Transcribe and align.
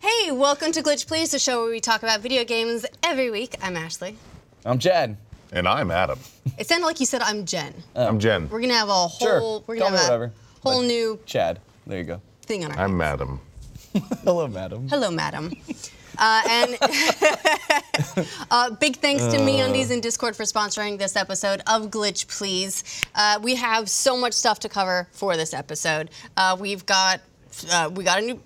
Hey, 0.00 0.30
welcome 0.30 0.70
to 0.72 0.82
Glitch 0.82 1.06
Please, 1.06 1.30
the 1.32 1.38
show 1.38 1.62
where 1.62 1.70
we 1.70 1.80
talk 1.80 2.02
about 2.02 2.20
video 2.20 2.44
games 2.44 2.86
every 3.02 3.30
week. 3.30 3.56
I'm 3.62 3.76
Ashley. 3.76 4.16
I'm 4.64 4.78
Chad. 4.78 5.16
And 5.52 5.66
I'm 5.68 5.90
Adam. 5.90 6.18
It 6.58 6.66
sounded 6.66 6.86
like 6.86 7.00
you 7.00 7.06
said 7.06 7.20
I'm 7.22 7.44
Jen. 7.44 7.74
Oh. 7.96 8.06
I'm 8.06 8.18
Jen. 8.18 8.48
We're 8.48 8.60
gonna 8.60 8.74
have 8.74 8.88
a 8.88 9.08
Sure. 9.18 9.38
whole 9.40 9.64
we're 9.66 9.76
Call 9.76 9.86
gonna 9.88 9.96
me 9.96 10.02
have 10.02 10.08
whatever. 10.08 10.24
a 10.24 10.68
whole 10.68 10.80
But- 10.82 10.86
new 10.86 11.18
Chad. 11.26 11.58
There 11.86 11.98
you 11.98 12.04
go. 12.04 12.20
thing 12.46 12.64
on 12.64 12.72
our 12.72 12.84
I'm 12.84 12.96
Madam. 12.96 13.40
Hello, 14.24 14.46
madam. 14.48 14.88
Hello, 14.88 15.10
madam. 15.10 15.52
Uh, 16.18 16.42
and 16.48 16.76
uh, 18.50 18.70
big 18.76 18.96
thanks 18.96 19.24
to 19.24 19.38
MeUndies 19.38 19.90
and 19.90 20.02
Discord 20.02 20.36
for 20.36 20.44
sponsoring 20.44 20.98
this 20.98 21.16
episode 21.16 21.62
of 21.66 21.90
Glitch 21.90 22.26
Please. 22.28 22.84
Uh, 23.14 23.38
we 23.42 23.54
have 23.56 23.88
so 23.88 24.16
much 24.16 24.32
stuff 24.32 24.60
to 24.60 24.68
cover 24.68 25.08
for 25.12 25.36
this 25.36 25.52
episode. 25.54 26.10
Uh, 26.36 26.56
we've 26.58 26.84
got 26.86 27.20
uh, 27.70 27.90
we 27.94 28.04
got 28.04 28.18
a 28.18 28.22
new 28.22 28.40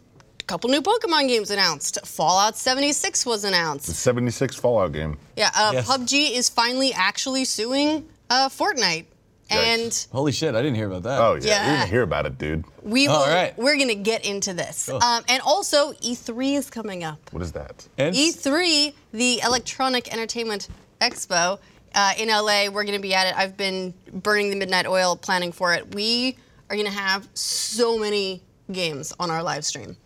couple 0.47 0.71
new 0.71 0.81
Pokemon 0.81 1.29
games 1.29 1.51
announced. 1.51 1.99
Fallout 2.07 2.57
76 2.57 3.27
was 3.27 3.45
announced. 3.45 3.87
The 3.87 3.93
76 3.93 4.57
Fallout 4.57 4.93
game. 4.93 5.19
Yeah, 5.37 5.51
uh, 5.55 5.73
Yes. 5.75 5.87
PUBG 5.89 6.33
is 6.33 6.49
finally 6.49 6.93
actually 6.95 7.45
suing 7.45 8.09
uh, 8.31 8.49
Fortnite, 8.49 9.05
and 9.51 10.07
Holy 10.13 10.33
shit, 10.33 10.55
I 10.55 10.63
didn't 10.63 10.77
hear 10.77 10.87
about 10.87 11.03
that. 11.05 11.21
Oh, 11.21 11.35
yeah. 11.35 11.41
Yeah. 11.47 11.67
You're 11.67 11.75
going 11.77 11.87
to 11.87 11.91
hear 11.91 12.03
about 12.03 12.27
it, 12.27 12.39
dude. 12.39 12.65
we 12.83 13.09
will. 13.09 13.17
All 13.17 13.27
right. 13.27 13.57
We're 13.59 13.79
gonna 13.79 13.95
get 13.95 14.25
into 14.27 14.53
this. 14.55 14.87
Cool. 14.89 15.03
Um, 15.03 15.23
and 15.29 15.41
also, 15.43 15.93
E3 15.95 16.57
is 16.57 16.71
coming 16.71 17.05
up. 17.05 17.19
What 17.33 17.43
is 17.43 17.53
that? 17.53 17.87
And 17.99 18.15
E3, 18.15 18.93
the 19.13 19.41
Electronic 19.45 20.13
Entertainment 20.13 20.69
Expo 21.01 21.59
uh, 21.95 22.13
in 22.19 22.29
LA. 22.29 22.69
We're 22.71 22.85
going 22.85 22.97
to 22.97 23.03
be 23.03 23.15
at 23.15 23.27
it. 23.29 23.37
I've 23.37 23.57
been 23.57 23.95
burning 24.13 24.51
the 24.51 24.57
midnight 24.57 24.87
oil 24.87 25.17
planning 25.17 25.53
for 25.53 25.73
it. 25.75 25.95
We 25.95 26.37
are 26.71 26.77
going 26.77 26.87
to 26.89 26.93
have 26.93 27.27
so 27.35 27.99
many 27.99 28.43
games 28.71 29.15
on 29.19 29.31
our 29.31 29.43
live 29.43 29.65
stream. 29.65 29.97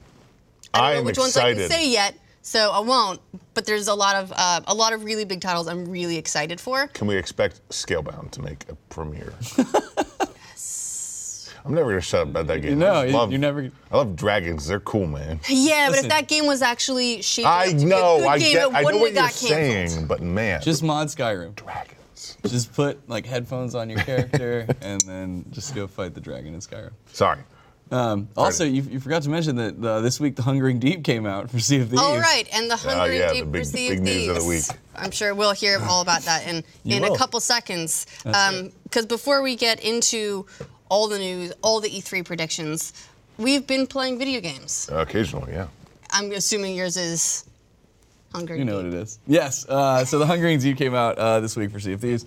I 0.74 0.78
don't 0.78 0.86
I 0.86 0.92
know 0.94 0.98
am 1.00 1.04
which 1.06 1.18
ones 1.18 1.36
I 1.36 1.48
excited. 1.50 1.68
can 1.68 1.70
say 1.78 1.90
yet, 1.90 2.14
so 2.42 2.70
I 2.72 2.80
won't. 2.80 3.20
But 3.54 3.64
there's 3.66 3.88
a 3.88 3.94
lot 3.94 4.16
of 4.16 4.32
uh, 4.34 4.60
a 4.66 4.74
lot 4.74 4.92
of 4.92 5.04
really 5.04 5.24
big 5.24 5.40
titles 5.40 5.66
I'm 5.68 5.84
really 5.86 6.16
excited 6.18 6.60
for. 6.60 6.86
Can 6.88 7.06
we 7.06 7.16
expect 7.16 7.66
Scalebound 7.70 8.30
to 8.32 8.42
make 8.42 8.66
a 8.68 8.74
premiere? 8.90 9.32
I'm 11.64 11.74
never 11.74 11.90
going 11.90 12.00
to 12.00 12.04
shut 12.06 12.22
up 12.22 12.28
about 12.28 12.48
that 12.48 12.60
game. 12.60 12.80
No, 12.80 12.86
I 12.92 13.04
you- 13.06 13.12
love, 13.12 13.30
you 13.30 13.38
never- 13.38 13.70
I 13.92 13.96
love 13.96 14.16
dragons. 14.16 14.66
They're 14.66 14.80
cool, 14.80 15.06
man. 15.06 15.38
Yeah, 15.48 15.90
but 15.90 16.00
if 16.00 16.08
that 16.08 16.26
game 16.26 16.46
was 16.46 16.60
actually 16.60 17.22
shaped 17.22 17.46
I 17.46 17.68
up 17.68 17.74
a 17.74 17.84
know. 17.84 18.18
good 18.18 18.26
I 18.26 18.38
game, 18.38 18.52
get. 18.54 18.68
it 18.68 18.74
I 18.74 18.80
know 18.82 18.84
what 18.84 18.94
have 18.94 19.00
you're 19.02 19.12
got 19.12 19.30
canceled. 19.30 19.50
saying, 19.50 20.06
but 20.08 20.20
man, 20.22 20.60
just 20.60 20.82
mod 20.82 21.06
Skyrim. 21.06 21.54
dragons. 21.54 22.36
Just 22.44 22.72
put 22.74 23.08
like 23.08 23.26
headphones 23.26 23.76
on 23.76 23.88
your 23.88 24.00
character 24.00 24.66
and 24.80 25.00
then 25.02 25.44
just 25.50 25.72
go 25.76 25.86
fight 25.86 26.14
the 26.14 26.20
dragon 26.20 26.52
in 26.54 26.58
Skyrim. 26.60 26.90
Sorry. 27.12 27.38
Um, 27.92 28.28
also, 28.38 28.64
you, 28.64 28.82
you 28.82 29.00
forgot 29.00 29.22
to 29.24 29.28
mention 29.28 29.56
that 29.56 29.84
uh, 29.84 30.00
this 30.00 30.18
week 30.18 30.34
the 30.34 30.42
Hungering 30.42 30.78
Deep 30.78 31.04
came 31.04 31.26
out 31.26 31.50
for 31.50 31.58
Sea 31.58 31.80
of 31.80 31.90
Thieves. 31.90 32.00
Oh 32.02 32.18
right, 32.18 32.44
and 32.52 32.70
the 32.70 32.76
Hungry 32.76 33.18
yeah, 33.18 33.28
the 33.28 33.34
Deep 33.34 33.44
big- 33.52 33.54
received 33.54 33.96
big 33.96 34.02
news 34.02 34.28
of 34.28 34.42
the 34.42 34.44
week. 34.48 34.64
I'm 34.96 35.10
sure 35.10 35.34
we'll 35.34 35.52
hear 35.52 35.78
all 35.78 36.00
about 36.00 36.22
that 36.22 36.46
in 36.46 36.64
You 36.84 36.96
in 36.96 37.04
a 37.04 37.16
couple 37.16 37.38
seconds. 37.40 38.06
That's 38.24 38.74
Because 38.84 39.06
before 39.06 39.42
we 39.42 39.56
get 39.56 39.84
into 39.84 40.46
all 40.88 41.06
the 41.06 41.18
news, 41.18 41.52
all 41.62 41.80
the 41.80 41.90
E3 41.90 42.24
predictions, 42.24 42.92
we've 43.36 43.66
been 43.66 43.86
playing 43.86 44.18
video 44.18 44.40
games. 44.40 44.88
Occasionally, 44.90 45.52
yeah. 45.52 45.68
I'm 46.10 46.32
assuming 46.32 46.74
yours 46.74 46.96
is 46.96 47.44
Hungry 48.32 48.58
You 48.58 48.64
know 48.64 48.76
what 48.76 48.86
it 48.86 48.94
is. 48.94 49.18
Yes. 49.26 49.66
Uh, 49.68 50.04
so 50.06 50.18
the 50.18 50.26
Hungering 50.26 50.58
Deep 50.58 50.78
came 50.78 50.94
out 50.94 51.18
uh, 51.18 51.40
this 51.40 51.56
week 51.56 51.70
for 51.70 51.80
Sea 51.80 51.92
of 51.92 52.00
Thieves. 52.00 52.24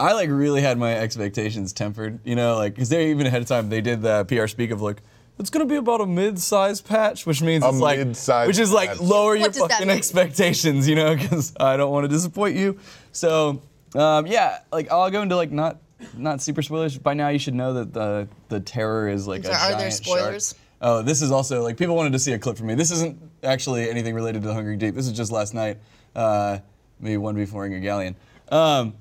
I 0.00 0.12
like 0.14 0.30
really 0.30 0.62
had 0.62 0.78
my 0.78 0.94
expectations 0.96 1.72
tempered, 1.72 2.20
you 2.24 2.34
know, 2.34 2.56
like 2.56 2.74
because 2.74 2.88
they 2.88 3.10
even 3.10 3.26
ahead 3.26 3.42
of 3.42 3.48
time 3.48 3.68
they 3.68 3.80
did 3.80 4.02
the 4.02 4.24
PR 4.24 4.46
speak 4.46 4.70
of 4.70 4.80
like 4.80 5.02
it's 5.38 5.50
gonna 5.50 5.66
be 5.66 5.76
about 5.76 6.00
a 6.00 6.06
mid-sized 6.06 6.86
patch, 6.86 7.26
which 7.26 7.40
means 7.42 7.64
A 7.64 7.68
it's 7.68 7.78
like 7.78 7.98
mid-sized 7.98 8.48
which 8.48 8.58
is 8.58 8.72
like 8.72 8.90
patch. 8.90 9.00
lower 9.00 9.38
What 9.38 9.54
your 9.56 9.68
fucking 9.68 9.90
expectations, 9.90 10.88
you 10.88 10.94
know, 10.96 11.14
because 11.14 11.52
I 11.60 11.76
don't 11.76 11.90
want 11.92 12.04
to 12.04 12.08
disappoint 12.08 12.56
you. 12.56 12.78
So 13.12 13.62
um, 13.94 14.26
yeah, 14.26 14.60
like 14.72 14.90
I'll 14.90 15.10
go 15.10 15.22
into 15.22 15.36
like 15.36 15.50
not 15.52 15.78
not 16.16 16.40
super 16.40 16.62
spoilers. 16.62 16.96
By 16.96 17.14
now 17.14 17.28
you 17.28 17.38
should 17.38 17.54
know 17.54 17.74
that 17.74 17.92
the 17.92 18.26
the 18.48 18.60
terror 18.60 19.08
is 19.08 19.26
like 19.26 19.44
So 19.44 19.50
a 19.50 19.54
are 19.54 19.68
there 19.70 19.78
giant 19.78 19.92
shark. 19.92 20.18
spoilers? 20.18 20.54
Oh, 20.82 21.02
this 21.02 21.20
is 21.20 21.30
also 21.30 21.62
like 21.62 21.76
people 21.76 21.94
wanted 21.94 22.12
to 22.14 22.18
see 22.18 22.32
a 22.32 22.38
clip 22.38 22.56
from 22.56 22.68
me. 22.68 22.74
This 22.74 22.90
isn't 22.90 23.18
actually 23.42 23.90
anything 23.90 24.14
related 24.14 24.40
to 24.42 24.48
the 24.48 24.54
Hungry 24.54 24.76
Deep. 24.78 24.94
This 24.94 25.06
is 25.06 25.12
just 25.12 25.30
last 25.30 25.52
night, 25.52 25.76
uh, 26.16 26.58
maybe 27.00 27.18
one 27.18 27.34
before 27.34 27.66
a 27.66 27.80
galleon. 27.80 28.16
Um, 28.50 28.94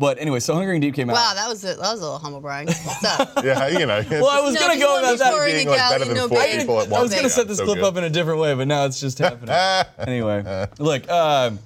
but 0.00 0.18
anyway, 0.18 0.40
so 0.40 0.54
Hungry 0.54 0.78
Deep 0.80 0.94
came 0.94 1.10
out. 1.10 1.14
Wow, 1.14 1.32
that 1.34 1.46
was 1.48 1.62
a, 1.62 1.68
that 1.68 1.78
was 1.78 2.00
a 2.00 2.02
little 2.02 2.18
humble 2.18 2.40
brag. 2.40 2.66
What's 2.66 3.04
up? 3.04 3.30
Yeah, 3.44 3.68
you 3.68 3.86
know. 3.86 4.02
Well, 4.10 4.26
I 4.28 4.40
was 4.40 4.54
No, 4.54 4.60
gonna 4.62 4.80
go 4.80 4.86
want 4.94 5.04
about 5.04 5.18
that. 5.18 5.46
being, 5.46 5.68
like, 5.68 5.78
better 5.78 6.04
than 6.06 6.14
no 6.16 6.28
four 6.28 6.38
big. 6.40 6.58
people 6.60 6.80
at 6.80 6.92
I 6.92 7.00
was 7.02 7.10
gonna 7.10 7.22
Yeah, 7.22 7.28
set 7.28 7.46
this 7.46 7.58
so 7.58 7.64
clip 7.66 7.76
good. 7.78 7.84
up 7.84 7.96
in 7.96 8.04
a 8.04 8.10
different 8.10 8.40
way, 8.40 8.54
but 8.54 8.66
now 8.66 8.86
it's 8.86 8.98
just 8.98 9.18
happening. 9.18 9.54
anyway, 9.98 10.66
look. 10.78 11.08
Um, 11.10 11.58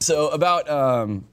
so 0.00 0.28
about 0.30 0.68
um, 0.68 1.24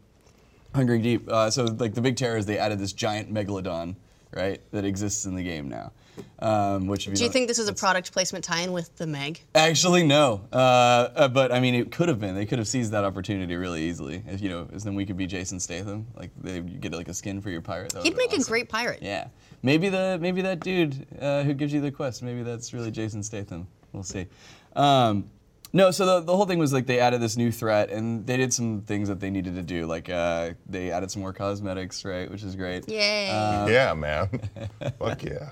Hungry 0.75 1.00
Deep. 1.00 1.28
Uh, 1.29 1.50
so 1.50 1.63
like 1.66 1.94
the 1.94 2.01
big 2.01 2.18
terror 2.18 2.38
is 2.38 2.45
they 2.45 2.57
added 2.57 2.79
this 2.79 2.94
giant 2.94 3.34
megalodon, 3.34 3.95
right, 4.34 4.59
that 4.72 4.84
exists 4.85 5.25
in 5.25 5.35
the 5.35 5.44
game 5.44 5.69
now. 5.69 5.91
Um, 6.40 6.88
which 6.88 7.08
if 7.08 7.12
you 7.12 7.16
Do 7.16 7.24
you 7.24 7.28
don't- 7.30 7.34
think 7.34 7.48
this 7.48 7.59
is 7.59 7.68
a 7.68 7.74
product 7.74 8.12
placement 8.12 8.44
tie-in 8.44 8.72
with 8.72 8.96
the 8.98 9.08
Meg? 9.08 9.42
Actually, 9.56 10.03
no. 10.06 10.42
Uh, 10.52 10.56
uh, 10.56 11.28
but 11.28 11.52
I 11.52 11.59
mean, 11.59 11.76
it 11.76 11.92
could 11.92 12.08
have 12.09 12.20
been. 12.20 12.36
They 12.36 12.46
could 12.46 12.59
have 12.59 12.68
seized 12.68 12.92
that 12.92 13.03
opportunity 13.03 13.56
really 13.56 13.84
easily. 13.84 14.24
If 14.28 14.42
you 14.42 14.50
know, 14.50 14.66
'cause 14.66 14.84
then 14.84 14.96
we 14.96 15.06
could 15.06 15.18
be 15.18 15.28
Jason 15.28 15.59
Statham. 15.59 16.08
Like 16.16 16.31
they, 16.42 16.56
you 16.56 16.62
get 16.62 16.92
like 16.94 17.08
a 17.08 17.14
skin 17.14 17.42
for 17.42 17.50
your 17.50 17.62
pirate. 17.62 17.92
That 17.94 18.04
He'd 18.04 18.14
would've 18.16 18.30
been 18.30 18.40
make 18.40 18.46
a 18.48 18.50
great 18.50 18.70
pirate. 18.70 19.00
Yeah. 19.02 19.28
Maybe 19.64 19.90
the 19.90 20.18
maybe 20.22 20.42
that 20.42 20.59
dude 20.59 21.08
uh, 21.20 21.44
who 21.44 21.54
gives 21.54 21.74
you 21.74 21.81
the 21.81 21.92
quest. 21.92 22.22
Maybe 22.22 22.44
that's 22.44 22.74
really 22.74 22.92
Jason 22.92 23.24
Statham. 23.24 23.68
We'll 23.94 24.04
see. 24.04 24.28
Um, 24.75 25.30
no, 25.74 25.92
so 25.92 26.06
the, 26.06 26.20
the 26.22 26.36
whole 26.36 26.46
thing 26.46 26.59
was 26.59 26.72
like 26.72 26.86
they 26.86 27.00
added 27.00 27.20
this 27.22 27.36
new 27.36 27.52
threat 27.52 27.90
and 27.90 28.25
they 28.25 28.38
did 28.38 28.54
some 28.54 28.81
things 28.81 29.09
that 29.09 29.20
they 29.20 29.30
needed 29.30 29.56
to 29.56 29.62
do. 29.62 29.86
Like 29.86 30.09
uh, 30.09 30.52
they 30.68 30.90
added 30.92 31.12
some 31.12 31.22
more 31.22 31.34
cosmetics, 31.34 32.06
right, 32.06 32.30
which 32.31 32.44
is 32.44 32.56
great. 32.56 32.88
Yay. 32.88 33.28
Yeah, 33.28 33.94
man. 33.94 34.30
Fuck 35.00 35.24
yeah. 35.24 35.50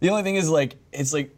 The 0.00 0.10
only 0.10 0.22
thing 0.22 0.36
is 0.36 0.48
like 0.48 0.76
it's 0.92 1.12
like 1.12 1.34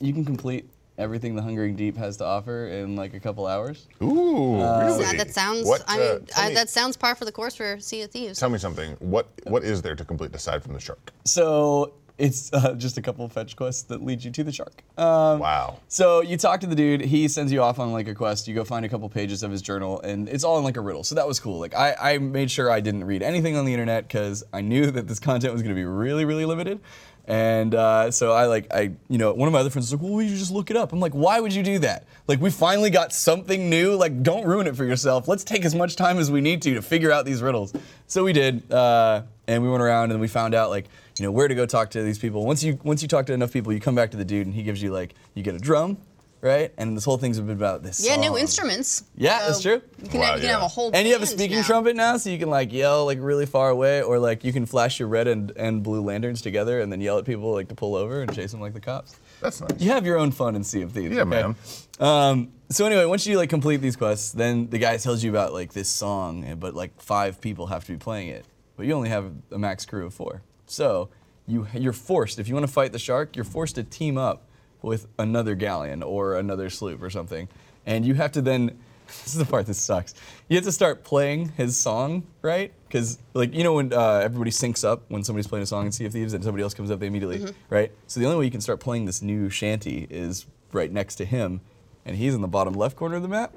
you 0.00 0.12
can 0.12 0.24
complete 0.24 0.68
everything 0.96 1.34
the 1.34 1.42
Hungering 1.42 1.74
Deep 1.74 1.96
has 1.96 2.16
to 2.18 2.24
offer 2.24 2.68
in 2.68 2.96
like 2.96 3.14
a 3.14 3.20
couple 3.20 3.46
hours. 3.46 3.88
Ooh, 4.02 4.56
really? 4.56 5.02
Yeah, 5.02 5.14
that 5.14 5.32
sounds. 5.32 5.66
What, 5.66 5.82
I 5.88 5.94
uh, 5.94 5.98
mean, 5.98 6.26
tell 6.26 6.44
I, 6.44 6.48
me- 6.48 6.54
that 6.54 6.70
sounds 6.70 6.96
par 6.96 7.14
for 7.14 7.24
the 7.24 7.32
course 7.32 7.54
for 7.54 7.78
Sea 7.80 8.02
of 8.02 8.10
Thieves. 8.10 8.38
Tell 8.38 8.50
me 8.50 8.58
something. 8.58 8.96
What 9.00 9.28
What 9.44 9.64
is 9.64 9.82
there 9.82 9.96
to 9.96 10.04
complete 10.04 10.34
aside 10.34 10.62
from 10.62 10.72
the 10.72 10.80
shark? 10.80 11.12
So 11.24 11.94
it's 12.16 12.52
uh, 12.52 12.74
just 12.74 12.96
a 12.96 13.02
couple 13.02 13.24
of 13.24 13.32
fetch 13.32 13.56
quests 13.56 13.82
that 13.84 14.04
lead 14.04 14.22
you 14.22 14.30
to 14.30 14.44
the 14.44 14.52
shark. 14.52 14.84
Um, 14.96 15.40
Wow. 15.40 15.80
So 15.88 16.20
you 16.20 16.36
talk 16.36 16.60
to 16.60 16.66
the 16.66 16.76
dude, 16.76 17.00
he 17.00 17.26
sends 17.26 17.52
you 17.52 17.60
off 17.60 17.80
on 17.80 17.92
like 17.92 18.06
a 18.06 18.14
quest, 18.14 18.46
you 18.46 18.54
go 18.54 18.62
find 18.62 18.84
a 18.84 18.88
couple 18.88 19.08
pages 19.08 19.42
of 19.42 19.50
his 19.50 19.62
journal, 19.62 20.00
and 20.02 20.28
it's 20.28 20.44
all 20.44 20.58
in 20.58 20.64
like 20.64 20.76
a 20.76 20.80
riddle. 20.80 21.02
So 21.02 21.16
that 21.16 21.26
was 21.26 21.40
cool. 21.40 21.58
Like 21.58 21.74
I, 21.74 21.96
I 22.00 22.18
made 22.18 22.50
sure 22.50 22.70
I 22.70 22.80
didn't 22.80 23.04
read 23.04 23.22
anything 23.22 23.56
on 23.56 23.64
the 23.64 23.72
internet 23.72 24.06
because 24.06 24.44
I 24.52 24.60
knew 24.60 24.90
that 24.92 25.08
this 25.08 25.18
content 25.30 25.52
was 25.52 25.62
gonna 25.62 25.74
be 25.74 25.84
really, 25.84 26.24
really 26.24 26.44
limited. 26.44 26.80
And 27.26 27.74
uh, 27.74 28.10
so 28.10 28.32
I 28.32 28.46
like 28.46 28.72
I 28.72 28.92
you 29.08 29.18
know 29.18 29.32
one 29.32 29.46
of 29.46 29.52
my 29.52 29.60
other 29.60 29.70
friends 29.70 29.90
was 29.90 30.00
like, 30.00 30.10
well, 30.10 30.20
you 30.20 30.36
just 30.36 30.50
look 30.50 30.70
it 30.70 30.76
up. 30.76 30.92
I'm 30.92 31.00
like, 31.00 31.12
why 31.12 31.40
would 31.40 31.54
you 31.54 31.62
do 31.62 31.78
that? 31.78 32.06
Like 32.26 32.40
we 32.40 32.50
finally 32.50 32.90
got 32.90 33.12
something 33.12 33.70
new. 33.70 33.96
Like 33.96 34.22
don't 34.22 34.46
ruin 34.46 34.66
it 34.66 34.76
for 34.76 34.84
yourself. 34.84 35.26
Let's 35.26 35.44
take 35.44 35.64
as 35.64 35.74
much 35.74 35.96
time 35.96 36.18
as 36.18 36.30
we 36.30 36.40
need 36.40 36.60
to 36.62 36.74
to 36.74 36.82
figure 36.82 37.10
out 37.10 37.24
these 37.24 37.40
riddles. 37.40 37.72
So 38.06 38.24
we 38.24 38.34
did, 38.34 38.70
uh, 38.70 39.22
and 39.46 39.62
we 39.62 39.70
went 39.70 39.82
around 39.82 40.10
and 40.10 40.20
we 40.20 40.28
found 40.28 40.54
out 40.54 40.68
like 40.68 40.86
you 41.18 41.24
know 41.24 41.32
where 41.32 41.48
to 41.48 41.54
go 41.54 41.64
talk 41.64 41.90
to 41.90 42.02
these 42.02 42.18
people. 42.18 42.44
Once 42.44 42.62
you 42.62 42.78
once 42.82 43.00
you 43.00 43.08
talk 43.08 43.26
to 43.26 43.32
enough 43.32 43.52
people, 43.52 43.72
you 43.72 43.80
come 43.80 43.94
back 43.94 44.10
to 44.10 44.16
the 44.16 44.24
dude 44.24 44.46
and 44.46 44.54
he 44.54 44.62
gives 44.62 44.82
you 44.82 44.92
like 44.92 45.14
you 45.32 45.42
get 45.42 45.54
a 45.54 45.58
drum, 45.58 45.96
right? 46.44 46.72
And 46.76 46.96
this 46.96 47.04
whole 47.04 47.16
thing's 47.16 47.40
been 47.40 47.50
about 47.50 47.82
this. 47.82 48.06
Yeah, 48.06 48.16
new 48.16 48.36
instruments. 48.36 49.04
Yeah, 49.16 49.38
that's 49.46 49.62
true. 49.62 49.80
You 50.02 50.08
can, 50.08 50.20
Wow, 50.20 50.26
have, 50.26 50.36
you 50.36 50.40
can 50.42 50.50
have 50.50 50.62
a 50.62 50.68
whole. 50.68 50.90
And 50.92 51.06
you 51.08 51.14
have 51.14 51.22
a 51.22 51.26
speaking 51.26 51.56
now. 51.56 51.62
trumpet 51.62 51.96
now, 51.96 52.16
so 52.18 52.30
you 52.30 52.38
can 52.38 52.50
like 52.50 52.72
yell 52.72 53.06
like 53.06 53.18
really 53.20 53.46
far 53.46 53.70
away, 53.70 54.02
or 54.02 54.18
like 54.18 54.44
you 54.44 54.52
can 54.52 54.66
flash 54.66 55.00
your 55.00 55.08
red 55.08 55.26
and, 55.26 55.52
and 55.56 55.82
blue 55.82 56.02
lanterns 56.02 56.42
together 56.42 56.80
and 56.80 56.92
then 56.92 57.00
yell 57.00 57.18
at 57.18 57.24
people 57.24 57.52
like 57.52 57.68
to 57.68 57.74
pull 57.74 57.96
over 57.96 58.20
and 58.20 58.34
chase 58.34 58.52
them 58.52 58.60
like 58.60 58.74
the 58.74 58.80
cops. 58.80 59.16
That's 59.40 59.60
nice. 59.60 59.80
You 59.80 59.90
have 59.90 60.04
your 60.06 60.18
own 60.18 60.30
fun 60.30 60.54
in 60.54 60.62
Sea 60.62 60.82
of 60.82 60.92
Thieves. 60.92 61.16
Yeah, 61.16 61.22
okay? 61.22 61.30
man. 61.30 61.56
Um, 61.98 62.52
so 62.68 62.86
anyway, 62.86 63.06
once 63.06 63.26
you 63.26 63.38
like 63.38 63.50
complete 63.50 63.78
these 63.78 63.96
quests, 63.96 64.32
then 64.32 64.68
the 64.68 64.78
guy 64.78 64.96
tells 64.98 65.24
you 65.24 65.30
about 65.30 65.52
like 65.52 65.72
this 65.72 65.88
song, 65.88 66.56
but 66.60 66.74
like 66.74 67.00
five 67.00 67.40
people 67.40 67.66
have 67.68 67.84
to 67.86 67.92
be 67.92 67.98
playing 67.98 68.28
it, 68.28 68.44
but 68.76 68.86
you 68.86 68.92
only 68.92 69.08
have 69.08 69.32
a 69.50 69.58
max 69.58 69.86
crew 69.86 70.06
of 70.06 70.14
four. 70.14 70.42
So 70.66 71.08
you 71.46 71.66
you're 71.74 71.92
forced 71.92 72.38
if 72.38 72.48
you 72.48 72.54
want 72.54 72.66
to 72.66 72.72
fight 72.72 72.92
the 72.92 72.98
shark, 72.98 73.34
you're 73.34 73.44
forced 73.44 73.76
to 73.76 73.82
team 73.82 74.18
up 74.18 74.46
with 74.84 75.06
another 75.18 75.54
galleon 75.54 76.02
or 76.02 76.36
another 76.36 76.70
sloop 76.70 77.02
or 77.02 77.10
something, 77.10 77.48
and 77.86 78.04
you 78.06 78.14
have 78.14 78.32
to 78.32 78.42
then. 78.42 78.78
This 79.06 79.34
is 79.34 79.38
the 79.38 79.44
part 79.44 79.66
that 79.66 79.74
sucks. 79.74 80.14
You 80.48 80.56
have 80.56 80.64
to 80.64 80.72
start 80.72 81.04
playing 81.04 81.50
his 81.50 81.76
song, 81.76 82.22
right? 82.40 82.72
Because 82.88 83.18
like 83.34 83.54
you 83.54 83.62
know 83.62 83.74
when 83.74 83.92
uh, 83.92 84.22
everybody 84.24 84.50
syncs 84.50 84.82
up 84.82 85.02
when 85.08 85.22
somebody's 85.22 85.46
playing 85.46 85.62
a 85.62 85.66
song 85.66 85.84
in 85.84 85.92
Sea 85.92 86.06
of 86.06 86.12
Thieves 86.14 86.32
and 86.32 86.42
somebody 86.42 86.62
else 86.62 86.72
comes 86.72 86.90
up, 86.90 87.00
they 87.00 87.06
immediately, 87.06 87.52
right? 87.68 87.92
So 88.06 88.18
the 88.18 88.24
only 88.24 88.38
way 88.38 88.44
you 88.46 88.50
can 88.50 88.62
start 88.62 88.80
playing 88.80 89.04
this 89.04 89.20
new 89.20 89.50
shanty 89.50 90.06
is 90.08 90.46
right 90.72 90.90
next 90.90 91.16
to 91.16 91.26
him, 91.26 91.60
and 92.06 92.16
he's 92.16 92.34
in 92.34 92.40
the 92.40 92.48
bottom 92.48 92.72
left 92.72 92.96
corner 92.96 93.16
of 93.16 93.22
the 93.22 93.28
map, 93.28 93.54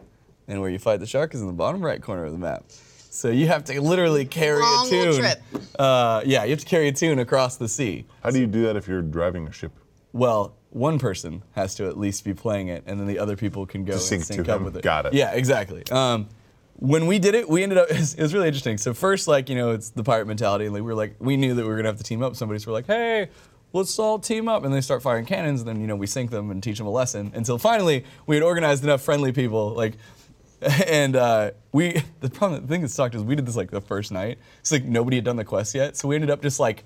and 0.49 0.59
where 0.59 0.69
you 0.69 0.79
fight 0.79 0.99
the 0.99 1.07
shark 1.07 1.33
is 1.33 1.39
in 1.39 1.47
the 1.47 1.53
bottom 1.53 1.81
right 1.81 2.01
corner 2.01 2.25
of 2.25 2.33
the 2.33 2.37
map. 2.37 2.65
So 3.09 3.29
you 3.29 3.47
have 3.47 3.63
to 3.63 3.81
literally 3.81 4.25
carry 4.25 4.61
Long 4.61 4.85
a 4.85 4.89
tune. 4.89 4.99
little 4.99 5.17
trip. 5.21 5.41
Uh, 5.79 6.21
yeah, 6.25 6.43
you 6.43 6.49
have 6.51 6.59
to 6.59 6.65
carry 6.65 6.89
a 6.89 6.91
tune 6.91 7.19
across 7.19 7.55
the 7.55 7.69
sea. 7.69 8.05
How 8.21 8.31
do 8.31 8.39
you 8.39 8.47
do 8.47 8.63
that 8.63 8.75
if 8.75 8.85
you're 8.85 9.01
driving 9.01 9.47
a 9.47 9.51
ship? 9.53 9.71
Well, 10.11 10.56
one 10.69 10.99
person 10.99 11.43
has 11.53 11.75
to 11.75 11.87
at 11.87 11.97
least 11.97 12.23
be 12.23 12.33
playing 12.33 12.67
it, 12.67 12.83
and 12.85 12.99
then 12.99 13.07
the 13.07 13.19
other 13.19 13.35
people 13.35 13.65
can 13.65 13.85
go 13.85 13.93
and 13.93 14.01
sync 14.01 14.23
sync, 14.23 14.47
up 14.47 14.57
him. 14.57 14.65
with 14.65 14.77
it. 14.77 14.83
Got 14.83 15.07
it. 15.07 15.13
Yeah, 15.13 15.31
exactly. 15.31 15.83
Um, 15.91 16.27
when 16.75 17.07
we 17.07 17.19
did 17.19 17.35
it, 17.35 17.49
we 17.49 17.63
ended 17.63 17.77
up. 17.77 17.89
It 17.89 17.97
was, 17.97 18.13
it 18.15 18.21
was 18.21 18.33
really 18.33 18.47
interesting. 18.47 18.77
So 18.77 18.93
first, 18.93 19.27
like 19.27 19.49
you 19.49 19.55
know, 19.55 19.71
it's 19.71 19.89
the 19.89 20.03
pirate 20.03 20.27
mentality, 20.27 20.65
and 20.65 20.73
like, 20.73 20.83
we 20.83 20.87
were 20.87 20.95
like, 20.95 21.15
we 21.19 21.37
knew 21.37 21.53
that 21.55 21.61
we 21.61 21.67
were 21.67 21.77
gonna 21.77 21.89
have 21.89 21.97
to 21.97 22.03
team 22.03 22.21
up. 22.21 22.35
Somebody, 22.35 22.59
so 22.59 22.71
we're 22.71 22.77
like, 22.77 22.87
hey. 22.87 23.29
Let's 23.73 23.99
all 23.99 24.17
team 24.17 24.47
up, 24.47 24.63
and 24.63 24.73
they 24.73 24.79
start 24.79 25.03
firing 25.03 25.25
cannons. 25.25 25.59
And 25.59 25.67
then 25.67 25.81
you 25.81 25.87
know 25.87 25.97
we 25.97 26.07
sink 26.07 26.31
them 26.31 26.51
and 26.51 26.63
teach 26.63 26.77
them 26.77 26.87
a 26.87 26.89
lesson 26.89 27.33
until 27.35 27.57
finally 27.57 28.05
we 28.25 28.37
had 28.37 28.41
organized 28.41 28.81
enough 28.85 29.01
friendly 29.01 29.33
people, 29.33 29.71
like 29.71 29.97
and 30.87 31.15
uh, 31.15 31.51
we 31.71 32.01
the 32.21 32.29
problem 32.29 32.61
the 32.61 32.67
thing 32.67 32.81
that 32.81 32.89
sucked 32.89 33.15
is 33.15 33.23
we 33.23 33.35
did 33.35 33.45
this 33.45 33.55
like 33.55 33.71
the 33.71 33.81
first 33.81 34.11
night. 34.11 34.39
It's 34.59 34.71
like 34.71 34.83
nobody 34.83 35.17
had 35.17 35.25
done 35.25 35.35
the 35.35 35.45
quest 35.45 35.75
yet, 35.75 35.95
so 35.97 36.07
we 36.07 36.15
ended 36.15 36.29
up 36.29 36.41
just 36.41 36.59
like 36.59 36.83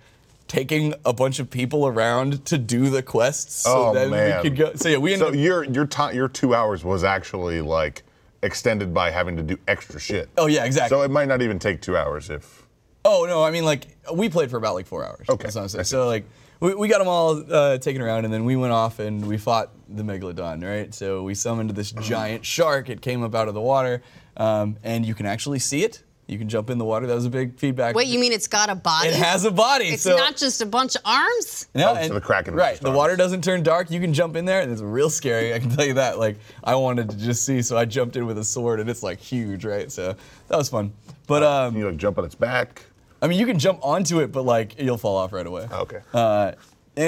taking 0.51 0.93
a 1.05 1.13
bunch 1.13 1.39
of 1.39 1.49
people 1.49 1.87
around 1.87 2.43
to 2.45 2.57
do 2.57 2.89
the 2.89 3.01
quests 3.01 3.63
so 3.63 3.87
Oh, 3.89 3.93
that 3.93 4.09
man. 4.09 4.43
we 4.43 4.49
could 4.49 4.57
go. 4.57 4.73
So 4.75 4.89
yeah, 4.89 4.97
we 4.97 5.13
ended 5.13 5.27
So 5.27 5.29
up. 5.29 5.35
your 5.39 5.63
your 5.63 5.85
time 5.87 6.13
your 6.13 6.27
two 6.27 6.53
hours 6.53 6.83
was 6.83 7.05
actually 7.05 7.61
like 7.61 8.03
extended 8.43 8.93
by 8.93 9.11
having 9.11 9.37
to 9.37 9.43
do 9.43 9.57
extra 9.69 9.97
shit. 9.97 10.27
Oh 10.37 10.47
yeah, 10.47 10.65
exactly. 10.65 10.89
So 10.97 11.03
it 11.03 11.09
might 11.11 11.29
not 11.29 11.41
even 11.41 11.57
take 11.57 11.81
two 11.81 11.95
hours 11.95 12.29
if. 12.29 12.67
Oh 13.05 13.23
no, 13.29 13.41
I 13.41 13.51
mean 13.51 13.63
like 13.63 13.87
we 14.13 14.27
played 14.27 14.51
for 14.51 14.57
about 14.57 14.75
like 14.75 14.87
four 14.87 15.05
hours. 15.05 15.25
Okay, 15.29 15.43
That's 15.43 15.55
what 15.55 15.61
I'm 15.61 15.69
saying. 15.69 15.85
So 15.85 16.05
like 16.07 16.25
we, 16.59 16.75
we 16.75 16.89
got 16.89 16.99
them 16.99 17.07
all 17.07 17.41
uh, 17.51 17.77
taken 17.77 18.01
around, 18.01 18.25
and 18.25 18.33
then 18.33 18.43
we 18.43 18.57
went 18.57 18.73
off 18.73 18.99
and 18.99 19.25
we 19.25 19.37
fought 19.37 19.71
the 19.87 20.03
megalodon. 20.03 20.61
Right. 20.67 20.93
So 20.93 21.23
we 21.23 21.33
summoned 21.33 21.69
this 21.71 21.93
giant 21.93 22.45
shark. 22.45 22.89
It 22.89 23.01
came 23.01 23.23
up 23.23 23.33
out 23.35 23.47
of 23.47 23.53
the 23.53 23.61
water, 23.61 24.03
um, 24.35 24.75
and 24.83 25.05
you 25.05 25.15
can 25.15 25.25
actually 25.25 25.59
see 25.59 25.85
it. 25.85 26.03
You 26.27 26.37
can 26.37 26.47
jump 26.47 26.69
in 26.69 26.77
the 26.77 26.85
water. 26.85 27.07
That 27.07 27.15
was 27.15 27.25
a 27.25 27.29
big 27.29 27.57
feedback. 27.57 27.93
Wait, 27.95 28.07
you 28.07 28.17
mean 28.17 28.31
it's 28.31 28.47
got 28.47 28.69
a 28.69 28.75
body? 28.75 29.09
It 29.09 29.15
has 29.15 29.43
a 29.43 29.51
body. 29.51 29.85
It's 29.89 30.03
so 30.03 30.15
not 30.15 30.37
just 30.37 30.61
a 30.61 30.65
bunch 30.65 30.95
of 30.95 31.01
arms. 31.03 31.67
No, 31.75 31.93
Oh, 31.97 32.07
so 32.07 32.13
the 32.13 32.21
Kraken 32.21 32.55
Right. 32.55 32.79
The 32.79 32.87
arms. 32.87 32.97
water 32.97 33.15
doesn't 33.17 33.43
turn 33.43 33.63
dark. 33.63 33.91
You 33.91 33.99
can 33.99 34.13
jump 34.13 34.35
in 34.37 34.45
there, 34.45 34.61
and 34.61 34.71
it's 34.71 34.81
real 34.81 35.09
scary. 35.09 35.53
I 35.53 35.59
can 35.59 35.69
tell 35.75 35.85
you 35.85 35.95
that. 35.95 36.19
Like, 36.19 36.37
I 36.63 36.75
wanted 36.75 37.09
to 37.09 37.17
just 37.17 37.43
see, 37.45 37.61
so 37.61 37.77
I 37.77 37.83
jumped 37.85 38.15
in 38.15 38.25
with 38.25 38.37
a 38.37 38.45
sword, 38.45 38.79
and 38.79 38.89
it's 38.89 39.03
like 39.03 39.19
huge, 39.19 39.65
right? 39.65 39.91
So 39.91 40.15
that 40.47 40.57
was 40.57 40.69
fun. 40.69 40.93
But 41.27 41.43
um, 41.43 41.75
you 41.75 41.85
like 41.85 41.97
jump 41.97 42.17
on 42.17 42.23
its 42.25 42.35
back. 42.35 42.83
I 43.21 43.27
mean, 43.27 43.37
you 43.37 43.45
can 43.45 43.59
jump 43.59 43.79
onto 43.83 44.19
it, 44.21 44.31
but 44.31 44.43
like 44.43 44.79
you'll 44.79 44.97
fall 44.97 45.17
off 45.17 45.33
right 45.33 45.45
away. 45.45 45.67
Okay. 45.71 45.99
Uh, 46.13 46.53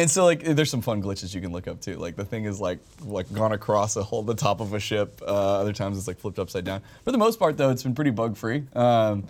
and 0.01 0.10
so 0.10 0.25
like 0.25 0.44
there's 0.44 0.69
some 0.69 0.81
fun 0.81 1.01
glitches 1.01 1.34
you 1.34 1.42
can 1.42 1.51
look 1.51 1.68
up 1.68 1.81
too. 1.81 1.95
Like 1.95 2.16
the 2.16 2.25
thing 2.25 2.45
is 2.45 2.60
like 2.60 2.80
like 3.04 3.31
gone 3.34 3.51
across 3.51 3.95
a 3.95 4.04
whole 4.04 4.24
the 4.24 4.36
top 4.36 4.60
of 4.62 4.74
a 4.74 4.80
ship. 4.80 5.22
Uh, 5.22 5.60
other 5.60 5.74
times 5.74 5.98
it's 5.98 6.07
like 6.07 6.18
flipped 6.19 6.40
upside 6.40 6.63
down. 6.63 6.81
For 7.04 7.12
the 7.12 7.18
most 7.18 7.40
part 7.40 7.57
though, 7.57 7.69
it's 7.69 7.84
been 7.84 7.95
pretty 7.95 8.12
bug 8.12 8.38
free. 8.38 8.63
Um, 8.74 9.25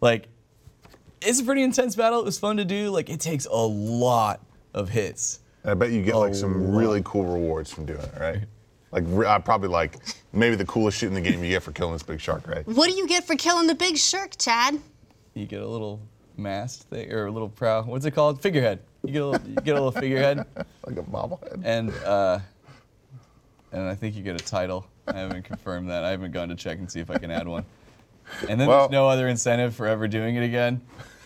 like 0.00 0.28
it's 1.22 1.40
a 1.40 1.44
pretty 1.44 1.62
intense 1.62 1.96
battle. 1.96 2.20
It 2.20 2.24
was 2.24 2.38
fun 2.38 2.56
to 2.58 2.64
do. 2.64 2.90
Like 2.90 3.10
it 3.10 3.20
takes 3.20 3.46
a 3.46 3.54
lot 3.54 4.40
of 4.74 4.88
hits. 4.88 5.40
And 5.62 5.72
I 5.72 5.74
bet 5.74 5.90
you 5.90 6.02
get 6.02 6.16
like 6.16 6.34
some 6.34 6.72
lot. 6.72 6.78
really 6.78 7.02
cool 7.04 7.24
rewards 7.24 7.72
from 7.72 7.86
doing 7.86 8.00
it, 8.00 8.12
right? 8.20 8.40
Like 8.92 9.04
re- 9.06 9.26
uh, 9.26 9.38
probably 9.40 9.68
like 9.68 9.98
maybe 10.32 10.56
the 10.56 10.64
coolest 10.66 10.98
shit 10.98 11.08
in 11.08 11.14
the 11.14 11.20
game 11.20 11.42
you 11.42 11.50
get 11.50 11.62
for 11.62 11.72
killing 11.72 11.92
this 11.92 12.02
big 12.02 12.20
shark, 12.20 12.46
right? 12.46 12.66
What 12.66 12.88
do 12.88 12.96
you 12.96 13.06
get 13.08 13.26
for 13.26 13.34
killing 13.34 13.66
the 13.66 13.74
big 13.74 13.96
shark, 13.96 14.36
Chad? 14.38 14.78
You 15.34 15.46
get 15.46 15.60
a 15.60 15.66
little 15.66 16.00
mast 16.36 16.82
thing 16.84 17.12
or 17.12 17.26
a 17.26 17.30
little 17.30 17.48
prow. 17.48 17.82
What's 17.82 18.04
it 18.04 18.12
called? 18.12 18.40
Figurehead. 18.42 18.80
You 19.04 19.12
get 19.12 19.22
a 19.22 19.26
little, 19.26 19.48
you 19.48 19.54
get 19.56 19.70
a 19.72 19.82
little 19.82 19.90
figurehead. 20.00 20.38
Like 20.86 20.96
a 20.98 21.02
bobblehead. 21.02 21.62
and 21.64 21.90
uh, 22.04 22.38
and 23.72 23.82
I 23.88 23.94
think 23.94 24.14
you 24.16 24.22
get 24.22 24.40
a 24.40 24.44
title. 24.44 24.86
I 25.06 25.14
haven't 25.18 25.42
confirmed 25.44 25.90
that. 25.90 26.04
I 26.04 26.10
haven't 26.10 26.32
gone 26.32 26.48
to 26.48 26.54
check 26.56 26.78
and 26.78 26.90
see 26.90 27.00
if 27.00 27.10
I 27.10 27.18
can 27.18 27.30
add 27.30 27.46
one. 27.46 27.64
And 28.48 28.60
then 28.60 28.68
Well- 28.68 28.80
there's 28.88 28.90
no 28.92 29.08
other 29.08 29.28
incentive 29.28 29.74
for 29.74 29.86
ever 29.86 30.08
doing 30.08 30.36
it 30.36 30.42
again. 30.44 30.80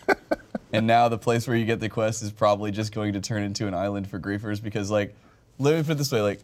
and 0.73 0.87
now 0.87 1.09
the 1.09 1.19
place 1.19 1.47
where 1.47 1.57
you 1.57 1.65
get 1.65 1.81
the 1.81 1.89
quest 1.89 2.23
is 2.23 2.31
probably 2.33 2.71
just 2.71 2.93
going 2.93 3.13
to 3.15 3.21
turn 3.21 3.43
into 3.43 3.67
an 3.67 3.75
island 3.75 4.09
for 4.09 4.19
griefers 4.19 4.63
because 4.63 4.91
like, 4.91 5.15
let 5.59 5.77
me 5.77 5.83
put 5.83 5.93
it 5.93 5.99
this 5.99 6.13
way, 6.13 6.21
like. 6.21 6.41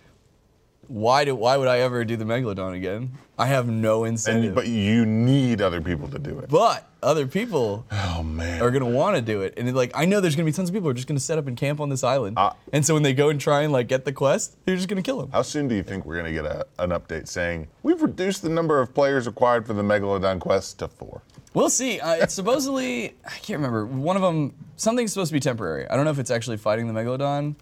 Why 0.89 1.25
do 1.25 1.35
why 1.35 1.57
would 1.57 1.69
I 1.69 1.79
ever 1.81 2.05
do 2.05 2.17
the 2.17 2.25
megalodon 2.25 2.75
again? 2.75 3.13
I 3.39 3.47
have 3.47 3.69
no 3.69 4.05
incentive. 4.05 4.45
you- 4.45 4.51
but 4.53 4.67
you 4.67 5.05
need 5.05 5.61
other 5.61 5.81
people 5.81 6.09
to 6.09 6.19
do 6.19 6.39
it. 6.39 6.49
but 6.49 6.87
other 7.03 7.27
people 7.27 7.85
Oh 7.93 8.23
man. 8.23 8.63
are 8.63 8.71
gonna 8.71 8.87
want 8.89 9.15
to 9.17 9.23
do 9.23 9.43
it, 9.43 9.55
and 9.57 9.73
like 9.77 9.93
I 9.95 10.05
know 10.07 10.21
there's 10.21 10.35
gonna 10.37 10.47
be 10.47 10.53
tons 10.53 10.71
of 10.71 10.75
people 10.75 10.87
who 10.87 10.91
are 10.91 10.95
just 10.95 11.07
gonna 11.07 11.21
set 11.21 11.37
up 11.39 11.47
and 11.47 11.57
camp 11.57 11.79
on 11.81 11.89
this 11.91 12.03
island, 12.03 12.39
Uh, 12.39 12.51
and 12.73 12.85
so 12.87 12.95
when 12.95 13.03
they 13.03 13.13
go 13.13 13.29
and 13.29 13.41
try 13.41 13.63
and 13.63 13.73
like 13.73 13.89
get 13.89 14.05
the 14.05 14.13
quest, 14.13 14.57
they're 14.65 14.77
just 14.77 14.89
gonna 14.89 15.03
kill 15.03 15.19
them. 15.21 15.31
How 15.33 15.43
soon 15.43 15.69
do 15.69 15.75
you 15.75 15.83
think 15.83 16.05
we're 16.07 16.17
gonna 16.17 16.33
get 16.33 16.47
a, 16.47 16.67
an 16.79 16.91
update 16.91 17.29
saying 17.29 17.69
we've 17.83 18.01
reduced 18.03 18.43
the 18.43 18.49
number 18.49 18.81
of 18.81 18.95
players 18.95 19.27
required 19.27 19.67
for 19.67 19.75
the 19.75 19.83
Megalodon 19.83 20.41
quest 20.41 20.79
to 20.79 20.89
four? 20.89 21.23
We'll 21.55 21.71
see. 21.71 22.01
Uh, 22.01 22.15
it's 22.15 22.35
supposedly 22.35 23.15
I 23.27 23.31
can't 23.43 23.59
remember. 23.59 23.87
One 23.87 24.17
of 24.17 24.23
them 24.23 24.55
something's 24.77 25.13
supposed 25.13 25.31
to 25.31 25.35
be 25.35 25.41
temporary. 25.41 25.89
I 25.89 25.95
don't 25.97 26.05
know 26.05 26.11
if 26.11 26.19
it's 26.19 26.31
actually 26.31 26.57
fighting 26.57 26.87
the 26.93 26.99
megalodon. 26.99 27.55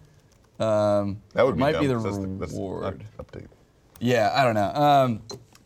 Um, 0.59 1.21
That 1.33 1.45
would 1.45 1.55
be 1.55 1.59
might 1.61 1.73
dumb, 1.73 1.81
be 1.81 1.87
the 1.87 1.93
that's 1.99 2.17
that's 2.39 2.53
the 2.53 2.57
reward. 2.59 3.03
up- 3.19 3.27
update. 3.27 3.47
yeah, 3.99 4.31
I 4.33 4.43
don't 4.43 4.55
know. 4.55 4.71
Um, 4.73 5.21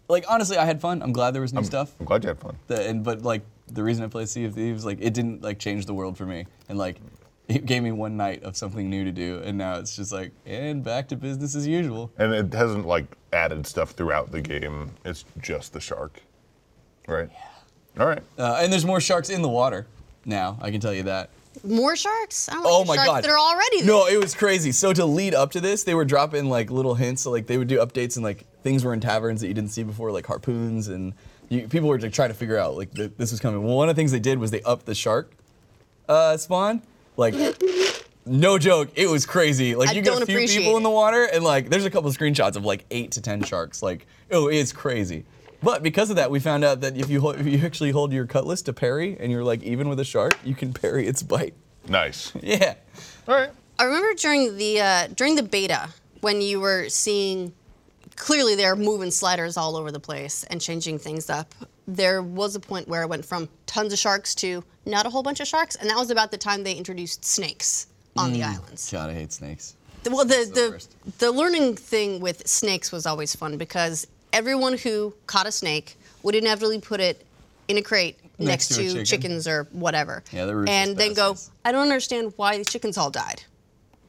like 0.07 0.25
honestly, 0.27 0.57
I 0.57 0.65
had 0.65 0.81
fun. 0.81 1.01
I'm 1.03 1.12
glad 1.13 1.31
there 1.36 1.41
was 1.41 1.53
new 1.53 1.63
stuff. 1.63 1.94
I'm 2.00 2.06
glad 2.06 2.24
you 2.24 2.30
had 2.30 2.39
fun. 2.39 2.57
The, 2.68 2.88
and 2.89 3.03
but 3.03 3.21
like 3.21 3.44
the 3.68 3.83
reason 3.83 4.03
I 4.03 4.07
played 4.07 4.30
Sea 4.30 4.45
of 4.45 4.56
Thieves, 4.56 4.83
like 4.86 4.97
it 5.01 5.13
didn't 5.13 5.44
like 5.44 5.59
change 5.59 5.86
the 5.86 5.94
world 5.94 6.18
for 6.18 6.25
me, 6.25 6.45
and 6.69 6.77
like 6.80 6.97
it 7.47 7.65
gave 7.68 7.83
me 7.83 7.91
one 7.91 8.18
night 8.18 8.41
of 8.44 8.57
something 8.57 8.89
new 8.89 9.03
to 9.03 9.12
do, 9.12 9.41
and 9.45 9.57
now 9.57 9.75
it's 9.77 9.95
just 9.95 10.12
like 10.12 10.31
and 10.47 10.83
back 10.83 11.07
to 11.09 11.15
business 11.15 11.56
as 11.56 11.68
usual. 11.68 12.12
And 12.18 12.33
it 12.33 12.51
hasn't 12.53 12.88
like 12.88 13.06
added 13.33 13.68
stuff 13.68 13.91
throughout 13.91 14.31
the 14.31 14.41
game. 14.41 14.91
It's 15.06 15.25
just 15.39 15.74
the 15.74 15.80
shark, 15.80 16.21
right? 17.07 17.30
Yeah. 17.31 18.01
All 18.01 18.07
right. 18.07 18.24
Uh, 18.38 18.57
and 18.62 18.71
there's 18.74 18.86
more 18.86 19.01
sharks 19.01 19.30
in 19.30 19.41
the 19.44 19.50
water 19.50 19.86
now. 20.25 20.57
I 20.62 20.71
can 20.71 20.80
tell 20.80 20.94
you 20.94 21.03
that. 21.03 21.30
More 21.64 21.96
sharks? 21.96 22.50
I 22.50 22.54
don't 22.54 22.64
Oh 22.66 22.86
my 22.86 22.96
sharks 22.96 23.08
god. 23.10 23.24
that 23.24 23.30
are 23.30 23.38
already 23.38 23.78
there. 23.80 23.88
No, 23.88 24.08
it 24.08 24.18
was 24.18 24.34
crazy. 24.36 24.72
So 24.72 24.94
to 24.94 25.06
lead 25.06 25.34
up 25.34 25.52
to 25.52 25.62
this, 25.62 25.84
they 25.84 25.94
were 25.96 26.06
dropping 26.06 26.50
like 26.50 26.72
little 26.72 26.96
hints. 26.96 27.24
So 27.24 27.32
like 27.32 27.48
they 27.48 27.58
would 27.58 27.68
do 27.68 27.80
updates 27.80 28.16
and 28.16 28.24
like 28.24 28.46
things 28.64 28.84
were 28.84 28.94
in 28.94 29.00
taverns 29.00 29.42
that 29.42 29.48
you 29.48 29.54
didn't 29.54 29.72
see 29.72 29.84
before, 29.84 30.12
like 30.12 30.26
harpoons, 30.26 30.88
and 30.88 31.14
you, 31.50 31.68
people 31.68 31.90
were 31.90 32.00
like 32.00 32.14
trying 32.14 32.30
to 32.30 32.36
figure 32.36 32.58
out 32.58 32.76
like 32.78 32.94
th- 32.94 33.12
this 33.18 33.32
was 33.32 33.40
coming. 33.40 33.64
Well, 33.64 33.76
one 33.76 33.90
of 33.90 33.96
the 33.96 34.00
things 34.00 34.12
they 34.12 34.20
did 34.20 34.40
was 34.40 34.52
they 34.52 34.62
upped 34.64 34.86
the 34.86 34.96
shark 34.96 35.32
uh, 36.08 36.38
spawn. 36.38 36.82
Like, 37.18 37.36
no 38.26 38.58
joke, 38.58 38.90
it 38.96 39.10
was 39.10 39.26
crazy. 39.26 39.76
Like 39.76 39.90
I 39.90 39.92
you 39.94 40.02
get 40.02 40.12
don't 40.12 40.24
a 40.24 40.26
few 40.26 40.48
people 40.48 40.78
in 40.78 40.84
the 40.84 40.90
water, 40.90 41.24
and 41.26 41.44
like 41.44 41.70
there's 41.70 41.86
a 41.86 41.90
couple 41.90 42.10
of 42.10 42.18
screenshots 42.18 42.56
of 42.56 42.66
like 42.66 42.86
eight 42.92 43.12
to 43.14 43.22
ten 43.22 43.44
sharks. 43.44 43.82
Like, 43.84 44.08
oh, 44.32 44.48
it's 44.48 44.72
crazy. 44.72 45.26
But 45.62 45.84
because 45.84 46.10
of 46.10 46.16
that, 46.16 46.32
we 46.32 46.40
found 46.40 46.64
out 46.64 46.82
that 46.82 46.96
if 46.98 47.10
you 47.10 47.20
hold, 47.22 47.38
if 47.38 47.46
you 47.46 47.60
actually 47.66 47.92
hold 47.92 48.14
your 48.14 48.26
cutlass 48.26 48.62
to 48.64 48.74
parry 48.74 49.18
and 49.20 49.32
you're 49.32 49.44
like 49.44 49.62
even 49.64 49.90
with 49.90 50.00
a 50.00 50.06
shark, 50.06 50.38
you 50.44 50.56
can 50.56 50.74
parry 50.74 51.08
its 51.08 51.22
bite. 51.24 51.54
Nice. 51.88 52.32
Yeah. 52.42 52.76
All 53.28 53.36
right. 53.36 53.50
I 53.78 53.84
remember 53.84 54.13
during 54.16 54.58
the 54.58 54.82
uh, 54.82 55.08
during 55.16 55.36
the 55.36 55.44
beta 55.44 55.89
when 56.22 56.42
you 56.42 56.60
were 56.60 56.89
seeing 56.89 57.54
clearly 58.16 58.56
they're 58.56 58.75
moving 58.75 59.12
sliders 59.12 59.56
all 59.58 59.75
over 59.78 59.92
the 59.92 60.00
place 60.00 60.44
and 60.46 60.60
changing 60.60 61.00
things 61.00 61.30
up. 61.30 61.54
There 61.88 62.22
was 62.22 62.56
a 62.56 62.60
point 62.60 62.88
where 62.88 63.01
it 63.04 63.08
went 63.10 63.25
from 63.25 63.48
tons 63.66 63.94
of 63.94 64.00
sharks 64.00 64.36
to 64.36 64.63
not 64.86 65.06
a 65.06 65.10
whole 65.10 65.24
bunch 65.24 65.39
of 65.39 65.48
sharks, 65.48 65.75
and 65.75 65.89
that 65.89 65.98
was 65.98 66.10
about 66.12 66.30
the 66.32 66.38
time 66.38 66.63
they 66.63 66.74
introduced 66.74 67.24
snakes 67.25 67.88
on 68.18 68.34
the 68.34 68.44
islands. 68.44 68.92
God, 68.92 69.10
I 69.10 69.13
hate 69.13 69.32
snakes. 69.32 69.75
The- 70.04 70.12
Well, 70.12 70.25
the 70.25 70.50
the, 70.54 70.70
worst. 70.72 70.96
the 71.20 71.32
learning 71.32 71.75
thing 71.78 72.20
with 72.20 72.46
snakes 72.48 72.92
was 72.92 73.06
always 73.06 73.36
fun 73.36 73.58
because 73.58 74.06
everyone 74.33 74.77
who 74.77 75.13
caught 75.27 75.48
a 75.48 75.51
snake 75.51 75.98
would 76.24 76.36
inevitably 76.36 76.79
put 76.79 77.00
it 77.00 77.25
in 77.67 77.77
a 77.77 77.81
crate 77.81 78.17
next, 78.39 78.71
Next 78.71 78.75
to 78.75 78.83
chicken. 78.89 79.05
chickens 79.05 79.48
or 79.48 79.67
whatever. 79.71 80.24
Yeah, 80.31 80.48
And 80.67 80.98
then 80.98 81.13
go. 81.13 81.36
I 81.63 81.71
don't 81.71 81.83
understand 81.83 82.33
why 82.36 82.57
the 82.57 82.65
chickens 82.65 82.98
all 82.98 83.12
died. 83.12 83.43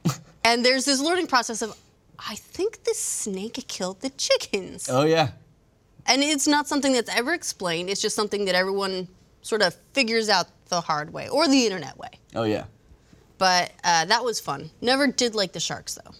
and 0.43 0.65
there's 0.65 0.85
this 0.85 0.99
learning 0.99 1.27
process 1.27 1.61
of, 1.61 1.77
I 2.17 2.35
think 2.35 2.83
the 2.83 2.93
snake 2.93 3.63
killed 3.67 4.01
the 4.01 4.09
chickens. 4.11 4.89
Oh 4.89 5.03
yeah. 5.05 5.29
And 6.07 6.23
it's 6.23 6.47
not 6.47 6.67
something 6.67 6.93
that's 6.93 7.15
ever 7.15 7.33
explained. 7.33 7.89
It's 7.89 8.01
just 8.01 8.15
something 8.15 8.45
that 8.45 8.55
everyone 8.55 9.07
sort 9.43 9.61
of 9.61 9.75
figures 9.93 10.29
out 10.29 10.47
the 10.69 10.81
hard 10.81 11.13
way 11.13 11.29
or 11.29 11.47
the 11.47 11.65
internet 11.65 11.97
way. 11.97 12.09
Oh 12.35 12.43
yeah. 12.43 12.65
But 13.37 13.71
uh, 13.83 14.05
that 14.05 14.23
was 14.23 14.39
fun. 14.39 14.69
Never 14.81 15.07
did 15.07 15.35
like 15.35 15.51
the 15.51 15.59
sharks 15.59 15.95
though. 15.95 16.11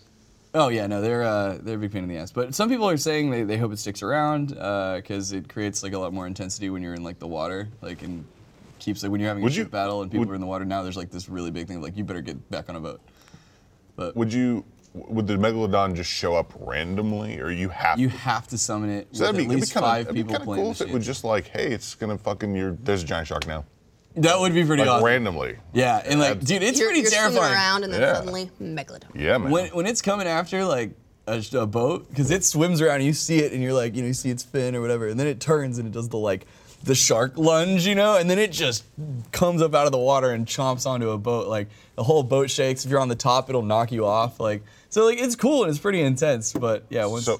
Oh 0.53 0.67
yeah, 0.67 0.85
no, 0.87 1.01
they're 1.01 1.23
uh, 1.23 1.57
they're 1.61 1.75
a 1.75 1.79
big 1.79 1.91
pain 1.93 2.03
in 2.03 2.09
the 2.09 2.17
ass. 2.17 2.31
But 2.31 2.53
some 2.53 2.67
people 2.69 2.89
are 2.89 2.97
saying 2.97 3.29
they, 3.31 3.43
they 3.43 3.57
hope 3.57 3.71
it 3.71 3.79
sticks 3.79 4.03
around 4.03 4.49
because 4.49 5.31
it 5.31 5.47
creates 5.47 5.81
like 5.81 5.93
a 5.93 5.97
lot 5.99 6.11
more 6.13 6.27
intensity 6.27 6.69
when 6.69 6.81
you're 6.81 6.93
in 6.93 7.03
like 7.03 7.19
the 7.19 7.27
water, 7.27 7.69
like 7.81 8.01
and 8.03 8.25
keeps 8.79 9.01
like 9.03 9.11
when 9.11 9.21
you're 9.21 9.29
having 9.29 9.43
Would 9.43 9.53
a 9.53 9.55
you- 9.55 9.63
ship 9.63 9.71
battle 9.71 10.01
and 10.01 10.11
people 10.11 10.25
would- 10.25 10.31
are 10.33 10.35
in 10.35 10.41
the 10.41 10.47
water. 10.47 10.65
Now 10.65 10.83
there's 10.83 10.97
like 10.97 11.09
this 11.11 11.29
really 11.29 11.51
big 11.51 11.67
thing 11.67 11.77
of, 11.77 11.83
like 11.83 11.95
you 11.95 12.03
better 12.03 12.21
get 12.21 12.49
back 12.51 12.67
on 12.69 12.75
a 12.75 12.79
boat. 12.81 12.99
But 13.95 14.15
Would 14.17 14.33
you? 14.33 14.65
Would 14.93 15.25
the 15.25 15.35
megalodon 15.35 15.95
just 15.95 16.09
show 16.09 16.35
up 16.35 16.51
randomly, 16.59 17.39
or 17.39 17.49
you 17.49 17.69
have? 17.69 17.97
you 17.97 18.09
to? 18.09 18.17
have 18.17 18.45
to 18.49 18.57
summon 18.57 18.89
it 18.89 19.07
So 19.13 19.23
with 19.25 19.35
that'd 19.35 19.37
be, 19.37 19.43
at 19.43 19.45
it'd 19.45 19.49
be 19.55 19.61
least 19.61 19.73
kinda, 19.73 19.87
five 19.87 20.07
be 20.09 20.13
people 20.15 20.31
kinda 20.33 20.43
playing 20.45 20.63
cool 20.63 20.71
if 20.71 20.81
it 20.81 20.89
was 20.91 21.05
just 21.05 21.23
like, 21.23 21.47
hey, 21.47 21.67
it's 21.71 21.95
gonna 21.95 22.17
fucking 22.17 22.53
your. 22.55 22.73
There's 22.83 23.03
a 23.03 23.05
giant 23.05 23.27
shark 23.29 23.47
now. 23.47 23.63
That 24.15 24.39
would 24.39 24.53
be 24.53 24.63
pretty 24.65 24.81
Like 24.83 24.91
awesome. 24.91 25.05
randomly. 25.05 25.57
Yeah, 25.73 26.01
and 26.05 26.19
like, 26.19 26.29
That's- 26.29 26.45
dude, 26.47 26.63
it's 26.63 26.77
you're, 26.79 26.89
pretty 26.89 27.01
you're 27.01 27.09
swimming 27.11 27.31
terrifying. 27.33 27.53
around 27.53 27.83
and 27.85 27.93
then 27.93 28.01
Yeah. 28.01 28.13
suddenly 28.15 28.51
megalodon. 28.61 29.03
Yeah, 29.15 29.37
man. 29.37 29.51
When, 29.51 29.67
when 29.69 29.85
it's 29.85 30.01
coming 30.01 30.27
after 30.27 30.65
like 30.65 30.91
a, 31.27 31.41
a 31.53 31.65
boat, 31.65 32.09
because 32.09 32.29
it 32.31 32.43
swims 32.43 32.81
around, 32.81 32.95
and 32.97 33.05
you 33.05 33.13
see 33.13 33.39
it, 33.39 33.53
and 33.53 33.61
you're 33.63 33.73
like, 33.73 33.95
you 33.95 34.01
know, 34.01 34.07
you 34.07 34.13
see 34.13 34.29
its 34.29 34.43
fin 34.43 34.75
or 34.75 34.81
whatever, 34.81 35.07
and 35.07 35.19
then 35.19 35.27
it 35.27 35.39
turns 35.39 35.77
and 35.77 35.87
it 35.87 35.93
does 35.93 36.09
the 36.09 36.17
like 36.17 36.45
the 36.83 36.95
shark 36.95 37.37
lunge, 37.37 37.85
you 37.85 37.93
know, 37.93 38.17
and 38.17 38.27
then 38.29 38.39
it 38.39 38.51
just 38.51 38.83
comes 39.31 39.61
up 39.61 39.75
out 39.75 39.85
of 39.85 39.91
the 39.91 39.99
water 39.99 40.31
and 40.31 40.47
chomps 40.47 40.87
onto 40.87 41.11
a 41.11 41.17
boat. 41.17 41.47
Like 41.47 41.69
the 41.95 42.03
whole 42.03 42.23
boat 42.23 42.49
shakes. 42.49 42.83
If 42.83 42.89
you're 42.91 42.99
on 42.99 43.07
the 43.07 43.15
top, 43.15 43.49
it'll 43.49 43.61
knock 43.61 43.91
you 43.91 44.05
off. 44.05 44.39
Like 44.39 44.63
so, 44.89 45.05
like 45.05 45.19
it's 45.21 45.35
cool 45.35 45.61
and 45.63 45.69
it's 45.69 45.79
pretty 45.79 46.01
intense. 46.01 46.53
But 46.53 46.85
yeah, 46.89 47.05
once 47.05 47.25
So, 47.25 47.39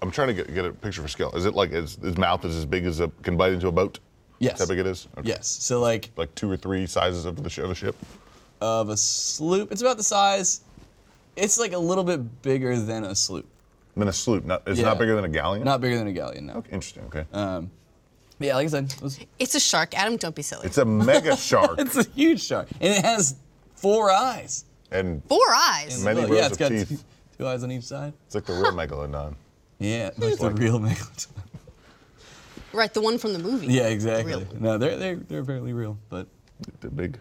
I'm 0.00 0.10
trying 0.12 0.28
to 0.28 0.34
get, 0.34 0.54
get 0.54 0.64
a 0.64 0.70
picture 0.72 1.02
for 1.02 1.08
scale. 1.08 1.32
Is 1.32 1.46
it 1.46 1.54
like 1.54 1.72
his, 1.72 1.96
his 1.96 2.16
mouth 2.16 2.44
is 2.44 2.54
as 2.54 2.64
big 2.64 2.86
as 2.86 3.00
a 3.00 3.08
can 3.22 3.36
bite 3.36 3.52
into 3.52 3.66
a 3.66 3.72
boat? 3.72 3.98
Yes, 4.38 4.52
That's 4.58 4.60
how 4.62 4.66
big 4.68 4.78
it 4.78 4.86
is. 4.86 5.08
Okay. 5.18 5.28
Yes. 5.28 5.48
So 5.48 5.80
like 5.80 6.10
Like 6.16 6.34
two 6.34 6.50
or 6.50 6.56
three 6.56 6.86
sizes 6.86 7.24
of 7.24 7.42
the 7.42 7.50
sh- 7.50 7.58
of 7.58 7.70
a 7.70 7.74
ship. 7.74 7.96
of 8.60 8.88
a 8.88 8.96
sloop, 8.96 9.70
it's 9.72 9.80
about 9.82 9.96
the 9.96 10.02
size. 10.02 10.62
It's 11.36 11.58
like 11.58 11.72
a 11.72 11.78
little 11.78 12.04
bit 12.04 12.42
bigger 12.42 12.78
than 12.78 13.04
a 13.04 13.14
sloop. 13.14 13.46
Then 13.96 14.08
a 14.08 14.12
sloop. 14.12 14.44
Not, 14.44 14.62
it's 14.66 14.78
Yeah. 14.78 14.86
not 14.86 14.98
bigger 14.98 15.14
than 15.16 15.24
a 15.24 15.28
galleon. 15.28 15.64
Not 15.64 15.80
bigger 15.80 15.96
than 15.98 16.06
a 16.06 16.12
galleon. 16.12 16.46
No. 16.46 16.54
Okay, 16.56 16.70
interesting. 16.72 17.04
Okay. 17.04 17.24
Um, 17.32 17.70
yeah, 18.38 18.54
like 18.54 18.66
I 18.66 18.68
said, 18.68 18.92
it 18.92 19.02
was- 19.02 19.18
It's 19.38 19.54
a 19.54 19.60
shark. 19.60 19.94
Adam, 19.98 20.16
don't 20.18 20.34
be 20.34 20.42
silly. 20.42 20.66
it's 20.66 20.78
a 20.78 20.84
mega 20.84 21.36
shark 21.48 21.78
it's 21.78 21.96
a 21.96 22.04
huge 22.10 22.42
shark, 22.42 22.68
and 22.80 22.92
it 22.92 23.04
has 23.04 23.36
four 23.74 24.10
eyes. 24.10 24.64
and 24.90 25.22
Four 25.24 25.48
eyes. 25.54 26.02
Many 26.04 26.20
Look, 26.20 26.30
rows 26.30 26.38
yeah, 26.38 26.44
it's 26.46 26.52
of 26.52 26.58
got 26.58 26.68
teeth. 26.68 26.88
two, 26.88 26.98
two 27.38 27.46
eyes 27.46 27.62
on 27.62 27.70
each 27.72 27.84
side. 27.84 28.12
it's 28.26 28.34
like 28.34 28.44
the 28.44 28.52
real 28.52 28.72
megalodon. 28.80 29.34
Yeah, 29.78 30.10
like 30.18 30.38
the 30.38 30.50
real 30.50 30.78
megalodon. 30.78 31.26
Right, 32.72 32.92
the 32.92 33.00
one 33.00 33.18
from 33.18 33.32
the 33.32 33.38
movie. 33.38 33.66
Yeah, 33.68 33.88
exactly. 33.88 34.34
Real. 34.34 34.46
No, 34.58 34.78
they're 34.78 34.96
they're 34.96 35.16
they're 35.16 35.44
fairly 35.44 35.72
real, 35.72 35.96
but 36.08 36.26
The 36.80 36.90
big, 36.90 37.18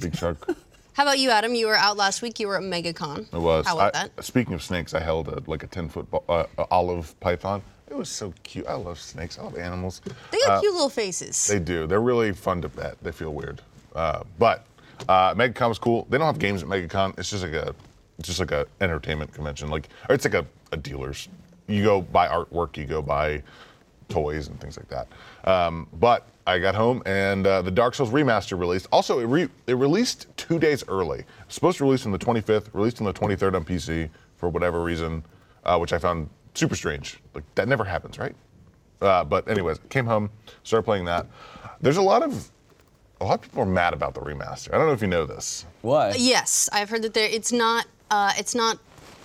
big 0.00 0.16
shark. 0.16 0.38
How 0.94 1.04
about 1.04 1.20
you, 1.20 1.30
Adam? 1.30 1.54
You 1.54 1.68
were 1.68 1.76
out 1.76 1.96
last 1.96 2.22
week. 2.22 2.40
You 2.40 2.48
were 2.48 2.56
at 2.56 2.62
MegaCon. 2.64 3.32
It 3.32 3.38
was. 3.38 3.64
How 3.66 3.76
about 3.76 3.94
I- 3.94 4.08
that? 4.14 4.24
Speaking 4.24 4.54
of 4.54 4.62
snakes, 4.62 4.94
I 4.94 5.00
held 5.00 5.28
a, 5.28 5.40
like 5.46 5.62
a 5.62 5.68
10 5.68 5.88
foot 5.88 6.08
uh, 6.28 6.44
olive 6.72 7.18
python. 7.20 7.62
It 7.88 7.96
was 7.96 8.08
so 8.08 8.34
cute. 8.42 8.66
I 8.66 8.74
love 8.74 8.98
snakes. 8.98 9.38
I 9.38 9.42
love 9.44 9.56
animals. 9.56 10.00
They 10.32 10.38
got 10.38 10.58
Uh, 10.58 10.60
cute 10.60 10.72
little 10.74 10.88
faces. 10.90 11.46
They 11.46 11.60
do. 11.60 11.86
They're 11.86 12.00
really 12.00 12.32
fun 12.32 12.60
to 12.62 12.68
pet. 12.68 12.96
They 13.00 13.12
feel 13.12 13.32
weird. 13.32 13.62
Uh, 13.94 14.24
but 14.40 14.66
uh, 15.08 15.34
MegaCon 15.34 15.68
was 15.68 15.78
cool. 15.78 16.06
They 16.10 16.18
don't 16.18 16.26
have 16.26 16.40
games 16.40 16.62
at 16.64 16.68
MegaCon. 16.68 17.16
It's 17.18 17.30
just 17.30 17.44
like 17.44 17.52
a, 17.54 17.74
it's 18.18 18.26
just 18.28 18.40
like 18.40 18.50
a 18.50 18.66
entertainment 18.80 19.32
convention. 19.32 19.70
Like, 19.70 19.88
or 20.08 20.16
it's 20.16 20.24
like 20.24 20.34
a, 20.34 20.44
a 20.72 20.76
dealer's. 20.76 21.28
You 21.68 21.84
go 21.84 22.02
buy 22.02 22.26
artwork. 22.26 22.76
You 22.76 22.86
go 22.86 23.00
buy 23.02 23.42
toys 24.08 24.48
and 24.48 24.60
things 24.60 24.76
like 24.76 24.88
that. 24.88 25.08
Um, 25.44 25.88
but 25.94 26.26
I 26.46 26.58
got 26.58 26.74
home 26.74 27.02
and 27.06 27.46
uh, 27.46 27.62
the 27.62 27.70
Dark 27.70 27.94
Souls 27.94 28.10
remaster 28.10 28.58
released. 28.58 28.86
Also, 28.90 29.18
it, 29.20 29.26
re- 29.26 29.48
it 29.66 29.74
released 29.74 30.26
two 30.36 30.58
days 30.58 30.82
early. 30.88 31.24
It's 31.46 31.54
supposed 31.54 31.78
to 31.78 31.84
release 31.84 32.06
on 32.06 32.12
the 32.12 32.18
25th. 32.18 32.72
Released 32.72 33.00
on 33.00 33.06
the 33.06 33.12
23rd 33.12 33.54
on 33.54 33.64
PC 33.64 34.08
for 34.36 34.48
whatever 34.48 34.82
reason, 34.82 35.24
uh, 35.64 35.78
which 35.78 35.92
I 35.92 35.98
found 35.98 36.28
super 36.54 36.74
strange. 36.74 37.18
Like 37.34 37.44
that 37.54 37.68
never 37.68 37.84
happens, 37.84 38.18
right? 38.18 38.34
Uh, 39.00 39.24
but 39.24 39.48
anyways, 39.48 39.78
came 39.90 40.06
home, 40.06 40.30
started 40.64 40.84
playing 40.84 41.04
that. 41.04 41.26
There's 41.80 41.98
a 41.98 42.02
lot 42.02 42.22
of 42.22 42.50
a 43.20 43.24
lot 43.24 43.34
of 43.34 43.42
people 43.42 43.62
are 43.62 43.66
mad 43.66 43.94
about 43.94 44.14
the 44.14 44.20
remaster. 44.20 44.72
I 44.72 44.78
don't 44.78 44.86
know 44.86 44.92
if 44.92 45.02
you 45.02 45.08
know 45.08 45.24
this. 45.26 45.66
why? 45.82 46.14
Yes, 46.16 46.68
I've 46.72 46.88
heard 46.88 47.02
that 47.02 47.14
there. 47.14 47.28
It's 47.28 47.52
not. 47.52 47.86
Uh, 48.10 48.32
it's 48.38 48.54
not 48.54 48.78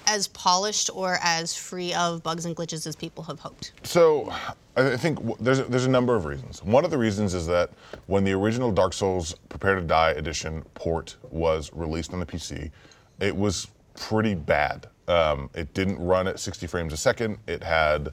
as 0.08 0.28
polished 0.28 0.90
or 0.94 1.18
as 1.22 1.56
free 1.56 1.94
of 1.94 2.22
bugs 2.22 2.46
and 2.46 2.56
glitches 2.56 2.86
as 2.86 2.96
people 2.96 3.24
have 3.24 3.40
hoped. 3.40 3.72
So, 3.84 4.34
I 4.76 4.94
I 4.94 4.98
think 4.98 5.18
w- 5.20 5.38
there's 5.40 5.60
a, 5.60 5.64
there's 5.64 5.86
a 5.86 5.90
number 5.90 6.16
of 6.16 6.26
reasons. 6.26 6.64
One 6.64 6.86
of 6.86 6.92
the 6.92 6.98
reasons 6.98 7.34
is 7.34 7.48
that 7.48 7.72
when 8.08 8.24
the 8.24 8.34
original 8.34 8.72
Dark 8.72 8.94
Souls 8.94 9.36
Prepare 9.50 9.76
to 9.76 9.82
Die 9.82 10.12
edition 10.12 10.64
port 10.74 11.16
was 11.32 11.72
released 11.74 12.14
on 12.14 12.20
the 12.20 12.26
PC, 12.26 12.72
it 13.20 13.36
was 13.36 13.68
pretty 13.96 14.36
bad. 14.36 14.88
Um, 15.08 15.50
it 15.54 15.74
didn't 15.74 16.00
run 16.00 16.28
at 16.28 16.40
60 16.40 16.66
frames 16.68 16.94
a 16.94 16.98
second. 16.98 17.38
It 17.48 17.62
had 17.62 18.10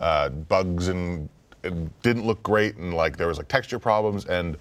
uh, 0.00 0.28
bugs 0.30 0.88
and 0.88 1.28
it 1.62 2.02
didn't 2.02 2.26
look 2.26 2.42
great, 2.42 2.76
and 2.76 2.92
like 2.92 3.16
there 3.16 3.28
was 3.28 3.38
like 3.38 3.48
texture 3.48 3.78
problems 3.78 4.24
and. 4.26 4.56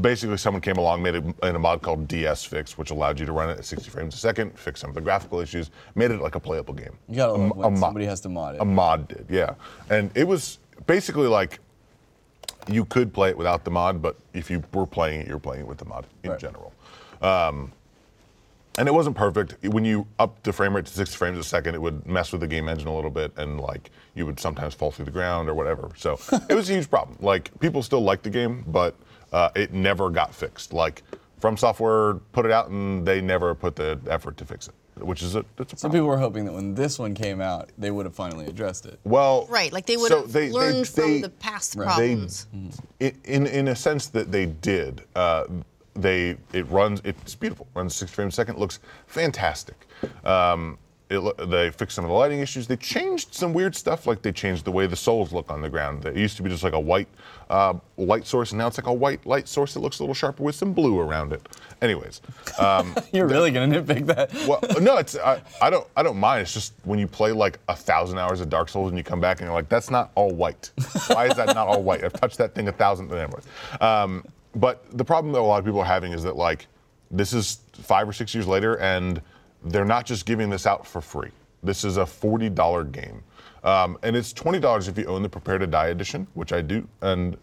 Basically, 0.00 0.36
someone 0.36 0.60
came 0.60 0.76
along, 0.76 1.02
made 1.02 1.14
a, 1.14 1.24
in 1.48 1.56
a 1.56 1.58
mod 1.58 1.80
called 1.80 2.06
DS 2.06 2.44
Fix, 2.44 2.76
which 2.76 2.90
allowed 2.90 3.18
you 3.18 3.24
to 3.24 3.32
run 3.32 3.48
it 3.48 3.56
at 3.58 3.64
60 3.64 3.88
frames 3.88 4.14
a 4.14 4.18
second, 4.18 4.58
fix 4.58 4.78
some 4.80 4.90
of 4.90 4.94
the 4.94 5.00
graphical 5.00 5.40
issues, 5.40 5.70
made 5.94 6.10
it 6.10 6.20
like 6.20 6.34
a 6.34 6.40
playable 6.40 6.74
game. 6.74 6.98
You 7.08 7.16
gotta 7.16 7.32
A 7.32 7.36
love 7.36 7.56
when 7.56 7.66
a 7.66 7.70
mod- 7.70 7.80
somebody 7.80 8.04
has 8.04 8.20
to 8.22 8.28
mod 8.28 8.56
it. 8.56 8.60
a 8.60 8.64
mod 8.66 9.08
did, 9.08 9.24
yeah. 9.30 9.54
And 9.88 10.10
it 10.14 10.24
was 10.24 10.58
basically 10.86 11.26
like 11.28 11.60
you 12.68 12.84
could 12.84 13.12
play 13.12 13.30
it 13.30 13.38
without 13.38 13.64
the 13.64 13.70
mod, 13.70 14.02
but 14.02 14.16
if 14.34 14.50
you 14.50 14.62
were 14.72 14.86
playing 14.86 15.20
it, 15.20 15.26
you 15.28 15.34
were 15.34 15.40
playing 15.40 15.62
it 15.62 15.66
with 15.68 15.78
the 15.78 15.84
mod 15.84 16.06
in 16.24 16.30
Right. 16.30 16.40
general. 16.40 16.72
Um, 17.22 17.72
and 18.78 18.88
it 18.88 18.92
wasn't 18.92 19.16
perfect. 19.16 19.56
When 19.64 19.84
you 19.86 20.06
up 20.18 20.42
the 20.42 20.52
frame 20.52 20.76
rate 20.76 20.84
to 20.84 20.92
60 20.92 21.16
frames 21.16 21.38
a 21.38 21.44
second, 21.44 21.74
it 21.74 21.80
would 21.80 22.06
mess 22.06 22.30
with 22.32 22.42
the 22.42 22.46
game 22.46 22.68
engine 22.68 22.88
a 22.88 22.94
little 22.94 23.10
bit, 23.10 23.32
and 23.38 23.58
like 23.60 23.90
you 24.14 24.26
would 24.26 24.38
sometimes 24.38 24.74
fall 24.74 24.90
through 24.90 25.06
the 25.06 25.10
ground 25.10 25.48
or 25.48 25.54
whatever. 25.54 25.90
So 25.96 26.18
it 26.50 26.54
was 26.54 26.68
a 26.68 26.74
huge 26.74 26.90
problem. 26.90 27.16
Like 27.20 27.58
people 27.60 27.82
still 27.82 28.02
liked 28.02 28.24
the 28.24 28.30
game, 28.30 28.64
but 28.66 28.94
uh, 29.32 29.48
it 29.54 29.72
never 29.72 30.10
got 30.10 30.34
fixed. 30.34 30.72
Like 30.74 31.02
From 31.40 31.56
Software 31.56 32.14
put 32.32 32.44
it 32.44 32.52
out, 32.52 32.68
and 32.68 33.06
they 33.06 33.20
never 33.22 33.54
put 33.54 33.76
the 33.76 33.98
effort 34.08 34.36
to 34.38 34.44
fix 34.44 34.68
it, 34.68 34.74
which 35.00 35.22
is 35.22 35.36
a 35.36 35.44
that's 35.56 35.72
a 35.72 35.76
Some 35.76 35.90
problem. 35.90 35.98
people 36.04 36.08
were 36.08 36.18
hoping 36.18 36.44
that 36.46 36.52
when 36.52 36.74
this 36.74 36.98
one 36.98 37.14
came 37.14 37.40
out, 37.40 37.70
they 37.78 37.90
would 37.90 38.06
have 38.06 38.14
finally 38.14 38.46
addressed 38.46 38.86
it. 38.86 38.98
Well, 39.04 39.46
Right, 39.50 39.72
like 39.72 39.86
they 39.86 39.96
would 39.96 40.08
so 40.08 40.22
have 40.22 40.32
they- 40.32 40.46
they- 40.48 40.52
learned 40.52 40.86
they- 40.86 41.02
from 41.02 41.20
the 41.20 41.28
past 41.28 41.74
Right. 41.76 41.96
they- 41.98 42.14
problems. 42.14 42.46
i- 43.00 43.12
in 43.24 43.46
in 43.46 43.68
a 43.68 43.76
sense 43.76 44.06
that 44.08 44.32
they 44.32 44.46
did. 44.46 45.02
Uh, 45.14 45.44
they 45.94 46.36
it 46.52 46.68
runs 46.70 47.00
it's 47.04 47.34
beautiful. 47.34 47.66
Runs 47.74 47.94
60 47.94 48.14
frames 48.14 48.34
a 48.34 48.36
second. 48.36 48.58
Looks 48.58 48.78
fantastic. 49.06 49.76
Um, 50.24 50.78
it, 51.08 51.48
they 51.48 51.70
fixed 51.70 51.94
some 51.94 52.04
of 52.04 52.10
the 52.10 52.16
lighting 52.16 52.40
issues. 52.40 52.66
They 52.66 52.76
changed 52.76 53.32
some 53.32 53.52
weird 53.52 53.76
stuff, 53.76 54.06
like 54.06 54.22
they 54.22 54.32
changed 54.32 54.64
the 54.64 54.72
way 54.72 54.86
the 54.86 54.96
souls 54.96 55.32
look 55.32 55.50
on 55.50 55.60
the 55.60 55.68
ground. 55.70 56.04
It 56.04 56.16
used 56.16 56.36
to 56.38 56.42
be 56.42 56.50
just 56.50 56.64
like 56.64 56.72
a 56.72 56.80
white 56.80 57.06
uh, 57.48 57.74
light 57.96 58.26
source, 58.26 58.50
and 58.50 58.58
now 58.58 58.66
it's 58.66 58.76
like 58.76 58.88
a 58.88 58.92
white 58.92 59.24
light 59.24 59.46
source 59.46 59.74
that 59.74 59.80
looks 59.80 60.00
a 60.00 60.02
little 60.02 60.14
sharper 60.14 60.42
with 60.42 60.56
some 60.56 60.72
blue 60.72 60.98
around 60.98 61.32
it. 61.32 61.48
Anyways, 61.80 62.22
um, 62.58 62.94
You're 63.12 63.28
really 63.28 63.52
gonna 63.52 63.80
nitpick 63.80 64.06
that? 64.06 64.34
well, 64.48 64.60
no, 64.80 64.96
it's 64.96 65.16
I, 65.16 65.40
I 65.62 65.70
don't 65.70 65.86
I 65.96 66.02
don't 66.02 66.18
mind. 66.18 66.42
It's 66.42 66.52
just 66.54 66.72
when 66.82 66.98
you 66.98 67.06
play 67.06 67.30
like 67.30 67.60
a 67.68 67.76
thousand 67.76 68.18
hours 68.18 68.40
of 68.40 68.48
Dark 68.48 68.68
Souls 68.68 68.90
and 68.90 68.98
you 68.98 69.04
come 69.04 69.20
back 69.20 69.38
and 69.40 69.46
you're 69.46 69.54
like, 69.54 69.68
that's 69.68 69.90
not 69.90 70.10
all 70.16 70.32
white. 70.32 70.70
Why 71.06 71.26
is 71.26 71.36
that 71.36 71.54
not 71.54 71.68
all 71.68 71.82
white? 71.82 72.02
I've 72.02 72.14
touched 72.14 72.38
that 72.38 72.54
thing 72.54 72.66
a 72.66 72.72
thousand. 72.72 73.08
times. 73.10 73.46
um, 73.80 74.24
but 74.56 74.84
the 74.96 75.04
problem 75.04 75.32
that 75.34 75.38
a 75.38 75.42
lot 75.42 75.58
of 75.58 75.64
people 75.64 75.80
are 75.80 75.84
having 75.84 76.12
is 76.12 76.22
that 76.24 76.36
like 76.36 76.66
this 77.10 77.32
is 77.32 77.60
five 77.74 78.08
or 78.08 78.12
six 78.12 78.34
years 78.34 78.48
later 78.48 78.76
and 78.80 79.20
they're 79.66 79.84
not 79.84 80.06
just 80.06 80.26
giving 80.26 80.50
this 80.50 80.66
out 80.66 80.86
for 80.86 81.00
free. 81.00 81.30
This 81.62 81.84
is 81.84 81.96
a 81.96 82.06
forty 82.06 82.48
dollar 82.48 82.84
game, 82.84 83.22
um, 83.64 83.98
and 84.02 84.16
it's 84.16 84.32
twenty 84.32 84.60
dollars 84.60 84.88
if 84.88 84.96
you 84.98 85.06
own 85.06 85.22
the 85.22 85.28
Prepare 85.28 85.58
to 85.58 85.66
Die 85.66 85.88
edition, 85.88 86.26
which 86.34 86.52
I 86.52 86.60
do, 86.62 86.86
and. 87.02 87.36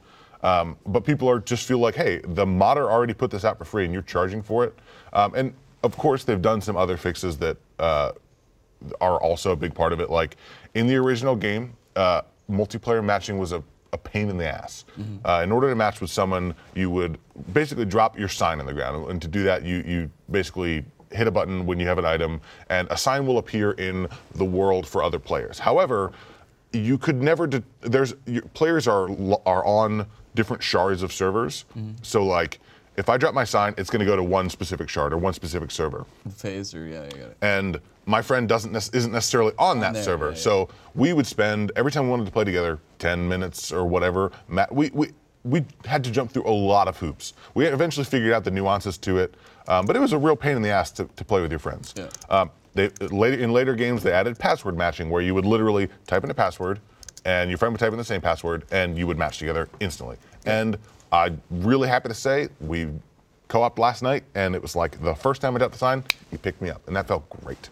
Um, 0.44 0.76
but 0.86 1.06
people 1.06 1.30
are 1.30 1.40
just 1.40 1.66
feel 1.66 1.78
like, 1.78 1.96
hey, 1.96 2.20
the 2.26 2.46
modder 2.46 2.92
already 2.92 3.14
put 3.14 3.32
this 3.32 3.46
out 3.46 3.58
for 3.58 3.64
free, 3.64 3.86
and 3.86 3.94
you're 3.94 4.02
charging 4.02 4.44
for 4.44 4.66
it. 4.66 4.78
Um, 5.14 5.34
and 5.36 5.54
of 5.84 5.96
course, 5.96 6.26
they've 6.26 6.42
done 6.42 6.60
some 6.60 6.76
other 6.76 6.98
fixes 6.98 7.38
that 7.38 7.56
uh, 7.80 8.12
are 9.00 9.18
also 9.22 9.52
a 9.52 9.56
big 9.56 9.74
part 9.74 9.94
of 9.94 10.02
it. 10.02 10.10
Like 10.10 10.36
in 10.74 10.86
the 10.86 10.98
original 10.98 11.38
game, 11.38 11.78
uh, 11.96 12.24
multiplayer 12.52 13.02
matching 13.02 13.38
was 13.38 13.54
a, 13.54 13.64
a 13.94 13.98
pain 13.98 14.28
in 14.30 14.38
the 14.38 14.46
ass. 14.46 14.84
Uh, 15.24 15.44
in 15.46 15.52
order 15.54 15.70
to 15.70 15.76
match 15.76 16.02
with 16.02 16.12
someone, 16.12 16.54
you 16.76 16.90
would 16.90 17.20
basically 17.54 17.86
drop 17.86 18.20
your 18.20 18.28
sign 18.28 18.60
on 18.60 18.66
the 18.66 18.74
ground, 18.74 19.10
and 19.10 19.22
to 19.22 19.30
do 19.30 19.44
that, 19.44 19.64
you 19.64 19.78
you 19.88 20.12
basically 20.30 20.84
hit 21.14 21.28
a 21.28 21.32
button 21.32 21.66
when 21.66 21.80
you 21.80 21.88
have 21.88 21.98
an 21.98 22.06
item, 22.06 22.42
and 22.70 22.88
a 22.92 22.98
sign 22.98 23.26
will 23.26 23.38
appear 23.38 23.72
in 23.74 24.08
the 24.36 24.46
world 24.46 24.88
for 24.88 25.04
other 25.04 25.20
players. 25.20 25.60
However, 25.60 26.12
you 26.72 26.98
could 26.98 27.22
never. 27.22 27.48
De- 27.48 27.64
there's 27.82 28.14
your, 28.26 28.42
players 28.54 28.88
are 28.88 29.10
are 29.46 29.66
on 29.66 30.06
different 30.36 30.64
shards 30.64 31.04
of 31.04 31.14
servers. 31.14 31.66
Mm-hmm. 31.78 31.92
So 32.02 32.26
like, 32.26 32.60
if 32.98 33.10
I 33.10 33.18
drop 33.18 33.34
my 33.34 33.44
sign, 33.44 33.76
it's 33.78 33.90
going 33.90 34.00
to 34.00 34.06
go 34.06 34.16
to 34.16 34.24
one 34.24 34.50
specific 34.50 34.90
shard 34.90 35.14
or 35.14 35.18
one 35.18 35.34
specific 35.34 35.70
server 35.72 36.06
Phase 36.36 36.74
or 36.74 36.86
yeah, 36.86 37.04
you 37.06 37.12
got 37.12 37.20
it. 37.20 37.38
and 37.42 37.80
my 38.06 38.22
friend 38.22 38.50
doesn't 38.50 38.76
isn't 38.76 39.12
necessarily 39.12 39.54
on 39.58 39.80
that 39.80 39.94
there, 39.94 40.04
server. 40.04 40.26
yeah, 40.30 40.32
yeah. 40.32 40.38
So 40.38 40.70
we 40.96 41.14
would 41.14 41.28
spend 41.28 41.72
every 41.76 41.92
time 41.92 42.06
we 42.06 42.10
wanted 42.10 42.26
to 42.26 42.32
play 42.32 42.44
together 42.44 42.80
10 43.00 43.28
minutes 43.28 43.72
or 43.72 43.86
whatever. 43.86 44.32
We 44.72 44.90
we 44.94 45.12
we 45.44 45.66
had 45.86 46.04
to 46.06 46.12
jump 46.12 46.32
through 46.32 46.48
a 46.48 46.52
lot 46.52 46.88
of 46.88 46.98
hoops. 46.98 47.34
We 47.54 47.66
eventually 47.68 48.06
figured 48.06 48.32
out 48.34 48.46
the 48.46 48.52
nuances 48.52 48.98
to 49.00 49.18
it, 49.18 49.36
um, 49.68 49.86
but 49.86 49.96
it 49.96 50.00
was 50.00 50.14
a 50.14 50.18
real 50.18 50.36
pain 50.36 50.56
in 50.56 50.62
the 50.62 50.70
ass 50.70 50.92
to, 50.92 51.06
to 51.16 51.26
play 51.26 51.42
with 51.42 51.52
your 51.52 51.60
friends. 51.60 51.94
Yeah. 51.96 52.10
Um, 52.30 52.52
they, 52.74 52.90
later 53.12 53.42
in 53.42 53.52
later 53.52 53.76
games, 53.76 54.04
they 54.04 54.12
added 54.12 54.40
password 54.40 54.78
matching, 54.78 55.10
where 55.10 55.22
you 55.22 55.34
would 55.36 55.46
literally 55.46 55.90
type 56.08 56.24
in 56.24 56.32
a 56.32 56.34
password, 56.34 56.80
and 57.26 57.50
your 57.50 57.58
friend 57.58 57.72
would 57.74 57.80
type 57.80 57.92
in 57.92 57.98
the 57.98 58.04
same 58.04 58.22
password, 58.22 58.66
and 58.72 58.98
you 58.98 59.08
would 59.08 59.18
match 59.18 59.38
together 59.38 59.70
instantly. 59.80 60.18
And 60.46 60.78
I'm 61.12 61.42
really 61.50 61.88
happy 61.88 62.10
to 62.10 62.16
say 62.16 62.50
we 62.60 62.88
co-op 63.48 63.78
last 63.78 64.02
night, 64.02 64.24
and 64.34 64.56
it 64.56 64.62
was 64.62 64.76
like 64.76 65.00
the 65.02 65.14
first 65.14 65.42
time 65.42 65.56
I 65.56 65.60
got 65.60 65.72
the 65.72 65.78
sign, 65.78 66.04
he 66.32 66.38
picked 66.38 66.62
me 66.62 66.70
up, 66.70 66.82
and 66.88 66.96
that 66.96 67.08
felt 67.08 67.30
great. 67.30 67.70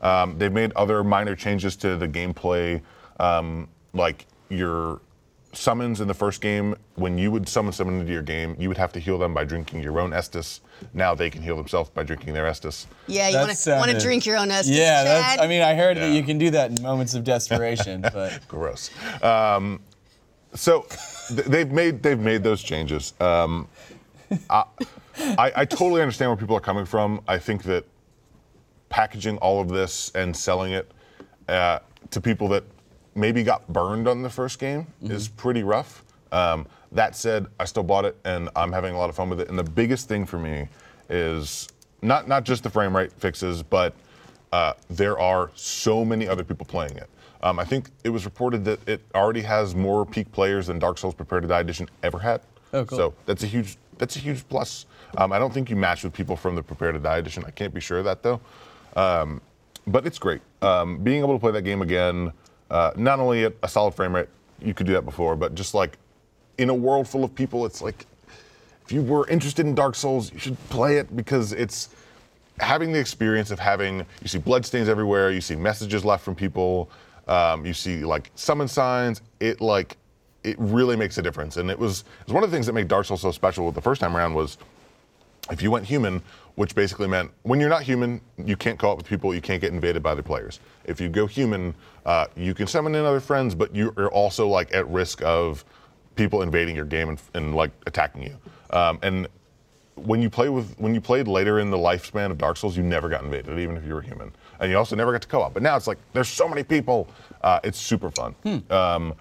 Um, 0.00 0.38
they've 0.38 0.52
made 0.52 0.72
other 0.74 1.02
minor 1.02 1.34
changes 1.34 1.74
to 1.76 1.96
the 1.96 2.06
gameplay, 2.06 2.80
um, 3.18 3.68
like 3.92 4.26
your 4.48 5.00
summons 5.54 6.00
in 6.00 6.08
the 6.08 6.14
first 6.14 6.40
game. 6.40 6.74
When 6.96 7.16
you 7.18 7.30
would 7.30 7.48
summon 7.48 7.72
someone 7.72 8.00
into 8.00 8.12
your 8.12 8.22
game, 8.22 8.56
you 8.58 8.68
would 8.68 8.76
have 8.78 8.92
to 8.92 9.00
heal 9.00 9.18
them 9.18 9.32
by 9.34 9.44
drinking 9.44 9.82
your 9.82 9.98
own 10.00 10.10
Estus. 10.10 10.60
Now 10.92 11.14
they 11.14 11.30
can 11.30 11.42
heal 11.42 11.56
themselves 11.56 11.90
by 11.90 12.02
drinking 12.02 12.34
their 12.34 12.44
Estus. 12.44 12.86
Yeah, 13.06 13.28
you 13.28 13.34
That 13.34 13.40
want 13.40 13.50
to 13.50 13.56
sounded- 13.56 13.98
drink 14.00 14.26
your 14.26 14.36
own 14.36 14.48
Estus, 14.48 14.76
Yeah, 14.76 15.04
that's. 15.04 15.34
Chad? 15.36 15.40
I 15.40 15.46
mean, 15.46 15.62
I 15.62 15.74
heard 15.74 15.96
that 15.96 16.10
you 16.12 16.22
can 16.22 16.38
do 16.38 16.50
that 16.50 16.70
in 16.76 16.82
moments 16.82 17.14
of 17.14 17.24
desperation, 17.24 18.00
but 18.12 18.40
Gross. 18.48 18.90
Um, 19.22 19.80
So 20.54 20.86
th- 21.28 21.46
they've 21.46 21.70
made 21.72 22.02
they've 22.02 22.18
made 22.18 22.42
those 22.44 22.62
changes. 22.62 23.12
Um, 23.20 23.66
I, 24.48 24.64
I, 25.18 25.52
I 25.56 25.64
totally 25.64 26.00
understand 26.00 26.30
where 26.30 26.36
people 26.36 26.56
are 26.56 26.60
coming 26.60 26.84
from. 26.84 27.20
I 27.26 27.38
think 27.38 27.62
that 27.64 27.84
packaging 28.88 29.36
all 29.38 29.60
of 29.60 29.68
this 29.68 30.10
and 30.14 30.36
selling 30.36 30.72
it 30.72 30.90
uh, 31.48 31.80
to 32.10 32.20
people 32.20 32.48
that 32.48 32.62
maybe 33.14 33.42
got 33.42 33.66
burned 33.68 34.08
on 34.08 34.22
the 34.22 34.30
first 34.30 34.58
game 34.58 34.86
is 35.02 35.28
pretty 35.28 35.62
rough. 35.62 36.04
Um, 36.32 36.66
that 36.92 37.16
said, 37.16 37.46
I 37.58 37.64
still 37.64 37.82
bought 37.82 38.04
it 38.04 38.16
and 38.24 38.48
I'm 38.56 38.72
having 38.72 38.94
a 38.94 38.98
lot 38.98 39.08
of 39.10 39.16
fun 39.16 39.28
with 39.30 39.40
it. 39.40 39.48
And 39.48 39.58
the 39.58 39.64
biggest 39.64 40.08
thing 40.08 40.26
for 40.26 40.38
me 40.38 40.68
is 41.08 41.68
not 42.02 42.28
not 42.28 42.44
just 42.44 42.62
the 42.62 42.70
frame 42.70 42.96
rate 42.96 43.12
fixes, 43.12 43.62
but 43.62 43.94
uh, 44.52 44.74
there 44.88 45.18
are 45.18 45.50
so 45.54 46.04
many 46.04 46.28
other 46.28 46.44
people 46.44 46.66
playing 46.66 46.96
it. 46.96 47.08
Um, 47.42 47.58
I 47.58 47.64
think 47.64 47.90
it 48.04 48.08
was 48.08 48.24
reported 48.24 48.64
that 48.64 48.88
it 48.88 49.02
already 49.14 49.42
has 49.42 49.74
more 49.74 50.06
peak 50.06 50.30
players 50.32 50.68
than 50.68 50.78
Dark 50.78 50.98
Souls 50.98 51.14
Prepare 51.14 51.40
to 51.40 51.48
Die 51.48 51.60
Edition 51.60 51.88
ever 52.02 52.18
had. 52.18 52.40
Oh, 52.72 52.84
cool. 52.84 52.98
So 52.98 53.14
that's 53.26 53.42
a 53.42 53.46
huge 53.46 53.76
that's 53.98 54.16
a 54.16 54.18
huge 54.18 54.48
plus. 54.48 54.86
Um, 55.18 55.32
I 55.32 55.38
don't 55.38 55.52
think 55.52 55.70
you 55.70 55.76
match 55.76 56.02
with 56.04 56.12
people 56.12 56.36
from 56.36 56.56
the 56.56 56.62
Prepare 56.62 56.92
to 56.92 56.98
Die 56.98 57.16
Edition. 57.18 57.44
I 57.46 57.50
can't 57.50 57.74
be 57.74 57.80
sure 57.80 57.98
of 57.98 58.04
that 58.04 58.22
though. 58.22 58.40
Um, 58.96 59.40
but 59.86 60.06
it's 60.06 60.18
great. 60.18 60.40
Um, 60.62 60.98
being 60.98 61.20
able 61.20 61.34
to 61.34 61.38
play 61.38 61.52
that 61.52 61.62
game 61.62 61.82
again, 61.82 62.32
uh, 62.70 62.92
not 62.96 63.20
only 63.20 63.44
at 63.44 63.54
a 63.62 63.68
solid 63.68 63.94
frame 63.94 64.14
rate, 64.14 64.28
you 64.60 64.74
could 64.74 64.86
do 64.86 64.92
that 64.94 65.04
before, 65.04 65.36
but 65.36 65.54
just 65.54 65.74
like 65.74 65.98
in 66.58 66.70
a 66.70 66.74
world 66.74 67.08
full 67.08 67.24
of 67.24 67.34
people, 67.34 67.66
it's 67.66 67.82
like 67.82 68.06
if 68.84 68.92
you 68.92 69.02
were 69.02 69.26
interested 69.28 69.66
in 69.66 69.74
Dark 69.74 69.94
Souls, 69.94 70.32
you 70.32 70.38
should 70.38 70.58
play 70.68 70.98
it 70.98 71.14
because 71.16 71.52
it's 71.52 71.88
having 72.58 72.92
the 72.92 72.98
experience 72.98 73.50
of 73.50 73.58
having 73.58 74.06
you 74.22 74.28
see 74.28 74.38
bloodstains 74.38 74.88
everywhere, 74.88 75.30
you 75.30 75.40
see 75.40 75.56
messages 75.56 76.04
left 76.04 76.24
from 76.24 76.34
people, 76.34 76.90
um, 77.26 77.64
you 77.64 77.74
see 77.74 78.04
like 78.04 78.30
summon 78.34 78.68
signs. 78.68 79.22
It 79.40 79.60
like 79.60 79.96
it 80.42 80.56
really 80.58 80.96
makes 80.96 81.18
a 81.18 81.22
difference, 81.22 81.56
and 81.56 81.70
it 81.70 81.78
was 81.78 82.00
it 82.20 82.26
was 82.26 82.34
one 82.34 82.44
of 82.44 82.50
the 82.50 82.56
things 82.56 82.66
that 82.66 82.74
made 82.74 82.88
Dark 82.88 83.06
Souls 83.06 83.22
so 83.22 83.30
special 83.30 83.70
the 83.72 83.80
first 83.80 84.00
time 84.00 84.16
around 84.16 84.34
was 84.34 84.58
if 85.50 85.62
you 85.62 85.70
went 85.70 85.84
human, 85.84 86.22
which 86.56 86.74
basically 86.74 87.08
meant 87.08 87.30
when 87.42 87.58
you're 87.58 87.68
not 87.68 87.82
human, 87.82 88.20
you 88.38 88.56
can't 88.56 88.78
co-op 88.78 88.98
with 88.98 89.06
people, 89.06 89.34
you 89.34 89.40
can't 89.40 89.60
get 89.60 89.72
invaded 89.72 90.02
by 90.02 90.12
other 90.12 90.22
players. 90.22 90.60
If 90.84 91.00
you 91.00 91.08
go 91.08 91.26
human, 91.26 91.74
uh, 92.06 92.26
you 92.36 92.54
can 92.54 92.66
summon 92.66 92.94
in 92.94 93.04
other 93.04 93.20
friends, 93.20 93.54
but 93.54 93.74
you're 93.74 94.08
also 94.10 94.46
like 94.48 94.72
at 94.74 94.88
risk 94.88 95.22
of 95.22 95.64
people 96.14 96.42
invading 96.42 96.76
your 96.76 96.84
game 96.84 97.08
and, 97.08 97.20
and 97.34 97.54
like 97.56 97.72
attacking 97.86 98.22
you. 98.22 98.36
Um, 98.70 98.98
and 99.02 99.26
when 99.96 100.20
you 100.20 100.30
play 100.30 100.48
with 100.48 100.74
when 100.78 100.94
you 100.94 101.00
played 101.00 101.28
later 101.28 101.60
in 101.60 101.70
the 101.70 101.76
lifespan 101.76 102.30
of 102.30 102.38
Dark 102.38 102.56
Souls, 102.56 102.76
you 102.76 102.82
never 102.82 103.08
got 103.08 103.22
invaded, 103.22 103.58
even 103.58 103.76
if 103.76 103.84
you 103.84 103.94
were 103.94 104.00
human, 104.00 104.32
and 104.60 104.70
you 104.70 104.76
also 104.76 104.96
never 104.96 105.12
got 105.12 105.22
to 105.22 105.28
co-op. 105.28 105.54
But 105.54 105.62
now 105.62 105.76
it's 105.76 105.86
like 105.86 105.98
there's 106.12 106.28
so 106.28 106.48
many 106.48 106.62
people, 106.64 107.08
uh, 107.42 107.60
it's 107.62 107.78
super 107.78 108.10
fun. 108.10 108.34
Um, 108.70 109.14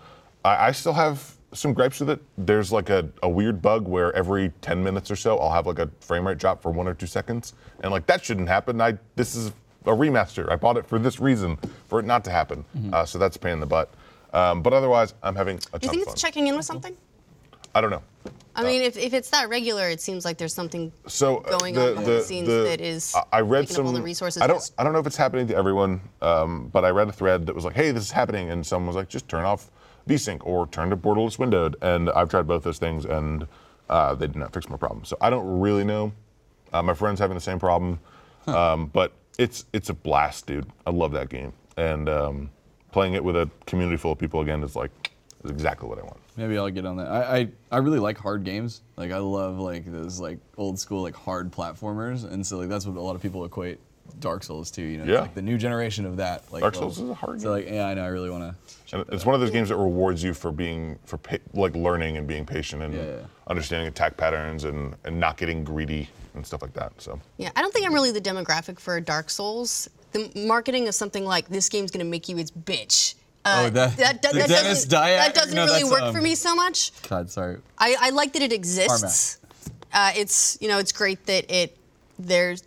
I, 0.43 0.67
I 0.67 0.71
still 0.71 0.93
have 0.93 1.35
some 1.53 1.73
gripes 1.73 1.99
with 1.99 2.09
it. 2.09 2.19
There's 2.37 2.71
like 2.71 2.89
a, 2.89 3.09
a 3.21 3.29
weird 3.29 3.61
bug 3.61 3.87
where 3.87 4.13
every 4.15 4.51
10 4.61 4.83
minutes 4.83 5.09
or 5.11 5.15
so 5.15 5.37
I'll 5.39 5.51
have 5.51 5.67
like 5.67 5.79
a 5.79 5.89
frame 5.99 6.27
rate 6.27 6.37
drop 6.37 6.61
for 6.61 6.71
one 6.71 6.87
or 6.87 6.93
two 6.93 7.07
seconds, 7.07 7.53
and 7.81 7.91
like 7.91 8.05
that 8.07 8.23
shouldn't 8.23 8.47
happen. 8.47 8.79
I 8.81 8.97
this 9.15 9.35
is 9.35 9.47
a 9.85 9.91
remaster. 9.91 10.49
I 10.51 10.55
bought 10.55 10.77
it 10.77 10.85
for 10.87 10.97
this 10.99 11.19
reason, 11.19 11.57
for 11.87 11.99
it 11.99 12.05
not 12.05 12.23
to 12.25 12.31
happen. 12.31 12.63
Uh, 12.91 13.05
so 13.05 13.17
that's 13.19 13.35
a 13.35 13.39
pain 13.39 13.53
in 13.53 13.59
the 13.59 13.65
butt. 13.65 13.93
Um, 14.33 14.61
but 14.63 14.73
otherwise, 14.73 15.13
I'm 15.21 15.35
having 15.35 15.57
a 15.73 15.79
Do 15.79 15.85
you 15.85 15.87
ton 15.87 15.89
think 15.89 16.01
of 16.01 16.05
fun. 16.07 16.13
it's 16.13 16.21
checking 16.21 16.47
in 16.47 16.55
with 16.55 16.65
something? 16.65 16.95
I 17.75 17.81
don't 17.81 17.89
know. 17.91 18.01
I 18.55 18.63
mean, 18.63 18.81
if, 18.83 18.97
if 18.97 19.13
it's 19.15 19.31
that 19.31 19.49
regular, 19.49 19.89
it 19.89 19.99
seems 19.99 20.25
like 20.25 20.37
there's 20.37 20.53
something 20.53 20.91
So 21.07 21.37
uh, 21.37 21.57
going 21.57 21.75
on 21.77 21.89
behind 21.95 22.05
the, 22.07 22.21
scenes 22.21 22.47
that 22.47 22.79
is 22.81 23.15
I- 23.15 23.37
I 23.37 23.41
read 23.41 23.67
some. 23.67 23.85
up 23.85 23.87
all 23.87 23.93
the 23.93 24.01
resources. 24.01 24.41
I 24.43 24.47
don't. 24.47 24.57
Just- 24.57 24.73
I 24.77 24.83
don't 24.83 24.93
know 24.93 24.99
if 24.99 25.07
it's 25.07 25.17
happening 25.17 25.47
to 25.47 25.55
everyone, 25.55 25.99
um, 26.21 26.69
but 26.71 26.85
I 26.85 26.89
read 26.89 27.09
a 27.09 27.11
thread 27.11 27.45
that 27.47 27.55
was 27.55 27.65
like, 27.65 27.73
"Hey, 27.75 27.91
this 27.91 28.03
is 28.03 28.11
happening," 28.11 28.51
and 28.51 28.65
someone 28.65 28.87
was 28.87 28.95
like, 28.95 29.09
"Just 29.09 29.27
turn 29.27 29.43
off 29.43 29.71
VSync 30.07 30.39
or 30.45 30.67
turn 30.67 30.89
to 30.89 30.97
borderless 30.97 31.37
windowed." 31.39 31.75
And 31.81 32.09
I've 32.11 32.29
tried 32.29 32.47
both 32.47 32.63
those 32.63 32.79
things, 32.79 33.05
and 33.05 33.47
uh, 33.89 34.15
they 34.15 34.27
did 34.27 34.35
not 34.37 34.53
fix 34.53 34.69
my 34.69 34.77
problem. 34.77 35.05
So 35.05 35.17
I 35.21 35.29
don't 35.29 35.59
really 35.59 35.83
know. 35.83 36.11
Uh, 36.71 36.81
my 36.81 36.93
friend's 36.93 37.19
having 37.19 37.35
the 37.35 37.41
same 37.41 37.59
problem, 37.59 37.99
um, 38.47 38.87
but 38.87 39.13
it's 39.37 39.65
it's 39.73 39.89
a 39.89 39.93
blast, 39.93 40.47
dude. 40.47 40.65
I 40.87 40.91
love 40.91 41.11
that 41.13 41.29
game, 41.29 41.53
and 41.77 42.09
um, 42.09 42.49
playing 42.91 43.13
it 43.13 43.23
with 43.23 43.35
a 43.35 43.49
community 43.65 43.97
full 43.97 44.11
of 44.11 44.19
people 44.19 44.41
again 44.41 44.63
is 44.63 44.75
like 44.75 45.11
is 45.43 45.51
exactly 45.51 45.87
what 45.89 45.99
I 45.99 46.03
want. 46.03 46.17
Maybe 46.35 46.57
I'll 46.57 46.69
get 46.71 46.85
on 46.85 46.97
that. 46.97 47.07
I, 47.09 47.37
I, 47.37 47.47
I 47.73 47.77
really 47.77 47.99
like 47.99 48.17
hard 48.17 48.43
games. 48.43 48.81
Like 48.97 49.11
I 49.11 49.17
love 49.17 49.59
like 49.59 49.85
those 49.85 50.19
like 50.19 50.39
old 50.57 50.79
school 50.79 51.03
like 51.03 51.15
hard 51.15 51.51
platformers, 51.51 52.23
and 52.29 52.45
so 52.45 52.57
like 52.57 52.69
that's 52.69 52.87
what 52.87 52.97
a 52.97 53.01
lot 53.01 53.15
of 53.15 53.21
people 53.21 53.45
equate 53.45 53.79
Dark 54.19 54.43
Souls 54.43 54.71
to. 54.71 54.81
You 54.81 54.97
know, 54.99 55.03
Yeah. 55.05 55.11
it's 55.13 55.21
like 55.21 55.35
the 55.35 55.41
new 55.43 55.57
generation 55.59 56.05
of 56.07 56.17
that. 56.17 56.51
Like 56.51 56.61
Dark. 56.61 56.73
Souls 56.75 56.99
is 56.99 57.07
a 57.09 57.13
hard 57.13 57.33
game. 57.37 57.41
So 57.41 57.51
like 57.51 57.67
yeah, 57.69 57.85
I 57.87 57.93
know. 57.93 58.03
I 58.03 58.07
really 58.07 58.31
want 58.31 58.43
to. 58.51 58.75
And 58.93 59.03
it's 59.11 59.25
one 59.25 59.33
of 59.33 59.41
those 59.41 59.49
games 59.49 59.69
that 59.69 59.75
rewards 59.77 60.21
you 60.23 60.35
for 60.35 60.51
being 60.51 60.99
for 61.05 61.17
pa- 61.17 61.37
like 61.53 61.75
learning 61.75 62.17
and 62.17 62.27
being 62.27 62.45
patient 62.45 62.83
and 62.83 62.93
Yeah, 62.93 63.01
yeah. 63.03 63.19
understanding 63.47 63.87
attack 63.87 64.15
patterns 64.17 64.65
and, 64.65 64.95
and 65.03 65.19
not 65.19 65.35
getting 65.35 65.63
greedy 65.63 66.09
and 66.35 66.45
stuff 66.45 66.61
like 66.61 66.73
that. 66.73 66.93
So 67.01 67.19
Yeah, 67.37 67.49
I 67.55 67.61
don't 67.61 67.73
think 67.73 67.87
I'm 67.87 67.93
really 67.93 68.11
the 68.11 68.21
demographic 68.21 68.79
for 68.79 69.01
Dark 69.01 69.31
Souls. 69.31 69.89
The 70.11 70.31
marketing 70.35 70.87
of 70.87 70.93
something 70.93 71.25
like 71.25 71.49
this 71.49 71.69
game's 71.69 71.89
gonna 71.89 72.03
make 72.05 72.29
you 72.29 72.37
its 72.37 72.51
bitch. 72.51 73.15
Uh, 73.45 73.63
Oh, 73.65 73.69
that- 73.71 73.97
that, 73.97 74.21
the 74.21 74.27
that 74.37 74.47
doesn't, 74.47 74.91
Dyack? 74.91 75.17
that 75.17 75.33
doesn't 75.35 75.55
No, 75.55 75.65
really 75.65 75.83
work 75.85 76.03
um, 76.03 76.13
for 76.13 76.21
me 76.21 76.35
so 76.35 76.53
much. 76.55 76.91
God, 77.09 77.31
sorry. 77.31 77.57
I, 77.79 77.95
I 77.99 78.09
like 78.11 78.33
that 78.33 78.43
it 78.43 78.53
exists. 78.53 79.39
Uh, 79.91 80.11
it's 80.15 80.55
you 80.61 80.67
know 80.67 80.77
it's 80.77 80.91
great 80.91 81.25
that 81.25 81.51
it 81.51 81.75
there's 82.19 82.63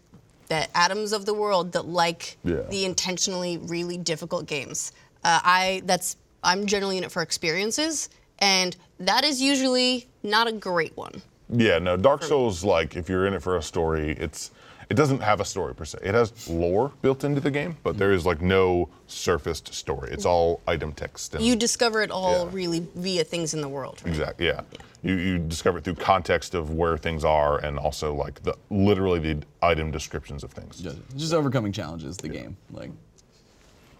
that 0.48 0.70
atoms 0.74 1.12
of 1.12 1.24
the 1.24 1.34
world 1.34 1.72
that 1.72 1.86
like 1.86 2.36
Yeah. 2.44 2.62
the 2.68 2.84
intentionally 2.84 3.58
really 3.58 3.96
difficult 3.96 4.46
games. 4.46 4.92
Uh, 5.26 5.40
I 5.42 5.82
that's 5.86 6.16
I'm 6.44 6.66
generally 6.66 6.96
in 6.98 7.02
it 7.04 7.10
for 7.10 7.20
experiences, 7.20 8.08
and 8.38 8.76
that 9.00 9.24
is 9.24 9.42
usually 9.42 10.06
not 10.22 10.46
a 10.46 10.52
great 10.52 10.96
one. 10.96 11.20
yeah, 11.50 11.78
no, 11.80 11.96
Dark 11.96 12.22
Souls 12.22 12.62
like 12.62 12.94
if 12.96 13.08
you're 13.08 13.26
in 13.26 13.34
it 13.34 13.42
for 13.42 13.56
a 13.56 13.62
story, 13.62 14.12
it's 14.12 14.52
it 14.88 14.94
doesn't 14.94 15.20
have 15.20 15.40
a 15.40 15.44
story 15.44 15.74
per 15.74 15.84
se. 15.84 15.98
It 16.04 16.14
has 16.14 16.48
lore 16.48 16.92
built 17.02 17.24
into 17.24 17.40
the 17.40 17.50
game, 17.50 17.76
but 17.82 17.98
there 17.98 18.12
is 18.12 18.24
like 18.24 18.40
no 18.40 18.88
surfaced 19.08 19.74
story. 19.74 20.12
It's 20.12 20.24
all 20.24 20.60
item 20.68 20.92
text. 20.92 21.34
And, 21.34 21.44
You 21.44 21.56
discover 21.56 22.02
it 22.02 22.12
all 22.12 22.44
Yeah. 22.46 22.50
really 22.52 22.86
via 22.94 23.24
things 23.24 23.52
in 23.52 23.60
the 23.62 23.68
world. 23.68 24.00
Right? 24.04 24.10
Exactly. 24.14 24.46
Yeah. 24.46 24.60
You, 25.02 25.14
you 25.16 25.38
discover 25.38 25.78
it 25.78 25.84
through 25.84 25.96
context 25.96 26.54
of 26.54 26.70
where 26.70 26.96
things 26.96 27.24
are 27.24 27.58
and 27.64 27.80
also 27.80 28.14
like 28.14 28.40
the 28.44 28.54
literally 28.70 29.18
the 29.18 29.42
item 29.60 29.90
descriptions 29.90 30.44
of 30.44 30.52
things. 30.52 30.78
Just, 30.78 30.98
just 31.16 31.32
overcoming 31.32 31.72
challenges. 31.72 32.16
The 32.16 32.28
game. 32.28 32.56
Like 32.70 32.90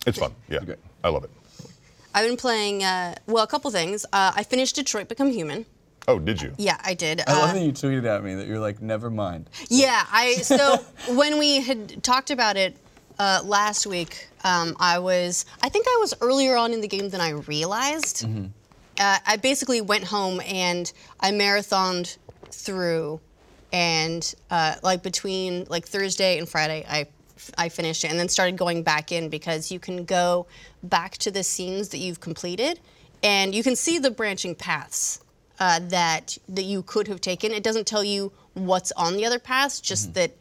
It's 0.07 0.19
fun. 0.21 0.33
Yeah. 0.49 0.59
Okay. 0.63 0.77
I 1.07 1.09
love 1.09 1.23
it. 1.23 1.31
I've 2.13 2.27
been 2.27 2.37
playing 2.37 2.83
uh, 2.83 3.15
well 3.29 3.45
a 3.45 3.47
couple 3.47 3.71
things. 3.71 4.05
Uh, 4.13 4.33
I 4.35 4.43
finished 4.43 4.75
Detroit 4.75 5.09
Become 5.09 5.31
Human. 5.31 5.65
Oh, 6.09 6.19
did 6.19 6.43
you? 6.43 6.53
Yeah, 6.59 6.81
I 6.85 6.95
did. 6.95 7.23
I 7.29 7.33
love 7.33 7.51
Uh, 7.51 7.53
that 7.55 7.63
you 7.63 7.73
tweeted 7.73 8.05
at 8.07 8.25
me 8.25 8.35
that 8.35 8.49
you're 8.49 8.59
like, 8.59 8.83
never 8.83 9.09
mind. 9.09 9.49
Yeah, 9.69 10.05
I 10.11 10.35
so 10.37 10.79
when 11.15 11.39
we 11.39 11.61
had 11.61 12.03
talked 12.03 12.33
about 12.33 12.57
it 12.57 12.77
uh, 13.21 13.41
last 13.45 13.87
week, 13.87 14.29
um, 14.43 14.75
I 14.81 14.99
was 14.99 15.47
I 15.63 15.69
think 15.69 15.87
I 15.89 15.97
was 16.01 16.13
earlier 16.21 16.57
on 16.57 16.73
in 16.73 16.81
the 16.81 16.89
game 16.89 17.09
than 17.11 17.21
I 17.21 17.31
realized. 17.31 18.25
Uh, 18.99 19.19
I 19.27 19.37
basically 19.37 19.81
went 19.81 20.05
home 20.05 20.41
and 20.45 20.91
I 21.21 21.31
marathoned 21.31 22.17
through, 22.51 23.21
and 23.73 24.35
uh, 24.51 24.75
like 24.83 25.05
between 25.05 25.67
like 25.69 25.87
Thursday 25.87 26.39
and 26.39 26.49
Friday, 26.49 26.85
I 26.89 27.07
I 27.59 27.69
finished 27.69 28.05
it 28.05 28.11
and 28.11 28.19
then 28.19 28.29
started 28.29 28.57
going 28.57 28.83
back 28.83 29.13
in 29.13 29.29
because 29.29 29.71
you 29.71 29.79
can 29.79 30.05
go 30.05 30.47
back 30.83 31.17
to 31.19 31.31
the 31.31 31.43
scenes 31.43 31.91
that 31.91 31.99
you've 31.99 32.21
completed, 32.21 32.81
and 33.23 33.55
you 33.55 33.63
can 33.63 33.77
see 33.77 33.99
the 33.99 34.11
branching 34.11 34.55
paths 34.55 35.21
uh, 35.59 35.81
that 35.89 36.39
that 36.49 36.65
you 36.65 36.83
could 36.83 37.09
have 37.09 37.21
taken. 37.21 37.53
It 37.53 37.63
doesn't 37.63 37.87
tell 37.87 38.05
you 38.05 38.33
what's 38.55 38.93
on 38.93 39.17
the 39.17 39.25
other 39.25 39.39
paths, 39.39 39.81
just 39.81 40.15
that 40.15 40.33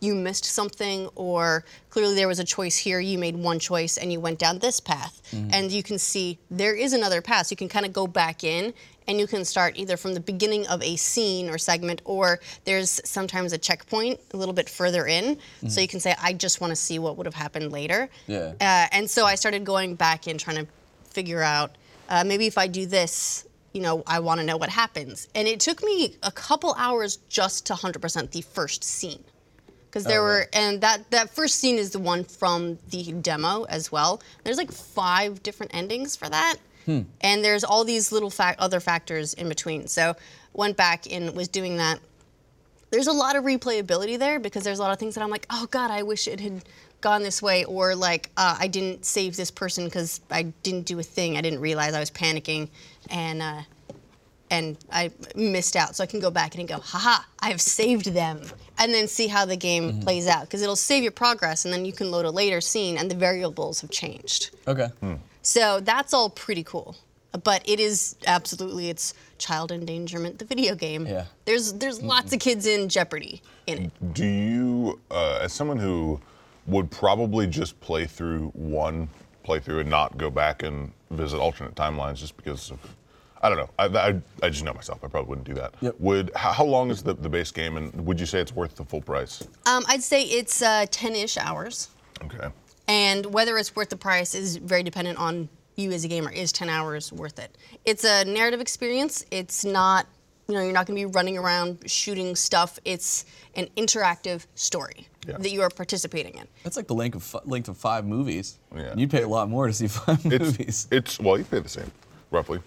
you 0.00 0.16
missed 0.16 0.44
something 0.44 1.08
or 1.14 1.64
clearly 1.88 2.16
there 2.16 2.26
was 2.26 2.40
a 2.40 2.44
choice 2.44 2.76
here. 2.76 2.98
You 2.98 3.18
made 3.18 3.36
one 3.36 3.60
choice 3.60 3.96
and 3.96 4.12
you 4.12 4.18
went 4.18 4.40
down 4.40 4.58
this 4.58 4.80
path. 4.80 5.22
And 5.52 5.70
you 5.70 5.84
can 5.84 5.96
see 5.96 6.40
there 6.50 6.74
is 6.74 6.92
another 6.92 7.22
path. 7.22 7.46
So 7.46 7.52
you 7.52 7.56
can 7.56 7.68
kind 7.68 7.86
of 7.86 7.92
go 7.92 8.08
back 8.08 8.42
in 8.42 8.74
and 9.08 9.18
you 9.18 9.26
can 9.26 9.44
start 9.44 9.76
either 9.76 9.96
from 9.96 10.14
the 10.14 10.20
beginning 10.20 10.66
of 10.68 10.82
a 10.82 10.96
scene 10.96 11.48
or 11.50 11.58
segment 11.58 12.02
or 12.04 12.38
there's 12.64 13.00
sometimes 13.04 13.52
a 13.52 13.58
checkpoint 13.58 14.20
a 14.32 14.36
little 14.36 14.54
bit 14.54 14.68
further 14.68 15.06
in. 15.06 15.38
So 15.68 15.80
you 15.80 15.88
can 15.88 16.00
say 16.00 16.14
i 16.22 16.32
just 16.32 16.60
want 16.60 16.70
to 16.70 16.76
see 16.76 16.98
what 16.98 17.16
would 17.16 17.26
have 17.26 17.34
happened 17.34 17.72
later. 17.72 18.08
Yeah. 18.26 18.52
uh, 18.60 18.86
and 18.96 19.08
so 19.10 19.24
i 19.24 19.34
started 19.34 19.64
going 19.64 19.94
back 19.94 20.26
and 20.26 20.38
trying 20.38 20.56
to 20.64 20.66
figure 21.10 21.42
out 21.42 21.76
uh, 22.08 22.24
maybe 22.24 22.46
if 22.46 22.56
i 22.58 22.66
do 22.66 22.86
this 22.86 23.46
you 23.72 23.80
know 23.80 24.02
i 24.06 24.18
want 24.20 24.38
to 24.40 24.46
know 24.46 24.56
what 24.56 24.68
happens. 24.70 25.28
And 25.34 25.48
it 25.48 25.60
took 25.60 25.82
me 25.82 26.16
a 26.22 26.30
couple 26.32 26.74
hours 26.78 27.16
just 27.28 27.66
to 27.66 27.74
100% 27.74 28.30
the 28.30 28.42
first 28.42 28.84
scene. 28.84 29.24
Because 29.86 30.04
there 30.04 30.20
Oh, 30.22 30.24
were 30.24 30.40
yeah. 30.52 30.60
and 30.60 30.80
that 30.80 31.10
that 31.10 31.28
first 31.34 31.56
scene 31.56 31.76
is 31.76 31.90
the 31.90 31.98
one 31.98 32.24
from 32.24 32.78
the 32.90 33.12
demo 33.12 33.64
as 33.64 33.92
well. 33.92 34.22
There's 34.42 34.56
like 34.56 34.72
five 34.72 35.42
different 35.42 35.74
endings 35.74 36.16
for 36.16 36.28
that 36.30 36.56
Hmm. 36.86 37.02
and 37.20 37.44
there's 37.44 37.64
all 37.64 37.84
these 37.84 38.12
little 38.12 38.30
fac- 38.30 38.56
other 38.58 38.80
factors 38.80 39.34
in 39.34 39.48
between 39.48 39.86
so 39.86 40.16
went 40.52 40.76
back 40.76 41.10
and 41.10 41.34
was 41.34 41.48
doing 41.48 41.76
that 41.76 42.00
there's 42.92 43.06
a 43.06 43.12
lot 43.12 43.36
of 43.36 43.44
replayability 43.44 44.18
there 44.18 44.38
because 44.38 44.62
there's 44.64 44.78
a 44.78 44.82
lot 44.82 44.92
of 44.92 44.98
things 44.98 45.14
that 45.14 45.24
I'm 45.24 45.30
like, 45.30 45.46
oh 45.50 45.66
god, 45.70 45.90
I 45.90 46.02
wish 46.02 46.28
it 46.28 46.38
had 46.40 46.62
gone 47.00 47.22
this 47.22 47.42
way, 47.42 47.64
or 47.64 47.94
like 47.94 48.30
uh, 48.36 48.56
I 48.60 48.68
didn't 48.68 49.04
save 49.04 49.34
this 49.34 49.50
person 49.50 49.86
because 49.86 50.20
I 50.30 50.42
didn't 50.62 50.82
do 50.86 50.98
a 50.98 51.02
thing. 51.02 51.36
I 51.36 51.40
didn't 51.40 51.60
realize 51.60 51.94
I 51.94 52.00
was 52.00 52.10
panicking, 52.10 52.68
and 53.08 53.40
uh, 53.42 53.62
and 54.50 54.76
I 54.92 55.10
missed 55.34 55.74
out. 55.74 55.96
So 55.96 56.04
I 56.04 56.06
can 56.06 56.20
go 56.20 56.30
back 56.30 56.54
and 56.54 56.68
go, 56.68 56.76
haha, 56.76 57.22
I 57.40 57.48
have 57.48 57.62
saved 57.62 58.12
them, 58.12 58.42
and 58.78 58.92
then 58.92 59.08
see 59.08 59.26
how 59.26 59.46
the 59.46 59.56
game 59.56 60.00
plays 60.00 60.28
out 60.28 60.42
because 60.42 60.60
it'll 60.60 60.76
save 60.76 61.02
your 61.02 61.12
progress, 61.12 61.64
and 61.64 61.72
then 61.72 61.86
you 61.86 61.94
can 61.94 62.10
load 62.10 62.26
a 62.26 62.30
later 62.30 62.60
scene, 62.60 62.98
and 62.98 63.10
the 63.10 63.16
variables 63.16 63.80
have 63.80 63.90
changed. 63.90 64.50
Okay. 64.68 64.88
So 65.42 65.80
that's 65.80 66.14
all 66.14 66.30
pretty 66.30 66.64
cool. 66.64 66.96
But 67.44 67.66
it 67.68 67.80
is 67.80 68.16
absolutely 68.26 68.90
it's 68.90 69.14
child 69.38 69.72
endangerment, 69.72 70.38
the 70.38 70.44
video 70.44 70.74
game. 70.74 71.06
Yeah. 71.06 71.24
There's 71.46 71.72
there's 71.72 72.02
lots 72.02 72.32
of 72.32 72.40
kids 72.40 72.66
in 72.66 72.88
jeopardy 72.88 73.40
in 73.66 73.86
it. 73.86 74.14
Do 74.14 74.26
you, 74.26 75.00
uh, 75.10 75.38
as 75.40 75.52
someone 75.52 75.78
who 75.78 76.20
would 76.66 76.90
probably 76.90 77.46
just 77.46 77.80
play 77.80 78.06
through 78.06 78.50
one 78.54 79.08
playthrough 79.44 79.80
and 79.80 79.90
not 79.90 80.16
go 80.18 80.30
back 80.30 80.62
and 80.62 80.92
visit 81.10 81.38
alternate 81.38 81.74
timelines 81.74 82.16
just 82.16 82.36
because 82.36 82.70
of, 82.70 82.78
I 83.42 83.48
don't 83.48 83.58
know, 83.58 83.70
I, 83.78 83.86
I, 83.86 84.22
I 84.42 84.50
just 84.50 84.64
know 84.64 84.72
myself. 84.72 85.02
I 85.02 85.08
probably 85.08 85.28
wouldn't 85.28 85.46
do 85.46 85.54
that. 85.54 85.74
Yep. 85.80 85.96
Would 85.98 86.32
how, 86.36 86.52
how 86.52 86.64
long 86.64 86.90
is 86.90 87.02
the, 87.02 87.14
the 87.14 87.28
base 87.28 87.50
game, 87.50 87.76
and 87.76 88.06
would 88.06 88.20
you 88.20 88.26
say 88.26 88.40
it's 88.40 88.54
worth 88.54 88.76
the 88.76 88.84
full 88.84 89.00
price? 89.00 89.42
Um, 89.66 89.84
I'd 89.88 90.02
say 90.02 90.22
it's 90.22 90.62
uh, 90.62 90.86
10-ish 90.90 91.38
hours. 91.38 91.88
Okay. 92.24 92.48
And 92.88 93.26
whether 93.26 93.56
it's 93.58 93.74
worth 93.76 93.88
the 93.90 93.96
price 93.96 94.34
is 94.34 94.56
very 94.56 94.82
dependent 94.82 95.18
on 95.18 95.48
you 95.76 95.92
as 95.92 96.04
a 96.04 96.08
gamer. 96.08 96.30
Is 96.30 96.52
10 96.52 96.68
hours 96.68 97.12
worth 97.12 97.38
it? 97.38 97.56
It's 97.84 98.04
a 98.04 98.24
narrative 98.24 98.60
experience. 98.60 99.24
It's 99.30 99.64
not, 99.64 100.06
you 100.48 100.54
know, 100.54 100.62
you're 100.62 100.72
not 100.72 100.86
going 100.86 100.98
to 101.00 101.06
be 101.08 101.12
running 101.12 101.38
around 101.38 101.78
shooting 101.90 102.36
stuff. 102.36 102.78
It's 102.84 103.24
an 103.54 103.68
interactive 103.76 104.46
story 104.54 105.06
Yeah. 105.26 105.38
that 105.38 105.50
you 105.50 105.62
are 105.62 105.70
participating 105.70 106.34
in. 106.34 106.46
That's 106.64 106.76
like 106.76 106.88
the 106.88 106.94
length 106.94 107.14
of 107.16 107.22
fi- 107.22 107.40
length 107.44 107.68
of 107.68 107.76
five 107.78 108.04
movies. 108.04 108.58
Yeah. 108.74 108.94
You'd 108.96 109.10
pay 109.10 109.22
a 109.22 109.28
lot 109.28 109.48
more 109.48 109.66
to 109.66 109.72
see 109.72 109.86
five 109.88 110.20
It's 110.26 110.38
movies. 110.44 110.88
it's 110.90 111.18
well, 111.20 111.38
you 111.38 111.44
pay 111.44 111.60
the 111.60 111.68
same, 111.68 111.90
roughly. 112.30 112.60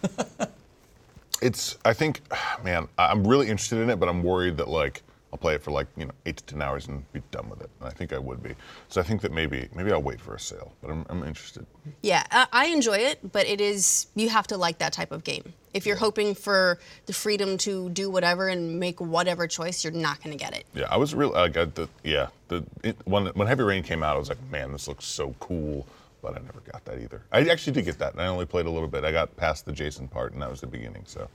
it's 1.41 1.77
I 1.85 1.93
think, 1.93 2.21
man, 2.63 2.87
I'm 2.97 3.27
really 3.27 3.47
interested 3.49 3.79
in 3.79 3.89
it, 3.89 3.99
but 3.99 4.09
I'm 4.09 4.23
worried 4.23 4.57
that 4.57 4.67
like 4.69 5.03
I'll 5.33 5.39
play 5.39 5.55
it 5.55 5.61
for 5.63 5.71
like 5.71 5.87
you 5.97 6.05
know 6.05 6.11
eight 6.25 6.37
to 6.37 6.43
ten 6.45 6.61
hours 6.61 6.87
and 6.87 7.11
be 7.11 7.21
done 7.31 7.49
with 7.49 7.61
it. 7.61 7.69
And 7.79 7.89
I 7.89 7.91
think 7.91 8.13
I 8.13 8.17
would 8.17 8.41
be. 8.41 8.55
So 8.87 9.01
I 9.01 9.03
think 9.03 9.21
that 9.21 9.31
maybe 9.33 9.67
maybe 9.75 9.91
I'll 9.91 10.01
wait 10.01 10.21
for 10.21 10.33
a 10.35 10.39
sale, 10.39 10.71
but 10.81 10.91
I'm, 10.91 11.05
I'm 11.09 11.23
interested. 11.23 11.65
Yeah, 12.01 12.23
I, 12.31 12.47
I 12.53 12.65
enjoy 12.67 12.97
it, 12.97 13.31
but 13.33 13.45
it 13.47 13.59
is 13.59 14.07
you 14.15 14.29
have 14.29 14.47
to 14.47 14.57
like 14.57 14.77
that 14.79 14.93
type 14.93 15.11
of 15.11 15.23
game. 15.23 15.53
If 15.73 15.85
you're 15.85 15.97
hoping 15.97 16.35
for 16.35 16.79
the 17.05 17.11
freedom 17.11 17.57
to 17.59 17.89
do 17.89 18.09
whatever 18.09 18.47
and 18.47 18.79
make 18.79 19.01
whatever 19.01 19.45
choice, 19.45 19.83
you're 19.83 19.91
not 19.91 20.23
going 20.23 20.37
to 20.37 20.41
get 20.41 20.55
it. 20.55 20.65
Yeah, 20.73 20.85
I 20.89 20.95
was 20.95 21.13
really 21.13 21.35
I, 21.35 21.47
the 21.49 21.89
yeah 22.03 22.27
the 22.47 22.63
it, 22.83 22.95
when 23.03 23.25
when 23.27 23.47
Heavy 23.47 23.63
Rain 23.63 23.83
came 23.83 24.03
out, 24.03 24.15
I 24.15 24.19
was 24.19 24.29
like, 24.29 24.37
man, 24.49 24.71
this 24.71 24.87
looks 24.87 25.05
so 25.05 25.35
cool. 25.41 25.85
But 26.21 26.37
I 26.37 26.39
never 26.39 26.61
got 26.71 26.83
that 26.85 26.99
either. 27.01 27.21
I 27.31 27.41
actually 27.49 27.73
did 27.73 27.85
get 27.85 27.99
that, 27.99 28.13
and 28.13 28.21
I 28.21 28.25
only 28.27 28.45
played 28.47 28.65
a 28.65 28.71
little 28.71 28.87
bit. 28.87 29.03
I 29.03 29.11
got 29.11 29.35
past 29.37 29.65
the 29.65 29.71
Jason 29.71 30.07
part, 30.07 30.33
and 30.33 30.41
that 30.41 30.49
was 30.49 30.59
the 30.61 30.65
beginning. 30.65 31.03
So, 31.05 31.27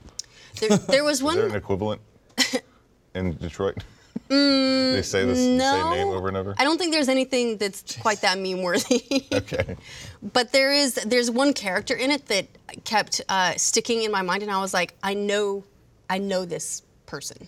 There, 0.59 0.75
there 0.77 1.03
was 1.05 1.21
is 1.21 1.33
there 1.33 1.43
an 1.45 1.49
one. 1.51 1.55
equivalent 1.57 2.01
in 3.13 3.33
Detroit? 3.37 3.77
they 4.27 5.01
say 5.03 5.25
this 5.25 5.39
Mm, 5.39 5.57
No, 5.57 5.71
same 5.71 5.89
name 5.97 6.07
over 6.07 6.27
and 6.27 6.37
over. 6.37 6.55
I 6.57 6.63
don't 6.63 6.77
think 6.77 6.93
there's 6.93 7.09
anything 7.09 7.57
that's 7.57 7.97
quite 7.97 8.21
that 8.21 8.37
meme 8.37 8.61
worthy. 8.61 9.25
Okay. 9.33 9.75
but 10.21 10.51
there 10.51 10.71
is 10.71 10.95
there's 11.05 11.29
one 11.31 11.53
character 11.53 11.95
in 11.95 12.11
it 12.11 12.25
that 12.27 12.47
kept 12.83 13.21
uh, 13.29 13.53
sticking 13.57 14.03
in 14.03 14.11
my 14.11 14.21
mind, 14.21 14.43
and 14.43 14.51
I 14.51 14.59
was 14.61 14.73
like, 14.73 14.93
I 15.03 15.13
know, 15.13 15.63
I 16.09 16.17
know 16.17 16.45
this 16.45 16.83
person. 17.05 17.47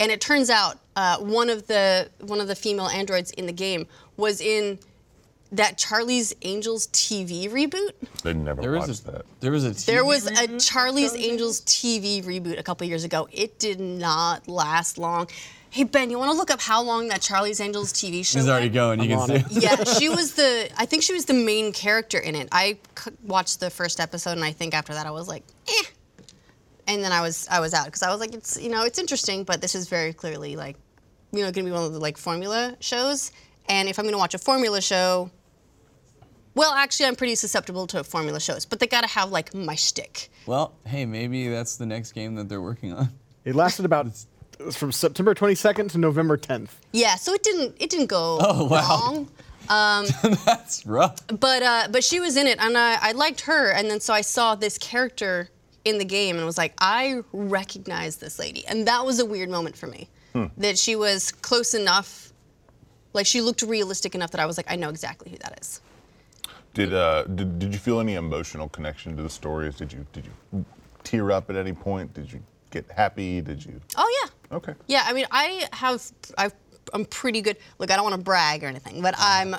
And 0.00 0.10
it 0.12 0.20
turns 0.20 0.50
out 0.50 0.78
uh, 0.96 1.18
one 1.18 1.48
of 1.48 1.66
the 1.66 2.08
one 2.20 2.40
of 2.40 2.48
the 2.48 2.54
female 2.56 2.88
androids 2.88 3.30
in 3.32 3.46
the 3.46 3.52
game 3.52 3.86
was 4.16 4.40
in 4.40 4.78
that 5.52 5.78
Charlie's 5.78 6.34
Angels 6.42 6.88
TV 6.88 7.48
reboot. 7.50 7.90
They 8.22 8.34
never 8.34 8.60
There 8.62 8.72
watched 8.72 8.88
was 8.88 9.00
a 9.00 9.10
that. 9.12 9.26
there 9.40 9.52
was 9.52 9.64
a 9.64 9.70
TV 9.70 9.84
There 9.86 10.04
was 10.04 10.26
a 10.26 10.30
reboot 10.32 10.54
of 10.54 10.60
Charlie's 10.60 11.14
Angels 11.14 11.60
TV 11.62 12.24
reboot 12.24 12.58
a 12.58 12.62
couple 12.62 12.86
years 12.86 13.04
ago. 13.04 13.28
It 13.32 13.58
did 13.58 13.80
not 13.80 14.48
last 14.48 14.98
long. 14.98 15.28
Hey 15.70 15.84
Ben, 15.84 16.10
you 16.10 16.18
want 16.18 16.30
to 16.30 16.36
look 16.36 16.50
up 16.50 16.60
how 16.60 16.82
long 16.82 17.08
that 17.08 17.20
Charlie's 17.20 17.60
Angels 17.60 17.92
TV 17.92 18.24
show? 18.24 18.38
He's 18.38 18.48
already 18.48 18.66
went? 18.66 18.74
going. 18.74 19.00
You 19.02 19.18
I'm 19.18 19.28
can 19.28 19.48
see. 19.50 19.56
it. 19.58 19.62
yeah, 19.62 19.84
she 19.98 20.08
was 20.08 20.34
the. 20.34 20.70
I 20.76 20.86
think 20.86 21.02
she 21.02 21.12
was 21.12 21.26
the 21.26 21.34
main 21.34 21.72
character 21.72 22.18
in 22.18 22.34
it. 22.34 22.48
I 22.50 22.78
c- 22.98 23.10
watched 23.22 23.60
the 23.60 23.68
first 23.70 24.00
episode, 24.00 24.32
and 24.32 24.44
I 24.44 24.52
think 24.52 24.74
after 24.74 24.94
that, 24.94 25.06
I 25.06 25.10
was 25.10 25.28
like, 25.28 25.42
eh. 25.68 25.84
And 26.88 27.02
then 27.04 27.12
I 27.12 27.20
was 27.20 27.46
I 27.50 27.60
was 27.60 27.74
out 27.74 27.86
because 27.86 28.02
I 28.02 28.10
was 28.10 28.20
like, 28.20 28.32
it's 28.32 28.60
you 28.60 28.70
know 28.70 28.84
it's 28.84 28.98
interesting, 28.98 29.44
but 29.44 29.60
this 29.60 29.74
is 29.74 29.88
very 29.88 30.12
clearly 30.12 30.56
like, 30.56 30.76
you 31.32 31.40
know, 31.42 31.50
gonna 31.50 31.64
be 31.66 31.72
one 31.72 31.84
of 31.84 31.92
the 31.92 31.98
like 32.00 32.16
formula 32.16 32.76
shows. 32.80 33.32
And 33.68 33.88
if 33.88 33.98
I'm 33.98 34.04
gonna 34.04 34.18
watch 34.18 34.34
a 34.34 34.38
formula 34.38 34.80
show, 34.80 35.30
well, 36.56 36.72
actually, 36.72 37.06
I'm 37.06 37.14
pretty 37.14 37.36
susceptible 37.36 37.86
to 37.88 38.02
formula 38.02 38.40
shows, 38.40 38.64
but 38.66 38.80
they 38.80 38.88
gotta 38.88 39.06
have 39.06 39.30
like 39.30 39.54
my 39.54 39.76
shtick. 39.76 40.28
Well, 40.46 40.74
hey, 40.84 41.06
maybe 41.06 41.48
that's 41.48 41.76
the 41.76 41.86
next 41.86 42.12
game 42.12 42.34
that 42.34 42.48
they're 42.48 42.60
working 42.62 42.92
on. 42.92 43.10
It 43.44 43.54
lasted 43.54 43.84
about 43.84 44.08
from 44.72 44.90
September 44.90 45.34
22nd 45.34 45.92
to 45.92 45.98
November 45.98 46.36
10th. 46.36 46.70
Yeah, 46.92 47.14
so 47.16 47.32
it 47.34 47.42
didn't 47.44 47.76
it 47.78 47.90
didn't 47.90 48.06
go 48.06 48.38
Oh, 48.40 48.64
wow. 48.64 48.98
long. 49.12 49.28
that's 50.46 50.84
rough. 50.86 51.16
But 51.28 51.62
uh, 51.62 51.88
but 51.90 52.02
she 52.04 52.20
was 52.20 52.36
in 52.36 52.46
it, 52.46 52.58
and 52.60 52.76
I, 52.78 52.98
I 53.00 53.12
liked 53.12 53.42
her. 53.42 53.70
And 53.72 53.90
then 53.90 54.00
so 54.00 54.14
I 54.14 54.20
saw 54.22 54.54
this 54.54 54.78
character 54.78 55.50
in 55.84 55.98
the 55.98 56.04
game, 56.04 56.36
and 56.36 56.44
was 56.46 56.58
like, 56.58 56.74
I 56.80 57.22
recognize 57.32 58.16
this 58.16 58.38
lady, 58.38 58.66
and 58.66 58.86
that 58.88 59.04
was 59.04 59.20
a 59.20 59.24
weird 59.26 59.50
moment 59.50 59.76
for 59.76 59.86
me. 59.86 60.08
That 60.58 60.76
she 60.78 60.96
was 60.96 61.32
close 61.32 61.72
enough, 61.72 62.30
like 63.14 63.24
she 63.24 63.40
looked 63.40 63.62
realistic 63.62 64.14
enough 64.14 64.32
that 64.32 64.40
I 64.40 64.44
was 64.44 64.58
like, 64.58 64.66
I 64.70 64.76
know 64.76 64.90
exactly 64.90 65.30
who 65.30 65.38
that 65.38 65.58
is. 65.62 65.80
Did 66.76 66.92
uh 66.92 67.22
did, 67.24 67.58
did 67.58 67.72
you 67.72 67.78
feel 67.78 68.00
any 68.00 68.14
emotional 68.16 68.68
connection 68.68 69.16
to 69.16 69.22
the 69.22 69.30
stories? 69.30 69.76
Did 69.76 69.90
you 69.94 70.06
did 70.12 70.26
you 70.26 70.64
tear 71.04 71.32
up 71.32 71.48
at 71.48 71.56
any 71.56 71.72
point? 71.72 72.12
Did 72.12 72.30
you 72.30 72.42
get 72.70 72.84
happy? 72.90 73.40
Did 73.40 73.64
you? 73.64 73.80
Oh 73.96 74.22
yeah. 74.22 74.56
Okay. 74.58 74.74
Yeah, 74.86 75.02
I 75.06 75.14
mean, 75.14 75.24
I 75.30 75.66
have, 75.72 76.02
I, 76.36 76.50
I'm 76.92 77.06
pretty 77.06 77.40
good. 77.40 77.56
Look, 77.78 77.90
I 77.90 77.96
don't 77.96 78.04
want 78.04 78.14
to 78.14 78.20
brag 78.22 78.62
or 78.62 78.66
anything, 78.66 79.00
but 79.00 79.14
I'm 79.16 79.56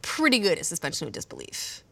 pretty 0.00 0.38
good 0.38 0.58
at 0.58 0.64
suspension 0.64 1.08
of 1.08 1.12
disbelief. 1.12 1.82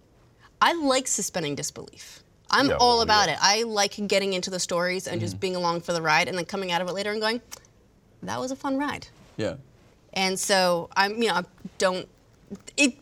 I 0.62 0.74
like 0.74 1.08
suspending 1.08 1.56
disbelief. 1.56 2.22
I'm 2.48 2.68
Yeah, 2.68 2.76
all 2.76 2.98
well, 2.98 3.00
about 3.02 3.26
yeah. 3.28 3.34
it. 3.34 3.38
I 3.42 3.64
like 3.64 3.96
getting 4.06 4.32
into 4.32 4.50
the 4.50 4.60
stories 4.60 5.08
and 5.08 5.16
Mm-hmm. 5.16 5.24
just 5.26 5.40
being 5.40 5.56
along 5.56 5.80
for 5.80 5.92
the 5.92 6.00
ride, 6.00 6.28
and 6.28 6.38
then 6.38 6.44
coming 6.44 6.70
out 6.70 6.80
of 6.80 6.88
it 6.88 6.92
later 6.92 7.10
and 7.10 7.20
going, 7.20 7.42
"That 8.22 8.38
was 8.38 8.52
a 8.52 8.56
fun 8.56 8.78
ride." 8.78 9.08
Yeah. 9.36 9.56
And 10.12 10.38
so 10.38 10.88
I'm, 10.96 11.20
you 11.20 11.28
know, 11.30 11.34
I 11.34 11.42
don't. 11.78 12.08
It 12.76 12.94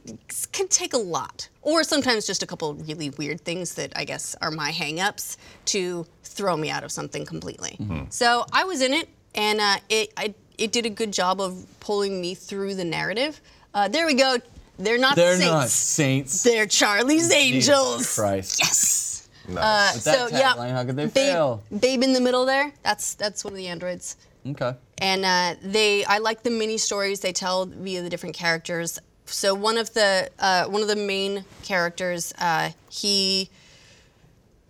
can 0.52 0.68
take 0.68 0.94
a 0.94 0.98
lot, 0.98 1.48
or 1.60 1.84
sometimes 1.84 2.26
just 2.26 2.42
a 2.42 2.46
couple 2.46 2.74
really 2.74 3.10
weird 3.10 3.40
things 3.42 3.74
that 3.74 3.92
I 3.96 4.04
guess 4.04 4.34
are 4.40 4.50
my 4.50 4.70
hangups 4.70 5.36
to 5.66 6.06
throw 6.22 6.56
me 6.56 6.70
out 6.70 6.82
of 6.84 6.90
something 6.90 7.26
completely. 7.26 7.76
Mm-hmm. 7.80 8.04
So 8.08 8.46
I 8.52 8.64
was 8.64 8.80
in 8.80 8.94
it, 8.94 9.08
and 9.34 9.60
uh, 9.60 9.76
it 9.88 10.12
I, 10.16 10.34
it 10.56 10.72
did 10.72 10.86
a 10.86 10.90
good 10.90 11.12
job 11.12 11.40
of 11.40 11.66
pulling 11.80 12.20
me 12.20 12.34
through 12.34 12.74
the 12.76 12.84
narrative. 12.84 13.40
Uh, 13.74 13.88
there 13.88 14.06
we 14.06 14.14
go. 14.14 14.38
They're 14.78 14.98
not 14.98 15.14
They're 15.14 15.36
saints. 15.36 15.52
not 15.52 15.68
saints. 15.68 16.42
They're 16.42 16.66
Charlie's 16.66 17.30
Angels. 17.30 18.14
Christ. 18.14 18.60
Yes. 18.60 19.28
Nice. 19.46 19.94
With 19.96 20.04
that 20.04 20.30
so 20.30 20.36
yeah, 20.36 20.52
tagline, 20.54 20.70
how 20.72 20.84
could 20.84 20.96
they 20.96 21.04
babe, 21.04 21.12
fail? 21.12 21.62
babe 21.78 22.02
in 22.02 22.12
the 22.14 22.20
middle 22.20 22.46
there. 22.46 22.72
That's 22.82 23.14
that's 23.14 23.44
one 23.44 23.52
of 23.52 23.58
the 23.58 23.68
androids 23.68 24.16
Okay. 24.46 24.74
and 24.98 25.24
uh, 25.24 25.54
they 25.62 26.04
I 26.06 26.18
like 26.18 26.42
the 26.44 26.50
mini 26.50 26.78
stories 26.78 27.20
they 27.20 27.32
tell 27.32 27.66
via 27.66 28.00
the 28.02 28.08
different 28.08 28.34
characters. 28.34 28.98
So 29.34 29.54
one 29.54 29.76
of 29.78 29.92
the 29.94 30.30
uh, 30.38 30.64
one 30.66 30.82
of 30.82 30.88
the 30.88 30.96
main 30.96 31.44
characters, 31.62 32.32
uh, 32.38 32.70
he. 32.90 33.50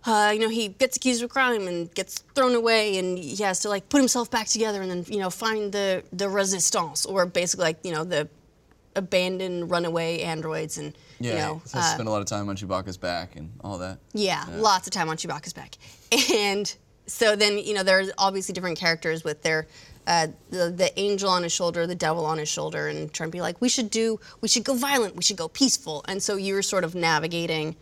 Uh, 0.07 0.29
you 0.31 0.39
know, 0.39 0.49
he 0.49 0.67
gets 0.67 0.97
accused 0.97 1.23
of 1.23 1.31
crime 1.31 1.67
and 1.67 1.91
gets 1.95 2.19
thrown 2.35 2.53
away, 2.53 2.99
and 2.99 3.17
he 3.17 3.41
has 3.41 3.61
to 3.61 3.69
like 3.69 3.89
put 3.89 3.97
himself 3.97 4.29
back 4.29 4.45
together, 4.45 4.79
and 4.83 4.91
then 4.91 5.03
you 5.07 5.17
know 5.19 5.31
find 5.31 5.71
the 5.71 6.03
the 6.13 6.29
resistance, 6.29 7.07
or 7.07 7.25
basically 7.25 7.63
like 7.65 7.79
you 7.83 7.91
know 7.91 8.03
the 8.03 8.29
abandoned 8.95 9.71
runaway 9.71 10.21
androids, 10.21 10.77
and 10.77 10.95
Yeah. 11.19 11.31
you 11.31 11.37
know 11.39 11.61
so 11.65 11.79
uh, 11.79 11.81
spend 11.81 12.07
a 12.07 12.11
lot 12.11 12.21
of 12.21 12.27
time 12.27 12.49
on 12.49 12.55
Chewbacca's 12.55 12.97
back 12.97 13.35
and 13.35 13.51
all 13.63 13.79
that. 13.79 13.97
yeah, 14.13 14.45
lots 14.51 14.85
of 14.85 14.93
time 14.93 15.09
on 15.09 15.17
Chewbacca's 15.17 15.53
back. 15.53 15.75
And 16.33 16.73
so 17.07 17.35
then, 17.35 17.57
you 17.57 17.73
know, 17.73 17.81
there's 17.83 18.11
obviously 18.19 18.53
different 18.53 18.77
characters 18.77 19.23
with 19.23 19.41
their 19.41 19.65
uh, 20.07 20.27
the, 20.51 20.69
the 20.69 20.91
angel 20.99 21.29
on 21.29 21.43
his 21.43 21.51
shoulder, 21.51 21.87
the 21.87 21.95
devil 21.95 22.25
on 22.25 22.37
his 22.37 22.49
shoulder, 22.49 22.87
and 22.87 23.11
trying 23.11 23.29
to 23.29 23.31
be 23.31 23.41
like, 23.41 23.59
we 23.61 23.69
should 23.69 23.89
do, 23.89 24.19
we 24.41 24.47
should 24.47 24.63
go 24.63 24.75
violent, 24.75 25.15
we 25.15 25.23
should 25.23 25.37
go 25.37 25.47
peaceful. 25.47 26.03
And 26.07 26.21
so 26.21 26.35
you're 26.35 26.61
sort 26.61 26.83
of 26.83 26.95
navigating 26.95 27.75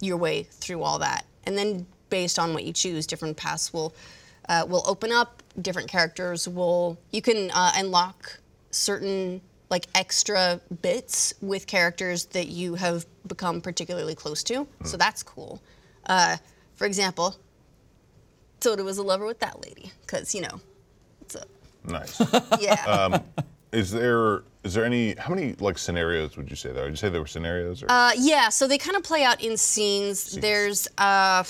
your 0.00 0.16
way 0.16 0.42
through 0.42 0.82
all 0.82 0.98
that. 0.98 1.24
And 1.44 1.56
then 1.56 1.86
based 2.10 2.38
on 2.38 2.52
what 2.52 2.64
you 2.64 2.72
choose, 2.72 3.06
different 3.06 3.36
paths 3.36 3.72
will 3.72 3.94
uh, 4.48 4.66
will 4.68 4.82
open 4.86 5.10
up. 5.10 5.42
Different 5.60 5.88
characters 5.88 6.46
will 6.46 6.98
you 7.10 7.22
can 7.22 7.50
uh, 7.52 7.72
unlock 7.76 8.38
certain 8.70 9.40
like 9.70 9.86
extra 9.94 10.60
bits 10.82 11.34
with 11.40 11.66
characters 11.66 12.26
that 12.26 12.48
you 12.48 12.74
have 12.74 13.06
become 13.26 13.60
particularly 13.60 14.14
close 14.14 14.42
to. 14.44 14.66
So 14.84 14.96
that's 14.96 15.22
cool. 15.22 15.62
Uh, 16.06 16.36
for 16.74 16.86
example, 16.86 17.36
Soda 18.60 18.84
was 18.84 18.98
a 18.98 19.02
lover 19.02 19.26
with 19.26 19.40
that 19.40 19.60
lady 19.64 19.92
because 20.02 20.34
you 20.34 20.42
know 20.42 20.60
Nice. 21.86 22.20
Yeah. 22.60 23.18
is 23.72 23.90
there 23.90 24.42
is 24.62 24.74
there 24.74 24.84
any 24.84 25.14
how 25.14 25.34
many 25.34 25.54
like 25.60 25.78
scenarios 25.78 26.36
would 26.36 26.48
you 26.48 26.56
say 26.56 26.72
there? 26.72 26.84
Would 26.84 26.92
you 26.92 26.96
say 26.96 27.08
there 27.10 27.20
were 27.20 27.26
scenarios? 27.26 27.82
Or? 27.82 27.86
Uh, 27.90 28.12
yeah, 28.16 28.48
so 28.48 28.66
they 28.66 28.78
kind 28.78 28.96
of 28.96 29.02
play 29.02 29.24
out 29.24 29.42
in 29.42 29.56
scenes. 29.56 30.32
There's, 30.32 30.86
uh, 30.98 31.44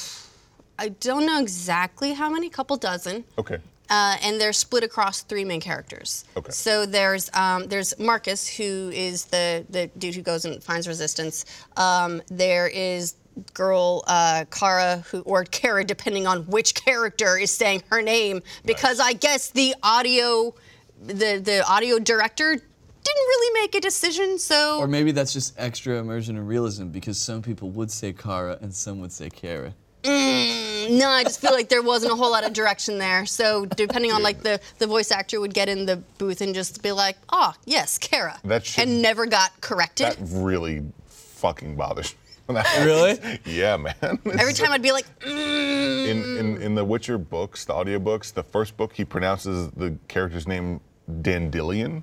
I 0.79 0.89
don't 1.01 1.25
know 1.27 1.41
exactly 1.41 2.15
how 2.15 2.29
many, 2.29 2.51
couple 2.51 2.77
dozen. 2.77 3.25
okay. 3.39 3.59
Uh, 3.91 4.17
and 4.25 4.41
they're 4.41 4.55
split 4.55 4.83
across 4.83 5.21
three 5.23 5.45
main 5.45 5.61
characters. 5.61 6.25
Okay. 6.39 6.51
So 6.51 6.87
there's 6.87 7.31
um, 7.35 7.69
there's 7.69 7.97
Marcus, 7.99 8.49
who 8.49 8.91
is 8.95 9.27
the 9.27 9.65
the 9.69 9.89
dude 9.99 10.15
who 10.15 10.23
goes 10.23 10.47
and 10.47 10.63
finds 10.65 10.89
resistance. 10.89 11.45
Um, 11.77 12.23
there 12.29 12.67
is 12.67 13.15
girl 13.53 14.05
uh, 14.07 14.45
Kara, 14.51 15.05
who 15.11 15.21
or 15.21 15.45
Kara, 15.45 15.85
depending 15.85 16.27
on 16.27 16.43
which 16.47 16.75
character 16.75 17.37
is 17.37 17.51
saying 17.51 17.83
her 17.91 18.03
name, 18.03 18.43
because 18.65 18.99
Nice. 18.99 19.09
I 19.09 19.13
guess 19.15 19.51
the 19.51 19.75
audio, 19.83 20.55
the 21.03 21.41
the 21.43 21.65
audio 21.69 21.99
director 21.99 22.55
didn't 22.55 23.27
really 23.27 23.61
make 23.63 23.75
a 23.75 23.81
decision. 23.81 24.39
So 24.39 24.79
Or 24.79 24.87
maybe 24.87 25.13
that's 25.13 25.33
just 25.33 25.55
extra 25.59 25.99
immersion 25.99 26.37
and 26.37 26.49
realism 26.49 26.89
because 26.89 27.19
some 27.19 27.43
people 27.43 27.71
would 27.71 27.91
say 27.91 28.13
Kara 28.13 28.59
and 28.61 28.75
some 28.75 29.01
would 29.01 29.13
say 29.13 29.29
Kara. 29.31 29.75
No, 30.07 31.09
I 31.09 31.23
just 31.25 31.41
feel 31.41 31.53
like 31.53 31.71
there 31.71 31.81
wasn't 31.83 32.13
a 32.13 32.17
whole 32.17 32.31
lot 32.31 32.45
of 32.45 32.53
direction 32.53 32.99
there. 32.99 33.25
So 33.25 33.65
depending 33.65 34.13
on 34.13 34.23
like 34.23 34.43
the 34.43 34.61
the 34.79 34.87
voice 34.87 35.11
actor 35.11 35.41
would 35.41 35.55
get 35.55 35.69
in 35.69 35.87
the 35.87 35.97
booth 36.19 36.41
and 36.43 36.55
just 36.55 36.83
be 36.83 36.93
like, 36.93 37.17
"Oh, 37.31 37.55
yes, 37.65 37.97
Kara," 37.97 38.39
That 38.45 38.67
should- 38.67 38.83
and 38.83 39.01
never 39.01 39.25
got 39.27 39.59
corrected. 39.63 40.09
That 40.09 40.19
really 40.21 40.83
fucking 41.09 41.77
bothers 41.77 42.13
me. 42.13 42.19
When 42.47 42.55
that 42.57 42.67
happens. 42.67 42.87
Really? 42.87 43.41
Yeah, 43.47 43.77
man. 43.77 43.95
Every 44.39 44.53
time 44.53 44.73
I'd 44.73 44.83
be 44.83 44.93
like, 44.93 45.07
mm, 45.21 46.09
in, 46.09 46.37
in 46.39 46.63
in 46.63 46.75
the 46.75 46.85
Witcher 46.85 47.19
books, 47.19 47.65
the 47.65 47.73
audiobooks, 47.73 48.33
the 48.33 48.43
first 48.43 48.77
book 48.77 48.93
he 48.93 49.05
pronounces 49.05 49.71
the 49.71 49.97
character's 50.09 50.47
name 50.47 50.81
Dandelion, 51.23 52.03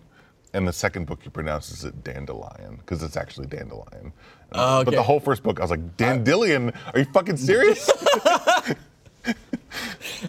and 0.54 0.67
the 0.67 0.73
second 0.73 1.06
book 1.08 1.19
he 1.23 1.30
pronounces 1.30 1.84
it 1.86 2.04
Dandelion 2.04 2.77
because 2.77 3.04
it's 3.04 3.17
actually 3.17 3.47
Dandelion. 3.47 4.13
Oh, 4.54 4.84
But 4.84 4.95
the 4.95 5.04
whole 5.04 5.19
first 5.19 5.43
book, 5.43 5.60
I 5.60 5.63
was 5.63 5.71
like, 5.71 5.95
Dandelion? 5.97 6.73
Are 6.93 6.99
you 6.99 7.06
fucking 7.06 7.38
serious? 7.38 7.89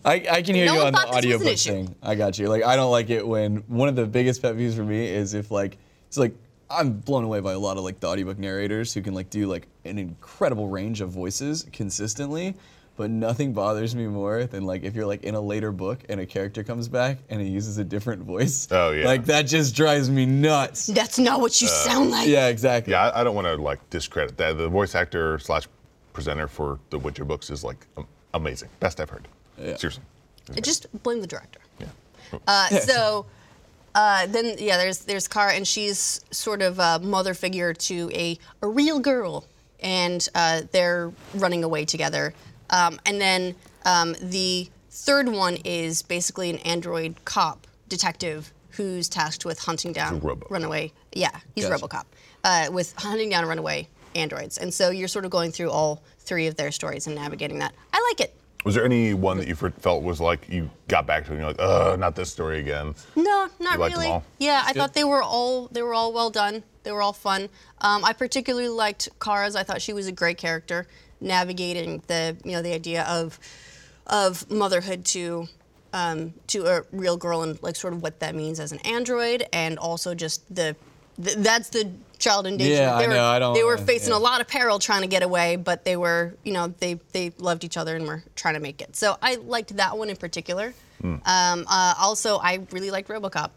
I, 0.05 0.25
I 0.31 0.43
can 0.43 0.55
hear 0.55 0.67
No 0.67 0.75
you 0.75 0.81
on 0.83 0.93
the 0.93 0.99
thought 0.99 1.23
this 1.23 1.27
was 1.27 1.41
an 1.41 1.49
audiobook 1.49 1.59
thing. 1.59 1.95
I 2.03 2.15
got 2.15 2.39
you. 2.39 2.49
Like 2.49 2.63
I 2.65 2.77
don't 2.77 2.91
like 2.91 3.11
it 3.11 3.27
when 3.27 3.59
one 3.69 3.89
of 3.89 3.97
the 3.97 4.07
biggest 4.07 4.43
pet 4.43 4.57
peeves 4.57 4.75
for 4.75 4.85
me 4.85 5.07
is 5.09 5.35
if 5.35 5.51
like 5.51 5.77
it's 6.09 6.19
like 6.19 6.35
I'm 6.73 6.93
blown 6.95 7.25
away 7.25 7.41
by 7.41 7.53
a 7.53 7.59
lot 7.59 7.77
of 7.77 7.85
like 7.85 8.01
the 8.01 8.09
audiobook 8.09 8.39
narrators 8.39 8.95
who 8.95 9.03
can 9.03 9.15
like 9.15 9.31
do 9.31 9.47
like 9.47 9.67
an 9.85 9.99
incredible 9.99 10.69
range 10.69 11.01
of 11.01 11.11
voices 11.11 11.67
consistently. 11.73 12.55
But 12.95 13.11
nothing 13.11 13.55
bothers 13.55 13.95
me 13.95 14.07
more 14.07 14.45
than 14.45 14.65
like 14.65 14.83
if 14.83 14.95
you're 14.95 15.07
like 15.07 15.25
in 15.25 15.35
a 15.35 15.41
later 15.41 15.73
book 15.73 16.01
and 16.11 16.21
a 16.21 16.27
character 16.27 16.63
comes 16.63 16.89
back 16.89 17.19
and 17.31 17.41
he 17.41 17.49
uses 17.49 17.79
a 17.79 17.85
different 17.85 18.23
voice. 18.23 18.69
Oh, 18.71 18.91
yeah. 18.91 19.07
Like 19.07 19.25
that 19.27 19.43
just 19.43 19.75
drives 19.75 20.11
me 20.11 20.27
nuts. 20.27 20.89
"That's 20.89 21.19
not 21.19 21.41
what 21.41 21.59
you 21.63 21.69
sound 21.69 22.11
like." 22.11 22.29
Yeah, 22.29 22.49
exactly. 22.49 22.93
yeah, 22.93 23.09
I, 23.09 23.21
I 23.21 23.25
don't 23.25 23.35
want 23.35 23.47
to 23.47 23.57
like 23.57 23.89
discredit 23.89 24.37
that. 24.37 24.59
The 24.59 24.69
voice 24.69 24.95
actor 24.95 25.39
slash 25.39 25.67
presenter 26.13 26.47
for 26.47 26.81
the 26.91 26.99
Witcher 26.99 27.25
books 27.25 27.49
is 27.49 27.65
like 27.65 27.87
amazing. 28.35 28.69
Best 28.79 29.01
I've 29.01 29.09
heard. 29.09 29.27
Yeah. 29.59 29.77
Seriously. 29.77 30.05
Just 30.61 30.87
blame 31.03 31.23
the 31.23 31.27
director. 31.27 31.61
Yeah. 31.81 31.87
Uh, 32.47 32.69
so 32.81 33.27
uh, 33.95 34.27
then, 34.27 34.57
yeah, 34.59 34.77
there's 34.77 35.01
there's 35.01 35.29
Kara, 35.29 35.53
and 35.53 35.67
she's 35.67 36.25
sort 36.31 36.63
of 36.63 36.79
a 36.79 36.99
mother 37.01 37.35
figure 37.35 37.75
to 37.75 38.11
a, 38.15 38.39
a 38.63 38.69
real 38.69 38.99
girl, 39.01 39.47
and 39.81 40.27
uh, 40.35 40.63
they're 40.73 41.13
running 41.35 41.65
away 41.65 41.85
together. 41.85 42.35
Um, 42.71 42.99
and 43.05 43.21
then 43.21 43.55
um, 43.85 44.17
the 44.21 44.69
third 44.91 45.29
one 45.29 45.57
is 45.65 46.03
basically 46.03 46.51
an 46.51 46.59
android 46.59 47.17
cop 47.25 47.67
detective 47.89 48.53
who's 48.71 49.09
tasked 49.09 49.45
with 49.45 49.59
hunting 49.59 49.93
down 49.93 50.21
runaway. 50.49 50.93
Yeah, 51.13 51.31
he's 51.55 51.67
Gotcha. 51.67 51.87
RoboCop 51.87 52.05
uh, 52.45 52.69
with 52.73 52.95
hunting 52.97 53.29
down 53.31 53.47
runaway 53.47 53.89
androids. 54.15 54.59
And 54.59 54.73
so 54.73 54.91
you're 54.91 55.09
sort 55.09 55.25
of 55.25 55.31
going 55.31 55.53
through 55.53 55.71
all 55.71 56.03
three 56.19 56.47
of 56.47 56.57
their 56.57 56.71
stories 56.71 57.07
and 57.07 57.17
navigating 57.17 57.59
that. 57.59 57.75
I 57.93 58.09
like 58.11 58.21
it. 58.21 58.35
Was 58.65 58.75
there 58.77 58.85
any 58.85 59.13
one 59.13 59.39
that 59.39 59.49
you 59.49 59.57
felt 59.57 60.03
was 60.03 60.21
like 60.21 60.49
you 60.49 60.71
got 60.89 61.07
back 61.07 61.25
to 61.25 61.31
and 61.31 61.41
you're 61.41 61.49
like, 61.49 61.57
ugh, 61.59 61.99
not 61.99 62.15
this 62.15 62.31
story 62.31 62.61
again? 62.61 62.95
No, 63.17 63.49
not 63.59 63.75
You 63.75 63.79
liked 63.81 63.95
them 63.95 64.03
really. 64.03 64.13
all? 64.13 64.25
Yeah, 64.39 64.63
I 64.65 64.73
good. 64.73 64.79
thought 64.79 64.95
they 64.95 65.05
were 65.05 65.23
all 65.23 65.67
they 65.69 65.83
were 65.83 65.95
all 65.95 66.13
well 66.13 66.31
done. 66.31 66.63
They 66.85 66.93
were 66.93 67.03
all 67.03 67.13
fun. 67.13 67.49
Um, 67.81 68.05
I 68.05 68.13
particularly 68.13 68.69
liked 68.69 69.09
Kara's. 69.21 69.57
I 69.57 69.63
thought 69.63 69.83
she 69.83 69.93
was 69.93 70.07
a 70.07 70.13
great 70.13 70.39
character, 70.39 70.87
navigating 71.21 72.03
the 72.07 72.37
you 72.45 72.53
know 72.53 72.63
the 72.63 72.73
idea 72.73 73.03
of 73.05 73.39
of 74.07 74.49
motherhood 74.51 75.05
to 75.07 75.49
um, 75.93 76.35
to 76.49 76.67
a 76.67 76.83
real 76.93 77.17
girl 77.17 77.43
and 77.43 77.61
like 77.63 77.77
sort 77.77 77.93
of 77.93 78.03
what 78.03 78.21
that 78.21 78.35
means 78.35 78.61
as 78.61 78.73
an 78.73 78.79
android, 78.81 79.45
and 79.53 79.79
also 79.79 80.15
just 80.15 80.43
the, 80.55 80.77
the 81.19 81.35
that's 81.39 81.69
the 81.71 81.91
child 82.23 82.47
endangerment. 82.47 82.81
Yeah, 82.81 82.99
they 82.99 83.05
I 83.05 83.09
were, 83.09 83.15
know, 83.15 83.25
I 83.25 83.39
don't 83.39 83.55
They 83.55 83.65
were 83.65 83.75
wanna- 83.75 83.87
facing 83.87 84.13
yeah. 84.13 84.19
a 84.19 84.29
lot 84.29 84.41
of 84.41 84.49
peril 84.49 84.79
trying 84.79 85.03
to 85.03 85.09
get 85.09 85.23
away, 85.23 85.57
but 85.57 85.85
they 85.85 85.97
were 85.97 86.35
you 86.45 86.53
know 86.53 86.69
they 86.79 86.95
they 87.13 87.33
loved 87.39 87.65
each 87.65 87.77
other 87.77 87.97
and 87.97 88.07
were 88.07 88.23
trying 88.37 88.55
to 88.55 88.61
make 88.61 88.81
it. 88.81 88.97
So 88.97 89.17
I 89.21 89.35
liked 89.37 89.77
that 89.77 89.99
one 89.99 90.09
in 90.09 90.17
particular. 90.17 90.73
Hmm. 91.01 91.17
Um, 91.27 91.67
uh, 91.69 91.95
also, 91.99 92.39
I 92.39 92.61
really 92.71 92.91
liked 92.93 93.09
RoboCop. 93.09 93.51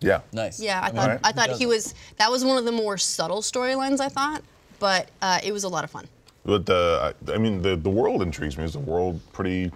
Yeah. 0.00 0.20
Nice. 0.32 0.60
Yeah, 0.60 0.80
I 0.80 0.86
mean, 0.86 0.94
thought 0.96 1.02
Alright. 1.04 1.20
I 1.24 1.32
thought 1.32 1.48
does 1.50 1.58
he 1.58 1.66
was 1.66 1.94
that 2.18 2.30
was 2.30 2.44
one 2.44 2.58
of 2.58 2.64
the 2.64 2.72
more 2.72 2.98
subtle 2.98 3.40
storylines 3.40 4.00
I 4.00 4.08
thought, 4.08 4.42
but 4.78 5.08
uh, 5.22 5.38
it 5.42 5.52
was 5.52 5.64
a 5.64 5.68
lot 5.68 5.84
of 5.84 5.90
fun. 5.90 6.06
But 6.44 6.66
the, 6.66 7.14
I 7.32 7.38
mean, 7.38 7.62
the 7.62 7.76
the 7.76 7.88
world 7.90 8.20
intrigues 8.20 8.58
me. 8.58 8.64
Is 8.64 8.72
the 8.72 8.80
world 8.80 9.20
pretty, 9.32 9.70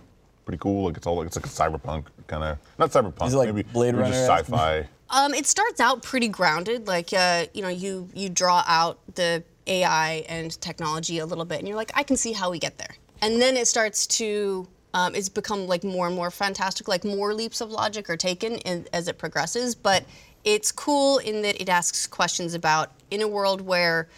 pretty 0.45 0.59
cool? 0.59 0.85
Like 0.85 0.97
it's 0.97 1.07
all 1.07 1.17
like 1.17 1.29
it's 1.29 1.37
like 1.37 1.47
a 1.47 1.49
cyberpunk 1.49 2.07
kind 2.27 2.43
of, 2.43 2.59
not 2.77 2.91
cyberpunk. 2.91 3.29
Is 3.29 3.35
it 3.35 3.37
like 3.39 3.55
maybe 3.55 3.63
Blade 3.73 3.95
maybe 3.95 4.09
just 4.09 4.29
Runner-esque? 4.29 4.51
sci-fi. 4.53 4.89
Um, 5.11 5.35
it 5.35 5.47
starts 5.47 5.81
out 5.81 6.03
pretty 6.03 6.29
grounded, 6.29 6.87
like 6.87 7.13
uh, 7.13 7.47
you 7.55 7.63
know, 7.63 7.69
you 7.69 8.09
you 8.15 8.29
draw 8.29 8.65
out 8.67 8.99
the 9.15 9.45
AI 9.67 10.25
and 10.29 10.61
technology 10.61 11.19
a 11.19 11.27
little 11.27 11.45
bit, 11.45 11.59
and 11.59 11.69
you're 11.69 11.77
like, 11.77 11.93
I 11.95 12.03
can 12.03 12.17
see 12.17 12.33
how 12.33 12.51
we 12.51 12.59
get 12.59 12.79
there. 12.79 12.97
And 13.23 13.41
then 13.41 13.57
it 13.57 13.69
starts 13.69 14.07
to 14.19 14.67
um, 14.95 15.15
it's 15.15 15.29
become 15.29 15.67
like 15.67 15.85
more 15.85 16.07
and 16.07 16.17
more 16.17 16.31
fantastic, 16.31 16.89
like 16.89 17.05
more 17.05 17.35
leaps 17.35 17.61
of 17.61 17.71
logic 17.71 18.11
are 18.11 18.17
taken 18.17 18.55
in, 18.59 18.87
as 18.93 19.09
it 19.09 19.19
progresses. 19.19 19.75
But 19.75 20.05
it's 20.45 20.73
cool 20.73 21.19
in 21.19 21.43
that 21.43 21.61
it 21.61 21.69
asks 21.69 22.07
questions 22.07 22.55
about 22.55 22.93
in 23.11 23.23
a 23.23 23.29
world 23.29 23.61
where 23.61 24.09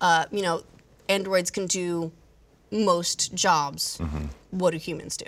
uh, 0.00 0.24
you 0.30 0.42
know 0.42 0.62
androids 1.08 1.50
can 1.50 1.66
do 1.66 2.12
most 2.70 3.34
jobs, 3.34 4.00
what 4.50 4.70
do 4.70 4.78
humans 4.78 5.16
do? 5.16 5.26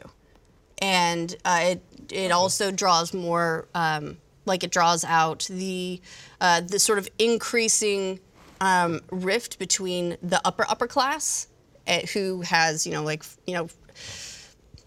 and 0.83 1.37
uh, 1.44 1.61
it 1.62 1.83
it 2.11 2.33
also 2.33 2.70
draws 2.70 3.14
more 3.14 3.68
um, 3.75 4.18
like 4.44 4.64
it 4.64 4.70
draws 4.70 5.05
out 5.05 5.46
the 5.50 6.00
uh, 6.40 6.61
the 6.61 6.78
sort 6.78 6.98
of 6.98 7.09
increasing 7.18 8.20
um, 8.61 9.00
rift 9.11 9.59
between 9.59 10.16
the 10.22 10.40
upper 10.44 10.64
upper 10.68 10.87
class 10.87 11.48
uh, 11.87 12.00
who 12.12 12.42
has 12.42 12.87
you 12.87 12.92
know 12.92 13.02
like 13.02 13.24
you 13.46 13.55
know 13.55 13.68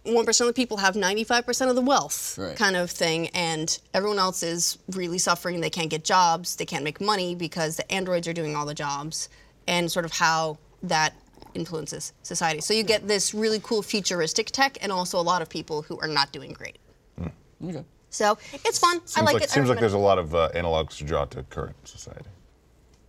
one 0.03 0.23
percent 0.25 0.47
of 0.47 0.55
the 0.55 0.61
people 0.61 0.77
have 0.77 0.95
ninety 0.95 1.23
five 1.23 1.45
percent 1.45 1.69
of 1.69 1.75
the 1.75 1.81
wealth 1.81 2.37
Right. 2.37 2.55
kind 2.55 2.75
of 2.75 2.91
thing, 2.91 3.29
and 3.29 3.79
everyone 3.93 4.19
else 4.19 4.43
is 4.43 4.77
really 4.91 5.17
suffering. 5.17 5.61
They 5.61 5.69
can't 5.71 5.89
get 5.89 6.03
jobs, 6.03 6.57
they 6.57 6.65
can't 6.65 6.83
make 6.83 7.01
money 7.01 7.33
because 7.33 7.77
the 7.77 7.91
androids 7.91 8.27
are 8.27 8.33
doing 8.33 8.55
all 8.55 8.65
the 8.67 8.75
jobs, 8.75 9.29
and 9.67 9.91
sort 9.91 10.05
of 10.05 10.11
how 10.11 10.57
that 10.83 11.13
influences 11.55 12.13
society. 12.21 12.61
So 12.61 12.73
you 12.73 12.83
get 12.83 13.07
this 13.07 13.33
really 13.33 13.59
cool 13.63 13.81
futuristic 13.81 14.47
tech, 14.51 14.77
and 14.81 14.91
also 14.91 15.19
a 15.19 15.23
lot 15.23 15.41
of 15.41 15.49
people 15.49 15.81
who 15.81 15.97
are 15.99 16.07
not 16.07 16.31
doing 16.31 16.51
great. 16.53 16.77
Okay. 17.19 17.83
So 18.15 18.37
it's 18.53 18.79
fun. 18.79 19.01
I 19.15 19.21
like, 19.21 19.33
like, 19.35 19.43
it. 19.43 19.51
I 19.51 19.53
seems 19.53 19.67
like 19.69 19.79
there's 19.79 19.93
a 19.93 19.97
lot 19.97 20.17
of 20.17 20.33
uh, 20.33 20.49
analogs 20.55 20.97
to 20.97 21.03
draw 21.03 21.25
to 21.25 21.43
current 21.43 21.75
society. 21.87 22.29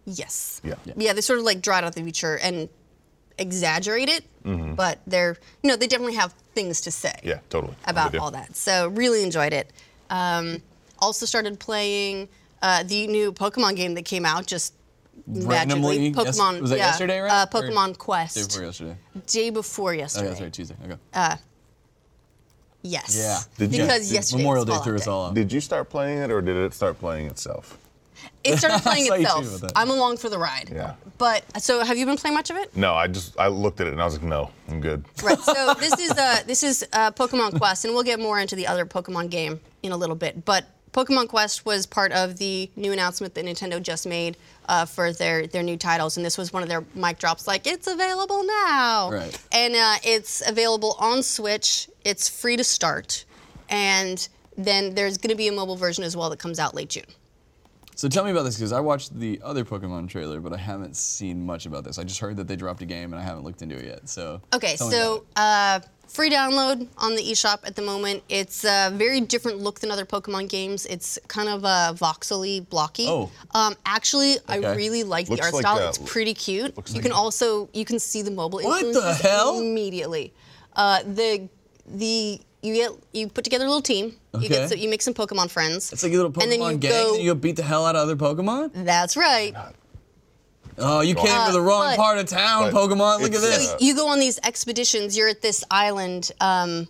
yes. 0.04 0.60
Yeah. 0.64 0.74
Yeah, 0.96 1.12
they 1.12 1.20
sort 1.20 1.38
of 1.38 1.44
like 1.44 1.62
draw 1.62 1.78
it 1.78 1.84
out 1.84 1.94
the 1.94 2.02
future 2.02 2.36
and 2.38 2.68
exaggerate 3.38 4.08
it, 4.08 4.24
but 4.76 5.00
they're 5.06 5.36
you 5.62 5.68
know 5.68 5.76
they 5.76 5.86
definitely 5.86 6.14
have 6.16 6.32
things 6.54 6.80
to 6.82 6.90
say. 6.90 7.10
Mm-hmm. 7.18 7.28
Yeah, 7.28 7.38
totally. 7.50 7.74
About 7.86 8.16
all 8.16 8.30
that. 8.32 8.56
So 8.56 8.88
really 8.88 9.22
enjoyed 9.22 9.52
it. 9.52 9.72
Um, 10.10 10.62
also 10.98 11.26
started 11.26 11.58
playing 11.60 12.28
uh, 12.62 12.82
the 12.84 13.06
new 13.06 13.32
Pokemon 13.32 13.76
game 13.76 13.94
that 13.94 14.04
came 14.04 14.24
out 14.24 14.46
just 14.46 14.72
Randomly, 15.26 15.98
magically. 15.98 16.24
yes- 16.24 16.38
Pokemon. 16.38 16.60
was 16.60 16.70
that 16.70 16.78
yeah, 16.78 16.86
yesterday, 16.86 17.18
right? 17.20 17.32
Uh, 17.32 17.46
Or 17.52 17.62
Pokemon 17.62 17.92
Day 17.92 18.42
before 18.42 18.62
yesterday. 18.64 18.96
Day 19.26 19.50
before 19.50 19.90
Oh, 19.90 19.92
yesterday. 19.94 20.24
yeah, 20.26 20.30
that's 20.30 20.40
right, 20.42 20.52
Tuesday. 20.52 20.76
Okay. 20.84 21.34
Yes. 22.86 23.16
Yeah. 23.16 23.40
Did 23.58 23.74
you- 23.74 23.82
because 23.82 24.08
did 24.08 24.14
yesterday 24.14 24.42
Memorial 24.42 24.64
was 24.64 24.78
Day 24.78 24.84
threw 24.84 24.94
us 24.96 25.06
all 25.06 25.22
off. 25.26 25.34
Did 25.34 25.52
you 25.52 25.60
start 25.60 25.90
playing 25.90 26.18
it 26.18 26.30
or 26.30 26.40
did 26.40 26.56
it 26.56 26.72
start 26.74 26.98
playing 26.98 27.26
itself? 27.26 27.78
It 28.44 28.58
started 28.58 28.82
playing 28.82 29.06
saw 29.06 29.14
you 29.14 29.26
tweet 29.26 29.38
itself. 29.42 29.58
about 29.58 29.60
that. 29.74 29.78
I'm 29.78 29.90
along 29.90 30.16
for 30.18 30.28
the 30.28 30.38
ride. 30.38 30.70
Yeah. 30.72 30.94
But 31.18 31.44
so 31.62 31.84
have 31.84 31.96
you 31.98 32.06
been 32.06 32.16
playing 32.16 32.34
much 32.34 32.50
of 32.50 32.56
it? 32.56 32.76
No, 32.76 32.94
I 32.94 33.06
just 33.08 33.38
I 33.38 33.48
looked 33.48 33.80
at 33.80 33.86
it 33.88 33.92
and 33.92 34.00
I 34.00 34.04
was 34.04 34.14
like, 34.14 34.22
no, 34.24 34.50
I'm 34.68 34.80
good. 34.80 35.04
Right. 35.22 35.38
So 35.38 35.74
this 35.78 35.98
is 35.98 36.10
uh, 36.12 36.38
this 36.46 36.62
is 36.62 36.86
uh, 36.92 37.10
Pokemon 37.12 37.58
Quest, 37.58 37.84
and 37.84 37.94
we'll 37.94 38.02
get 38.04 38.20
more 38.20 38.38
into 38.40 38.54
the 38.56 38.66
other 38.66 38.86
Pokemon 38.86 39.30
game 39.30 39.60
in 39.82 39.92
a 39.92 39.96
little 39.96 40.16
bit. 40.16 40.44
But 40.44 40.64
Pokemon 40.96 41.28
Quest 41.28 41.66
was 41.66 41.84
part 41.84 42.10
of 42.12 42.38
the 42.38 42.70
new 42.74 42.90
announcement 42.90 43.34
that 43.34 43.44
Nintendo 43.44 43.82
just 43.82 44.06
made 44.06 44.38
uh, 44.66 44.86
for 44.86 45.12
their 45.12 45.46
their 45.46 45.62
new 45.62 45.76
titles, 45.76 46.16
and 46.16 46.24
this 46.24 46.38
was 46.38 46.54
one 46.54 46.62
of 46.62 46.70
their 46.70 46.84
mic 46.94 47.18
drops, 47.18 47.46
like 47.46 47.66
it's 47.66 47.86
available 47.86 48.42
now. 48.44 49.10
Right. 49.12 49.38
And 49.52 49.76
uh, 49.76 49.96
it's 50.02 50.48
available 50.48 50.96
on 50.98 51.22
Switch. 51.22 51.90
It's 52.04 52.30
free 52.30 52.56
to 52.56 52.64
start, 52.64 53.26
and 53.68 54.26
then 54.56 54.94
there's 54.94 55.18
going 55.18 55.30
to 55.30 55.36
be 55.36 55.48
a 55.48 55.52
mobile 55.52 55.76
version 55.76 56.02
as 56.02 56.16
well 56.16 56.30
that 56.30 56.38
comes 56.38 56.58
out 56.58 56.74
late 56.74 56.88
June. 56.88 57.04
So 57.96 58.08
tell 58.08 58.24
me 58.24 58.30
about 58.30 58.42
this 58.42 58.56
because 58.56 58.72
I 58.72 58.80
watched 58.80 59.18
the 59.18 59.40
other 59.42 59.64
Pokemon 59.64 60.10
trailer, 60.10 60.38
but 60.38 60.52
I 60.52 60.58
haven't 60.58 60.96
seen 60.96 61.44
much 61.44 61.64
about 61.64 61.82
this. 61.82 61.98
I 61.98 62.04
just 62.04 62.20
heard 62.20 62.36
that 62.36 62.46
they 62.46 62.54
dropped 62.54 62.82
a 62.82 62.86
game 62.86 63.14
and 63.14 63.20
I 63.20 63.24
haven't 63.24 63.44
looked 63.44 63.62
into 63.62 63.74
it 63.74 63.86
yet. 63.86 64.08
So 64.10 64.42
Okay, 64.52 64.76
so 64.76 65.24
free 66.08 66.30
download 66.30 66.88
on 66.98 67.14
the 67.16 67.22
eShop 67.22 67.58
at 67.66 67.76
the 67.76 67.82
moment. 67.82 68.22
It's 68.28 68.64
a 68.64 68.90
very 68.94 69.20
different 69.20 69.58
look 69.58 69.80
than 69.80 69.90
other 69.90 70.04
Pokemon 70.06 70.48
games. 70.48 70.86
It's 70.86 71.18
kind 71.28 71.48
of 71.48 71.64
uh, 71.64 71.92
voxely, 71.96 72.66
blocky. 72.68 73.06
Oh. 73.08 73.30
Um, 73.54 73.74
actually, 73.84 74.36
I 74.48 74.56
really 74.58 75.02
like 75.04 75.26
the 75.26 75.40
art 75.40 75.52
like, 75.52 75.62
style. 75.62 75.78
uh, 75.78 75.88
it's 75.88 75.98
pretty 75.98 76.34
cute. 76.34 76.76
looks 76.76 76.90
You 76.92 76.96
like- 76.96 77.02
can 77.04 77.12
also 77.12 77.68
you 77.72 77.84
can 77.84 77.98
see 77.98 78.22
the 78.22 78.30
mobile 78.30 78.60
What 78.62 78.82
the 78.92 79.14
hell? 79.22 79.60
immediately. 79.60 80.32
Uh, 80.74 81.02
the 81.04 81.48
the 81.86 82.40
you 82.62 82.74
get 82.74 82.90
you 83.12 83.28
put 83.28 83.44
together 83.44 83.64
a 83.64 83.68
little 83.68 83.82
team. 83.82 84.06
You 84.34 84.40
Okay. 84.40 84.48
get 84.48 84.68
so 84.68 84.74
you 84.74 84.88
make 84.88 85.02
some 85.02 85.14
Pokemon 85.14 85.50
friends. 85.50 85.92
it's 85.92 86.02
like 86.02 86.12
a 86.12 86.16
little 86.16 86.32
Pokemon 86.32 86.42
and 86.42 86.52
then 86.52 86.60
you 86.60 86.76
gang, 86.78 86.90
go- 86.90 87.14
and 87.14 87.22
you 87.24 87.34
beat 87.34 87.56
the 87.56 87.62
hell 87.62 87.86
out 87.86 87.94
of 87.96 88.02
other 88.02 88.16
Pokemon. 88.16 88.70
That's 88.74 89.16
right. 89.16 89.54
Oh, 89.56 89.68
you 90.78 91.14
came 91.14 91.26
Uh, 91.28 91.46
to 91.46 91.52
the 91.52 91.60
wrong 91.60 91.86
but- 91.90 91.96
part 91.96 92.18
of 92.18 92.26
town, 92.26 92.70
Pokemon. 92.72 93.20
Look 93.20 93.34
at 93.34 93.40
this. 93.40 93.70
uh, 93.70 93.76
You 93.80 93.94
go 93.94 94.08
on 94.08 94.18
these 94.20 94.38
expeditions. 94.44 95.16
You're 95.16 95.28
at 95.28 95.42
this 95.42 95.64
island, 95.70 96.30
um, 96.40 96.88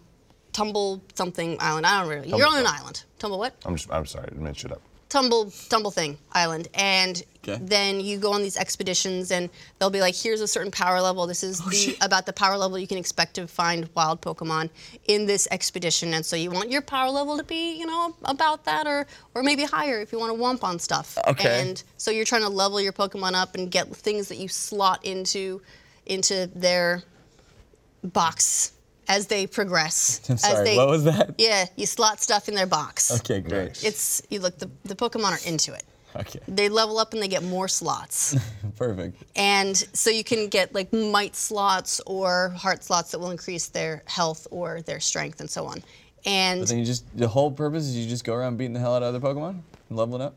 Tumble 0.53 1.03
something 1.15 1.59
island. 1.61 1.85
I 1.87 2.01
don't 2.01 2.09
really. 2.09 2.29
You're 2.31 2.47
on 2.47 2.59
an 2.59 2.67
island. 2.67 3.05
Tumble 3.19 3.39
what? 3.39 3.55
I'm 3.67 3.77
just, 3.77 3.91
I'm 3.93 4.07
sorry, 4.07 4.29
I 4.33 4.35
made 4.41 4.57
shit 4.57 4.73
up. 4.73 4.81
Tumble 5.09 5.53
tumble 5.69 5.91
thing 5.91 6.19
island 6.33 6.69
and 6.75 7.23
Okay. 7.49 7.61
then 7.63 8.01
you 8.01 8.19
go 8.19 8.33
on 8.33 8.43
these 8.43 8.57
expeditions 8.57 9.31
and 9.31 9.49
they'll 9.79 9.89
be 9.89 10.01
like 10.01 10.17
here's 10.17 10.41
a 10.41 10.49
certain 10.49 10.73
power 10.73 11.01
level 11.01 11.29
this 11.29 11.45
is 11.45 11.63
Oh, 11.65 11.71
shit. 11.71 11.97
about 12.05 12.27
the 12.27 12.33
power 12.33 12.57
level 12.59 12.77
you 12.77 12.89
can 12.89 12.99
expect 12.99 13.35
to 13.35 13.47
find 13.47 13.89
wild 13.95 14.21
pokemon 14.21 14.69
in 15.07 15.27
this 15.27 15.47
expedition 15.53 16.13
and 16.15 16.27
so 16.27 16.35
you 16.35 16.51
want 16.51 16.73
your 16.73 16.83
power 16.83 17.09
level 17.09 17.37
to 17.37 17.45
be 17.45 17.79
you 17.79 17.87
know 17.87 18.17
about 18.25 18.65
that 18.65 18.89
or 18.89 19.07
or 19.37 19.45
maybe 19.45 19.63
higher 19.63 20.01
if 20.01 20.11
you 20.11 20.19
want 20.19 20.33
to 20.37 20.43
womp 20.43 20.65
on 20.65 20.81
stuff 20.81 21.17
Okay. 21.29 21.61
and 21.61 21.85
so 21.97 22.11
you're 22.11 22.25
trying 22.25 22.43
to 22.43 22.49
level 22.49 22.81
your 22.81 22.93
pokemon 22.93 23.35
up 23.35 23.55
and 23.55 23.71
get 23.71 23.87
things 23.95 24.27
that 24.27 24.39
you 24.39 24.49
slot 24.49 25.05
into 25.05 25.63
into 26.07 26.49
their 26.53 27.05
box 28.03 28.73
as 29.09 29.27
they 29.27 29.47
progress 29.47 30.21
I'm 30.29 30.35
as 30.35 30.41
sorry. 30.43 30.65
they 30.65 30.77
what 30.77 30.89
was 30.89 31.05
that? 31.05 31.35
yeah 31.39 31.67
you 31.77 31.87
slot 31.87 32.21
stuff 32.21 32.49
in 32.49 32.55
their 32.55 32.67
box 32.67 33.11
Okay, 33.21 33.41
great. 33.41 33.83
It's 33.85 34.23
you 34.31 34.41
look 34.41 34.59
the, 34.59 34.71
the 34.85 34.95
Pokemon 34.95 35.33
are 35.33 35.49
into 35.49 35.73
it. 35.75 35.85
Okay, 36.17 36.41
They 36.49 36.71
level 36.71 36.99
up 36.99 37.13
and 37.13 37.23
they 37.23 37.29
get 37.29 37.43
more 37.43 37.69
slots. 37.69 38.35
perfect. 38.77 39.23
and 39.37 39.77
so 39.93 40.09
you 40.11 40.25
can 40.25 40.49
get 40.49 40.75
like 40.75 40.91
might 40.93 41.37
slots 41.37 42.01
or 42.07 42.49
heart 42.51 42.83
slots 42.85 43.11
that 43.11 43.19
will 43.19 43.31
increase 43.31 43.69
their 43.69 44.03
health 44.07 44.47
or 44.51 44.81
their 44.83 44.99
strength 45.01 45.41
and 45.41 45.51
so 45.51 45.67
on. 45.67 45.75
But 45.75 46.33
And 46.33 46.67
then 46.67 46.79
you 46.79 46.85
just 46.85 47.05
the 47.17 47.29
whole 47.29 47.51
purpose 47.51 47.85
is 47.85 47.97
you 47.97 48.09
just 48.09 48.25
go 48.25 48.35
around 48.35 48.57
beating 48.57 48.73
the 48.73 48.81
hell 48.81 48.95
out 48.95 49.03
of 49.03 49.15
other 49.15 49.21
Pokemon 49.21 49.61
and 49.91 49.99
leveling 49.99 50.23
up. 50.23 50.37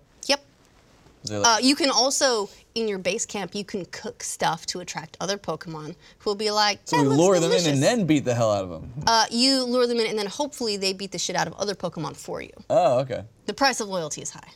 There 1.23 1.41
Uh, 1.45 1.58
you 1.60 1.75
can 1.75 1.89
also 1.89 2.49
in 2.75 2.88
your 2.88 2.97
base 2.99 3.25
camp 3.25 3.53
you 3.55 3.63
can 3.65 3.86
cook 3.86 4.23
stuff 4.23 4.65
to 4.67 4.79
attract 4.79 5.17
other 5.19 5.38
Pokemon 5.38 5.95
who 6.19 6.29
will 6.29 6.36
be 6.36 6.51
like, 6.51 6.79
so 6.86 6.97
"That 6.97 7.10
we 7.10 7.15
lure 7.15 7.39
them 7.39 7.51
in 7.51 7.65
and 7.67 7.82
then 7.84 8.05
beat 8.05 8.25
the 8.25 8.36
hell 8.36 8.51
out 8.51 8.63
of 8.63 8.69
them. 8.69 8.91
uh, 9.08 9.25
you 9.32 9.63
lure 9.63 9.86
them 9.88 9.99
in 9.99 10.08
and 10.08 10.17
then 10.17 10.27
hopefully 10.27 10.77
they 10.77 10.93
beat 10.93 11.12
the 11.12 11.19
shit 11.19 11.36
out 11.36 11.47
of 11.47 11.53
other 11.55 11.75
Pokemon 11.75 12.15
for 12.15 12.41
you. 12.41 12.51
oh, 12.69 12.99
okay. 12.99 13.23
The 13.47 13.53
price 13.53 13.79
of 13.79 13.88
loyalty 13.89 14.21
is 14.21 14.29
high. 14.32 14.49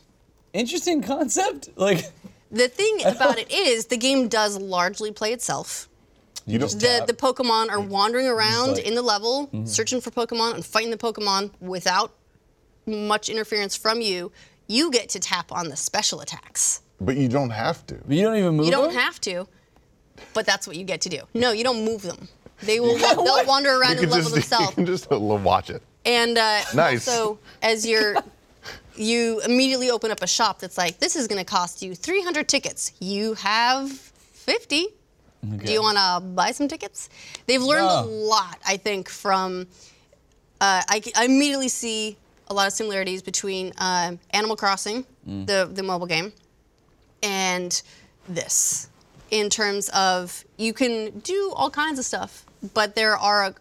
Interesting 0.53 1.01
concept. 1.01 1.69
Like 1.77 2.11
The 2.51 2.67
thing 2.67 2.99
about 3.05 3.39
it 3.39 3.51
is 3.51 3.87
the 3.87 3.97
game 3.97 4.27
does 4.27 4.57
largely 4.59 5.11
play 5.11 5.33
itself. 5.33 5.89
You 6.45 6.59
don't. 6.59 6.71
the, 6.71 7.03
the 7.07 7.13
Pokemon 7.13 7.69
are 7.71 7.79
wandering 7.79 8.27
around 8.27 8.73
like- 8.73 8.85
in 8.85 8.95
the 8.95 9.01
level, 9.01 9.49
searching 9.65 10.01
for 10.01 10.11
Pokemon 10.11 10.53
and 10.55 10.65
fighting 10.65 10.91
the 10.91 10.97
Pokemon 10.97 11.51
without 11.59 12.13
much 12.85 13.29
interference 13.29 13.75
from 13.75 14.01
you. 14.01 14.31
You 14.73 14.89
get 14.91 15.09
to 15.09 15.19
tap 15.19 15.51
on 15.51 15.69
the 15.69 15.75
special 15.75 16.21
attacks. 16.21 16.81
but 16.99 17.15
you 17.17 17.27
don't 17.27 17.51
have 17.51 17.85
to. 17.87 17.95
you 18.07 18.21
don't 18.23 18.37
even 18.37 18.55
move. 18.55 18.57
Them. 18.57 18.65
You 18.65 18.71
don't 18.71 18.93
them? 18.93 19.03
have 19.03 19.19
to, 19.21 19.47
but 20.33 20.45
that's 20.45 20.65
what 20.67 20.75
you 20.77 20.83
get 20.83 21.01
to 21.01 21.09
do. 21.09 21.21
No, 21.33 21.51
you 21.51 21.63
don't 21.63 21.83
move 21.85 22.01
them. 22.01 22.27
They 22.61 22.79
will 22.79 22.97
they'll 23.25 23.45
wander 23.45 23.69
around 23.79 23.97
You 23.97 24.03
and 24.03 24.11
level 24.11 24.31
just, 24.31 24.35
you 24.35 24.41
themselves. 24.57 24.75
can 24.75 24.85
just 24.85 25.11
uh, 25.11 25.19
watch 25.19 25.69
it. 25.69 25.81
And 26.05 26.37
uh, 26.37 26.61
Nice. 26.75 27.07
also, 27.07 27.39
as 27.61 27.85
you're, 27.85 28.15
you 28.95 29.41
immediately 29.41 29.89
open 29.91 30.11
up 30.11 30.21
a 30.23 30.27
shop 30.27 30.59
that's 30.59 30.77
like, 30.77 30.99
this 30.99 31.15
is 31.15 31.27
going 31.27 31.39
to 31.39 31.45
cost 31.45 31.81
you 31.81 31.93
300 31.95 32.47
tickets. 32.47 32.93
You 32.99 33.33
have 33.35 33.91
50. 33.91 34.87
Do 35.65 35.71
you 35.73 35.81
want 35.81 35.97
to 35.97 36.21
buy 36.25 36.51
some 36.51 36.67
tickets? 36.69 37.09
They've 37.47 37.61
learned 37.61 37.85
a 37.85 38.03
Oh. 38.03 38.07
lot, 38.07 38.57
I 38.65 38.77
think, 38.77 39.09
from. 39.09 39.67
Uh, 40.61 40.81
I, 40.87 41.01
I 41.17 41.25
immediately 41.25 41.67
see 41.67 42.15
a 42.53 42.55
lot 42.55 42.67
of 42.67 42.73
similarities 42.73 43.21
between 43.21 43.73
uh, 43.77 44.15
Animal 44.31 44.55
Crossing, 44.55 45.05
Mm. 45.27 45.47
the 45.47 45.69
the 45.73 45.83
mobile 45.83 46.05
game, 46.07 46.33
and 47.21 47.81
this, 48.27 48.89
in 49.31 49.49
terms 49.49 49.89
of 49.93 50.43
you 50.57 50.73
can 50.73 51.17
do 51.19 51.53
all 51.55 51.69
kinds 51.69 51.97
of 51.97 52.03
stuff, 52.05 52.45
but 52.73 52.93
there 52.95 53.15
are 53.17 53.45
a 53.45 53.55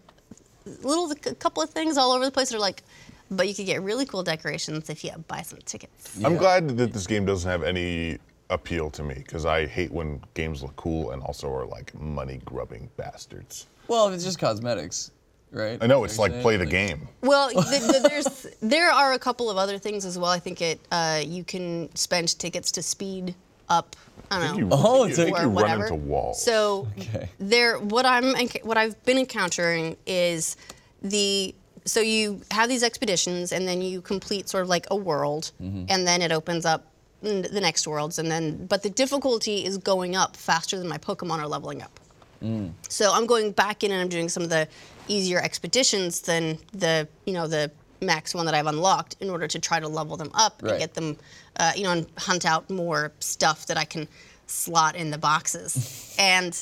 little 0.83 1.11
a 1.13 1.35
couple 1.37 1.63
of 1.63 1.71
things 1.71 1.97
all 1.97 2.11
over 2.13 2.25
the 2.25 2.33
place 2.33 2.49
that 2.51 2.57
are 2.57 2.61
like, 2.61 2.83
but 3.31 3.47
you 3.49 3.55
could 3.55 3.67
get 3.67 3.81
really 3.83 4.07
cool 4.07 4.25
decorations 4.25 4.91
if 4.91 5.05
you 5.05 5.13
buy 5.29 5.43
some 5.43 5.61
tickets. 5.65 6.19
I'm 6.25 6.37
glad 6.37 6.77
that 6.79 6.93
this 6.93 7.07
game 7.07 7.25
doesn't 7.25 7.49
have 7.49 7.63
any 7.63 8.19
appeal 8.51 8.91
to 8.91 9.03
me 9.05 9.15
because 9.15 9.47
I 9.47 9.67
hate 9.67 9.93
when 9.93 10.21
games 10.35 10.63
look 10.63 10.75
cool 10.77 11.13
and 11.13 11.23
also 11.23 11.49
are 11.55 11.65
like 11.65 11.95
money 11.95 12.41
grubbing 12.45 12.91
bastards. 12.97 13.67
Well, 13.87 14.09
if 14.09 14.15
it's 14.15 14.25
just 14.25 14.39
cosmetics, 14.41 15.13
right? 15.53 15.79
I 15.81 15.87
know 15.87 16.05
it's 16.05 16.17
You're 16.19 16.29
like 16.29 16.41
play 16.43 16.57
the 16.57 16.67
game. 16.67 17.09
Well, 17.21 17.49
the, 17.55 18.01
the, 18.03 18.09
there's 18.09 18.47
there 18.61 18.91
are 18.91 19.13
a 19.13 19.19
couple 19.19 19.51
of 19.51 19.57
other 19.57 19.79
things 19.79 20.05
as 20.05 20.19
well. 20.19 20.31
I 20.31 20.39
think 20.39 20.61
it 20.61 20.81
uh, 20.91 21.23
you 21.25 21.45
can 21.45 21.95
spend 21.95 22.39
tickets 22.39 22.73
to 22.73 22.83
speed 22.83 23.35
up. 23.69 23.97
I 24.31 24.37
I 24.37 24.39
don't 24.41 24.57
think 24.57 24.69
know. 24.71 24.77
you, 24.77 24.83
Oh, 24.87 25.05
it's 25.05 25.19
like- 25.19 25.29
you 25.29 25.35
or 25.35 25.41
run 25.43 25.53
whatever. 25.55 25.83
into 25.85 25.95
walls. 25.95 26.43
So 26.43 26.89
Okay. 26.99 27.29
there, 27.39 27.79
what 27.79 28.07
I'm 28.07 28.35
what 28.63 28.77
I've 28.79 29.03
been 29.05 29.19
encountering 29.19 29.97
is 30.07 30.57
the 31.03 31.55
so 31.85 32.01
you 32.01 32.41
have 32.53 32.69
these 32.69 32.83
expeditions 32.85 33.51
and 33.53 33.67
then 33.67 33.83
you 33.83 34.01
complete 34.01 34.49
sort 34.49 34.63
of 34.63 34.69
like 34.69 34.87
a 34.91 34.97
world 34.97 35.51
Mm-hmm. 35.61 35.87
and 35.89 36.07
then 36.07 36.23
it 36.23 36.31
opens 36.33 36.65
up 36.65 36.87
the 37.23 37.61
next 37.61 37.87
worlds 37.87 38.19
and 38.19 38.29
then 38.31 38.67
but 38.67 38.83
the 38.83 38.91
difficulty 38.91 39.65
is 39.65 39.79
going 39.79 40.17
up 40.17 40.37
faster 40.37 40.77
than 40.79 40.89
my 40.89 40.99
Pokemon 40.99 41.39
are 41.39 41.47
leveling 41.49 41.81
up. 41.83 42.01
Mm. 42.43 42.73
So 42.89 43.13
I'm 43.13 43.27
going 43.27 43.53
back 43.53 43.85
in 43.85 43.91
and 43.93 44.01
I'm 44.01 44.09
doing 44.09 44.29
some 44.29 44.43
of 44.43 44.51
the 44.51 44.67
easier 45.09 45.39
expeditions 45.39 46.21
than 46.23 46.59
the 46.73 47.09
you 47.25 47.33
know 47.33 47.47
the 47.47 47.71
max 48.01 48.35
one 48.35 48.47
that 48.47 48.55
I've 48.55 48.67
unlocked 48.67 49.17
in 49.21 49.31
order 49.31 49.47
to 49.47 49.59
try 49.61 49.79
to 49.81 49.89
level 49.89 50.17
them 50.17 50.31
up 50.35 50.61
Right. 50.63 50.73
and 50.73 50.81
get 50.81 50.95
them 50.95 51.17
uh, 51.57 51.73
you 51.77 51.85
know 51.85 51.93
and 51.93 52.07
hunt 52.19 52.45
out 52.45 52.69
more 52.69 53.13
stuff 53.21 53.67
that 53.67 53.77
I 53.77 53.85
can 53.85 54.09
slot 54.47 54.97
in 54.97 55.11
the 55.11 55.19
boxes 55.19 56.15
and 56.19 56.53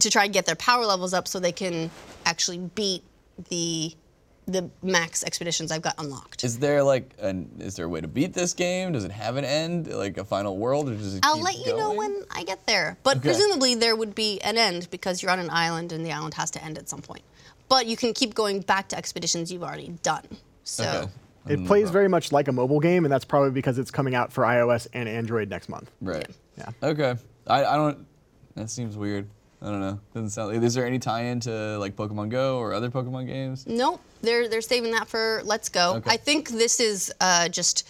to 0.00 0.10
try 0.10 0.24
and 0.24 0.32
get 0.32 0.46
their 0.46 0.56
power 0.56 0.84
levels 0.84 1.14
up 1.14 1.26
so 1.28 1.38
they 1.40 1.52
can 1.52 1.90
actually 2.24 2.58
beat 2.58 3.02
the 3.50 3.94
the 4.46 4.70
max 4.82 5.24
expeditions 5.24 5.72
I've 5.72 5.82
got 5.82 5.94
unlocked. 5.98 6.44
Is 6.44 6.58
there 6.58 6.82
like 6.82 7.14
an 7.18 7.50
is 7.58 7.74
there 7.76 7.86
a 7.86 7.88
way 7.88 8.00
to 8.00 8.08
beat 8.08 8.32
this 8.32 8.54
game? 8.54 8.92
Does 8.92 9.04
it 9.04 9.10
have 9.10 9.36
an 9.36 9.44
end, 9.44 9.88
like 9.92 10.18
a 10.18 10.24
final 10.24 10.56
world, 10.56 10.88
or 10.88 10.94
does 10.94 11.16
it? 11.16 11.20
I'll 11.24 11.34
keep 11.34 11.44
let 11.44 11.58
you 11.58 11.76
know 11.76 11.94
when 11.94 12.24
I 12.30 12.44
get 12.44 12.64
there. 12.66 12.96
But 13.02 13.18
Okay. 13.18 13.28
presumably 13.28 13.74
there 13.74 13.96
would 13.96 14.14
be 14.14 14.40
an 14.42 14.56
end 14.56 14.88
because 14.90 15.22
you're 15.22 15.32
on 15.32 15.40
an 15.40 15.50
island 15.50 15.92
and 15.92 16.04
the 16.06 16.12
island 16.12 16.34
has 16.34 16.50
to 16.52 16.64
end 16.64 16.78
at 16.78 16.88
some 16.88 17.02
point. 17.02 17.22
But 17.68 17.86
you 17.86 17.96
can 17.96 18.12
keep 18.12 18.34
going 18.34 18.60
back 18.60 18.88
to 18.90 18.96
expeditions 18.96 19.52
you've 19.52 19.64
already 19.64 19.88
done. 20.02 20.24
So 20.62 20.84
Okay. 20.84 21.12
It 21.48 21.60
mm, 21.60 21.66
plays 21.66 21.90
very 21.90 22.08
much 22.08 22.32
like 22.32 22.48
a 22.48 22.52
mobile 22.52 22.80
game, 22.80 23.04
and 23.04 23.12
that's 23.12 23.24
probably 23.24 23.52
because 23.52 23.78
it's 23.78 23.92
coming 23.92 24.16
out 24.16 24.32
for 24.32 24.42
iOS 24.42 24.88
and 24.92 25.08
Android 25.08 25.48
next 25.48 25.68
month. 25.68 25.90
Right. 26.00 26.26
Yeah. 26.58 26.70
Okay. 26.82 27.14
I, 27.46 27.64
I 27.64 27.76
don't. 27.76 28.04
That 28.56 28.68
seems 28.70 28.96
weird. 28.96 29.28
I 29.66 29.70
don't 29.70 29.80
know. 29.80 29.98
Doesn't 30.14 30.30
sound. 30.30 30.54
Like, 30.54 30.62
is 30.62 30.74
there 30.74 30.86
any 30.86 31.00
tie-in 31.00 31.40
to 31.40 31.76
like 31.78 31.96
Pokemon 31.96 32.28
Go 32.28 32.58
or 32.58 32.72
other 32.72 32.88
Pokemon 32.88 33.26
games? 33.26 33.66
Nope, 33.66 34.00
they're 34.22 34.48
they're 34.48 34.60
saving 34.60 34.92
that 34.92 35.08
for 35.08 35.42
Let's 35.44 35.68
Go. 35.68 35.96
Okay. 35.96 36.10
I 36.10 36.16
think 36.16 36.50
this 36.50 36.78
is 36.78 37.12
uh, 37.20 37.48
just 37.48 37.88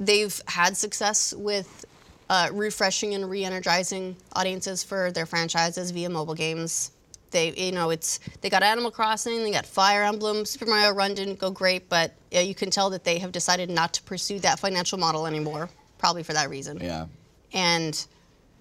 they've 0.00 0.42
had 0.48 0.76
success 0.76 1.32
with 1.32 1.84
uh, 2.28 2.48
refreshing 2.52 3.14
and 3.14 3.30
re-energizing 3.30 4.16
audiences 4.32 4.82
for 4.82 5.12
their 5.12 5.24
franchises 5.26 5.92
via 5.92 6.10
mobile 6.10 6.34
games. 6.34 6.90
They, 7.30 7.52
you 7.52 7.70
know, 7.72 7.90
it's 7.90 8.18
they 8.40 8.50
got 8.50 8.64
Animal 8.64 8.90
Crossing, 8.90 9.44
they 9.44 9.52
got 9.52 9.64
Fire 9.64 10.02
Emblem, 10.02 10.44
Super 10.44 10.66
Mario 10.66 10.90
Run 10.90 11.14
didn't 11.14 11.38
go 11.38 11.50
great, 11.52 11.88
but 11.88 12.12
uh, 12.34 12.40
you 12.40 12.54
can 12.54 12.68
tell 12.68 12.90
that 12.90 13.04
they 13.04 13.18
have 13.18 13.30
decided 13.30 13.70
not 13.70 13.94
to 13.94 14.02
pursue 14.02 14.40
that 14.40 14.58
financial 14.58 14.98
model 14.98 15.26
anymore, 15.26 15.70
probably 15.98 16.24
for 16.24 16.32
that 16.32 16.50
reason. 16.50 16.80
Yeah. 16.80 17.06
And, 17.52 18.04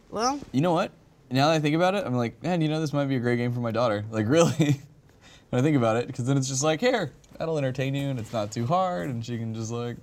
well, 0.09 0.39
You 0.51 0.61
know 0.61 0.73
what? 0.73 0.91
Now 1.31 1.47
that 1.47 1.53
I 1.55 1.59
think 1.59 1.75
about 1.75 1.95
it, 1.95 2.05
I'm 2.05 2.15
like, 2.15 2.41
man, 2.43 2.61
you 2.61 2.67
know, 2.69 2.79
this 2.81 2.93
might 2.93 3.05
be 3.05 3.15
a 3.15 3.19
great 3.19 3.37
game 3.37 3.53
for 3.53 3.59
my 3.61 3.71
daughter. 3.71 4.03
Like, 4.11 4.27
really, 4.29 4.81
when 5.49 5.59
I 5.59 5.61
think 5.61 5.77
about 5.77 5.97
it, 5.97 6.07
because 6.07 6.25
then 6.25 6.37
it's 6.37 6.47
just 6.47 6.63
like, 6.63 6.79
here, 6.79 7.11
that'll 7.37 7.57
entertain 7.57 7.95
you, 7.95 8.09
and 8.09 8.19
it's 8.19 8.33
not 8.33 8.51
too 8.51 8.65
hard, 8.65 9.09
and 9.09 9.25
she 9.25 9.37
can 9.37 9.53
just 9.53 9.71
like 9.71 9.97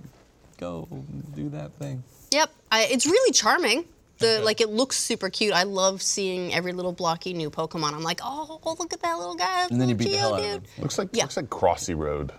go 0.57 0.87
do 1.35 1.49
that 1.49 1.71
thing. 1.73 2.03
Yep, 2.31 2.49
I, 2.71 2.85
it's 2.85 3.05
really 3.05 3.31
charming. 3.31 3.85
The 4.19 4.35
Okay. 4.35 4.43
like 4.43 4.59
it 4.59 4.69
looks 4.69 4.97
super 4.97 5.29
cute. 5.29 5.53
I 5.53 5.63
love 5.63 6.01
seeing 6.01 6.53
every 6.53 6.73
little 6.73 6.91
blocky 6.91 7.33
new 7.33 7.49
Pokemon. 7.49 7.93
I'm 7.93 8.03
like, 8.03 8.19
oh, 8.21 8.59
look 8.65 8.91
at 8.91 9.01
that 9.01 9.17
little 9.17 9.35
guy. 9.35 9.65
And 9.71 9.79
then 9.79 9.87
you 9.87 9.95
little 9.95 10.09
beat 10.09 10.11
the 10.11 10.17
hell 10.17 10.33
out 10.35 10.39
of 10.41 10.45
dude. 10.45 10.69
him. 10.71 10.81
looks 10.83 10.97
like 10.97 11.09
Yeah. 11.13 11.23
looks 11.23 11.37
like 11.37 11.49
Crossy 11.49 11.97
Road. 11.97 12.33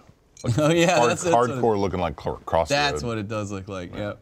Oh 0.58 0.70
yeah, 0.70 0.96
Hard, 0.96 1.10
that's, 1.10 1.22
that's 1.22 1.34
what 1.34 1.50
it- 1.50 1.56
hardcore 1.56 1.78
looking 1.78 2.00
like 2.00 2.16
cr- 2.16 2.30
cross 2.46 2.68
the 2.68 2.74
That's 2.74 3.02
road. 3.02 3.08
what 3.10 3.18
it 3.18 3.28
does 3.28 3.50
look 3.52 3.66
like. 3.68 3.94
Yep. 3.94 4.18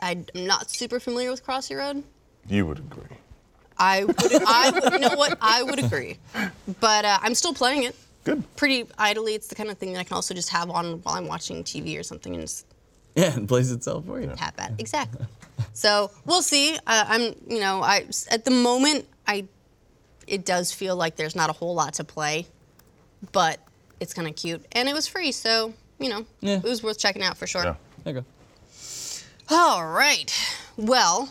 I, 0.00 0.10
I'm 0.10 0.46
not 0.46 0.70
super 0.70 0.98
familiar 1.00 1.30
with 1.30 1.44
Crossy 1.46 1.76
Road. 1.76 2.02
You 2.48 2.66
would 2.66 2.78
agree. 2.78 3.04
I 3.78 4.04
would, 4.04 4.16
I 4.20 4.70
would, 4.74 4.92
you 4.92 4.98
know 4.98 5.14
what? 5.16 5.38
I 5.40 5.62
would 5.62 5.78
agree. 5.82 6.18
But 6.80 7.04
uh, 7.04 7.18
I'm 7.22 7.34
still 7.34 7.54
playing 7.54 7.84
it 7.84 7.96
Good. 8.24 8.44
pretty 8.56 8.86
idly. 8.98 9.34
It's 9.34 9.48
the 9.48 9.54
kind 9.54 9.70
of 9.70 9.78
thing 9.78 9.92
that 9.94 10.00
I 10.00 10.04
can 10.04 10.14
also 10.14 10.34
just 10.34 10.50
have 10.50 10.70
on 10.70 11.00
while 11.02 11.16
I'm 11.16 11.26
watching 11.26 11.64
TV 11.64 11.98
or 11.98 12.02
something 12.02 12.32
and 12.34 12.42
just 12.42 12.66
Yeah, 13.14 13.36
it 13.36 13.46
plays 13.48 13.70
itself 13.72 14.04
for 14.06 14.20
you. 14.20 14.32
tap 14.36 14.54
at. 14.60 14.72
Exactly. 14.78 15.26
So 15.74 16.10
we'll 16.26 16.42
see. 16.42 16.74
Uh, 16.86 17.04
I'm, 17.08 17.22
you 17.48 17.60
know, 17.60 17.82
I 17.82 18.06
at 18.30 18.44
the 18.44 18.50
moment 18.50 19.06
I, 19.26 19.46
it 20.26 20.44
does 20.44 20.72
feel 20.72 20.96
like 20.96 21.16
there's 21.16 21.34
not 21.36 21.50
a 21.50 21.52
whole 21.52 21.74
lot 21.74 21.94
to 21.94 22.04
play, 22.04 22.46
but 23.32 23.58
it's 24.00 24.12
kind 24.14 24.28
of 24.28 24.34
cute 24.36 24.64
and 24.72 24.88
it 24.88 24.94
was 24.94 25.06
free, 25.06 25.32
so 25.32 25.72
you 25.98 26.08
know, 26.08 26.26
Yeah. 26.40 26.56
it 26.56 26.62
was 26.64 26.82
worth 26.82 26.98
checking 26.98 27.22
out 27.22 27.36
for 27.36 27.46
sure. 27.46 27.62
Yeah. 27.64 27.74
There 28.04 28.14
you 28.14 28.20
go. 28.20 28.26
All 29.50 29.86
right. 29.86 30.32
Well, 30.76 31.28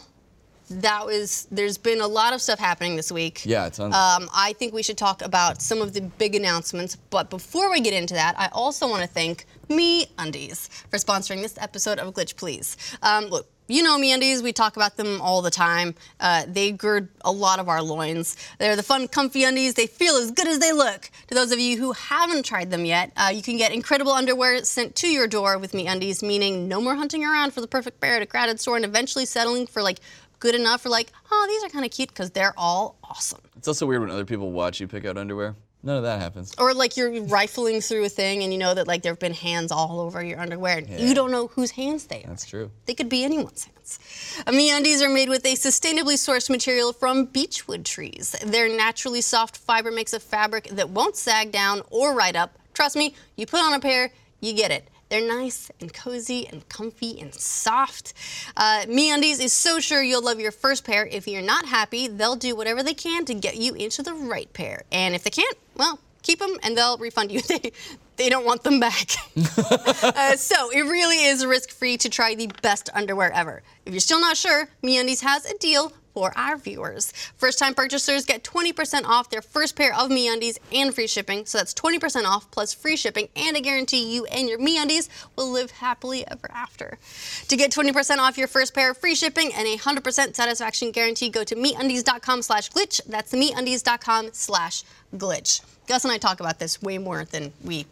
that 0.80 1.05
was. 1.05 1.47
There's 1.51 1.78
been 1.78 2.01
a 2.01 2.07
lot 2.07 2.34
of 2.34 2.41
stuff 2.41 2.59
happening 2.59 2.95
this 2.95 3.11
week. 3.11 3.45
Yeah, 3.45 3.67
it's 3.67 3.80
on. 3.80 3.93
Um, 3.93 4.30
I 4.34 4.53
think 4.53 4.74
we 4.74 4.84
should 4.84 4.97
talk 4.97 5.22
about 5.22 5.61
some 5.61 5.82
of 5.82 5.93
the 5.93 6.01
big 6.01 6.36
announcements. 6.36 6.95
But 6.95 7.30
before 7.30 7.72
we 7.72 7.82
get 7.82 7.93
into 7.93 8.13
that, 8.15 8.36
I 8.38 8.49
also 8.51 8.89
want 8.89 9.01
to 9.01 9.07
thank 9.07 9.45
Me 9.69 10.07
Undies 10.17 10.69
for 10.89 10.97
sponsoring 10.97 11.41
this 11.41 11.57
episode 11.59 11.99
of 11.99 12.13
Glitch 12.13 12.36
Please. 12.36 12.78
Um, 13.01 13.26
look, 13.26 13.47
you 13.72 13.84
know 13.84 13.97
MeUndies. 13.97 14.41
We 14.41 14.51
talk 14.51 14.76
about 14.76 14.97
them 14.97 15.22
all 15.22 15.41
the 15.41 15.49
time. 15.49 15.95
Uh, 16.19 16.43
they 16.45 16.72
gird 16.72 17.07
a 17.24 17.32
lot 17.32 17.59
of 17.59 17.69
our 17.69 17.82
loins. 17.82 18.36
They're 18.59 18.76
the 18.76 18.84
fun, 18.84 19.07
comfy 19.07 19.45
undies. 19.45 19.76
They 19.76 19.88
feel 19.88 20.15
as 20.15 20.32
good 20.32 20.47
as 20.47 20.59
they 20.59 20.74
look. 20.74 21.09
To 21.28 21.36
those 21.36 21.51
of 21.53 21.59
you 21.59 21.78
who 21.78 21.93
haven't 21.93 22.43
tried 22.43 22.69
them 22.69 22.84
yet, 22.84 23.13
uh, 23.15 23.32
you 23.34 23.41
can 23.41 23.55
get 23.55 23.72
incredible 23.72 24.11
underwear 24.11 24.61
sent 24.65 24.95
to 24.97 25.07
your 25.07 25.26
door 25.26 25.57
with 25.57 25.72
MeUndies, 25.72 26.22
meaning 26.22 26.67
no 26.67 26.82
more 26.82 26.95
hunting 26.95 27.24
around 27.24 27.53
for 27.53 27.61
the 27.61 27.67
perfect 27.67 28.01
pair 28.01 28.17
at 28.17 28.22
a 28.22 28.26
crowded 28.26 28.59
store 28.59 28.76
and 28.76 28.84
eventually 28.84 29.26
settling 29.26 29.67
for 29.67 29.82
like 29.82 29.99
good 30.42 30.56
enough 30.56 30.82
for 30.82 30.89
like, 30.89 31.14
oh, 31.32 31.46
these 31.48 31.64
are 31.64 31.70
kind 31.70 31.86
of 31.86 31.92
cute 31.92 32.10
because 32.10 32.32
they're 32.32 32.54
all 32.58 32.98
awesome. 33.06 33.39
it's 33.56 33.70
also 33.70 33.86
weird 33.86 34.02
when 34.02 34.10
other 34.10 34.26
people 34.26 34.52
watch 34.52 34.82
you 34.82 34.88
pick 34.89 35.06
out 35.06 35.18
underwear. 35.18 35.56
None 35.84 35.98
of 35.98 36.04
that 36.04 36.22
happens. 36.22 36.54
Or 36.60 36.74
like 36.76 36.96
you're 36.96 37.24
rifling 37.24 37.82
through 37.82 38.06
a 38.06 38.10
thing 38.10 38.44
and 38.44 38.54
you 38.54 38.60
know 38.60 38.74
that 38.74 38.88
like 38.88 39.02
there 39.02 39.14
have 39.14 39.20
been 39.20 39.34
hands 39.34 39.72
all 39.72 40.00
over 40.00 40.24
your 40.24 40.39
underwear 40.39 40.78
and 40.78 40.88
you 40.89 41.16
don't 41.16 41.32
know 41.32 41.48
whose 41.48 41.72
hands 41.72 42.06
they 42.06 42.24
are. 42.24 42.28
That's 42.28 42.46
true. 42.46 42.70
They 42.86 42.94
could 42.94 43.10
be 43.10 43.24
anyone's 43.24 43.66
hands. 43.66 44.00
MeUndies 44.46 45.02
are 45.02 45.10
made 45.10 45.30
with 45.30 45.44
a 45.44 45.54
sustainably 45.56 46.16
sourced 46.16 46.52
material 46.52 46.94
from 46.94 47.26
beechwood 47.26 47.84
trees. 47.84 48.36
Their 48.46 48.70
naturally 48.70 49.22
soft 49.22 49.58
fiber 49.58 49.92
makes 49.92 50.14
a 50.14 50.20
fabric 50.20 50.66
that 50.70 50.89
won't 50.89 51.16
sag 51.16 51.52
down 51.52 51.82
or 51.89 52.14
ride 52.14 52.36
up. 52.36 52.60
Trust 52.76 52.96
me, 52.96 53.16
you 53.36 53.48
put 53.48 53.62
on 53.62 53.74
a 53.74 53.80
pair, 53.80 54.12
you 54.39 54.54
get 54.54 54.70
it. 54.70 54.88
They're 55.12 55.28
nice 55.28 55.70
and 55.82 55.93
cozy 55.93 56.47
and 56.47 56.68
comfy 56.70 57.20
and 57.20 57.36
soft. 57.36 58.14
Uh, 58.55 58.86
MeUndies 58.88 59.41
is 59.41 59.51
so 59.51 59.82
sure 59.82 60.01
you'll 60.01 60.24
love 60.24 60.39
your 60.39 60.53
first 60.53 60.86
pair. 60.86 61.05
If 61.05 61.28
you're 61.28 61.41
not 61.41 61.66
happy, 61.66 62.07
they'll 62.07 62.38
do 62.38 62.55
whatever 62.55 62.82
they 62.82 62.93
can 62.93 63.26
to 63.26 63.34
get 63.34 63.57
you 63.57 63.74
into 63.74 64.03
the 64.03 64.14
right 64.14 64.51
pair. 64.53 64.84
And 64.89 65.14
if 65.14 65.24
they 65.24 65.30
can't, 65.30 65.57
well, 65.76 65.99
keep 66.22 66.39
them 66.39 66.55
and 66.64 66.78
they'll 66.78 66.97
refund 66.97 67.30
you. 67.30 67.41
They, 67.49 67.74
they 68.16 68.30
don't 68.30 68.45
want 68.45 68.64
them 68.64 68.80
back. 68.80 69.09
Uh, 70.03 70.36
so 70.36 70.70
it 70.72 70.82
really 70.82 71.24
is 71.26 71.45
risk-free 71.45 71.97
to 71.97 72.09
try 72.09 72.36
the 72.36 72.47
best 72.62 72.89
underwear 72.93 73.32
ever. 73.34 73.64
If 73.86 73.93
you're 73.93 73.99
still 73.99 74.20
not 74.22 74.38
sure, 74.38 74.70
MeUndies 74.84 75.22
has 75.24 75.45
a 75.45 75.57
deal 75.57 75.91
for 76.14 76.38
our 76.38 76.57
viewers. 76.57 77.12
First-time 77.38 77.74
purchasers 77.74 78.26
get 78.26 78.43
20% 78.43 79.05
off 79.05 79.30
their 79.30 79.41
first 79.41 79.76
pair 79.76 79.95
of 79.95 80.09
MeUndies 80.09 80.57
and 80.74 80.93
free 80.93 81.07
shipping. 81.07 81.45
So 81.45 81.57
that's 81.57 81.74
20% 81.74 82.26
off 82.26 82.49
plus 82.51 82.74
free 82.74 82.95
shipping, 82.95 83.30
and 83.36 83.57
I 83.57 83.62
guarantee 83.62 84.14
you 84.14 84.26
and 84.26 84.47
your 84.47 84.59
MeUndies 84.59 85.09
will 85.36 85.49
live 85.49 85.72
happily 85.72 86.28
ever 86.28 86.49
after. 86.51 86.97
To 87.47 87.57
get 87.57 87.72
20% 87.72 88.18
off 88.18 88.38
your 88.38 88.47
first 88.47 88.74
pair, 88.74 88.93
free 88.93 89.16
shipping, 89.16 89.51
and 89.53 89.68
a 89.68 89.78
100% 89.78 90.36
satisfaction 90.36 90.91
guarantee, 90.91 91.30
go 91.30 91.43
to 91.43 91.55
MeUndies.com/glitch. 91.55 93.01
That's 93.07 93.34
MeUndies.com/glitch. 93.34 95.62
Gus 95.88 96.03
and 96.03 96.14
I 96.14 96.18
talk 96.18 96.39
about 96.39 96.59
this 96.59 96.82
way 96.82 96.97
more 96.97 97.26
than 97.26 97.53
we 97.64 97.86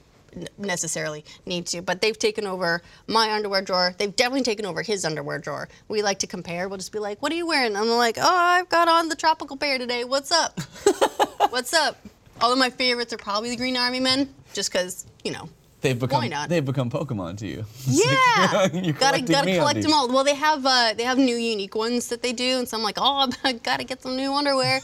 necessarily 0.57 1.25
need 1.45 1.65
to, 1.67 1.81
but 1.81 2.01
they've 2.01 2.17
taken 2.17 2.45
over 2.45 2.81
my 3.07 3.31
underwear 3.31 3.61
drawer. 3.61 3.93
They've 3.97 4.15
definitely 4.15 4.43
taken 4.43 4.65
over 4.65 4.81
his 4.81 5.05
underwear 5.05 5.39
drawer. 5.39 5.69
We 5.87 6.01
like 6.01 6.19
to 6.19 6.27
compare. 6.27 6.67
We'll 6.67 6.77
just 6.77 6.91
be 6.91 6.99
like, 6.99 7.21
"What 7.21 7.31
are 7.31 7.35
you 7.35 7.47
wearing?" 7.47 7.75
I'm 7.75 7.89
like, 7.89 8.17
"Oh, 8.19 8.23
I've 8.23 8.69
got 8.69 8.87
on 8.87 9.09
the 9.09 9.15
tropical 9.15 9.57
pair 9.57 9.77
today. 9.77 10.03
What's 10.03 10.31
up? 10.31 10.59
What's 11.49 11.73
up?" 11.73 11.97
All 12.41 12.51
of 12.53 12.57
my 12.57 12.69
favorites 12.69 13.11
are 13.11 13.17
probably 13.17 13.49
the 13.49 13.57
Green 13.57 13.75
Army 13.75 13.99
Men, 13.99 14.33
just 14.53 14.71
because 14.71 15.05
you 15.23 15.31
know. 15.31 15.49
They've 15.81 15.97
become 15.97 16.21
Why 16.21 16.27
not? 16.27 16.49
they've 16.49 16.65
become 16.65 16.89
Pokemon 16.89 17.37
to 17.39 17.47
you. 17.47 17.65
Yeah, 17.87 18.67
You're 18.73 18.93
gotta 18.93 19.21
gotta 19.21 19.51
collect 19.55 19.81
them 19.81 19.93
all. 19.93 20.07
Well, 20.09 20.23
they 20.23 20.35
have 20.35 20.65
uh, 20.65 20.93
they 20.95 21.03
have 21.03 21.17
new 21.17 21.35
unique 21.35 21.75
ones 21.75 22.09
that 22.09 22.21
they 22.21 22.33
do, 22.33 22.59
and 22.59 22.67
so 22.67 22.77
I'm 22.77 22.83
like, 22.83 22.97
oh, 22.97 23.29
I 23.43 23.53
gotta 23.53 23.83
get 23.83 24.01
some 24.01 24.15
new 24.15 24.33
underwear. 24.33 24.81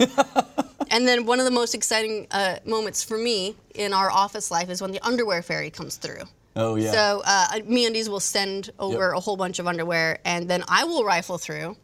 and 0.91 1.07
then 1.07 1.25
one 1.25 1.39
of 1.39 1.45
the 1.45 1.51
most 1.51 1.75
exciting 1.75 2.27
uh, 2.31 2.57
moments 2.65 3.03
for 3.03 3.17
me 3.17 3.55
in 3.73 3.93
our 3.93 4.09
office 4.09 4.51
life 4.51 4.69
is 4.69 4.81
when 4.81 4.91
the 4.91 5.05
underwear 5.05 5.41
fairy 5.41 5.69
comes 5.69 5.97
through. 5.97 6.23
Oh 6.55 6.75
yeah. 6.75 6.91
So 6.91 7.21
uh, 7.25 7.47
MeUndies 7.67 8.07
will 8.07 8.21
send 8.21 8.71
over 8.79 9.11
a 9.11 9.19
whole 9.19 9.35
bunch 9.35 9.59
of 9.59 9.67
underwear, 9.67 10.19
and 10.23 10.49
then 10.49 10.63
I 10.69 10.85
will 10.85 11.03
rifle 11.03 11.37
through 11.37 11.75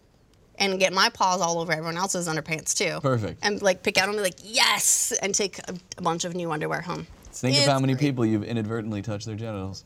and 0.57 0.79
get 0.79 0.93
my 0.93 1.09
paws 1.09 1.41
all 1.41 1.59
over 1.59 1.71
everyone 1.73 1.97
else's 1.97 2.29
underpants 2.29 2.73
too. 2.73 3.01
Perfect. 3.01 3.39
And 3.43 3.61
like 3.61 3.83
pick 3.83 3.97
out 3.97 4.07
and 4.07 4.17
be 4.17 4.23
like, 4.23 4.39
yes, 4.43 5.11
and 5.21 5.35
take 5.35 5.59
a, 5.59 5.73
a 5.97 6.01
bunch 6.01 6.23
of 6.23 6.35
new 6.35 6.51
underwear 6.51 6.81
home. 6.81 7.07
Think 7.41 7.57
of 7.57 7.63
how 7.65 7.79
many 7.79 7.93
great. 7.93 7.99
people 8.01 8.25
you've 8.25 8.43
inadvertently 8.43 9.01
touched 9.01 9.25
their 9.25 9.35
genitals. 9.35 9.83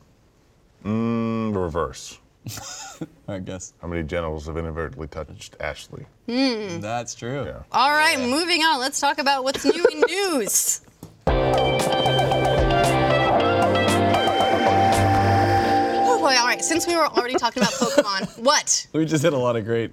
Mm, 0.84 1.54
the 1.54 1.58
reverse. 1.58 2.18
I 3.28 3.38
guess 3.40 3.72
How 3.82 3.88
many 3.88 4.04
genitals 4.04 4.46
have 4.46 4.56
inadvertently 4.56 5.08
touched 5.08 5.56
Ashley? 5.58 6.06
Hmm. 6.26 6.80
that's 6.80 7.14
true. 7.14 7.44
Yeah. 7.44 7.62
All 7.72 7.90
right, 7.90 8.20
moving 8.20 8.60
on. 8.62 8.78
Let's 8.78 9.00
talk 9.00 9.18
about 9.18 9.42
what's 9.42 9.64
new 9.64 9.84
in 9.90 10.00
news. 10.06 10.82
Oh 14.88 16.18
boy! 16.20 16.36
All 16.38 16.46
right, 16.46 16.62
since 16.62 16.86
we 16.86 16.94
were 16.94 17.06
already 17.06 17.34
talking 17.34 17.62
about 17.62 17.72
Pokemon, 17.74 18.38
what? 18.44 18.86
We 18.92 19.04
just 19.06 19.22
hit 19.24 19.32
a 19.32 19.38
lot 19.38 19.56
of 19.56 19.64
great 19.64 19.90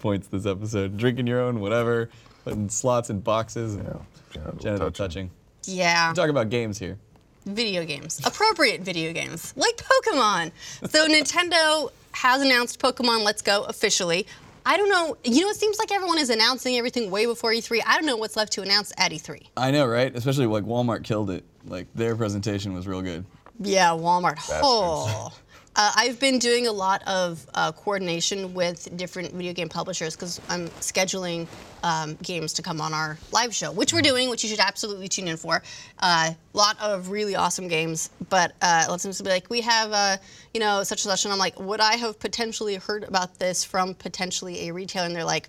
points 0.00 0.26
this 0.28 0.46
episode. 0.46 0.96
Drinking 0.98 1.26
your 1.26 1.40
own, 1.40 1.60
whatever, 1.60 2.10
putting 2.44 2.68
slots 2.68 3.08
in 3.10 3.20
boxes, 3.20 3.74
and 3.76 3.84
Yeah. 3.84 3.94
Genital 4.32 4.58
genital 4.58 4.90
touching. 4.90 5.28
touching. 5.28 5.30
Yeah. 5.68 6.12
Talk 6.14 6.28
about 6.30 6.50
games 6.50 6.78
here. 6.78 6.98
video 7.46 7.84
games, 7.84 8.20
appropriate 8.24 8.80
video 8.80 9.12
games, 9.12 9.52
like 9.56 9.76
Pokemon. 9.76 10.50
So 10.88 11.06
Nintendo 11.08 11.90
has 12.12 12.42
announced 12.42 12.80
Pokemon 12.80 13.22
Let's 13.24 13.42
Go 13.42 13.64
officially. 13.64 14.26
I 14.66 14.78
don't 14.78 14.88
know. 14.88 15.16
You 15.24 15.42
know, 15.42 15.50
it 15.50 15.56
seems 15.56 15.78
like 15.78 15.92
everyone 15.92 16.18
is 16.18 16.30
announcing 16.30 16.76
everything 16.76 17.10
way 17.10 17.26
before 17.26 17.50
E3. 17.52 17.82
I 17.86 17.96
don't 17.96 18.06
know 18.06 18.16
what's 18.16 18.34
left 18.36 18.52
to 18.54 18.62
announce 18.62 18.92
at 18.96 19.12
E 19.12 19.18
E3. 19.18 19.48
I 19.58 19.70
know, 19.70 19.84
right? 19.86 20.14
Especially 20.16 20.46
like 20.46 20.64
Walmart 20.64 21.04
killed 21.04 21.30
it. 21.30 21.44
Like 21.66 21.86
their 21.94 22.16
presentation 22.16 22.72
was 22.72 22.86
real 22.86 23.02
good. 23.02 23.26
Yeah, 23.60 23.90
Walmart. 23.90 24.38
Oh. 24.50 25.32
Uh, 25.76 25.90
I've 25.96 26.20
been 26.20 26.38
doing 26.38 26.68
a 26.68 26.72
lot 26.72 27.02
of 27.06 27.44
uh, 27.52 27.72
coordination 27.72 28.54
with 28.54 28.96
different 28.96 29.32
video 29.32 29.52
game 29.52 29.68
publishers 29.68 30.14
because 30.14 30.40
I'm 30.48 30.68
scheduling 30.80 31.48
um, 31.82 32.14
games 32.22 32.52
to 32.54 32.62
come 32.62 32.80
on 32.80 32.94
our 32.94 33.18
live 33.32 33.52
show, 33.52 33.72
which 33.72 33.92
we're 33.92 34.00
doing, 34.00 34.30
which 34.30 34.44
you 34.44 34.48
should 34.50 34.60
absolutely 34.60 35.08
tune 35.08 35.26
in 35.26 35.36
for. 35.36 35.56
A 35.56 36.06
uh, 36.06 36.30
lot 36.52 36.80
of 36.80 37.10
really 37.10 37.34
awesome 37.34 37.66
games, 37.66 38.10
but 38.28 38.52
uh, 38.62 38.86
let's 38.88 39.02
just 39.02 39.24
be 39.24 39.30
like, 39.30 39.50
we 39.50 39.62
have, 39.62 39.90
uh, 39.90 40.16
you 40.52 40.60
know, 40.60 40.84
such 40.84 41.04
and 41.04 41.10
such, 41.10 41.24
and 41.24 41.32
I'm 41.32 41.40
like, 41.40 41.58
would 41.58 41.80
I 41.80 41.96
have 41.96 42.20
potentially 42.20 42.76
heard 42.76 43.02
about 43.02 43.40
this 43.40 43.64
from 43.64 43.94
potentially 43.94 44.68
a 44.68 44.72
retailer? 44.72 45.06
And 45.06 45.16
they're 45.16 45.24
like, 45.24 45.48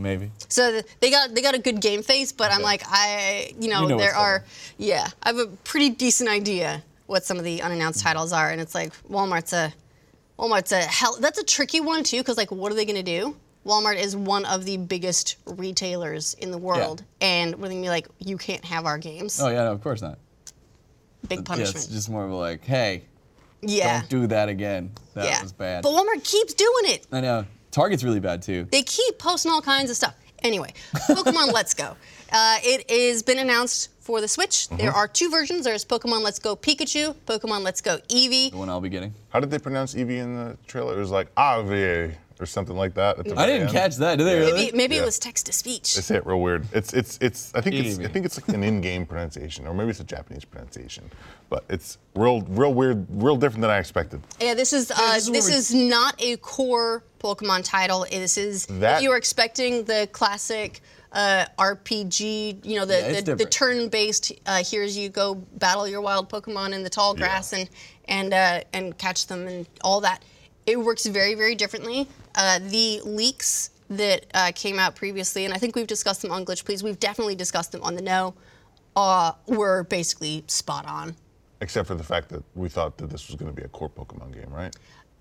Maybe. 0.00 0.30
So 0.48 0.80
they 1.00 1.10
got 1.10 1.34
they 1.34 1.42
got 1.42 1.54
a 1.54 1.58
good 1.58 1.80
game 1.80 2.02
face, 2.02 2.32
but 2.32 2.50
I'm 2.50 2.62
like 2.62 2.82
I 2.86 3.52
you 3.60 3.68
know, 3.68 3.82
You 3.82 3.88
know 3.88 3.98
there 3.98 4.14
are 4.14 4.44
yeah 4.78 5.06
I 5.22 5.28
have 5.28 5.38
a 5.38 5.46
pretty 5.46 5.90
decent 5.90 6.30
idea 6.30 6.82
what 7.06 7.24
some 7.24 7.38
of 7.38 7.44
the 7.44 7.60
unannounced 7.60 8.02
titles 8.02 8.32
are, 8.32 8.50
and 8.50 8.60
it's 8.60 8.74
like 8.74 8.92
Walmart's 9.08 9.52
a 9.52 9.74
Walmart's 10.38 10.72
a 10.72 10.80
hell 10.80 11.18
that's 11.20 11.38
a 11.38 11.44
tricky 11.44 11.80
one 11.80 12.02
too 12.02 12.18
because 12.18 12.38
like 12.38 12.50
what 12.50 12.72
are 12.72 12.74
they 12.74 12.86
gonna 12.86 13.02
do? 13.02 13.36
Walmart 13.66 13.96
is 13.96 14.16
one 14.16 14.46
of 14.46 14.64
the 14.64 14.78
biggest 14.78 15.36
retailers 15.44 16.32
in 16.34 16.50
the 16.50 16.56
world, 16.56 17.04
and 17.20 17.54
we're 17.56 17.68
gonna 17.68 17.82
be 17.82 17.90
like 17.90 18.08
you 18.18 18.38
can't 18.38 18.64
have 18.64 18.86
our 18.86 18.96
games. 18.96 19.38
Oh 19.38 19.48
yeah, 19.48 19.64
no, 19.64 19.72
of 19.72 19.82
course 19.82 20.00
not. 20.00 20.18
Big 21.28 21.40
Yeah, 21.40 21.44
punishment. 21.44 21.76
it's 21.76 21.86
just 21.88 22.08
more 22.08 22.24
of 22.24 22.30
a 22.30 22.34
like, 22.34 22.64
hey, 22.64 23.02
yeah. 23.60 24.00
don't 24.00 24.08
do 24.08 24.26
that 24.28 24.48
again. 24.48 24.92
That 25.12 25.26
yeah. 25.26 25.42
was 25.42 25.52
bad. 25.52 25.82
But 25.82 25.90
Walmart 25.90 26.24
keeps 26.24 26.54
doing 26.54 26.84
it. 26.86 27.06
I 27.12 27.20
know. 27.20 27.44
Target's 27.70 28.04
really 28.04 28.20
bad 28.20 28.42
too. 28.42 28.66
They 28.70 28.82
keep 28.82 29.18
posting 29.18 29.52
all 29.52 29.62
kinds 29.62 29.90
of 29.90 29.96
stuff. 29.96 30.14
Anyway, 30.42 30.72
Pokemon 30.94 31.52
Let's 31.52 31.74
Go. 31.74 31.96
Uh, 32.32 32.56
it 32.62 32.90
has 32.90 33.22
been 33.22 33.38
announced 33.38 33.90
for 34.00 34.20
the 34.20 34.28
Switch. 34.28 34.68
There 34.68 34.92
are 34.92 35.06
two 35.06 35.30
versions. 35.30 35.64
There's 35.64 35.84
Pokemon 35.84 36.22
Let's 36.22 36.38
Go 36.38 36.56
Pikachu, 36.56 37.14
Pokemon 37.26 37.62
Let's 37.62 37.80
Go 37.80 37.98
Eevee. 38.08 38.50
The 38.50 38.56
one 38.56 38.68
I'll 38.68 38.80
be 38.80 38.88
getting. 38.88 39.14
How 39.28 39.40
did 39.40 39.50
they 39.50 39.58
pronounce 39.58 39.94
Eevee 39.94 40.18
in 40.18 40.36
the 40.36 40.56
trailer? 40.66 40.96
It 40.96 41.00
was 41.00 41.10
like 41.10 41.28
Avi. 41.36 42.12
Or 42.40 42.46
something 42.46 42.76
like 42.76 42.94
that. 42.94 43.18
At 43.18 43.26
the 43.26 43.36
I 43.38 43.46
didn't 43.46 43.62
end. 43.62 43.70
catch 43.72 43.96
that. 43.96 44.16
Did 44.16 44.24
they 44.26 44.38
really? 44.38 44.52
Maybe, 44.66 44.76
maybe 44.76 44.94
Yeah. 44.96 45.02
it 45.02 45.04
was 45.04 45.18
text 45.18 45.46
to 45.46 45.52
speech. 45.52 45.94
They 45.94 46.00
say 46.00 46.16
it 46.16 46.26
real 46.26 46.40
weird. 46.40 46.66
It's 46.72 46.92
it's 46.94 47.18
it's. 47.20 47.54
I 47.54 47.60
think 47.60 47.76
it's 47.76 47.98
I 47.98 48.08
think 48.08 48.24
it's 48.26 48.40
like 48.40 48.48
an 48.56 48.64
in-game 48.64 49.06
pronunciation, 49.06 49.66
or 49.66 49.74
maybe 49.74 49.90
it's 49.90 50.00
a 50.00 50.04
Japanese 50.04 50.44
pronunciation, 50.44 51.10
but 51.50 51.64
it's 51.68 51.98
real 52.14 52.40
real 52.42 52.72
weird, 52.74 53.06
real 53.10 53.36
different 53.36 53.60
than 53.62 53.70
I 53.70 53.78
expected. 53.78 54.20
Yeah, 54.40 54.54
this 54.54 54.72
is 54.72 54.90
uh, 54.90 54.94
this 55.14 55.26
is 55.28 55.32
this 55.32 55.48
we- 55.48 55.54
is 55.54 55.74
not 55.74 56.14
a 56.20 56.36
core 56.38 57.04
Pokemon 57.20 57.64
title. 57.64 58.06
This 58.10 58.38
is 58.38 58.66
That- 58.66 58.96
if 58.98 59.02
you 59.02 59.10
were 59.10 59.16
expecting 59.18 59.84
the 59.84 60.08
classic 60.12 60.80
uh, 61.12 61.44
RPG, 61.58 62.64
you 62.64 62.78
know, 62.78 62.84
the 62.86 62.94
Yeah, 63.14 63.20
the, 63.20 63.34
the 63.34 63.44
turn-based. 63.44 64.32
Uh, 64.46 64.62
here's 64.64 64.96
you 64.96 65.08
go 65.08 65.34
battle 65.34 65.86
your 65.88 66.00
wild 66.00 66.30
Pokemon 66.30 66.72
in 66.72 66.82
the 66.84 66.90
tall 66.90 67.14
grass 67.14 67.52
and 67.52 67.68
and 68.06 68.32
uh, 68.32 68.60
and 68.72 68.96
catch 68.96 69.26
them 69.26 69.46
and 69.46 69.66
all 69.82 70.00
that. 70.02 70.22
It 70.66 70.78
works 70.78 71.06
very 71.06 71.34
very 71.34 71.54
differently. 71.56 72.08
Uh, 72.34 72.58
the 72.58 73.00
leaks 73.04 73.70
that 73.88 74.26
uh, 74.34 74.52
came 74.54 74.78
out 74.78 74.94
previously, 74.94 75.44
and 75.44 75.52
I 75.52 75.58
think 75.58 75.74
we've 75.74 75.86
discussed 75.86 76.22
them 76.22 76.30
on 76.30 76.44
Glitch 76.44 76.64
Please. 76.64 76.82
We've 76.82 77.00
definitely 77.00 77.34
discussed 77.34 77.72
them 77.72 77.82
on 77.82 77.94
the 77.96 78.02
No. 78.02 78.34
Uh, 78.96 79.32
were 79.46 79.84
basically 79.84 80.44
spot 80.48 80.84
on. 80.86 81.14
Except 81.60 81.86
for 81.86 81.94
the 81.94 82.02
fact 82.02 82.28
that 82.30 82.42
we 82.54 82.68
thought 82.68 82.98
that 82.98 83.08
this 83.10 83.28
was 83.28 83.36
going 83.36 83.50
to 83.50 83.54
be 83.54 83.62
a 83.62 83.68
core 83.68 83.88
Pokemon 83.88 84.32
game, 84.32 84.50
right? 84.50 84.74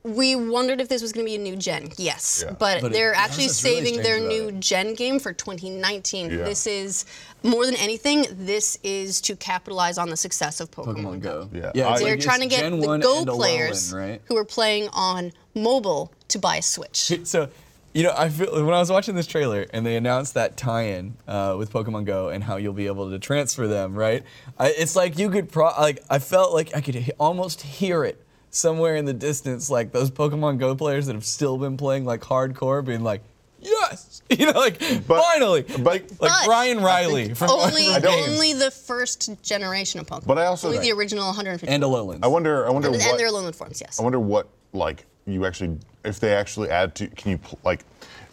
We 0.04 0.36
wondered 0.36 0.80
if 0.80 0.88
this 0.88 1.02
was 1.02 1.12
going 1.12 1.26
to 1.26 1.30
be 1.30 1.36
a 1.36 1.40
new 1.40 1.58
gen. 1.58 1.90
Yes, 1.98 2.44
Yeah. 2.46 2.54
but, 2.54 2.82
But 2.82 2.94
they're 2.94 3.12
that's 3.12 3.32
actually 3.32 3.46
what's 3.48 3.64
really 3.64 3.86
saving 3.86 4.02
their 4.04 4.20
new 4.20 4.48
it. 4.48 4.60
gen 4.62 4.94
game 4.96 5.20
for 5.20 5.34
2019. 5.34 6.30
Yeah. 6.32 6.38
This 6.38 6.66
is 6.68 7.06
more 7.44 7.66
than 7.66 7.76
anything. 7.76 8.26
This 8.32 8.80
is 8.84 9.20
to 9.22 9.36
capitalize 9.36 9.98
on 9.98 10.10
the 10.10 10.16
success 10.18 10.62
of 10.62 10.72
Pokemon, 10.72 10.96
Pokemon 10.96 11.22
Go. 11.22 11.50
Yeah. 11.54 11.72
yeah 11.76 11.88
I- 11.88 11.92
it's 11.94 12.02
They're 12.02 12.12
like 12.12 12.20
trying 12.22 12.40
to 12.42 12.48
get 12.48 12.62
Gen 12.62 12.80
the 12.80 12.86
Go 12.88 12.94
and 12.94 13.04
Alolan, 13.04 13.36
players 13.36 13.94
right? 13.94 14.22
who 14.26 14.38
are 14.38 14.46
playing 14.46 14.88
on 14.94 15.34
mobile 15.54 16.14
to 16.30 16.40
buy 16.40 16.58
a 16.58 16.62
Switch. 16.62 17.12
So, 17.26 17.50
you 17.94 18.04
know, 18.04 18.14
I 18.16 18.30
feel 18.30 18.54
when 18.64 18.74
I 18.74 18.80
was 18.80 18.92
watching 18.92 19.16
this 19.16 19.28
trailer 19.28 19.66
and 19.74 19.86
they 19.86 19.96
announced 19.98 20.36
that 20.36 20.56
tie-in 20.56 21.16
uh, 21.28 21.56
with 21.58 21.74
Pokemon 21.74 22.06
Go 22.06 22.30
and 22.30 22.44
how 22.44 22.56
you'll 22.56 22.72
be 22.72 22.86
able 22.88 23.10
to 23.10 23.20
transfer 23.20 23.68
them, 23.68 23.96
right? 23.96 24.24
I, 24.58 24.70
it's 24.70 24.96
like 24.96 25.18
you 25.18 25.30
could 25.30 25.52
pro- 25.52 25.74
like 25.78 26.02
I 26.10 26.20
felt 26.20 26.54
like 26.54 26.74
I 26.76 26.82
could 26.82 26.96
he- 26.96 27.12
almost 27.20 27.62
hear 27.64 28.06
it 28.06 28.24
somewhere 28.52 28.96
in 28.96 29.06
the 29.06 29.14
distance, 29.14 29.70
like 29.70 29.92
those 29.92 30.12
Pokemon 30.12 30.58
Go 30.60 30.76
players 30.76 31.06
that 31.08 31.14
have 31.14 31.26
still 31.26 31.58
been 31.58 31.78
playing 31.78 32.06
like 32.06 32.22
hardcore, 32.22 32.84
being 32.84 33.04
like, 33.04 33.22
yes, 33.62 34.22
you 34.30 34.46
know, 34.46 34.60
like 34.60 34.80
But- 35.08 35.22
finally, 35.22 35.62
but- 35.64 35.80
like, 35.80 36.10
like 36.20 36.32
But- 36.32 36.46
Brian 36.46 36.82
Riley 36.82 37.34
from 37.34 37.50
only, 37.52 37.88
only 37.88 38.54
the 38.54 38.72
first 38.72 39.42
generation 39.44 40.00
of 40.00 40.08
Pokemon. 40.08 40.26
But 40.28 40.38
I 40.40 40.46
also- 40.46 40.68
only 40.70 40.80
the 40.80 40.92
original 40.92 41.26
150. 41.28 41.68
and 41.74 41.84
Alolan. 41.84 42.20
I 42.24 42.28
wonder. 42.28 42.66
I 42.68 42.70
wonder 42.70 42.88
and, 42.90 42.98
what. 42.98 43.06
and 43.06 43.20
their 43.20 43.30
Alolan 43.30 43.54
forms. 43.56 43.82
Yes. 43.82 44.00
I 44.00 44.04
wonder 44.04 44.20
what 44.20 44.48
like 44.74 45.06
you 45.26 45.46
actually 45.46 45.78
if 46.06 46.20
they 46.20 46.34
actually 46.34 46.70
add 46.70 46.96
to 46.96 47.08
can 47.08 47.32
you 47.32 47.40
like 47.64 47.82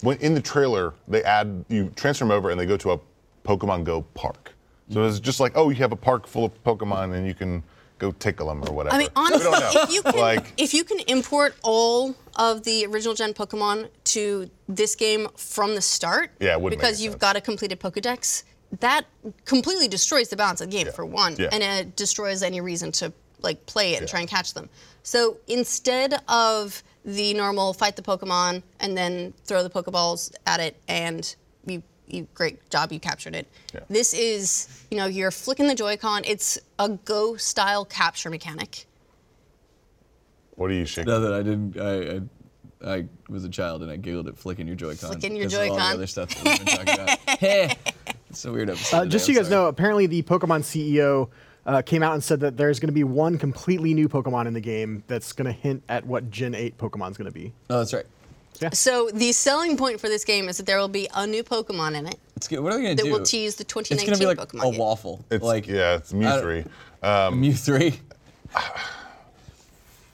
when 0.02 0.16
in 0.18 0.34
the 0.34 0.40
trailer 0.40 0.94
they 1.08 1.22
add 1.24 1.64
you 1.68 1.90
transfer 1.96 2.24
them 2.24 2.30
over 2.30 2.50
and 2.50 2.60
they 2.60 2.66
go 2.66 2.76
to 2.76 2.92
a 2.92 3.00
Pokemon 3.44 3.84
Go 3.84 4.02
park. 4.14 4.52
So 4.90 5.02
it's 5.04 5.18
just 5.20 5.40
like 5.40 5.52
oh 5.56 5.70
you 5.70 5.76
have 5.76 5.92
a 5.92 5.96
park 5.96 6.26
full 6.26 6.44
of 6.44 6.64
Pokemon 6.64 7.14
and 7.14 7.26
you 7.26 7.34
can 7.34 7.62
go 7.98 8.12
tickle 8.12 8.48
them 8.48 8.62
or 8.64 8.72
whatever. 8.72 8.94
I 8.94 8.98
mean, 8.98 9.08
honestly, 9.16 9.50
don't 9.50 9.60
know. 9.74 9.82
if 9.82 9.90
you 9.92 10.02
can, 10.02 10.16
like 10.16 10.52
if 10.56 10.74
you 10.74 10.84
can 10.84 11.00
import 11.00 11.54
all 11.62 12.14
of 12.36 12.62
the 12.64 12.84
original 12.86 13.14
gen 13.14 13.32
Pokemon 13.34 13.88
to 14.04 14.50
this 14.68 14.94
game 14.94 15.28
from 15.36 15.74
the 15.74 15.80
start, 15.82 16.30
Yeah, 16.40 16.52
it 16.52 16.60
wouldn't 16.60 16.80
make 16.80 16.86
because 16.86 17.00
you've 17.02 17.12
sense. 17.12 17.20
got 17.20 17.36
a 17.36 17.40
completed 17.40 17.80
Pokedex, 17.80 18.42
that 18.80 19.06
completely 19.44 19.88
destroys 19.88 20.28
the 20.28 20.36
balance 20.36 20.60
of 20.60 20.70
the 20.70 20.76
game 20.76 20.86
Yeah. 20.86 20.92
for 20.92 21.06
one, 21.06 21.36
Yeah. 21.38 21.48
and 21.52 21.62
it 21.62 21.96
destroys 21.96 22.42
any 22.42 22.60
reason 22.60 22.92
to 22.92 23.12
like 23.42 23.64
play 23.66 23.94
it 23.94 24.00
and 24.00 24.08
try 24.08 24.20
and 24.20 24.28
catch 24.28 24.54
them. 24.54 24.68
So 25.02 25.38
instead 25.46 26.20
of 26.28 26.82
the 27.04 27.32
normal 27.34 27.72
fight 27.74 27.94
the 27.96 28.02
Pokemon 28.02 28.62
and 28.80 28.96
then 28.98 29.34
throw 29.44 29.62
the 29.62 29.70
Pokeballs 29.70 30.32
at 30.46 30.58
it 30.58 30.76
and 30.88 31.34
you. 32.08 32.18
You, 32.20 32.28
great 32.34 32.68
job, 32.70 32.92
you 32.92 33.00
captured 33.00 33.34
it. 33.34 33.46
Yeah. 33.74 33.80
This 33.88 34.14
is, 34.14 34.84
you 34.90 34.96
know, 34.96 35.06
you're 35.06 35.30
flicking 35.30 35.66
the 35.66 35.74
Joy-Con. 35.74 36.22
It's 36.24 36.58
a 36.78 36.88
Go 36.88 37.36
style 37.36 37.84
capture 37.84 38.30
mechanic. 38.30 38.86
what 40.56 40.70
are 40.70 40.74
you 40.74 40.84
shaking? 40.86 41.10
No, 41.10 41.20
that 41.20 41.32
I 41.32 41.42
didn't. 41.42 41.78
I, 41.80 42.16
I 42.16 42.20
I 42.84 43.06
was 43.28 43.44
a 43.44 43.48
child 43.48 43.82
and 43.82 43.90
I 43.90 43.96
giggled 43.96 44.28
at 44.28 44.36
flicking 44.36 44.66
your 44.66 44.76
Joy-Con. 44.76 45.10
Flicking 45.10 45.34
your 45.34 45.46
because 45.48 45.66
of 45.66 45.70
all 45.70 45.76
the 45.76 45.82
other 45.82 46.06
stuff 46.06 46.28
that 46.28 46.44
we've 46.44 46.58
been 46.66 46.76
talking 46.84 47.02
about. 47.04 47.18
hey, 47.38 47.74
it's 48.30 48.44
a 48.44 48.52
weird 48.52 48.70
episode. 48.70 48.96
Uh, 48.96 49.00
today, 49.00 49.10
just 49.12 49.24
so 49.24 49.30
I'm 49.30 49.34
you 49.34 49.40
guys 49.40 49.48
sorry. 49.48 49.62
know, 49.62 49.68
apparently 49.68 50.06
the 50.06 50.22
Pokemon 50.22 50.60
CEO 50.60 51.28
uh, 51.64 51.82
came 51.82 52.02
out 52.02 52.12
and 52.14 52.22
said 52.22 52.40
that 52.40 52.56
there's 52.56 52.78
going 52.78 52.88
to 52.88 52.92
be 52.92 53.02
one 53.02 53.38
completely 53.38 53.94
new 53.94 54.08
Pokemon 54.08 54.46
in 54.46 54.52
the 54.54 54.60
game 54.60 55.02
that's 55.06 55.32
going 55.32 55.46
to 55.46 55.52
hint 55.52 55.82
at 55.88 56.06
what 56.06 56.30
Gen 56.30 56.54
8 56.54 56.76
Pokemon's 56.78 57.16
going 57.16 57.30
to 57.30 57.34
be. 57.34 57.52
Oh, 57.70 57.78
that's 57.78 57.92
right. 57.94 58.06
So 58.72 59.10
the 59.12 59.32
selling 59.32 59.76
point 59.76 60.00
for 60.00 60.08
this 60.08 60.24
game 60.24 60.48
is 60.48 60.56
that 60.56 60.66
there 60.66 60.78
will 60.78 60.88
be 60.88 61.08
a 61.14 61.26
new 61.26 61.42
Pokemon 61.42 61.96
in 61.96 62.06
it 62.06 62.18
It's 62.36 62.48
good. 62.48 62.60
What 62.60 62.72
are 62.72 62.76
they 62.78 62.82
gonna 62.82 62.94
do? 62.94 63.04
That 63.04 63.10
will 63.12 63.24
tease 63.24 63.56
the 63.56 63.62
It's 63.62 63.72
2019 63.72 64.06
gonna 64.06 64.18
be 64.18 64.40
like 64.40 64.48
Pokemon 64.48 64.68
a 64.68 64.70
game. 64.72 64.80
waffle. 64.80 65.24
It's 65.30 65.44
like 65.44 65.66
yeah, 65.66 65.96
it's 65.96 66.12
Mew 66.12 66.40
three. 66.40 66.64
Um, 67.02 67.40
Mew 67.40 67.52
three. 67.52 68.00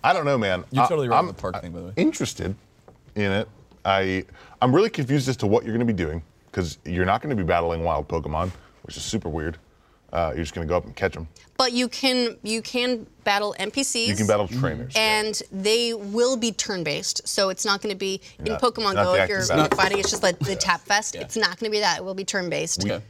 I 0.05 0.12
don't 0.12 0.24
know, 0.24 0.36
man. 0.36 0.64
You're 0.72 0.84
I- 0.84 0.88
totally 0.88 1.09
right 1.09 1.18
I'm 1.18 1.26
with 1.28 1.36
the 1.36 1.43
park 1.43 1.61
thing, 1.62 1.72
by 1.72 1.78
the 1.80 1.86
way. 1.86 1.93
Interested 1.97 2.55
in 3.14 3.30
it. 3.32 3.49
I 3.84 4.24
I'm 4.61 4.74
really 4.74 4.90
confused 4.90 5.28
as 5.28 5.36
to 5.38 5.47
what 5.47 5.64
you're 5.64 5.72
going 5.74 5.86
to 5.86 5.93
be 5.93 5.97
doing 5.97 6.22
because 6.51 6.78
you're 6.84 7.05
not 7.07 7.22
going 7.22 7.34
to 7.34 7.40
be 7.40 7.47
battling 7.47 7.82
wild 7.84 8.09
Pokemon, 8.09 8.51
which 8.82 8.97
is 8.97 9.03
super 9.03 9.28
weird. 9.28 9.59
Uh, 10.13 10.33
you're 10.35 10.45
just 10.45 10.55
going 10.55 10.67
to 10.67 10.71
go 10.71 10.77
up 10.77 10.85
and 10.85 10.95
catch 10.95 11.15
them. 11.15 11.27
But 11.57 11.73
you 11.73 11.89
can 11.89 12.37
you 12.43 12.61
can 12.61 13.07
battle 13.25 13.55
NPCs. 13.59 14.07
You 14.09 14.17
can 14.17 14.27
battle 14.27 14.47
trainers. 14.49 14.95
yeah. 14.95 15.21
And 15.21 15.43
they 15.51 15.95
will 15.95 16.37
be 16.37 16.53
turn-based, 16.53 17.27
so 17.27 17.49
it's 17.49 17.65
not 17.65 17.81
going 17.81 17.95
to 17.95 17.99
be 17.99 18.21
in 18.39 18.45
Not- 18.47 18.61
Pokemon 18.61 18.95
Go. 18.95 19.15
If 19.15 19.29
you're, 19.29 19.39
you're 19.39 19.49
battle. 19.49 19.77
fighting, 19.77 19.99
it's 19.99 20.11
just 20.11 20.23
like 20.23 20.39
the 20.41 20.55
tap 20.57 20.81
fest. 20.83 21.15
Yeah. 21.15 21.23
It's 21.23 21.37
not 21.37 21.59
going 21.59 21.71
to 21.71 21.71
be 21.71 21.81
that. 21.81 21.99
It 21.99 22.05
will 22.05 22.15
be 22.15 22.25
turn-based. 22.25 22.85
Okay. 22.85 23.03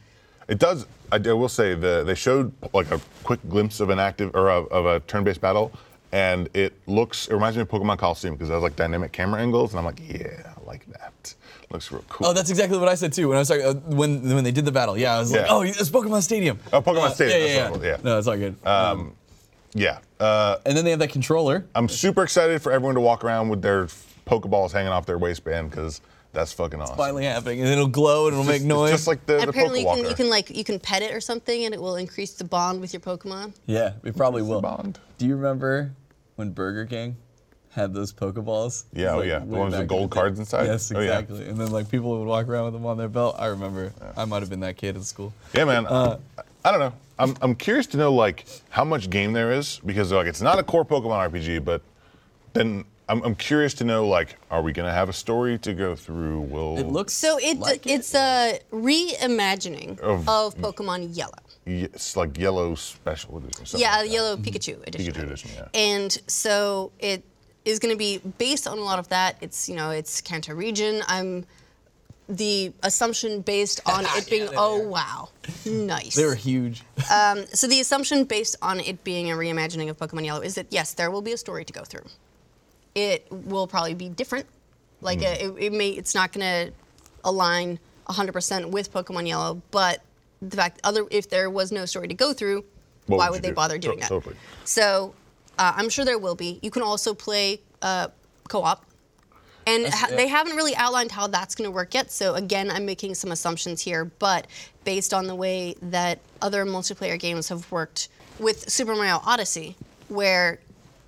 It 0.47 0.59
does. 0.59 0.85
I, 1.11 1.15
I 1.17 1.33
will 1.33 1.49
say 1.49 1.73
the 1.73 2.03
they 2.05 2.15
showed 2.15 2.53
like 2.73 2.89
a 2.91 3.01
quick 3.23 3.39
glimpse 3.49 3.79
of 3.81 3.89
an 3.89 3.99
active 3.99 4.33
or 4.33 4.49
of, 4.49 4.67
of 4.71 4.85
a 4.85 4.99
turn-based 5.01 5.41
battle, 5.41 5.73
and 6.13 6.47
it 6.53 6.73
looks. 6.87 7.27
It 7.27 7.33
reminds 7.33 7.57
me 7.57 7.63
of 7.63 7.69
Pokemon 7.69 7.97
Colosseum 7.97 8.35
because 8.35 8.49
it 8.49 8.53
has 8.53 8.63
like 8.63 8.77
dynamic 8.77 9.11
camera 9.11 9.41
angles, 9.41 9.73
and 9.73 9.79
I'm 9.79 9.85
like, 9.85 9.99
yeah, 10.07 10.53
I 10.55 10.65
like 10.65 10.85
that. 10.93 11.02
Looks 11.69 11.91
real 11.91 12.03
cool. 12.09 12.27
Oh, 12.27 12.33
that's 12.33 12.49
exactly 12.49 12.77
what 12.77 12.87
I 12.87 12.95
said 12.95 13.13
too 13.13 13.27
when 13.29 13.37
I 13.37 13.41
was 13.41 13.47
talking 13.47 13.65
uh, 13.65 13.73
when 13.73 14.21
when 14.35 14.43
they 14.43 14.51
did 14.51 14.65
the 14.65 14.71
battle. 14.71 14.97
Yeah, 14.97 15.15
I 15.15 15.19
was 15.19 15.31
like, 15.31 15.41
Yeah. 15.41 15.47
oh, 15.49 15.61
it's 15.61 15.89
Pokemon 15.89 16.21
Stadium. 16.21 16.59
Oh, 16.71 16.81
Pokemon 16.81 17.07
Uh, 17.07 17.09
Stadium, 17.13 17.39
Yeah, 17.39 17.45
that's 17.45 17.55
yeah, 17.55 17.61
it 17.61 17.65
yeah. 17.65 17.69
was, 17.71 17.83
yeah. 17.83 17.97
No, 18.03 18.17
it's 18.19 18.27
all 18.27 18.37
good. 18.37 18.55
Um, 18.65 19.15
yeah. 19.73 19.99
Uh, 20.19 20.57
and 20.65 20.77
then 20.77 20.83
they 20.85 20.91
have 20.91 20.99
that 20.99 21.09
controller. 21.09 21.65
I'm 21.75 21.89
super 21.89 22.23
excited 22.23 22.61
for 22.61 22.71
everyone 22.71 22.95
to 22.95 23.01
walk 23.01 23.23
around 23.23 23.49
with 23.49 23.61
their 23.61 23.87
Pokeballs 24.27 24.71
hanging 24.71 24.91
off 24.91 25.05
their 25.05 25.17
waistband 25.17 25.71
because 25.71 25.99
that's 26.31 26.53
fucking 26.53 26.79
awesome. 26.81 26.95
Finally 26.95 27.25
happening, 27.25 27.59
and 27.61 27.69
it'll 27.69 27.87
glow 27.87 28.27
and 28.27 28.33
it'll 28.33 28.45
make 28.45 28.57
It's 28.57 28.65
noise. 28.65 28.91
just 28.91 29.07
like 29.07 29.25
the, 29.25 29.35
And 29.39 29.43
the 29.45 29.49
apparently, 29.49 29.81
you 29.81 29.85
can, 29.87 29.97
Pokewalker. 30.05 30.09
you 30.09 30.15
can 30.15 30.29
like 30.29 30.49
you 30.55 30.63
can 30.63 30.79
pet 30.79 31.01
it 31.01 31.13
or 31.13 31.19
something, 31.21 31.65
and 31.65 31.73
it 31.73 31.81
will 31.81 31.95
increase 31.95 32.33
the 32.33 32.43
bond 32.45 32.81
with 32.81 32.93
your 32.93 32.99
Pokemon. 33.01 33.53
yeah, 33.65 33.93
we 34.03 34.11
probably 34.11 34.41
the 34.43 34.47
will. 34.47 34.61
bond? 34.61 34.99
Do 35.17 35.25
you 35.25 35.35
remember 35.35 35.91
when 36.35 36.51
Burger 36.51 36.85
King 36.85 37.17
had 37.75 37.93
those 37.93 38.13
Pokeballs? 38.13 38.83
Yeah, 38.93 39.13
oh, 39.13 39.17
Like, 39.17 39.27
yeah. 39.27 39.39
The 39.39 39.45
way 39.45 39.59
ones 39.59 39.75
with 39.77 39.87
gold 39.87 40.11
cards 40.11 40.39
inside? 40.39 40.65
Yes, 40.65 40.91
Oh, 40.93 40.99
yeah. 40.99 41.19
exactly. 41.19 41.47
And 41.47 41.57
then 41.59 41.71
like 41.71 41.89
people 41.89 42.17
would 42.19 42.27
walk 42.27 42.47
around 42.47 42.65
with 42.65 42.73
them 42.73 42.85
on 42.85 42.97
their 42.97 43.09
belt. 43.09 43.35
I 43.39 43.47
remember. 43.47 43.93
I 44.15 44.25
might 44.25 44.41
have 44.41 44.49
been 44.49 44.59
that 44.61 44.77
kid 44.77 44.95
at 44.95 45.03
school. 45.03 45.33
Yeah, 45.53 45.65
man. 45.65 45.85
Uh, 45.87 46.19
I 46.65 46.71
don't 46.71 46.79
know. 46.79 46.93
I'm, 47.19 47.35
I'm 47.41 47.55
curious 47.55 47.85
to 47.87 47.97
know 47.97 48.13
like 48.13 48.45
how 48.69 48.83
much 48.83 49.09
game 49.09 49.33
there 49.33 49.51
is 49.51 49.79
because 49.85 50.11
like 50.11 50.27
it's 50.27 50.41
not 50.41 50.57
a 50.59 50.63
core 50.63 50.85
Pokemon 50.85 51.29
RPG, 51.31 51.63
but 51.63 51.81
then 52.53 52.85
I'm, 53.09 53.21
I'm 53.23 53.35
curious 53.35 53.73
to 53.75 53.83
know 53.83 54.07
like 54.07 54.37
are 54.49 54.61
we 54.63 54.71
gonna 54.71 54.91
have 54.93 55.09
a 55.09 55.13
story 55.13 55.57
to 55.59 55.73
go 55.73 55.95
through? 55.95 56.41
Will 56.41 56.77
It 56.77 56.87
looks 56.87 57.13
So 57.13 57.37
it, 57.37 57.59
like 57.59 57.85
it's 57.85 58.15
a 58.15 58.59
reimagining 58.71 59.99
Of- 59.99 60.27
of, 60.27 60.55
Pokemon 60.57 61.15
Yellow. 61.15 61.33
it's 61.65 62.15
like 62.17 62.37
Yellow 62.37 62.75
Special 62.75 63.37
Edition? 63.37 63.79
Yeah, 63.79 63.97
like. 63.97 64.11
Yellow 64.11 64.35
Pikachu 64.37 64.85
edition. 64.87 65.13
Pikachu 65.13 65.23
edition. 65.23 65.51
Yeah. 65.55 65.67
And 65.73 66.17
so 66.27 66.91
it 66.99 67.23
is 67.65 67.79
going 67.79 67.93
to 67.93 67.97
be 67.97 68.19
based 68.37 68.67
on 68.67 68.77
a 68.77 68.81
lot 68.81 68.99
of 68.99 69.09
that. 69.09 69.37
It's 69.41 69.67
you 69.69 69.75
know 69.75 69.91
it's 69.91 70.21
Kanto 70.21 70.53
region. 70.53 71.01
I'm 71.07 71.45
the 72.29 72.71
assumption 72.83 73.41
based 73.41 73.81
on 73.85 74.05
it 74.07 74.29
being 74.29 74.45
they 74.47 74.55
oh 74.55 74.81
are. 74.81 74.87
wow 74.87 75.29
nice. 75.65 76.15
they're 76.15 76.35
huge. 76.35 76.81
so 77.53 77.67
the 77.67 77.79
assumption 77.81 78.23
based 78.23 78.55
on 78.61 78.79
it 78.79 79.03
being 79.03 79.29
a 79.29 79.35
reimagining 79.35 79.89
of 79.89 79.97
Pokemon 79.97 80.25
Yellow 80.25 80.39
is 80.41 80.55
that 80.55 80.67
yes, 80.69 80.93
there 80.93 81.11
will 81.11 81.21
be 81.21 81.33
a 81.33 81.37
story 81.37 81.65
to 81.65 81.73
go 81.73 81.83
through. 81.83 82.05
It 82.95 83.27
will 83.29 83.67
probably 83.67 83.93
be 83.93 84.07
different. 84.09 84.45
Like 85.01 85.19
Hmm. 85.19 85.25
uh, 85.25 85.55
it, 85.57 85.63
it 85.65 85.73
may, 85.73 85.89
it's 85.89 86.15
not 86.15 86.31
going 86.31 86.45
to 86.69 86.73
align 87.25 87.77
100% 88.07 88.69
with 88.71 88.93
Pokemon 88.93 89.27
Yellow, 89.27 89.61
but 89.71 90.01
the 90.41 90.55
fact 90.55 90.79
other 90.83 91.05
if 91.11 91.29
there 91.29 91.49
was 91.49 91.71
no 91.73 91.85
story 91.85 92.07
to 92.07 92.13
go 92.13 92.31
through, 92.33 92.63
What 93.07 93.17
why 93.17 93.25
would 93.29 93.35
would 93.37 93.41
they 93.43 93.49
do? 93.49 93.53
bother 93.55 93.77
doing 93.77 93.99
that? 93.99 94.07
totally. 94.09 94.35
So 94.63 95.13
uh, 95.57 95.73
I'm 95.75 95.89
sure 95.89 96.05
there 96.05 96.17
will 96.17 96.35
be. 96.35 96.59
You 96.61 96.71
can 96.71 96.81
also 96.81 97.13
play 97.13 97.59
uh, 97.81 98.07
co-op. 98.49 98.85
And 99.65 99.87
ha- 99.87 100.07
yeah. 100.09 100.17
they 100.17 100.27
haven't 100.27 100.57
really 100.57 100.75
outlined 100.75 101.11
how 101.11 101.27
that's 101.27 101.55
going 101.55 101.67
to 101.67 101.71
work 101.71 101.93
yet. 101.93 102.11
So 102.11 102.35
again, 102.35 102.69
I'm 102.69 102.85
making 102.85 103.15
some 103.15 103.31
assumptions 103.31 103.81
here, 103.81 104.05
but 104.05 104.47
based 104.83 105.13
on 105.13 105.27
the 105.27 105.35
way 105.35 105.75
that 105.83 106.19
other 106.41 106.65
multiplayer 106.65 107.17
games 107.17 107.47
have 107.47 107.71
worked 107.71 108.09
with 108.39 108.69
Super 108.69 108.93
Mario 108.93 109.21
Odyssey, 109.25 109.77
where 110.09 110.59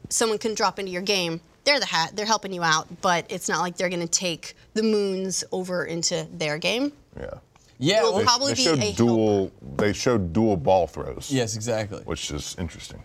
someone 0.10 0.38
can 0.38 0.54
drop 0.54 0.80
into 0.80 0.92
your 0.92 1.02
game 1.02 1.42
they're 1.66 1.80
the 1.80 1.86
hat, 1.86 2.16
they're 2.16 2.26
helping 2.26 2.54
you 2.54 2.64
out, 2.64 2.88
but 3.02 3.26
it's 3.30 3.50
not 3.50 3.60
like 3.60 3.76
they're 3.76 3.90
going 3.90 4.02
to 4.02 4.08
take 4.08 4.56
the 4.76 4.84
moons 4.84 5.44
over 5.52 5.84
into 5.86 6.28
their 6.32 6.58
game. 6.58 6.94
Yeah. 7.20 7.32
Yeah. 7.80 8.04
Will 8.04 8.14
well- 8.14 8.24
probably 8.24 8.54
they 8.54 8.58
be 8.58 8.64
showed 8.64 8.80
a 8.80 8.94
dual. 8.94 9.52
They 9.76 9.92
showed 9.92 10.32
dual 10.32 10.56
ball 10.56 10.88
throws. 10.88 11.32
yes, 11.32 11.56
exactly. 11.56 12.00
Which 12.04 12.32
is 12.32 12.56
interesting. 12.58 13.04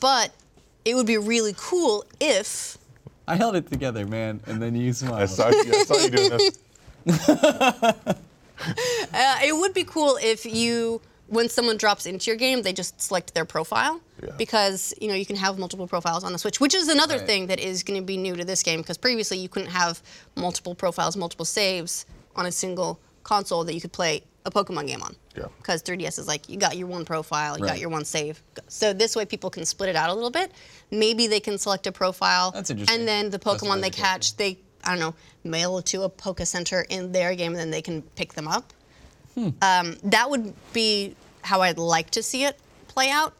But 0.00 0.32
it 0.84 0.94
would 0.94 1.06
be 1.06 1.18
really 1.18 1.54
cool 1.56 2.04
if 2.20 2.78
I 3.26 3.36
held 3.36 3.56
it 3.56 3.70
together, 3.70 4.06
man, 4.06 4.40
and 4.46 4.60
then 4.62 4.74
you 4.74 4.92
smiled. 4.92 5.20
I 5.20 5.26
smiled. 5.26 5.54
saw, 5.54 5.62
you- 5.62 5.72
I 5.74 5.84
saw 5.84 5.96
you 5.98 6.10
doing 6.10 6.30
this. 6.38 6.58
uh, 9.14 9.38
it 9.44 9.56
would 9.56 9.74
be 9.74 9.84
cool 9.84 10.18
if 10.22 10.44
you 10.46 11.00
when 11.28 11.50
someone 11.50 11.76
drops 11.76 12.06
into 12.06 12.30
your 12.30 12.36
game, 12.36 12.62
they 12.62 12.72
just 12.72 12.98
select 13.02 13.34
their 13.34 13.44
profile 13.44 14.00
Yeah. 14.22 14.30
because 14.38 14.94
you 15.00 15.08
know 15.08 15.14
you 15.14 15.26
can 15.26 15.36
have 15.36 15.58
multiple 15.58 15.86
profiles 15.86 16.24
on 16.24 16.32
the 16.32 16.38
Switch, 16.38 16.58
which 16.58 16.74
is 16.74 16.88
another 16.88 17.18
Right. 17.18 17.26
thing 17.26 17.46
that 17.48 17.60
is 17.60 17.82
going 17.82 18.00
to 18.00 18.04
be 18.04 18.16
new 18.16 18.34
to 18.36 18.44
this 18.44 18.62
game 18.62 18.80
because 18.80 18.96
previously 18.96 19.36
you 19.38 19.48
couldn't 19.48 19.70
have 19.70 20.02
multiple 20.36 20.74
profiles, 20.74 21.16
multiple 21.16 21.44
saves 21.44 22.06
on 22.34 22.46
a 22.46 22.52
single 22.52 22.98
console 23.24 23.62
that 23.64 23.74
you 23.74 23.80
could 23.80 23.92
play 23.92 24.22
a 24.48 24.50
Pokemon 24.50 24.86
game 24.88 25.02
on. 25.02 25.14
Yeah. 25.36 25.44
Because 25.58 25.82
3DS 25.82 26.18
is 26.18 26.26
like 26.26 26.48
you 26.48 26.56
got 26.58 26.76
your 26.76 26.88
one 26.88 27.04
profile, 27.04 27.56
you 27.58 27.64
got 27.64 27.78
your 27.78 27.90
one 27.90 28.04
save. 28.04 28.42
So 28.66 28.92
this 28.92 29.14
way 29.14 29.24
people 29.24 29.50
can 29.50 29.64
split 29.64 29.88
it 29.90 29.96
out 29.96 30.10
a 30.10 30.14
little 30.14 30.30
bit. 30.30 30.50
Maybe 30.90 31.26
they 31.28 31.38
can 31.40 31.56
select 31.58 31.86
a 31.86 31.92
profile. 31.92 32.50
That's 32.50 32.70
interesting. 32.70 32.98
And 32.98 33.06
then 33.08 33.30
the 33.30 33.38
Pokemon 33.38 33.76
they 33.76 33.88
really 33.88 33.90
cool. 33.90 34.04
catch, 34.04 34.36
they 34.36 34.58
I 34.84 34.90
don't 34.90 35.00
know, 35.00 35.14
mail 35.44 35.78
it 35.78 35.86
to 35.86 36.02
a 36.02 36.08
Poke 36.08 36.40
Center 36.40 36.84
in 36.88 37.12
their 37.12 37.34
game, 37.34 37.52
and 37.52 37.60
then 37.60 37.70
they 37.70 37.82
can 37.82 38.02
pick 38.16 38.32
them 38.34 38.48
up. 38.48 38.72
Hmm. 39.34 39.48
Um, 39.62 39.96
that 40.04 40.28
would 40.30 40.54
be 40.72 41.14
how 41.42 41.60
I'd 41.62 41.78
like 41.78 42.10
to 42.12 42.22
see 42.22 42.44
it 42.44 42.58
play 42.88 43.10
out. 43.10 43.34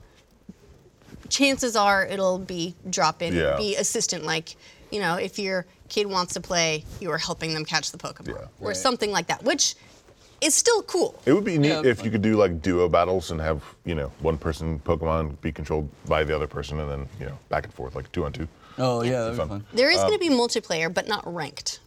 Chances 1.28 1.76
are 1.76 2.06
it'll 2.06 2.38
be 2.38 2.74
drop 2.88 3.22
in, 3.22 3.34
Yeah. 3.34 3.56
be 3.56 3.76
assistant, 3.76 4.24
like 4.24 4.56
you 4.90 5.00
know, 5.00 5.16
if 5.16 5.38
your 5.38 5.66
kid 5.90 6.06
wants 6.06 6.32
to 6.34 6.40
play, 6.40 6.82
you 6.98 7.10
are 7.10 7.18
helping 7.18 7.52
them 7.52 7.64
catch 7.64 7.90
the 7.92 7.98
Pokemon, 7.98 8.28
Yeah. 8.28 8.34
or 8.60 8.68
Right. 8.68 8.76
something 8.76 9.10
like 9.10 9.26
that, 9.26 9.42
which 9.44 9.74
is 10.40 10.54
still 10.54 10.82
cool. 10.82 11.20
It 11.26 11.32
would 11.32 11.44
be 11.44 11.58
neat 11.58 11.68
Yeah, 11.68 11.82
if 11.84 11.98
fine. 11.98 12.04
you 12.06 12.10
could 12.10 12.22
do 12.22 12.36
like 12.36 12.62
duo 12.62 12.88
battles 12.88 13.30
and 13.30 13.40
have 13.40 13.62
you 13.84 13.94
know 13.94 14.12
one 14.20 14.38
person 14.38 14.78
Pokemon 14.80 15.40
be 15.40 15.50
controlled 15.52 15.88
by 16.06 16.24
the 16.24 16.34
other 16.34 16.46
person 16.46 16.80
and 16.80 16.90
then 16.90 17.08
you 17.20 17.26
know 17.26 17.38
back 17.48 17.64
and 17.64 17.72
forth 17.74 17.94
like 17.94 18.10
two 18.12 18.24
on 18.24 18.32
two. 18.32 18.46
Oh 18.78 19.02
yeah, 19.02 19.20
that'd 19.22 19.32
be 19.34 19.38
Fun. 19.38 19.48
fun. 19.48 19.64
There 19.74 19.90
is 19.90 19.96
going 19.98 20.12
Um, 20.14 20.18
to 20.20 20.28
be 20.28 20.30
multiplayer, 20.30 20.92
but 20.92 21.08
not 21.08 21.22
ranked. 21.32 21.80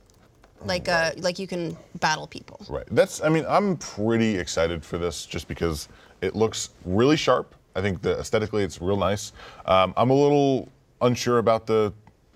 Like 0.64 0.88
uh, 0.90 1.12
like 1.18 1.40
you 1.40 1.48
can 1.48 1.76
battle 2.00 2.28
people. 2.28 2.60
Right. 2.70 2.86
That's. 2.92 3.24
I 3.24 3.30
mean, 3.30 3.46
I'm 3.50 3.78
pretty 3.78 4.38
excited 4.38 4.86
for 4.86 5.00
this 5.00 5.26
just 5.26 5.48
because 5.48 5.88
it 6.22 6.36
looks 6.36 6.70
really 6.86 7.18
sharp. 7.18 7.56
I 7.76 7.82
think 7.82 8.02
that 8.04 8.20
aesthetically 8.20 8.64
it's 8.64 8.80
real 8.80 8.98
nice. 8.98 9.32
Um, 9.66 9.94
I'm 9.98 10.12
a 10.12 10.14
little 10.14 10.70
unsure 11.02 11.40
about 11.40 11.66
the 11.66 11.92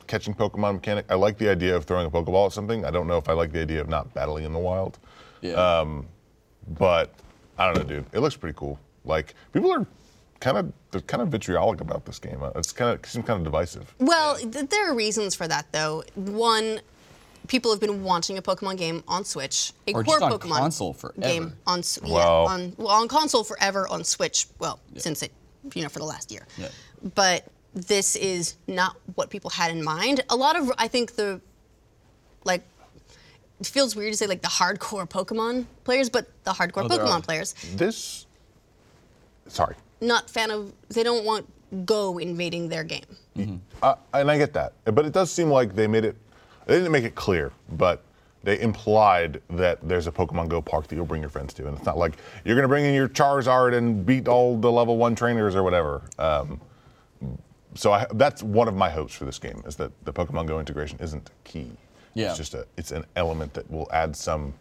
catching 0.08 0.34
Pokemon 0.34 0.76
mechanic. 0.76 1.06
I 1.10 1.16
like 1.16 1.38
the 1.38 1.50
idea 1.50 1.76
of 1.76 1.86
throwing 1.86 2.06
a 2.08 2.10
Pokeball 2.12 2.48
at 2.48 2.54
something. 2.54 2.86
I 2.86 2.92
don't 2.92 3.08
know 3.08 3.18
if 3.18 3.28
I 3.30 3.34
like 3.34 3.52
the 3.52 3.62
idea 3.62 3.82
of 3.82 3.90
not 3.90 4.14
battling 4.14 4.44
in 4.46 4.54
the 4.54 4.60
wild. 4.60 4.98
Yeah. 5.42 5.54
Um, 5.54 6.08
But 6.80 7.12
I 7.58 7.66
don't 7.68 7.78
know, 7.78 7.84
dude. 7.84 8.06
It 8.14 8.20
looks 8.20 8.36
pretty 8.36 8.58
cool. 8.58 8.80
Like 9.04 9.36
people 9.54 9.72
are 9.72 9.86
kind 10.40 10.58
of 10.58 10.74
they're 10.92 11.02
kind 11.02 11.22
of 11.22 11.30
vitriolic 11.30 11.82
about 11.82 12.06
this 12.06 12.20
game. 12.20 12.42
Uh, 12.42 12.50
It's 12.56 12.72
kind 12.72 12.92
of 12.98 13.06
seems 13.10 13.26
kind 13.26 13.38
of 13.40 13.44
divisive. 13.44 13.94
Well, 14.00 14.38
th- 14.38 14.70
there 14.70 14.90
are 14.90 14.96
reasons 14.96 15.36
for 15.36 15.48
that, 15.48 15.72
though. 15.72 16.04
One, 16.16 16.82
people 17.48 17.70
have 17.72 17.80
been 17.80 18.04
wanting 18.04 18.38
a 18.38 18.42
Pokemon 18.42 18.78
game 18.78 19.04
on 19.08 19.24
Switch, 19.26 19.74
a 19.88 19.92
Or 19.94 20.04
core 20.04 20.20
just 20.20 20.24
on 20.24 20.32
Pokemon 20.32 20.58
console 20.58 20.94
forever. 20.94 21.22
game 21.22 21.54
on 21.68 21.80
S- 21.80 22.00
yeah, 22.04 22.14
Well- 22.14 22.46
on 22.48 22.74
well 22.78 22.88
on 23.02 23.08
console 23.08 23.44
forever 23.44 23.88
on 23.88 24.04
Switch. 24.04 24.48
Well, 24.60 24.80
since 24.98 25.22
it 25.22 25.32
you 25.76 25.84
know 25.84 25.90
for 25.90 26.00
the 26.00 26.06
last 26.06 26.32
year. 26.32 26.48
Yeah. 26.58 26.70
But 27.14 27.46
this 27.76 28.16
is 28.16 28.56
not 28.68 28.96
what 29.16 29.30
people 29.30 29.50
had 29.52 29.70
in 29.70 29.84
mind. 29.84 30.24
A 30.30 30.36
lot 30.36 30.56
of 30.56 30.72
I 30.78 30.88
think 30.88 31.16
the 31.16 31.42
like 32.46 32.64
it 33.60 33.68
feels 33.68 33.96
weird 33.96 34.14
to 34.14 34.18
say 34.18 34.28
like 34.28 34.42
the 34.42 34.48
hardcore 34.48 35.08
Pokemon 35.08 35.66
players, 35.84 36.10
but 36.10 36.28
the 36.46 36.52
hardcore 36.52 36.86
Oh, 36.86 36.90
Pokemon 36.90 37.24
players 37.24 37.54
This. 37.76 38.26
Sorry. 39.48 39.76
not 40.02 40.30
fan 40.30 40.50
of 40.52 40.74
they 40.90 41.04
don't 41.04 41.26
want 41.26 41.46
Go 41.86 42.20
invading 42.20 42.70
their 42.70 42.84
game. 42.84 43.62
Uh, 43.82 43.96
and 44.14 44.32
I 44.32 44.38
get 44.38 44.54
that, 44.54 44.74
but 44.86 45.06
it 45.06 45.12
does 45.12 45.30
seem 45.30 45.50
like 45.50 45.76
they 45.76 45.88
made 45.88 46.06
it. 46.06 46.16
They 46.68 46.76
didn't 46.78 46.92
make 46.92 47.04
it 47.04 47.16
clear, 47.16 47.52
but 47.74 48.02
they 48.44 48.62
implied 48.62 49.42
that 49.50 49.80
there's 49.86 50.08
a 50.08 50.12
Pokemon 50.12 50.48
Go 50.48 50.62
park 50.62 50.88
that 50.88 50.96
you'll 50.96 51.06
bring 51.06 51.22
your 51.22 51.30
friends 51.30 51.54
to, 51.56 51.68
and 51.68 51.76
it's 51.76 51.86
not 51.86 51.98
like 51.98 52.14
you're 52.46 52.56
gonna 52.56 52.70
bring 52.70 52.86
in 52.86 52.94
your 52.94 53.10
Charizard 53.10 53.74
and 53.76 54.06
beat 54.06 54.28
all 54.30 54.56
the 54.58 54.72
level 54.72 54.96
one 54.96 55.16
trainers 55.16 55.54
or 55.56 55.64
whatever. 55.64 56.04
Um, 56.18 56.62
so 57.76 57.92
I, 57.92 58.08
that's 58.14 58.42
one 58.42 58.68
of 58.68 58.76
my 58.76 58.90
hopes 58.90 59.14
for 59.14 59.26
this 59.26 59.38
game 59.38 59.62
is 59.68 59.76
that 59.76 59.92
the 60.06 60.14
Pokemon 60.14 60.48
Go 60.48 60.60
integration 60.60 60.98
isn't 61.00 61.30
key. 61.44 61.72
Yeah. 62.14 62.30
It's 62.30 62.38
just 62.38 62.54
a 62.54 62.66
it's 62.78 62.92
an 62.92 63.06
element 63.16 63.54
that 63.54 63.70
will 63.70 63.88
add 63.92 64.16
some 64.16 64.54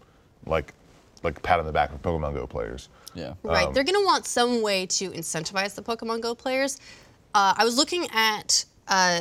like 0.46 0.74
like 1.22 1.42
pat 1.42 1.58
on 1.58 1.66
the 1.66 1.72
back 1.72 1.90
for 1.90 1.98
Pokemon 1.98 2.34
Go 2.34 2.46
players. 2.46 2.88
yeah. 3.14 3.34
Right. 3.42 3.66
Um, 3.66 3.72
They're 3.72 3.84
going 3.84 3.98
to 3.98 4.04
want 4.04 4.26
some 4.26 4.60
way 4.60 4.86
to 4.86 5.10
incentivize 5.10 5.74
the 5.74 5.82
Pokemon 5.82 6.20
Go 6.20 6.34
players. 6.34 6.78
Uh, 7.34 7.54
I 7.56 7.64
was 7.64 7.76
looking 7.76 8.06
at, 8.12 8.64
uh, 8.88 9.20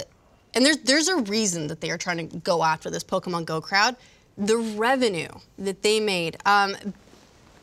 and 0.54 0.66
there's 0.66 0.78
there's 0.80 1.08
a 1.08 1.18
reason 1.18 1.68
that 1.68 1.80
they 1.80 1.92
are 1.92 1.98
trying 1.98 2.28
to 2.28 2.38
go 2.38 2.64
after 2.64 2.90
this 2.90 3.04
Pokemon 3.04 3.46
Go 3.46 3.62
crowd. 3.62 3.96
The 4.38 4.58
revenue 4.58 5.30
that 5.60 5.84
they 5.84 6.00
made. 6.00 6.38
Um, 6.46 6.76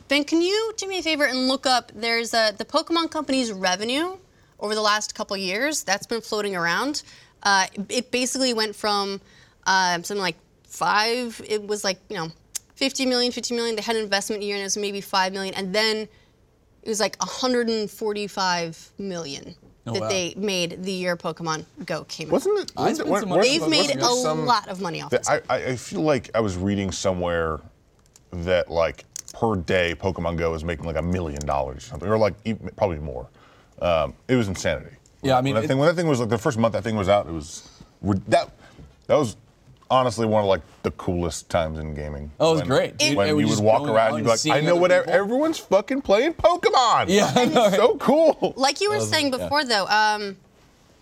ben, 0.07 0.23
can 0.23 0.41
you 0.41 0.73
do 0.77 0.87
me 0.87 0.99
a 0.99 1.03
favor 1.03 1.25
and 1.25 1.49
look 1.49 1.65
up? 1.65 1.91
There's 1.93 2.33
uh, 2.33 2.53
the 2.53 2.65
Pokemon 2.65 3.11
Company's 3.11 3.51
revenue 3.51 4.17
over 4.61 4.75
the 4.75 4.81
last 4.81 5.15
couple 5.15 5.35
years 5.35 5.83
that's 5.83 6.07
been 6.07 6.21
floating 6.21 6.55
around. 6.55 7.03
Uh, 7.43 7.65
it 7.89 8.11
basically 8.11 8.53
went 8.53 8.75
from 8.75 9.19
um, 9.65 10.03
something 10.03 10.21
like 10.21 10.37
five. 10.63 11.41
It 11.47 11.65
was 11.67 11.83
like 11.83 11.99
you 12.09 12.15
know, 12.17 12.29
50 12.75 13.05
million, 13.07 13.31
50 13.31 13.55
million. 13.55 13.75
They 13.75 13.81
had 13.81 13.95
an 13.95 14.03
investment 14.03 14.43
year 14.43 14.55
and 14.55 14.61
it 14.61 14.65
was 14.65 14.77
maybe 14.77 15.01
five 15.01 15.33
million, 15.33 15.53
and 15.55 15.73
then 15.73 16.07
it 16.83 16.89
was 16.89 16.99
like 16.99 17.17
145 17.19 18.91
million 18.97 19.55
Oh, 19.87 19.93
that 19.93 20.01
wow. 20.03 20.09
they 20.09 20.35
made 20.37 20.83
the 20.83 20.91
year 20.91 21.17
Pokemon 21.17 21.65
Go 21.87 22.03
came 22.03 22.27
out. 22.27 22.33
Wasn't 22.33 22.59
it? 22.59 22.71
Wasn't 22.75 22.97
spent 22.97 23.09
it- 23.17 23.19
some 23.21 23.29
wasn't- 23.29 23.41
They've 23.43 23.61
Wasn't 23.61 23.71
made 23.87 23.95
a 23.97 24.03
some- 24.05 24.45
lot 24.45 24.67
of 24.67 24.79
money 24.79 25.01
off 25.01 25.09
that- 25.09 25.21
this. 25.23 25.29
I, 25.29 25.41
I 25.49 25.65
I 25.69 25.75
feel 25.75 26.01
like 26.01 26.29
I 26.35 26.39
was 26.39 26.55
reading 26.55 26.91
somewhere 26.91 27.59
that 28.31 28.69
like 28.69 29.05
per 29.33 29.55
day 29.55 29.95
Pokemon 29.95 30.37
Go 30.37 30.53
is 30.53 30.63
making 30.63 30.85
like 30.85 30.97
a 30.97 31.01
million 31.01 31.43
dollars 31.47 31.77
or 31.77 31.87
something, 31.87 32.07
or 32.07 32.17
like 32.19 32.35
even, 32.45 32.69
probably 32.77 32.99
more. 32.99 33.27
Um, 33.81 34.13
it 34.27 34.35
was 34.35 34.47
insanity. 34.47 34.95
Yeah, 35.23 35.37
I 35.37 35.41
mean, 35.41 35.53
when 35.53 35.61
that, 35.61 35.65
it- 35.65 35.67
thing, 35.69 35.77
when 35.77 35.87
that 35.87 35.95
thing 35.95 36.07
was 36.07 36.19
like 36.19 36.29
the 36.29 36.37
first 36.37 36.57
month 36.57 36.73
that 36.73 36.83
thing 36.83 36.95
was 36.95 37.09
out, 37.09 37.27
it 37.27 37.31
was 37.33 37.67
that 38.27 38.49
that 39.07 39.15
was 39.15 39.35
honestly 39.89 40.25
one 40.25 40.41
of 40.43 40.47
like 40.47 40.61
the 40.83 40.91
coolest 40.91 41.49
times 41.49 41.77
in 41.77 41.93
gaming. 41.93 42.31
Oh, 42.39 42.49
it 42.49 42.51
was 42.53 42.59
When- 42.61 42.67
great. 42.69 42.93
It- 42.99 43.17
when 43.17 43.27
it 43.27 43.33
was 43.33 43.43
you 43.49 43.55
would 43.55 43.63
walk 43.63 43.87
around 43.87 44.09
and 44.09 44.17
you'd 44.19 44.23
be 44.23 44.29
like, 44.51 44.57
I 44.57 44.61
know 44.61 44.75
what 44.75 44.91
people." 44.91 45.11
everyone's 45.13 45.57
fucking 45.59 46.01
playing 46.01 46.33
Pokemon. 46.33 47.05
Yeah, 47.09 47.31
I 47.35 47.45
know, 47.45 47.63
right? 47.67 47.73
so 47.73 47.97
cool. 47.97 48.53
like 48.55 48.81
you 48.81 48.89
were 48.89 48.99
saying 49.01 49.31
before, 49.31 49.63
though, 49.65 49.85
um, 49.87 50.37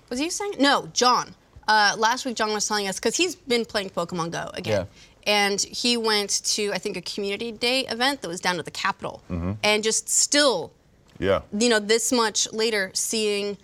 was 0.09 0.19
you 0.19 0.29
saying? 0.29 0.53
No, 0.59 0.89
John. 0.93 1.35
Uh, 1.67 1.93
last 1.99 2.25
week, 2.25 2.35
John 2.35 2.51
was 2.51 2.67
telling 2.67 2.87
us 2.87 2.95
because 2.95 3.15
he's 3.15 3.35
been 3.35 3.63
playing 3.63 3.91
Pokemon 3.91 4.31
Go 4.31 4.49
again, 4.55 4.87
and 5.27 5.61
he 5.61 5.97
went 5.97 6.43
to 6.45 6.71
I 6.73 6.79
think 6.79 6.97
a 6.97 7.01
community 7.01 7.51
day 7.51 7.81
event 7.85 8.21
that 8.23 8.27
was 8.27 8.39
down 8.41 8.57
at 8.57 8.65
the 8.65 8.71
Capitol, 8.71 9.21
Mm-hmm. 9.29 9.51
and 9.63 9.83
just 9.83 10.09
still, 10.09 10.71
Yeah. 11.19 11.41
you 11.57 11.69
know, 11.69 11.79
this 11.79 12.11
much 12.11 12.51
later, 12.53 12.91
seeing 12.93 13.57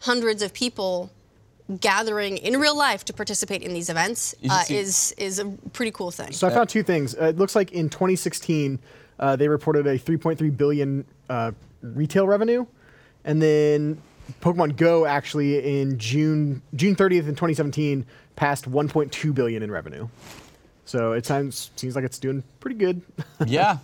hundreds 0.00 0.42
of 0.42 0.52
people 0.52 1.10
gathering 1.80 2.36
in 2.38 2.58
real 2.60 2.76
life 2.76 3.04
to 3.06 3.12
participate 3.12 3.62
in 3.62 3.72
these 3.72 3.88
events 3.88 4.34
uh, 4.50 4.62
see- 4.64 4.76
is 4.76 5.14
is 5.16 5.38
a 5.38 5.46
pretty 5.72 5.90
cool 5.92 6.10
thing. 6.10 6.32
So 6.32 6.46
I 6.46 6.50
found 6.50 6.68
two 6.68 6.82
things. 6.82 7.14
Uh, 7.14 7.24
it 7.26 7.38
looks 7.38 7.54
like 7.54 7.72
in 7.72 7.88
2016, 7.88 8.78
uh, 9.18 9.36
they 9.36 9.48
reported 9.48 9.86
a 9.86 9.98
3.3 9.98 10.56
billion 10.56 11.04
uh, 11.30 11.52
retail 11.82 12.26
revenue, 12.26 12.66
and 13.24 13.40
then 13.40 14.00
Pokemon 14.42 14.76
Go 14.76 15.06
actually 15.06 15.80
in 15.80 15.98
June 15.98 16.60
June 16.74 16.96
30th 16.96 17.28
in 17.28 17.34
2017 17.34 18.04
passed 18.36 18.70
1.2 18.70 19.34
billion 19.34 19.62
in 19.62 19.70
revenue. 19.70 20.08
So 20.86 21.12
it 21.12 21.24
sounds 21.24 21.70
seems 21.76 21.94
like 21.96 22.04
it's 22.04 22.18
doing 22.18 22.42
pretty 22.60 22.76
good. 22.76 23.00
Yeah. 23.46 23.78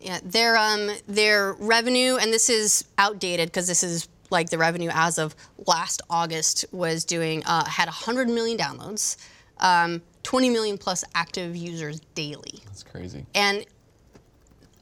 Yeah, 0.00 0.18
their 0.22 0.56
um 0.56 0.90
their 1.08 1.54
revenue, 1.54 2.16
and 2.16 2.32
this 2.32 2.48
is 2.50 2.84
outdated 2.98 3.48
because 3.48 3.66
this 3.66 3.82
is 3.82 4.08
like 4.30 4.50
the 4.50 4.58
revenue 4.58 4.90
as 4.92 5.18
of 5.18 5.34
last 5.66 6.02
August 6.10 6.64
was 6.72 7.04
doing 7.04 7.44
uh, 7.46 7.64
had 7.64 7.86
100 7.86 8.28
million 8.28 8.58
downloads, 8.58 9.16
um, 9.58 10.02
20 10.24 10.50
million 10.50 10.76
plus 10.78 11.04
active 11.14 11.54
users 11.54 12.00
daily, 12.14 12.60
That's 12.66 12.82
crazy. 12.82 13.24
and 13.34 13.64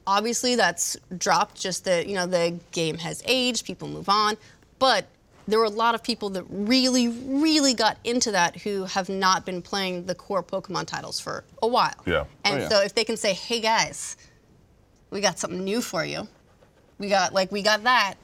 obviously 0.07 0.55
that's 0.57 0.97
dropped. 1.17 1.61
Just 1.61 1.85
the 1.85 2.07
you 2.07 2.15
know 2.15 2.27
the 2.27 2.59
game 2.73 2.99
has 2.99 3.23
aged, 3.27 3.65
people 3.65 3.89
move 3.89 4.09
on, 4.09 4.37
but 4.79 5.07
there 5.47 5.59
were 5.59 5.65
a 5.67 5.71
lot 5.71 5.95
of 5.95 6.03
people 6.03 6.31
that 6.31 6.45
really, 6.49 7.07
really 7.09 7.75
got 7.75 7.99
into 8.03 8.31
that 8.33 8.57
who 8.62 8.85
have 8.85 9.11
not 9.11 9.45
been 9.45 9.61
playing 9.61 10.07
the 10.07 10.15
core 10.15 10.43
Pokemon 10.43 10.87
titles 10.87 11.21
for 11.21 11.45
a 11.62 11.67
while. 11.69 11.93
Yeah. 12.07 12.25
And 12.45 12.55
Oh, 12.55 12.59
yeah. 12.62 12.69
so 12.71 12.81
if 12.81 12.95
they 12.95 13.05
can 13.05 13.19
say, 13.19 13.35
"Hey 13.35 13.61
guys, 13.61 14.17
we 15.15 15.23
got 15.23 15.39
something 15.39 15.65
new 15.65 15.81
for 15.81 16.05
you," 16.05 16.29
we 16.99 17.09
got 17.09 17.33
like 17.33 17.51
we 17.51 17.62
got 17.62 17.85
that, 17.85 18.15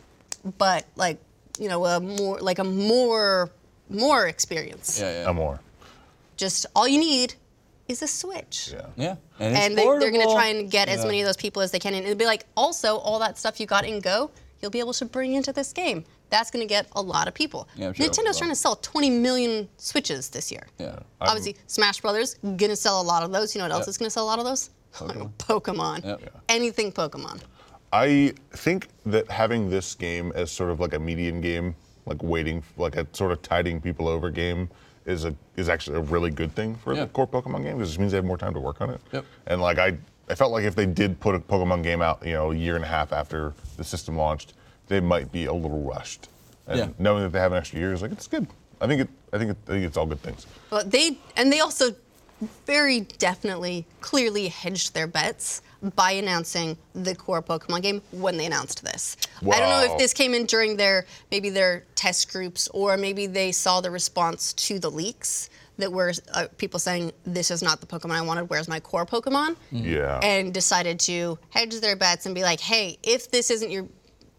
but 0.59 0.85
like 0.97 1.19
you 1.59 1.69
know 1.69 1.85
a 1.87 2.01
more 2.01 2.39
like 2.41 2.59
a 2.59 2.65
more 2.65 3.51
more 3.89 4.27
experience. 4.27 5.01
Yeah, 5.01 5.11
yeah. 5.21 5.25
No 5.25 5.33
more. 5.35 5.61
just 6.37 6.67
all 6.77 6.87
you 6.89 6.99
need 7.01 7.35
is 7.89 8.03
a 8.03 8.07
Switch. 8.07 8.71
Yeah. 8.73 8.87
Yeah. 8.97 9.17
And, 9.41 9.53
it's 9.57 9.67
And 9.67 9.77
they, 9.79 9.83
they're 9.85 10.13
going 10.13 10.27
to 10.27 10.33
try 10.33 10.47
and 10.47 10.71
get 10.71 10.89
as 10.89 11.05
many 11.05 11.21
of 11.21 11.27
those 11.27 11.37
people 11.37 11.61
as 11.61 11.71
they 11.73 11.79
can. 11.81 11.93
And 11.95 12.05
it'll 12.07 12.17
be 12.17 12.25
like, 12.25 12.45
also, 12.57 12.99
all 12.99 13.19
that 13.19 13.37
stuff 13.37 13.59
you 13.59 13.67
got 13.67 13.85
in 13.85 13.99
Go, 14.01 14.31
you'll 14.63 14.71
be 14.71 14.79
able 14.79 14.93
to 14.95 15.05
bring 15.05 15.35
into 15.35 15.53
this 15.53 15.73
game. 15.73 16.05
That's 16.31 16.51
going 16.53 16.63
to 16.63 16.69
get 16.69 16.87
a 16.95 17.03
lot 17.03 17.27
of 17.27 17.35
people. 17.35 17.69
Yeah, 17.75 17.93
sure 17.93 18.07
Nintendo's 18.07 18.39
trying 18.39 18.51
to 18.51 18.57
sell 18.57 18.77
20 18.77 19.11
million 19.11 19.69
Switches 19.77 20.29
this 20.29 20.53
year. 20.53 20.67
Yeah. 20.79 21.01
Obviously, 21.21 21.57
Smash 21.67 22.01
Brothers 22.01 22.37
gonna 22.57 22.77
sell 22.77 23.01
a 23.01 23.07
lot 23.13 23.25
of 23.25 23.33
those. 23.33 23.55
You 23.55 23.59
know 23.59 23.65
what 23.65 23.73
else 23.73 23.83
Yep. 23.87 23.89
is 23.89 23.99
gonna 23.99 24.11
sell 24.11 24.25
a 24.25 24.31
lot 24.33 24.39
of 24.39 24.45
those? 24.45 24.71
Pokemon. 24.95 25.33
Pokemon. 25.39 26.05
Yep. 26.05 26.21
Yeah. 26.23 26.29
Anything 26.49 26.93
Pokemon. 26.93 27.41
I 27.93 28.35
think 28.53 28.89
that 29.07 29.29
having 29.31 29.69
this 29.69 29.95
game 29.95 30.33
as 30.35 30.51
sort 30.51 30.71
of 30.71 30.79
like 30.81 30.95
a 30.95 30.99
median 30.99 31.41
game, 31.41 31.75
like 32.07 32.23
waiting, 32.23 32.63
like 32.77 32.97
a 32.97 33.07
sort 33.13 33.33
of 33.33 33.43
tiding 33.43 33.81
people 33.81 34.07
over 34.09 34.31
game, 34.31 34.69
is 35.07 35.25
a 35.25 35.35
is 35.57 35.69
actually 35.69 35.97
a 35.97 36.01
really 36.03 36.31
good 36.31 36.55
thing 36.55 36.77
for 36.77 36.95
Yeah. 36.95 37.01
the 37.05 37.07
core 37.09 37.27
Pokemon 37.27 37.65
game 37.65 37.79
because 37.79 37.95
it 37.95 37.99
means 37.99 38.13
they 38.13 38.17
have 38.19 38.25
more 38.25 38.39
time 38.39 38.55
to 38.55 38.61
work 38.61 38.81
on 38.81 38.91
it. 38.91 39.01
Yep. 39.13 39.25
And 39.47 39.61
like 39.61 39.79
I, 39.79 39.97
I 40.29 40.35
felt 40.35 40.53
like 40.53 40.65
if 40.65 40.75
they 40.77 40.87
did 40.87 41.19
put 41.19 41.35
a 41.35 41.41
Pokemon 41.41 41.83
game 41.83 42.01
out, 42.03 42.25
you 42.25 42.33
know, 42.35 42.53
a 42.53 42.55
year 42.55 42.77
and 42.77 42.85
a 42.85 42.89
half 42.89 43.13
after 43.13 43.55
the 43.77 43.83
system 43.85 44.17
launched, 44.17 44.53
they 44.87 45.01
might 45.01 45.33
be 45.33 45.47
a 45.47 45.53
little 45.53 45.83
rushed. 45.83 46.29
And 46.69 46.79
Yeah. 46.79 46.89
knowing 46.99 47.23
that 47.25 47.33
they 47.33 47.41
have 47.41 47.51
an 47.53 47.59
extra 47.59 47.79
year 47.81 47.93
is 47.93 48.03
like 48.03 48.13
it's 48.13 48.29
good. 48.29 48.47
I 48.81 48.87
think 48.87 49.01
it. 49.03 49.09
I 49.33 49.39
think 49.39 49.51
it, 49.53 49.57
I 49.67 49.71
think 49.73 49.85
it's 49.87 49.97
all 49.97 50.07
good 50.07 50.23
things. 50.23 50.47
But 50.69 50.91
they 50.91 51.19
and 51.37 51.51
they 51.53 51.61
also 51.61 51.95
very 52.67 53.01
definitely 53.19 53.87
clearly 54.01 54.49
hedged 54.49 54.95
their 54.95 55.07
bets 55.07 55.63
by 55.95 56.13
announcing 56.13 56.77
the 56.95 57.15
core 57.15 57.43
Pokemon 57.43 57.83
game 57.83 58.03
when 58.13 58.37
they 58.37 58.47
announced 58.47 58.85
this. 58.85 59.17
I 59.41 59.59
don't 59.59 59.71
know 59.71 59.93
if 59.93 59.99
this 59.99 60.13
came 60.13 60.35
in 60.35 60.47
during 60.47 60.77
their 60.77 61.07
maybe 61.31 61.51
their 61.51 61.85
test 61.95 62.31
groups 62.33 62.69
or 62.69 62.97
maybe 62.97 63.27
they 63.27 63.53
saw 63.53 63.81
the 63.81 63.91
response 63.91 64.53
to 64.55 64.79
the 64.79 64.91
leaks 64.91 65.49
that 65.79 65.91
were 65.91 66.13
uh, 66.35 66.47
people 66.59 66.79
saying 66.79 67.13
this 67.25 67.51
is 67.51 67.63
not 67.63 67.81
the 67.81 67.87
Pokemon 67.87 68.13
I 68.13 68.21
wanted. 68.21 68.51
Where's 68.51 68.69
my 68.69 68.81
core 68.81 69.07
Pokemon? 69.07 69.57
Yeah. 69.71 70.21
and 70.23 70.53
decided 70.53 71.01
to 71.01 71.39
hedge 71.51 71.81
their 71.81 71.97
bets 71.97 72.27
and 72.27 72.35
be 72.35 72.43
like, 72.43 72.61
hey, 72.61 72.99
if 73.03 73.31
this 73.31 73.51
isn't 73.51 73.71
your 73.71 73.87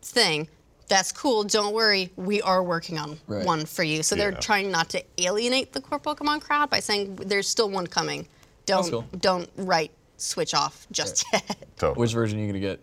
thing, 0.04 0.48
that's 0.92 1.12
cool. 1.14 1.44
Don't 1.46 1.74
worry, 1.74 2.12
we 2.18 2.42
are 2.42 2.62
working 2.62 2.98
on 3.00 3.18
Right. 3.26 3.46
one 3.46 3.66
for 3.66 3.82
you. 3.84 4.04
So 4.04 4.14
they're 4.16 4.34
Yeah. 4.34 4.40
trying 4.40 4.70
not 4.72 4.90
to 4.90 5.02
alienate 5.18 5.72
the 5.72 5.80
core 5.80 6.00
Pokemon 6.02 6.42
crowd 6.42 6.70
by 6.70 6.82
saying 6.82 7.16
there's 7.16 7.48
still 7.48 7.70
one 7.70 7.88
coming. 7.88 8.28
Don't 8.66 8.90
cool. 8.92 9.06
don't 9.18 9.50
write 9.56 9.92
switch 10.18 10.54
off 10.54 10.86
just 10.92 11.24
yet. 11.32 11.44
Totally. 11.78 12.00
Which 12.02 12.12
version 12.14 12.38
are 12.40 12.42
you 12.42 12.48
gonna 12.48 12.60
get? 12.60 12.80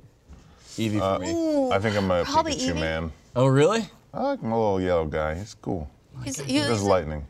Eevee 0.78 0.98
for 0.98 1.18
me. 1.20 1.70
I 1.74 1.78
think 1.78 1.96
I'm 1.96 2.10
a 2.10 2.24
Probably 2.24 2.52
Pikachu 2.54 2.70
Eevee. 2.72 2.80
man. 2.80 3.12
Oh 3.36 3.46
really? 3.46 3.84
I 4.14 4.22
like 4.22 4.42
my 4.42 4.56
little 4.56 4.80
yellow 4.80 5.04
guy. 5.04 5.34
He's 5.34 5.54
cool. 5.60 5.88
Oh 6.16 6.22
he's, 6.22 6.40
He 6.40 6.58
does 6.58 6.68
he's 6.80 6.82
lightning. 6.82 7.26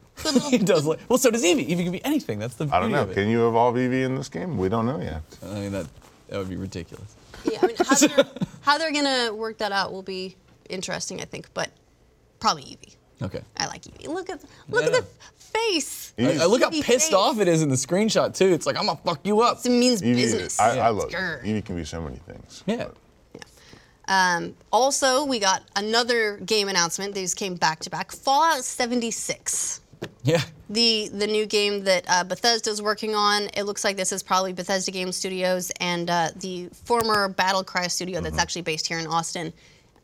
He 0.50 0.58
does. 0.58 0.84
Like, 0.86 0.98
well, 1.08 1.18
so 1.18 1.30
does 1.30 1.42
Eevee. 1.42 1.68
Eevee 1.68 1.82
can 1.84 1.92
be 1.92 2.04
anything. 2.04 2.38
That's 2.38 2.54
the 2.54 2.68
I 2.72 2.78
don't 2.80 2.90
know. 2.92 3.02
of 3.02 3.10
it. 3.10 3.14
Can 3.14 3.28
you 3.28 3.48
evolve 3.48 3.74
Eevee 3.76 4.04
in 4.04 4.14
this 4.16 4.28
game? 4.28 4.56
We 4.58 4.68
don't 4.68 4.86
know 4.86 5.00
yet. 5.00 5.22
I 5.44 5.54
mean 5.60 5.72
that 5.72 5.86
that 6.28 6.38
would 6.38 6.48
be 6.48 6.56
ridiculous. 6.56 7.14
yeah, 7.44 7.58
I 7.62 7.66
mean, 7.66 7.76
how 7.78 7.94
they're, 8.06 8.24
how 8.62 8.78
they're 8.78 8.92
gonna 8.92 9.34
work 9.34 9.58
that 9.58 9.72
out 9.72 9.92
will 9.92 10.02
be 10.02 10.36
interesting, 10.68 11.20
I 11.20 11.24
think. 11.24 11.48
But 11.54 11.70
probably 12.40 12.62
Eevee. 12.62 12.94
Okay. 13.20 13.40
I 13.56 13.66
like 13.66 13.82
Eevee. 13.82 14.06
Look 14.08 14.30
at 14.30 14.40
look 14.68 14.82
Yeah. 14.82 14.88
at 14.88 14.92
the 14.94 15.06
face. 15.38 16.12
Eevee- 16.18 16.38
I, 16.40 16.42
I 16.44 16.46
look 16.46 16.62
how 16.62 16.70
Eevee 16.70 16.82
pissed 16.82 17.06
face. 17.08 17.14
off 17.14 17.40
it 17.40 17.48
is 17.48 17.62
in 17.62 17.68
the 17.68 17.74
screenshot 17.76 18.36
too. 18.36 18.46
It's 18.52 18.66
like 18.66 18.76
I'm 18.76 18.86
gonna 18.86 18.98
fuck 19.04 19.20
you 19.26 19.40
up. 19.40 19.58
It 19.64 19.70
means 19.70 20.00
Eevee, 20.02 20.14
business. 20.14 20.60
I, 20.60 20.70
I 20.70 20.74
Yeah. 20.76 20.88
love 20.90 21.10
Grr. 21.10 21.44
it. 21.44 21.46
Eevee 21.46 21.64
can 21.64 21.76
be 21.76 21.84
so 21.84 22.00
many 22.00 22.16
things. 22.18 22.62
Yeah. 22.66 22.88
Um, 24.06 24.54
also, 24.72 25.24
we 25.24 25.38
got 25.38 25.62
another 25.76 26.38
game 26.38 26.68
announcement. 26.68 27.14
These 27.14 27.34
came 27.34 27.56
back 27.56 27.80
to 27.80 27.90
back. 27.90 28.10
Fallout 28.10 28.64
76, 28.64 29.82
Yeah. 30.22 30.40
the 30.70 31.10
the 31.12 31.26
new 31.26 31.44
game 31.44 31.84
that 31.84 32.04
uh, 32.08 32.24
Bethesda's 32.24 32.80
working 32.80 33.14
on. 33.14 33.48
It 33.54 33.64
looks 33.64 33.84
like 33.84 33.96
this 33.98 34.10
is 34.12 34.22
probably 34.22 34.54
Bethesda 34.54 34.90
Game 34.92 35.12
Studios 35.12 35.70
and 35.80 36.08
uh, 36.08 36.28
the 36.36 36.68
former 36.84 37.28
Battle 37.28 37.62
Cry 37.62 37.86
studio 37.88 38.22
that's 38.22 38.38
actually 38.38 38.62
based 38.62 38.86
here 38.86 38.98
in 38.98 39.06
Austin, 39.06 39.52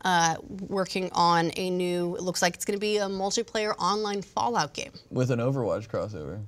uh, 0.05 0.37
working 0.69 1.11
on 1.13 1.51
a 1.57 1.71
new. 1.71 2.17
It 2.17 2.23
looks 2.23 2.43
like 2.43 2.55
it's 2.55 2.65
going 2.65 2.77
to 2.77 2.81
be 2.81 2.99
a 2.99 3.07
multiplayer 3.07 3.75
online 3.79 4.23
Fallout 4.23 4.75
game. 4.75 4.93
With 5.11 5.31
an 5.31 5.41
Overwatch 5.41 5.89
crossover. 5.89 6.41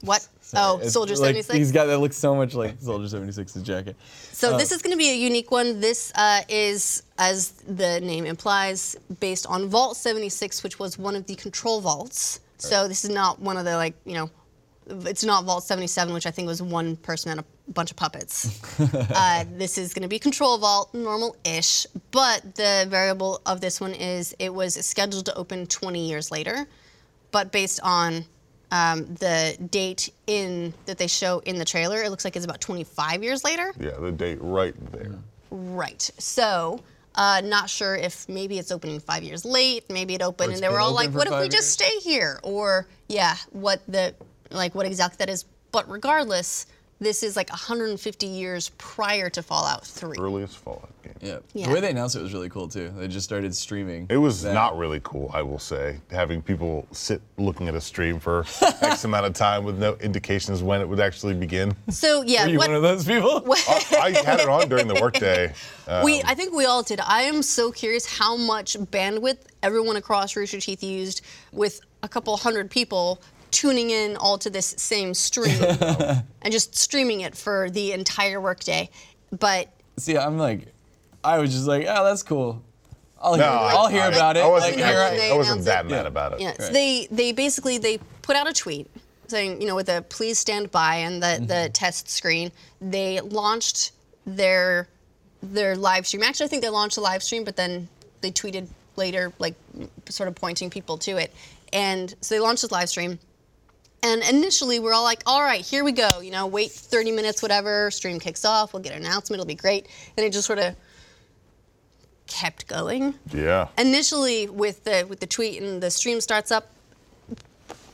What? 0.00 0.28
oh, 0.54 0.80
Soldier 0.82 1.14
like, 1.14 1.28
76. 1.28 1.56
He's 1.56 1.72
got 1.72 1.86
that 1.86 1.98
looks 1.98 2.16
so 2.16 2.34
much 2.34 2.54
like 2.54 2.76
Soldier 2.78 3.16
76's 3.16 3.62
jacket. 3.62 3.96
So 4.32 4.56
this 4.58 4.70
is 4.70 4.82
going 4.82 4.92
to 4.92 4.98
be 4.98 5.10
a 5.10 5.16
unique 5.16 5.50
one. 5.50 5.80
This 5.80 6.12
uh, 6.14 6.42
is, 6.48 7.04
as 7.16 7.52
the 7.52 8.00
name 8.00 8.26
implies, 8.26 8.96
based 9.20 9.46
on 9.46 9.68
Vault 9.68 9.96
76, 9.96 10.62
which 10.62 10.78
was 10.78 10.98
one 10.98 11.16
of 11.16 11.26
the 11.26 11.34
control 11.36 11.80
vaults. 11.80 12.40
So 12.58 12.86
this 12.86 13.04
is 13.04 13.10
not 13.10 13.40
one 13.40 13.56
of 13.56 13.64
the 13.64 13.76
like 13.76 13.94
you 14.04 14.14
know, 14.14 14.30
it's 14.86 15.24
not 15.24 15.44
Vault 15.44 15.64
77, 15.64 16.12
which 16.12 16.26
I 16.26 16.30
think 16.30 16.46
was 16.46 16.60
one 16.60 16.96
person 16.96 17.30
and 17.30 17.40
a 17.40 17.44
bunch 17.72 17.90
of 17.90 17.96
puppets. 17.96 18.60
uh, 19.14 19.44
this 19.56 19.78
is 19.78 19.94
going 19.94 20.02
to 20.02 20.08
be 20.08 20.18
control 20.18 20.58
vault, 20.58 20.92
normal-ish, 20.94 21.86
but 22.10 22.54
the 22.54 22.86
variable 22.88 23.40
of 23.46 23.60
this 23.60 23.80
one 23.80 23.92
is 23.94 24.34
it 24.38 24.52
was 24.52 24.74
scheduled 24.86 25.26
to 25.26 25.34
open 25.34 25.66
20 25.66 26.06
years 26.06 26.30
later, 26.30 26.66
but 27.30 27.50
based 27.52 27.80
on 27.82 28.24
um, 28.70 29.06
the 29.14 29.56
date 29.70 30.10
in 30.26 30.74
that 30.86 30.98
they 30.98 31.06
show 31.06 31.40
in 31.40 31.58
the 31.58 31.64
trailer, 31.64 32.02
it 32.02 32.10
looks 32.10 32.24
like 32.24 32.36
it's 32.36 32.44
about 32.44 32.60
25 32.60 33.22
years 33.22 33.44
later. 33.44 33.72
Yeah, 33.78 33.92
the 34.00 34.12
date 34.12 34.38
right 34.40 34.74
there. 34.92 35.14
Right. 35.50 36.10
So, 36.18 36.80
uh, 37.14 37.40
not 37.44 37.70
sure 37.70 37.94
if 37.94 38.28
maybe 38.28 38.58
it's 38.58 38.72
opening 38.72 38.98
five 38.98 39.22
years 39.22 39.44
late. 39.44 39.88
Maybe 39.88 40.14
it 40.14 40.22
opened 40.22 40.54
and 40.54 40.62
they 40.62 40.68
were 40.68 40.80
all 40.80 40.92
like, 40.92 41.10
"What 41.10 41.28
if 41.28 41.38
we 41.38 41.38
five 41.42 41.50
just 41.50 41.70
stay 41.70 41.98
here?" 42.00 42.40
Or 42.42 42.88
yeah, 43.08 43.36
what 43.52 43.80
the 43.86 44.14
like 44.50 44.74
what 44.74 44.86
exactly 44.86 45.18
that 45.18 45.30
is. 45.30 45.44
But 45.70 45.88
regardless, 45.88 46.66
this 47.00 47.22
is 47.22 47.36
like 47.36 47.50
150 47.50 48.26
years 48.26 48.70
prior 48.78 49.28
to 49.30 49.42
Fallout 49.42 49.86
3. 49.86 50.18
Earliest 50.18 50.56
Fallout 50.56 50.90
game. 51.02 51.14
Yeah. 51.20 51.38
Yeah. 51.52 51.66
The 51.66 51.72
way 51.72 51.80
they 51.80 51.90
announced 51.90 52.16
it 52.16 52.22
was 52.22 52.32
really 52.32 52.48
cool 52.48 52.68
too. 52.68 52.92
They 52.96 53.08
just 53.08 53.24
started 53.24 53.54
streaming. 53.54 54.06
It 54.08 54.16
was 54.16 54.42
that. 54.42 54.54
not 54.54 54.76
really 54.78 55.00
cool, 55.02 55.30
I 55.32 55.42
will 55.42 55.58
say, 55.58 55.98
having 56.10 56.40
people 56.42 56.86
sit 56.92 57.20
looking 57.36 57.68
at 57.68 57.74
a 57.74 57.80
stream 57.80 58.18
for 58.20 58.44
X 58.80 59.04
amount 59.04 59.26
of 59.26 59.32
time 59.34 59.64
with 59.64 59.78
no 59.78 59.96
indications 59.96 60.62
when 60.62 60.80
it 60.80 60.88
would 60.88 61.00
actually 61.00 61.34
begin. 61.34 61.74
So 61.90 62.22
yeah, 62.22 62.44
Are 62.44 62.48
you 62.48 62.58
what, 62.58 62.68
one 62.68 62.76
of 62.76 62.82
those 62.82 63.04
people? 63.04 63.44
I, 63.52 63.84
I 64.00 64.10
had 64.24 64.40
it 64.40 64.48
on 64.48 64.68
during 64.68 64.88
the 64.88 64.98
workday. 65.00 65.52
Uh, 65.86 66.02
we 66.04 66.22
I 66.22 66.34
think 66.34 66.54
we 66.54 66.64
all 66.64 66.82
did. 66.82 67.00
I 67.00 67.22
am 67.22 67.42
so 67.42 67.70
curious 67.70 68.06
how 68.06 68.36
much 68.36 68.74
bandwidth 68.74 69.38
everyone 69.62 69.96
across 69.96 70.36
Rooster 70.36 70.60
Teeth 70.60 70.82
used 70.82 71.22
with 71.52 71.80
a 72.02 72.08
couple 72.08 72.36
hundred 72.36 72.70
people 72.70 73.20
tuning 73.54 73.90
in 73.90 74.16
all 74.16 74.36
to 74.38 74.50
this 74.50 74.74
same 74.78 75.14
stream 75.14 75.62
and 76.42 76.50
just 76.50 76.74
streaming 76.74 77.20
it 77.20 77.36
for 77.36 77.70
the 77.70 77.92
entire 77.92 78.40
workday. 78.40 78.90
But 79.30 79.68
See, 79.96 80.18
I'm 80.18 80.36
like, 80.38 80.66
I 81.22 81.38
was 81.38 81.52
just 81.52 81.66
like, 81.68 81.86
oh, 81.88 82.04
that's 82.04 82.24
cool. 82.24 82.62
I'll 83.22 83.34
hear, 83.36 83.44
no, 83.46 83.52
I'll 83.52 83.86
hear 83.88 84.02
I- 84.02 84.08
about 84.08 84.36
it. 84.36 84.40
I 84.42 84.48
wasn't, 84.48 84.76
Like, 84.76 84.84
here 84.84 84.98
I- 84.98 85.08
when 85.10 85.16
they 85.18 85.30
I 85.30 85.36
wasn't 85.36 85.64
that 85.66 85.84
it. 85.86 85.88
mad 85.88 86.02
Yeah. 86.02 86.08
about 86.08 86.32
it. 86.34 86.40
Yeah, 86.40 86.54
so 86.58 86.72
they 86.72 87.06
they 87.10 87.32
basically 87.32 87.78
they 87.78 87.98
put 88.22 88.34
out 88.36 88.48
a 88.48 88.52
tweet 88.52 88.90
saying, 89.28 89.60
you 89.62 89.66
know, 89.68 89.76
with 89.76 89.88
a 89.88 90.02
please 90.02 90.38
stand 90.38 90.70
by 90.70 90.96
and 90.96 91.22
the 91.22 91.26
Mm-hmm. 91.26 91.46
the 91.46 91.70
test 91.72 92.08
screen. 92.10 92.50
They 92.80 93.20
launched 93.20 93.92
their 94.26 94.88
their 95.42 95.76
live 95.76 96.06
stream. 96.06 96.22
Actually, 96.22 96.46
I 96.46 96.48
think 96.48 96.62
they 96.62 96.68
launched 96.70 96.96
the 96.96 97.02
live 97.02 97.22
stream, 97.22 97.44
but 97.44 97.56
then 97.56 97.88
they 98.20 98.30
tweeted 98.32 98.66
later, 98.96 99.32
like 99.38 99.54
sort 100.08 100.28
of 100.28 100.34
pointing 100.34 100.70
people 100.70 100.98
to 100.98 101.16
it. 101.18 101.32
And 101.72 102.14
so 102.20 102.34
they 102.34 102.40
launched 102.40 102.62
this 102.62 102.72
live 102.72 102.88
stream. 102.88 103.18
And 104.04 104.22
initially, 104.22 104.78
we're 104.80 104.92
all 104.92 105.02
like, 105.02 105.22
all 105.26 105.40
right, 105.42 105.62
here 105.62 105.82
we 105.82 105.92
go. 105.92 106.20
You 106.20 106.30
know, 106.30 106.46
wait 106.46 106.70
30 106.70 107.10
minutes, 107.10 107.40
whatever. 107.42 107.90
Stream 107.90 108.20
kicks 108.20 108.44
off. 108.44 108.72
We'll 108.74 108.82
get 108.82 108.92
an 108.92 108.98
announcement. 109.04 109.40
It'll 109.40 109.48
be 109.48 109.54
great. 109.54 109.86
And 110.16 110.26
it 110.26 110.32
just 110.32 110.46
sort 110.46 110.58
of 110.58 110.76
kept 112.26 112.66
going 112.66 113.14
Yeah. 113.32 113.68
initially 113.78 114.46
with 114.48 114.84
the 114.84 115.06
with 115.08 115.20
the 115.20 115.26
tweet 115.26 115.60
and 115.62 115.82
the 115.82 115.90
stream 115.90 116.20
starts 116.20 116.50
up, 116.50 116.70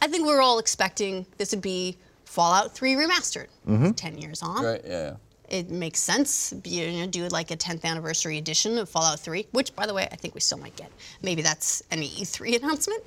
I 0.02 0.06
think 0.08 0.24
we 0.26 0.32
are 0.32 0.40
all 0.40 0.58
expecting 0.58 1.26
this 1.36 1.50
would 1.52 1.61
be 1.62 1.96
Fallout 2.24 2.72
3 2.74 2.94
remastered. 2.94 3.46
It's 3.66 4.00
Ten 4.00 4.18
years 4.18 4.40
on, 4.42 4.64
Right, 4.64 4.80
yeah. 4.84 4.90
yeah. 5.50 5.58
it 5.58 5.68
makes 5.70 5.98
sense. 5.98 6.54
You 6.64 6.92
know, 6.92 7.06
do 7.06 7.26
like 7.28 7.50
a 7.50 7.56
10th 7.56 7.84
anniversary 7.84 8.38
edition 8.38 8.78
of 8.78 8.88
Fallout 8.88 9.18
3, 9.20 9.46
which, 9.50 9.74
by 9.74 9.84
the 9.86 9.94
way, 9.94 10.08
I 10.11 10.16
think 10.16 10.34
we 10.34 10.40
still 10.40 10.58
might 10.58 10.76
get. 10.76 10.90
Maybe 11.22 11.42
that's 11.42 11.82
an 11.90 12.00
E3 12.02 12.56
announcement, 12.62 13.02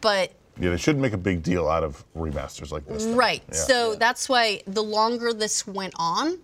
but 0.00 0.32
Yeah, 0.60 0.70
they 0.70 0.76
shouldn't 0.76 1.02
make 1.02 1.12
a 1.12 1.18
big 1.18 1.42
deal 1.42 1.68
out 1.68 1.82
of 1.84 2.04
remasters 2.16 2.70
like 2.70 2.86
this. 2.86 3.04
though. 3.04 3.14
Right. 3.14 3.42
Yeah. 3.48 3.54
So 3.54 3.94
that's 3.96 4.28
why 4.28 4.62
the 4.66 4.82
longer 4.82 5.32
this 5.32 5.66
went 5.66 5.94
on, 5.96 6.38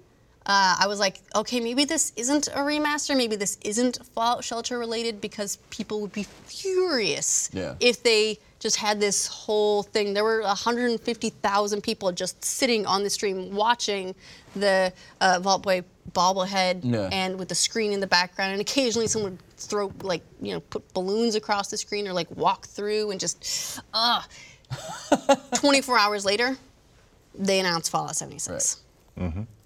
uh, 0.47 0.77
I 0.81 0.87
was 0.89 0.99
like, 0.99 1.21
okay, 1.37 1.61
maybe 1.61 1.85
this 1.85 2.13
isn't 2.17 2.49
a 2.49 2.59
remaster. 2.59 3.17
Maybe 3.17 3.37
this 3.37 3.57
isn't 3.63 3.99
Fallout 4.15 4.43
Shelter 4.43 4.79
related 4.79 5.21
because 5.21 5.57
people 5.71 6.01
would 6.01 6.13
be 6.13 6.25
furious 6.47 7.51
Yeah. 7.53 7.75
if 7.79 8.03
they 8.03 8.39
just 8.59 8.77
had 8.77 9.01
this 9.01 9.27
whole 9.27 9.83
thing. 9.83 10.13
There 10.13 10.25
were 10.25 10.43
150,000 10.43 11.83
people 11.83 12.13
just 12.13 12.45
sitting 12.45 12.87
on 12.87 13.03
the 13.05 13.11
stream 13.11 13.55
watching 13.55 14.15
the 14.57 14.93
uh, 15.21 15.39
Vault 15.41 15.63
Boy 15.63 15.83
bobblehead 16.13 16.81
Yeah. 16.85 17.09
and 17.13 17.39
with 17.39 17.49
the 17.49 17.55
screen 17.55 17.93
in 17.93 18.01
the 18.01 18.07
background, 18.07 18.53
and 18.53 18.61
occasionally 18.61 19.07
someone 19.07 19.33
would 19.33 19.57
throw 19.57 19.93
like 20.03 20.23
you 20.41 20.53
know 20.55 20.61
put 20.61 20.93
balloons 20.95 21.35
across 21.35 21.69
the 21.71 21.77
screen 21.77 22.07
or 22.09 22.13
like 22.13 22.31
walk 22.37 22.67
through 22.67 23.11
and 23.11 23.21
just 23.21 23.81
ah. 23.95 24.27
24 25.55 25.99
hours 25.99 26.25
later, 26.25 26.57
they 27.35 27.59
announced 27.59 27.91
Fallout 27.91 28.15
76. 28.17 28.81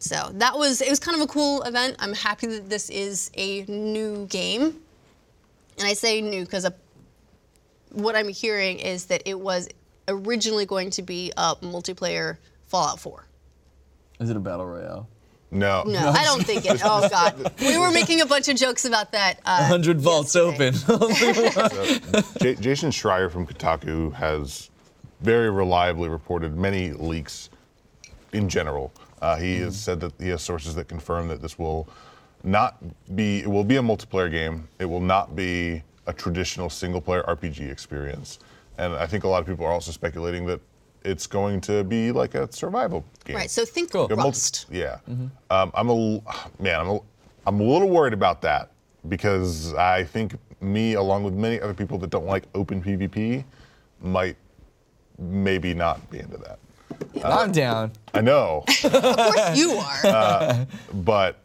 So 0.00 0.30
that 0.34 0.56
was 0.58 0.80
it 0.80 0.90
was 0.90 0.98
kind 0.98 1.14
of 1.14 1.22
a 1.22 1.26
cool 1.30 1.62
event. 1.62 1.94
I'm 2.00 2.12
happy 2.12 2.48
that 2.48 2.68
this 2.68 2.90
is 2.90 3.30
a 3.34 3.62
new 3.66 4.26
game, 4.26 4.62
and 5.78 5.86
I 5.86 5.92
say 5.92 6.20
new 6.20 6.44
because 6.44 6.66
what 7.92 8.16
I'm 8.16 8.26
hearing 8.28 8.80
is 8.80 9.06
that 9.06 9.22
it 9.26 9.38
was 9.38 9.68
originally 10.08 10.66
going 10.66 10.90
to 10.90 11.02
be 11.02 11.32
a 11.36 11.54
multiplayer 11.56 12.38
Fallout 12.66 12.98
4. 12.98 13.24
Is 14.18 14.28
it 14.30 14.36
a 14.36 14.40
battle 14.40 14.66
royale? 14.66 15.08
No. 15.54 15.84
No, 15.84 16.10
I 16.10 16.24
don't 16.24 16.44
think 16.44 16.66
it. 16.66 16.80
Oh 16.84 17.08
God, 17.08 17.52
we 17.60 17.78
were 17.78 17.90
making 17.92 18.20
a 18.20 18.26
bunch 18.26 18.48
of 18.48 18.56
jokes 18.56 18.84
about 18.84 19.12
that. 19.12 19.38
Uh, 19.46 19.58
100 19.68 20.00
vaults 20.00 20.34
yesterday. 20.34 20.76
open. 20.88 22.24
J- 22.40 22.54
Jason 22.56 22.90
Schreier 22.90 23.30
from 23.30 23.46
Kotaku 23.46 24.12
has 24.14 24.70
very 25.20 25.50
reliably 25.50 26.08
reported 26.08 26.56
many 26.56 26.92
leaks 26.92 27.50
in 28.32 28.48
general. 28.48 28.92
Uh, 29.22 29.36
he 29.36 29.58
has 29.60 29.78
said 29.80 30.00
that 30.00 30.12
he 30.18 30.28
has 30.28 30.42
sources 30.42 30.74
that 30.74 30.88
confirm 30.88 31.28
that 31.28 31.40
this 31.40 31.58
will 31.58 31.88
not 32.42 32.76
be, 33.14 33.38
it 33.38 33.46
will 33.48 33.64
be 33.64 33.76
a 33.76 33.82
multiplayer 33.82 34.30
game. 34.30 34.68
It 34.78 34.84
will 34.84 35.00
not 35.00 35.34
be 35.36 35.82
a 36.06 36.12
traditional 36.12 36.68
single 36.68 37.00
player 37.00 37.22
RPG 37.22 37.70
experience. 37.70 38.38
And 38.76 38.92
I 38.92 39.06
think 39.06 39.24
a 39.24 39.28
lot 39.28 39.40
of 39.40 39.46
people 39.46 39.64
are 39.64 39.72
also 39.72 39.92
speculating 39.92 40.44
that 40.46 40.60
it's 41.04 41.26
going 41.26 41.60
to 41.62 41.84
be 41.84 42.10
like 42.12 42.34
a 42.34 42.50
survival 42.52 43.04
game. 43.24 43.36
Right. 43.36 43.50
So 43.50 43.64
think 43.64 43.92
Cool. 43.92 44.06
A 44.06 44.16
multi- 44.16 44.24
Rust. 44.28 44.66
yeah. 44.70 44.98
Um, 45.50 45.70
I'm 45.74 45.90
a 45.90 46.20
man. 46.58 46.80
I'm 46.80 46.88
a, 46.88 46.98
I'm 47.46 47.60
a 47.60 47.64
little 47.64 47.90
worried 47.90 48.14
about 48.14 48.40
that 48.42 48.70
because 49.08 49.74
I 49.74 50.04
think 50.04 50.34
me, 50.60 50.94
along 50.94 51.24
with 51.24 51.34
many 51.34 51.60
other 51.60 51.74
people 51.74 51.98
that 51.98 52.10
don't 52.10 52.26
like 52.26 52.44
open 52.54 52.82
PvP, 52.82 53.44
might 54.00 54.36
maybe 55.18 55.74
not 55.74 56.10
be 56.10 56.18
into 56.20 56.38
that. 56.38 56.58
I'm 57.24 57.52
down. 57.52 57.92
I 58.14 58.20
know, 58.20 58.64
Of 58.84 58.92
course 59.16 59.56
you 59.58 59.72
are. 59.72 60.66
but 60.94 61.38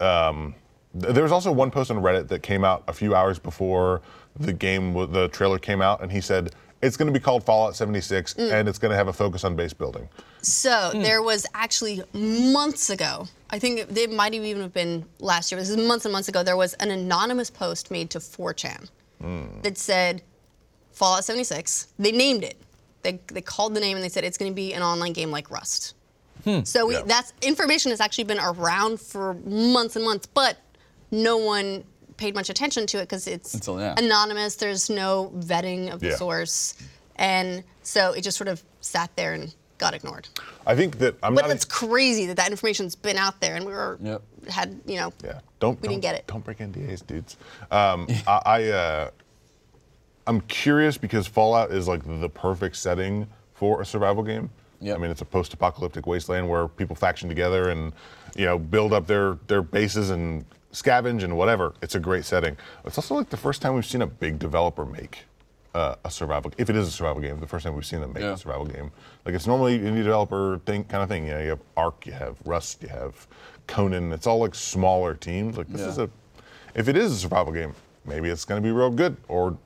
um, 0.00 0.54
th- 1.00 1.14
there 1.14 1.22
was 1.22 1.32
also 1.32 1.50
one 1.52 1.70
post 1.70 1.90
on 1.90 1.96
Reddit 1.98 2.28
that 2.28 2.42
came 2.42 2.64
out 2.64 2.84
a 2.88 2.92
few 2.92 3.14
hours 3.14 3.38
before 3.38 4.02
the 4.38 4.52
game, 4.52 4.92
w- 4.92 5.10
the 5.10 5.28
trailer 5.28 5.58
came 5.58 5.80
out, 5.80 6.02
and 6.02 6.10
he 6.12 6.20
said 6.20 6.52
it's 6.86 6.96
going 6.96 7.06
to 7.06 7.12
be 7.12 7.22
called 7.22 7.44
Fallout 7.44 7.76
76 7.76 8.34
mm. 8.34 8.52
and 8.52 8.68
it's 8.68 8.78
going 8.78 8.90
to 8.90 8.96
have 8.96 9.08
a 9.08 9.12
focus 9.12 9.44
on 9.44 9.56
base 9.56 9.72
building. 9.72 10.08
So 10.40 10.92
mm. 10.94 11.02
there 11.02 11.22
was 11.22 11.46
actually 11.54 12.02
months 12.12 12.90
ago. 12.90 13.26
I 13.50 13.58
think 13.58 13.80
it, 13.80 13.98
it 13.98 14.12
might 14.12 14.32
have 14.34 14.44
even 14.44 14.62
have 14.62 14.72
been 14.72 15.04
last 15.18 15.50
year. 15.50 15.60
This 15.60 15.70
is 15.70 15.76
months 15.76 16.04
and 16.04 16.12
months 16.12 16.28
ago. 16.28 16.42
There 16.42 16.56
was 16.56 16.74
an 16.74 16.90
anonymous 16.90 17.50
post 17.50 17.90
made 17.90 18.10
to 18.10 18.18
4chan 18.18 18.88
mm. 19.22 19.62
that 19.62 19.76
said 19.76 20.22
Fallout 20.92 21.24
76. 21.24 21.88
They 21.98 22.12
named 22.12 22.44
it. 22.44 22.56
They, 23.02 23.20
they 23.26 23.42
called 23.42 23.74
the 23.74 23.80
name 23.80 23.96
and 23.96 24.04
they 24.04 24.08
said 24.08 24.24
it's 24.24 24.38
going 24.38 24.50
to 24.50 24.56
be 24.56 24.72
an 24.72 24.82
online 24.82 25.12
game 25.12 25.30
like 25.30 25.50
Rust. 25.50 25.94
Hmm. 26.44 26.62
So 26.62 26.86
we, 26.86 26.94
Yeah. 26.94 27.02
that's 27.06 27.32
information 27.42 27.90
has 27.90 28.00
actually 28.00 28.24
been 28.24 28.38
around 28.40 29.00
for 29.00 29.34
months 29.34 29.96
and 29.96 30.04
months, 30.04 30.26
but 30.26 30.58
no 31.10 31.36
one 31.36 31.84
paid 32.16 32.34
much 32.34 32.48
attention 32.50 32.86
to 32.88 32.98
it 32.98 33.02
because 33.02 33.26
it's 33.26 33.54
Until 33.54 33.76
now. 33.76 33.94
anonymous. 33.98 34.56
There's 34.56 34.88
no 34.90 35.32
vetting 35.36 35.92
of 35.92 36.00
the 36.00 36.08
Yeah. 36.08 36.16
source, 36.16 36.74
and 37.16 37.62
so 37.82 38.12
it 38.12 38.22
just 38.22 38.36
sort 38.38 38.48
of 38.48 38.62
sat 38.80 39.14
there 39.16 39.34
and 39.34 39.54
got 39.78 39.92
ignored. 39.94 40.26
I 40.66 40.74
think 40.74 40.98
that 40.98 41.16
I'm 41.22 41.34
But 41.34 41.42
not. 41.42 41.50
it's 41.50 41.64
crazy 41.66 42.26
that 42.26 42.36
that 42.38 42.50
information's 42.50 42.94
been 42.96 43.18
out 43.18 43.40
there, 43.40 43.56
and 43.56 43.64
we 43.66 43.72
were 43.72 43.98
Yep. 44.02 44.22
had 44.48 44.80
you 44.86 44.96
know. 44.96 45.12
Yeah, 45.24 45.40
don't. 45.60 45.80
We 45.82 45.88
didn't 45.88 46.02
don't- 46.02 46.12
get 46.12 46.14
it. 46.18 46.26
Don't 46.26 46.44
break 46.44 46.58
NDAs, 46.60 47.02
dudes. 47.06 47.36
Um, 47.70 48.06
I, 48.26 48.40
I 48.46 48.64
uh, 48.68 49.10
I'm 50.26 50.40
curious 50.42 50.96
because 50.98 51.26
Fallout 51.26 51.70
is 51.72 51.86
like 51.86 52.02
the 52.04 52.28
perfect 52.28 52.76
setting 52.76 53.26
for 53.54 53.80
a 53.80 53.86
survival 53.86 54.22
game. 54.22 54.50
Yep. 54.80 54.96
I 54.96 55.00
mean, 55.00 55.10
it's 55.10 55.22
a 55.22 55.26
post-apocalyptic 55.26 56.06
wasteland 56.06 56.48
where 56.48 56.68
people 56.68 56.96
faction 56.96 57.28
together 57.28 57.70
and 57.70 57.92
you 58.34 58.44
know 58.44 58.58
build 58.58 58.92
up 58.92 59.06
their 59.06 59.38
their 59.46 59.62
bases 59.62 60.10
and 60.10 60.44
scavenge 60.72 61.22
and 61.22 61.36
whatever. 61.36 61.74
It's 61.82 61.94
a 61.94 62.00
great 62.00 62.24
setting. 62.24 62.56
It's 62.84 62.98
also 62.98 63.14
like 63.14 63.30
the 63.30 63.36
first 63.36 63.62
time 63.62 63.74
we've 63.74 63.86
seen 63.86 64.02
a 64.02 64.06
big 64.06 64.38
developer 64.38 64.84
make 64.84 65.24
uh, 65.74 65.96
a 66.04 66.10
survival. 66.10 66.52
If 66.58 66.70
it 66.70 66.76
is 66.76 66.88
a 66.88 66.90
survival 66.90 67.20
game, 67.22 67.38
the 67.40 67.46
first 67.46 67.64
time 67.64 67.74
we've 67.74 67.84
seen 67.86 68.00
them 68.00 68.12
make 68.12 68.22
Yeah. 68.22 68.32
a 68.32 68.36
survival 68.38 68.66
game. 68.66 68.90
Like 69.24 69.34
it's 69.34 69.46
normally 69.46 69.78
indie 69.78 70.02
developer 70.04 70.58
thing 70.66 70.84
kind 70.84 71.02
of 71.02 71.08
thing. 71.08 71.26
You 71.26 71.32
know, 71.34 71.40
you 71.42 71.48
have 71.50 71.60
Ark, 71.76 72.06
you 72.06 72.12
have 72.12 72.36
Rust, 72.44 72.82
you 72.82 72.88
have 72.88 73.26
Conan. 73.66 74.12
It's 74.12 74.26
all 74.26 74.38
like 74.38 74.54
smaller 74.54 75.14
teams. 75.14 75.56
Like 75.58 75.68
this 75.68 75.82
Yeah. 75.82 75.88
is 75.88 75.98
a. 75.98 76.10
If 76.74 76.88
it 76.88 76.96
is 76.96 77.12
a 77.12 77.16
survival 77.16 77.52
game, 77.52 77.74
maybe 78.04 78.28
it's 78.28 78.44
going 78.44 78.60
to 78.62 78.66
be 78.66 78.70
real 78.72 78.90
good 78.90 79.16
or 79.28 79.56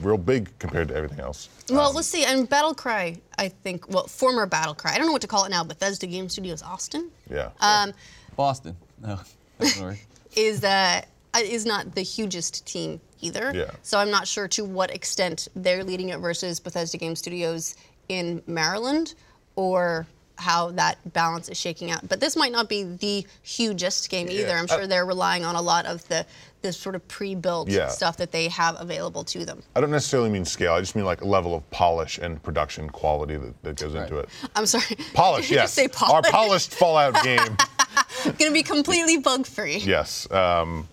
real 0.00 0.18
big 0.18 0.50
compared 0.58 0.88
to 0.88 0.94
everything 0.96 1.20
else. 1.20 1.48
Well, 1.70 1.92
let's 1.94 2.08
see. 2.08 2.24
And 2.24 2.48
Battlecry, 2.50 3.20
I 3.38 3.48
think, 3.48 3.88
well, 3.88 4.06
former 4.06 4.46
Battlecry. 4.46 4.90
I 4.90 4.96
don't 4.98 5.06
know 5.06 5.12
what 5.12 5.22
to 5.22 5.28
call 5.28 5.44
it 5.44 5.50
now. 5.50 5.62
Bethesda 5.62 6.06
Game 6.06 6.28
Studios 6.28 6.62
Austin 6.62 7.10
Yeah. 7.30 7.50
um, 7.60 7.92
Boston. 8.36 8.76
No. 9.00 9.20
Doesn't 9.60 9.82
work. 9.84 9.98
Is 10.36 10.64
uh, 10.64 11.02
is 11.36 11.66
not 11.66 11.94
the 11.94 12.02
hugest 12.02 12.66
team 12.66 13.00
either. 13.20 13.52
Yeah. 13.54 13.70
So 13.82 13.98
I'm 13.98 14.10
not 14.10 14.26
sure 14.26 14.48
to 14.48 14.64
what 14.64 14.94
extent 14.94 15.48
they're 15.56 15.84
leading 15.84 16.10
it 16.10 16.18
versus 16.18 16.60
Bethesda 16.60 16.98
Game 16.98 17.16
Studios 17.16 17.74
in 18.08 18.42
Maryland, 18.46 19.14
or 19.56 20.06
how 20.36 20.70
that 20.72 20.98
balance 21.12 21.48
is 21.48 21.58
shaking 21.58 21.90
out. 21.90 22.06
But 22.08 22.20
this 22.20 22.36
might 22.36 22.52
not 22.52 22.68
be 22.68 22.82
the 22.82 23.26
hugest 23.42 24.10
game 24.10 24.28
either. 24.30 24.52
I'm 24.56 24.66
sure 24.66 24.86
they're 24.86 25.06
relying 25.06 25.44
on 25.44 25.54
a 25.56 25.62
lot 25.62 25.86
of 25.86 26.06
the 26.08 26.26
the 26.62 26.72
sort 26.72 26.94
of 26.94 27.06
pre-built 27.08 27.68
Yeah. 27.68 27.88
stuff 27.88 28.16
that 28.16 28.32
they 28.32 28.48
have 28.48 28.80
available 28.80 29.22
to 29.24 29.44
them. 29.44 29.62
I 29.76 29.82
don't 29.82 29.90
necessarily 29.90 30.30
mean 30.30 30.46
scale. 30.46 30.72
I 30.72 30.80
just 30.80 30.96
mean 30.96 31.04
like 31.04 31.22
level 31.22 31.54
of 31.54 31.68
polish 31.70 32.16
and 32.16 32.42
production 32.42 32.88
quality 32.88 33.36
that, 33.36 33.62
that 33.64 33.76
goes 33.76 33.94
into 33.94 34.16
it. 34.18 34.30
I'm 34.56 34.64
sorry. 34.64 34.96
Polish, 35.14 35.48
Did 35.50 35.56
yes. 35.56 35.74
say 35.74 35.88
Our 36.02 36.22
polished 36.22 36.72
Fallout 36.74 37.22
game. 37.22 37.58
Going 38.24 38.36
to 38.38 38.52
be 38.52 38.62
completely 38.62 39.18
bug-free. 39.18 39.76
Yes. 39.78 40.30
Um, 40.30 40.88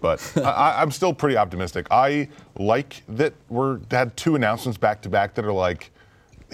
but 0.00 0.20
I, 0.36 0.40
I- 0.40 0.82
I'm 0.82 0.90
still 0.90 1.14
pretty 1.14 1.36
optimistic. 1.36 1.86
I 1.92 2.28
like 2.58 3.04
that 3.10 3.34
we're 3.48 3.78
had 3.92 4.16
two 4.16 4.34
announcements 4.34 4.78
back 4.78 5.00
to 5.02 5.08
back 5.08 5.34
that 5.36 5.44
are 5.44 5.52
like, 5.52 5.92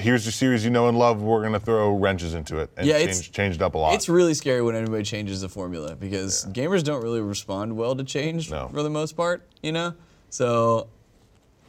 here's 0.01 0.25
the 0.25 0.33
series 0.33 0.65
you 0.65 0.71
know 0.71 0.89
and 0.89 0.99
love. 0.99 1.23
We're 1.23 1.43
gonna 1.43 1.61
throw 1.61 1.97
wrenches 1.97 2.35
into 2.35 2.59
it 2.59 2.71
and 2.77 2.87
Yeah, 2.87 2.97
it's- 2.97 3.21
change, 3.21 3.33
change 3.33 3.55
it 3.57 3.63
up 3.63 3.75
a 3.75 3.79
lot. 3.79 3.95
It's 3.95 4.09
really 4.09 4.35
scary 4.35 4.63
when 4.63 4.75
anybody 4.75 5.03
changes 5.05 5.41
the 5.41 5.49
formula 5.49 5.95
because 5.97 6.47
gamers 6.47 6.83
don't 6.83 7.03
really 7.03 7.21
respond 7.21 7.77
well 7.77 7.95
to 7.97 8.05
change 8.05 8.51
No. 8.51 8.69
for 8.69 8.83
the 8.83 8.91
most 8.91 9.17
part, 9.17 9.43
you 9.63 9.73
know? 9.73 9.95
So 10.31 10.89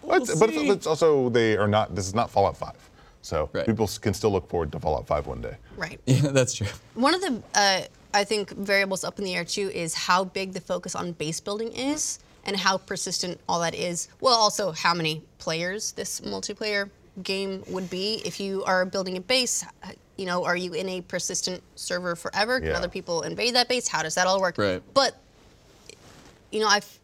But, 0.02 0.22
we'll 0.28 0.40
but 0.40 0.50
see. 0.50 0.70
it's 0.70 0.88
also 0.88 1.30
they 1.30 1.58
are 1.58 1.68
not. 1.68 1.96
This 1.96 2.08
is 2.08 2.16
not 2.16 2.30
Fallout 2.32 2.58
5, 2.58 2.74
so 3.22 3.50
Right. 3.54 3.66
people 3.66 3.90
can 4.02 4.14
still 4.14 4.32
look 4.32 4.50
forward 4.50 4.72
to 4.72 4.80
Fallout 4.80 5.06
5 5.08 5.28
one 5.28 5.42
day. 5.42 5.58
Right. 5.78 6.00
yeah, 6.06 6.22
that's 6.32 6.54
true. 6.54 6.68
One 6.96 7.14
of 7.14 7.22
the, 7.22 7.42
uh, 7.56 7.82
I 8.14 8.24
think, 8.24 8.52
variables 8.52 9.04
up 9.04 9.20
in 9.20 9.26
the 9.26 9.36
air 9.36 9.46
too 9.46 9.70
is 9.74 9.94
how 9.94 10.24
big 10.24 10.54
the 10.54 10.62
focus 10.62 10.96
on 10.96 11.12
base 11.14 11.40
building 11.40 11.72
is 11.74 12.20
and 12.46 12.56
how 12.58 12.78
persistent 12.78 13.40
all 13.48 13.60
that 13.62 13.76
is. 13.76 14.08
Well, 14.20 14.34
also 14.36 14.72
how 14.72 14.94
many 14.96 15.22
players 15.38 15.92
this 15.92 16.22
multiplayer 16.22 16.90
game 17.24 17.64
would 17.68 17.89
be. 17.89 18.22
If 18.26 18.39
you 18.39 18.64
are 18.64 18.86
building 18.86 19.18
a 19.18 19.22
base, 19.22 19.66
uh, 19.84 19.91
you 20.18 20.26
know, 20.26 20.45
are 20.45 20.55
you 20.55 20.74
in 20.74 20.88
a 20.89 21.01
persistent 21.01 21.62
server 21.76 22.16
forever? 22.16 22.59
Can 22.59 22.70
Yeah. 22.70 22.78
other 22.78 22.89
people 22.89 23.22
invade 23.24 23.55
that 23.55 23.68
base? 23.68 23.88
How 23.88 24.03
does 24.03 24.16
that 24.16 24.28
all 24.28 24.39
work? 24.39 24.57
Right. 24.57 24.82
But, 24.93 25.16
you 26.51 26.59
know, 26.59 26.68
I've, 26.68 26.99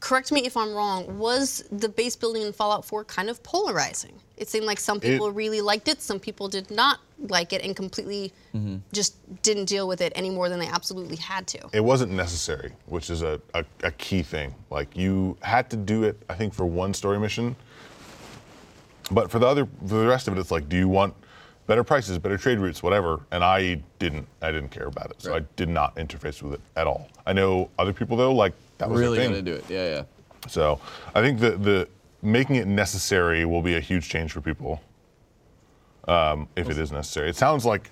correct 0.00 0.32
me 0.32 0.46
if 0.46 0.56
I'm 0.56 0.72
wrong, 0.72 1.18
was 1.18 1.64
the 1.70 1.88
base 1.88 2.16
building 2.16 2.42
in 2.42 2.52
Fallout 2.52 2.84
4 2.84 3.04
kind 3.04 3.28
of 3.28 3.42
polarizing? 3.42 4.18
It 4.36 4.48
seemed 4.48 4.66
like 4.66 4.78
some 4.78 5.00
people 5.00 5.30
really 5.30 5.62
liked 5.62 5.88
it, 5.88 6.02
some 6.02 6.20
people 6.20 6.48
did 6.48 6.70
not 6.70 7.00
like 7.28 7.54
it, 7.54 7.62
and 7.62 7.74
completely 7.74 8.32
mm-hmm. 8.54 8.76
just 8.92 9.16
didn't 9.42 9.64
deal 9.64 9.88
with 9.88 10.02
it 10.02 10.12
any 10.14 10.28
more 10.28 10.50
than 10.50 10.58
they 10.58 10.66
absolutely 10.66 11.16
had 11.16 11.46
to. 11.48 11.58
It 11.72 11.80
wasn't 11.80 12.12
necessary, 12.12 12.72
which 12.84 13.08
is 13.08 13.22
a, 13.22 13.40
a, 13.54 13.64
a 13.82 13.90
key 13.92 14.22
thing. 14.22 14.54
Like 14.68 14.94
you 14.94 15.38
had 15.40 15.70
to 15.70 15.76
do 15.76 16.04
it, 16.04 16.22
I 16.28 16.34
think, 16.34 16.52
for 16.52 16.66
one 16.66 16.92
story 16.92 17.18
mission. 17.18 17.56
But 19.10 19.30
for 19.30 19.38
the 19.38 19.46
other, 19.46 19.66
for 19.86 19.94
the 19.94 20.06
rest 20.06 20.26
of 20.28 20.36
it, 20.36 20.40
it's 20.40 20.50
like, 20.50 20.68
do 20.68 20.76
you 20.76 20.88
want 20.88 21.14
better 21.66 21.84
prices, 21.84 22.18
better 22.18 22.36
trade 22.36 22.58
routes, 22.58 22.82
whatever? 22.82 23.20
And 23.30 23.44
I 23.44 23.80
didn't, 23.98 24.26
I 24.42 24.50
didn't 24.50 24.70
care 24.70 24.86
about 24.86 25.10
it, 25.10 25.22
so 25.22 25.30
Right. 25.32 25.42
I 25.42 25.46
did 25.56 25.68
not 25.68 25.94
interface 25.96 26.42
with 26.42 26.54
it 26.54 26.60
at 26.76 26.86
all. 26.86 27.08
I 27.26 27.32
know 27.32 27.70
other 27.78 27.92
people 27.92 28.16
though, 28.16 28.32
like 28.34 28.52
that 28.78 28.88
was 28.90 29.00
really 29.00 29.18
gonna 29.18 29.36
thing. 29.36 29.44
do 29.44 29.54
it. 29.54 29.64
Yeah, 29.68 29.88
yeah. 29.88 30.02
So 30.48 30.80
I 31.14 31.20
think 31.22 31.38
the 31.40 31.52
the 31.52 31.88
making 32.22 32.56
it 32.56 32.66
necessary 32.66 33.44
will 33.44 33.62
be 33.62 33.76
a 33.76 33.80
huge 33.80 34.08
change 34.08 34.32
for 34.32 34.40
people. 34.40 34.80
Um, 36.08 36.48
if 36.56 36.68
it 36.70 36.78
is 36.78 36.92
necessary, 36.92 37.28
it 37.30 37.36
sounds 37.36 37.64
like 37.64 37.90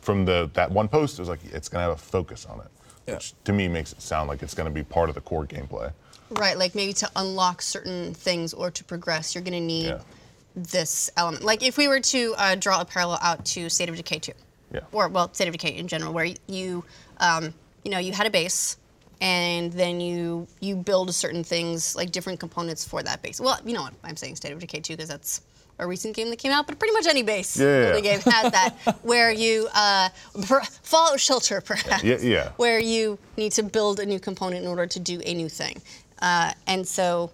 from 0.00 0.24
the 0.24 0.50
that 0.54 0.70
one 0.70 0.88
post, 0.88 1.18
it 1.18 1.22
was 1.22 1.28
like 1.28 1.40
it's 1.52 1.68
gonna 1.68 1.82
have 1.84 1.92
a 1.92 1.96
focus 1.96 2.46
on 2.46 2.60
it, 2.60 2.66
Yeah. 3.06 3.14
which 3.14 3.34
to 3.44 3.52
me 3.52 3.68
makes 3.68 3.92
it 3.92 4.00
sound 4.02 4.28
like 4.28 4.42
it's 4.42 4.54
gonna 4.54 4.70
be 4.70 4.82
part 4.82 5.08
of 5.08 5.14
the 5.14 5.20
core 5.20 5.46
gameplay. 5.46 5.92
Right, 6.30 6.56
like 6.56 6.74
maybe 6.74 6.92
to 6.94 7.10
unlock 7.16 7.60
certain 7.60 8.14
things 8.14 8.54
or 8.54 8.70
to 8.70 8.84
progress, 8.84 9.34
you're 9.34 9.42
going 9.42 9.52
to 9.54 9.60
need 9.60 9.86
Yeah. 9.86 9.98
This 10.56 11.10
element. 11.16 11.44
Like 11.44 11.62
if 11.62 11.76
we 11.76 11.88
were 11.88 12.00
to 12.00 12.34
uh, 12.36 12.54
draw 12.56 12.80
a 12.80 12.84
parallel 12.84 13.18
out 13.22 13.44
to 13.46 13.68
State 13.68 13.88
of 13.88 13.96
Decay 13.96 14.18
2, 14.18 14.32
Yeah. 14.74 14.80
or 14.92 15.08
well, 15.08 15.32
State 15.32 15.48
of 15.48 15.52
Decay 15.52 15.76
in 15.76 15.88
general, 15.88 16.12
where 16.12 16.28
you, 16.46 16.84
um, 17.18 17.54
you 17.84 17.90
know, 17.90 17.98
you 17.98 18.12
had 18.12 18.26
a 18.26 18.30
base, 18.30 18.76
and 19.20 19.72
then 19.72 20.00
you 20.00 20.46
you 20.60 20.76
build 20.76 21.14
certain 21.14 21.44
things 21.44 21.94
like 21.94 22.10
different 22.10 22.40
components 22.40 22.84
for 22.84 23.02
that 23.02 23.22
base. 23.22 23.40
Well, 23.40 23.58
you 23.64 23.74
know 23.74 23.82
what 23.82 23.94
I'm 24.04 24.16
saying, 24.16 24.36
State 24.36 24.52
of 24.52 24.58
Decay 24.58 24.80
2, 24.80 24.94
because 24.96 25.08
that's 25.08 25.42
a 25.78 25.86
recent 25.86 26.14
game 26.14 26.28
that 26.30 26.36
came 26.36 26.52
out, 26.52 26.66
but 26.66 26.78
pretty 26.78 26.92
much 26.92 27.06
any 27.06 27.22
base 27.22 27.58
Yeah, 27.58 27.94
yeah, 27.94 28.00
game 28.00 28.20
has 28.20 28.52
that, 28.52 28.74
where 29.02 29.30
you 29.32 29.66
uh, 29.74 30.08
per, 30.46 30.60
Fallout 30.82 31.18
Shelter, 31.20 31.60
perhaps. 31.62 32.04
Yeah, 32.04 32.18
yeah. 32.20 32.52
Where 32.56 32.78
you 32.78 33.18
need 33.38 33.52
to 33.52 33.62
build 33.62 33.98
a 34.00 34.04
new 34.06 34.20
component 34.20 34.62
in 34.62 34.68
order 34.68 34.86
to 34.86 34.98
do 35.00 35.22
a 35.24 35.32
new 35.32 35.48
thing, 35.48 35.80
uh, 36.20 36.52
and 36.66 36.86
so 36.86 37.30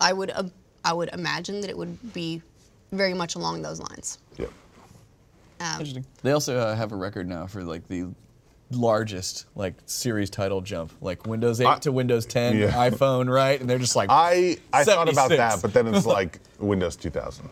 I 0.00 0.12
would 0.12 0.30
uh, 0.30 0.44
I 0.84 0.92
would 0.92 1.10
imagine 1.12 1.60
that 1.62 1.70
it 1.70 1.76
would 1.78 2.12
be 2.12 2.42
very 2.92 3.14
much 3.14 3.34
along 3.34 3.62
those 3.62 3.80
lines. 3.80 4.18
Yeah. 4.38 4.46
Um, 5.60 5.80
Interesting. 5.80 6.04
They 6.22 6.32
also 6.32 6.58
uh, 6.58 6.74
have 6.76 6.92
a 6.92 6.96
record 6.96 7.28
now 7.28 7.46
for 7.46 7.62
like 7.62 7.86
the 7.88 8.08
largest 8.70 9.46
like 9.54 9.74
series 9.86 10.30
title 10.30 10.60
jump, 10.60 10.92
like 11.00 11.26
Windows 11.26 11.60
8 11.60 11.66
I- 11.66 11.78
to 11.80 11.92
Windows 11.92 12.26
10, 12.26 12.56
Yeah. 12.58 12.70
iPhone, 12.90 13.32
right? 13.32 13.60
And 13.60 13.68
they're 13.68 13.78
just 13.78 13.96
like 13.96 14.08
I 14.10 14.58
I 14.72 14.84
thought 14.84 15.08
about 15.10 15.30
that, 15.30 15.62
but 15.62 15.72
then 15.72 15.86
it's 15.94 16.06
like 16.18 16.40
Windows 16.58 16.96
2000 16.96 17.48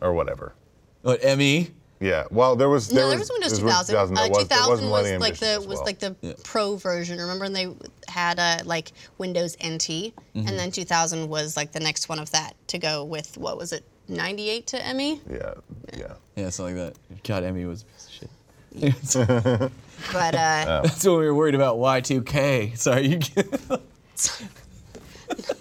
or 0.00 0.12
whatever. 0.12 0.54
what 1.02 1.22
ME? 1.38 1.70
Yeah. 2.00 2.24
Well, 2.30 2.56
there 2.56 2.68
was 2.68 2.88
there 2.88 3.04
no, 3.04 3.10
there 3.10 3.18
was 3.18 3.30
Windows 3.30 3.58
2000. 3.58 3.94
that 3.94 4.00
Uh, 4.00 4.28
was, 4.28 4.48
there 4.48 4.58
2000 4.58 4.90
was, 4.90 5.12
like 5.20 5.38
the 5.38 5.46
as 5.46 5.66
was 5.66 5.80
like 5.80 5.98
the 6.00 6.14
pro 6.44 6.76
version. 6.76 7.18
Remember 7.18 7.44
when 7.44 7.52
they 7.52 7.68
had 8.08 8.38
uh, 8.38 8.58
like 8.64 8.92
Windows 9.18 9.56
NT, 9.64 10.12
and 10.34 10.48
then 10.48 10.70
2000 10.70 11.28
was 11.28 11.56
like 11.56 11.72
the 11.72 11.80
next 11.80 12.08
one 12.08 12.18
of 12.18 12.30
that 12.32 12.54
to 12.68 12.78
go 12.78 13.04
with 13.04 13.38
what 13.38 13.56
was 13.56 13.72
it, 13.72 13.84
98 14.08 14.66
to 14.68 14.90
E? 14.90 14.94
ME? 14.94 15.20
yeah 15.30 15.54
yeah. 15.96 16.14
Yeah, 16.36 16.50
something 16.50 16.76
like 16.76 16.94
that. 16.94 17.22
God, 17.22 17.54
ME 17.54 17.64
was 17.66 17.82
a 17.82 17.84
piece 17.86 18.06
of 18.06 19.20
shit. 19.22 19.70
But 20.12 20.34
uh, 20.34 20.82
That's 20.82 21.04
when 21.04 21.18
we 21.18 21.26
were 21.26 21.34
worried 21.34 21.54
about 21.54 21.76
Y2K. 21.76 22.76
Sorry, 22.84 23.06
you. 23.06 23.18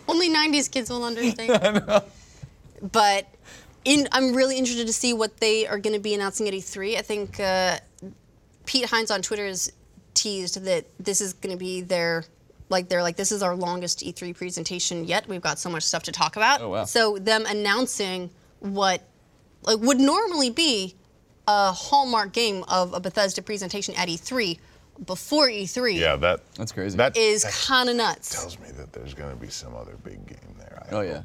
only 0.07 0.29
90s 0.29 0.69
kids 0.69 0.89
will 0.89 1.03
understand. 1.03 1.84
But 2.91 3.27
in, 3.86 4.07
I'm 4.11 4.34
really 4.34 4.57
interested 4.57 4.88
to 4.88 4.93
see 4.93 5.13
what 5.13 5.38
they 5.38 5.67
are 5.67 5.79
going 5.79 5.93
to 5.93 5.99
be 5.99 6.13
announcing 6.13 6.47
at 6.47 6.53
E3. 6.53 6.97
I 6.97 7.01
think 7.01 7.39
uh, 7.39 7.77
Pete 8.65 8.86
Hines 8.86 9.11
on 9.11 9.21
Twitter 9.21 9.45
has 9.45 9.71
teased 10.13 10.63
that 10.63 10.86
this 10.99 11.21
is 11.21 11.34
going 11.34 11.51
to 11.51 11.59
be 11.59 11.81
their 11.81 12.23
like 12.69 12.89
they're 12.89 13.03
like 13.03 13.17
this 13.17 13.31
is 13.31 13.43
our 13.43 13.55
longest 13.55 13.99
E3 13.99 14.36
presentation 14.36 15.05
yet. 15.05 15.27
We've 15.27 15.41
got 15.41 15.59
so 15.59 15.69
much 15.69 15.84
stuff 15.84 16.03
to 16.03 16.11
talk 16.11 16.36
about. 16.36 16.61
Oh, 16.61 16.69
wow. 16.69 16.86
So 16.86 17.17
them 17.17 17.45
announcing 17.45 18.29
what 18.59 19.03
like 19.63 19.79
would 19.79 19.99
normally 19.99 20.49
be 20.49 20.95
a 21.47 21.71
hallmark 21.71 22.31
game 22.31 22.63
of 22.67 22.93
a 22.93 22.99
Bethesda 22.99 23.41
presentation 23.41 23.93
at 23.95 24.07
E3 24.07 24.59
before 25.05 25.47
E3 25.47 25.95
Yeah, 25.95 26.15
that 26.17 26.41
That's 26.55 26.71
crazy. 26.71 26.97
That 26.97 27.17
is 27.17 27.43
that 27.43 27.53
kind 27.53 27.89
of 27.89 27.95
nuts. 27.95 28.29
tells 28.29 28.59
me 28.59 28.69
that 28.77 28.93
there's 28.93 29.13
going 29.13 29.31
to 29.31 29.36
be 29.36 29.49
some 29.49 29.75
other 29.75 29.97
big 30.03 30.25
game 30.25 30.55
there. 30.57 30.84
I 30.89 30.95
oh 30.95 31.01
yeah. 31.01 31.23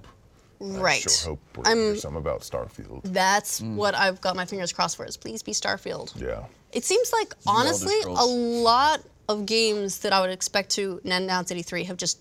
Hope. 0.61 0.81
right. 0.83 1.05
I 1.07 1.11
sure 1.11 1.31
hope 1.31 1.41
we're 1.57 1.63
going 1.65 1.77
to 1.77 1.83
hear 1.83 1.91
I'm- 1.93 1.99
something 2.01 2.19
about 2.21 2.41
Starfield. 2.41 3.01
That's 3.05 3.61
Mm. 3.61 3.75
what 3.77 3.95
I've 3.95 4.21
got 4.21 4.37
my 4.37 4.45
fingers 4.45 4.73
crossed 4.73 4.97
for. 4.97 5.05
Is 5.05 5.17
please 5.17 5.43
be 5.43 5.53
Starfield. 5.53 6.13
Yeah. 6.21 6.45
It 6.73 6.85
seems 6.85 7.13
like 7.13 7.35
honestly 7.47 7.95
a 8.05 8.25
lot 8.27 9.01
of 9.29 9.47
games 9.47 9.99
that 10.01 10.13
I 10.13 10.21
would 10.21 10.31
expect 10.31 10.71
to 10.73 11.01
announce 11.05 11.51
at 11.51 11.57
E3 11.57 11.85
have 11.87 11.97
just 11.97 12.19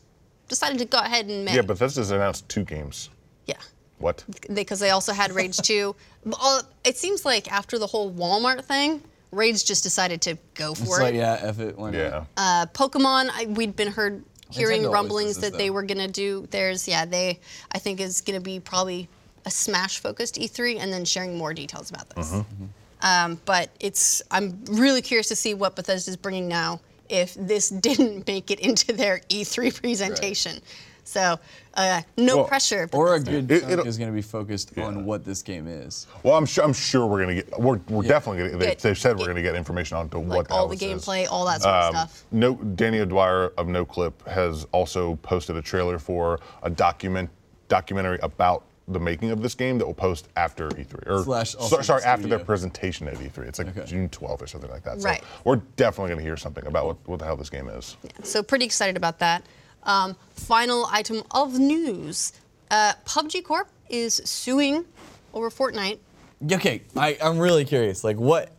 decided 0.47 0.77
to 0.79 0.85
go 0.85 0.99
ahead 0.99 1.25
and 1.27 1.43
make. 1.45 1.55
Yeah, 1.55 1.61
Bethesda's 1.61 2.11
announced 2.11 2.47
two 2.49 2.63
games. 2.63 3.09
yeah, 3.45 3.55
What? 3.99 4.23
because 4.53 4.79
they 4.79 4.89
also 4.91 5.11
had 5.13 5.31
Rage 5.33 5.57
2. 5.61 5.95
But 6.25 6.37
all- 6.41 6.61
It 6.85 6.97
seems 6.97 7.25
like 7.25 7.51
after 7.51 7.77
the 7.79 7.87
whole 7.87 8.11
Walmart 8.11 8.63
thing, 8.65 9.01
Rage 9.31 9.65
just 9.65 9.83
decided 9.83 10.21
to 10.21 10.37
go 10.53 10.73
for 10.73 10.83
It's 10.83 10.97
it. 10.99 11.01
like 11.03 11.15
yeah, 11.15 11.39
F 11.41 11.59
it. 11.59 11.77
Why 11.77 11.91
not? 11.91 11.97
Yeah. 11.97 12.23
Uh, 12.37 12.65
Pokemon, 12.67 13.29
I, 13.33 13.45
we'd 13.47 13.75
been 13.75 13.91
heard 13.91 14.23
hearing 14.49 14.89
rumblings 14.89 15.37
that 15.39 15.57
they 15.57 15.69
were 15.69 15.83
gonna 15.83 16.07
do 16.07 16.47
theirs. 16.51 16.87
Yeah, 16.87 17.05
they 17.05 17.39
I 17.71 17.79
think 17.79 17.99
is 17.99 18.21
gonna 18.21 18.41
be 18.41 18.59
probably 18.59 19.09
a 19.45 19.51
Smash 19.51 19.99
focused 19.99 20.35
E3, 20.35 20.77
and 20.79 20.91
then 20.91 21.05
sharing 21.05 21.37
more 21.37 21.53
details 21.53 21.89
about 21.89 22.09
this. 22.09 22.31
Mm-hmm. 22.31 22.65
Um, 23.01 23.39
but 23.45 23.69
it's 23.79 24.21
I'm 24.31 24.59
really 24.65 25.01
curious 25.01 25.27
to 25.29 25.35
see 25.35 25.53
what 25.53 25.75
Bethesda 25.75 26.11
is 26.11 26.17
bringing 26.17 26.47
now. 26.47 26.81
If 27.09 27.33
this 27.35 27.69
didn't 27.87 28.27
make 28.27 28.51
it 28.51 28.59
into 28.59 28.93
their 28.93 29.21
E3 29.29 29.73
presentation, 29.73 30.61
so 31.07 31.39
uh, 31.75 32.01
no 32.17 32.37
Well, 32.37 32.45
pressure. 32.45 32.89
Or 32.91 33.15
a 33.15 33.19
good 33.19 33.49
It- 33.49 33.61
chunk 33.61 33.85
is 33.87 33.97
going 33.97 34.09
to 34.09 34.15
be 34.15 34.21
focused 34.21 34.73
Yeah. 34.75 34.85
on 34.85 35.05
what 35.05 35.23
this 35.23 35.41
game 35.41 35.67
is. 35.67 36.05
Well, 36.23 36.35
I'm 36.35 36.45
sure. 36.45 36.63
I'm 36.63 36.73
sure 36.73 37.05
we're 37.07 37.21
gonna 37.21 37.35
get. 37.35 37.59
We're, 37.59 37.79
we're 37.87 38.03
definitely 38.03 38.49
gonna. 38.49 38.57
They, 38.57 38.75
they've 38.75 38.97
said 38.97 39.17
we're 39.17 39.27
gonna 39.27 39.41
get 39.41 39.55
information 39.55 39.97
on 39.97 40.09
to 40.09 40.19
like 40.19 40.49
what 40.49 40.51
all 40.51 40.67
the 40.67 40.75
this 40.75 40.83
is. 40.83 41.05
gameplay, 41.05 41.27
all 41.31 41.45
that 41.45 41.61
sort 41.61 41.73
of 41.73 41.85
Um, 41.89 41.95
stuff. 41.95 42.25
No, 42.31 42.55
Danny 42.55 42.99
O'Dwyer 42.99 43.53
of 43.57 43.67
Noclip 43.67 44.13
has 44.27 44.65
also 44.71 45.15
posted 45.17 45.55
a 45.55 45.61
trailer 45.61 45.97
for 45.99 46.39
a 46.63 46.69
document 46.69 47.29
documentary 47.69 48.19
about 48.21 48.63
the 48.89 48.99
making 48.99 49.31
of 49.31 49.41
this 49.41 49.53
game 49.53 49.77
that 49.77 49.85
will 49.85 49.93
post 49.93 50.29
after 50.37 50.69
E3 50.69 51.07
or 51.09 51.23
Slash 51.23 51.51
so- 51.51 51.81
sorry 51.81 52.01
the 52.01 52.07
after 52.07 52.27
their 52.27 52.39
presentation 52.39 53.05
at 53.09 53.15
E3. 53.15 53.47
It's 53.49 53.59
like 53.59 53.67
Okay. 53.75 53.85
June 53.85 54.07
12th 54.07 54.41
or 54.41 54.47
something 54.47 54.69
like 54.69 54.83
that. 54.83 55.01
Right. 55.01 55.19
So 55.21 55.27
we're 55.43 55.55
definitely 55.75 56.11
gonna 56.11 56.21
hear 56.21 56.37
something 56.37 56.65
about 56.65 56.85
what, 56.85 56.97
what 57.05 57.19
the 57.19 57.25
hell 57.25 57.35
this 57.35 57.49
game 57.49 57.67
is. 57.67 57.97
Yeah, 58.03 58.11
So 58.23 58.41
pretty 58.41 58.63
excited 58.63 58.95
about 58.95 59.19
that. 59.19 59.43
Um, 59.87 60.15
final 60.35 60.85
item 60.91 61.23
of 61.31 61.57
news: 61.57 62.33
uh, 62.69 62.93
PUBG 63.05 63.43
Corp 63.43 63.69
is 63.89 64.21
suing 64.25 64.85
over 65.33 65.49
Fortnite. 65.49 65.99
Okay, 66.51 66.83
I, 66.95 67.17
I'm 67.23 67.39
really 67.39 67.65
curious. 67.65 68.03
Like 68.03 68.17
what? 68.17 68.51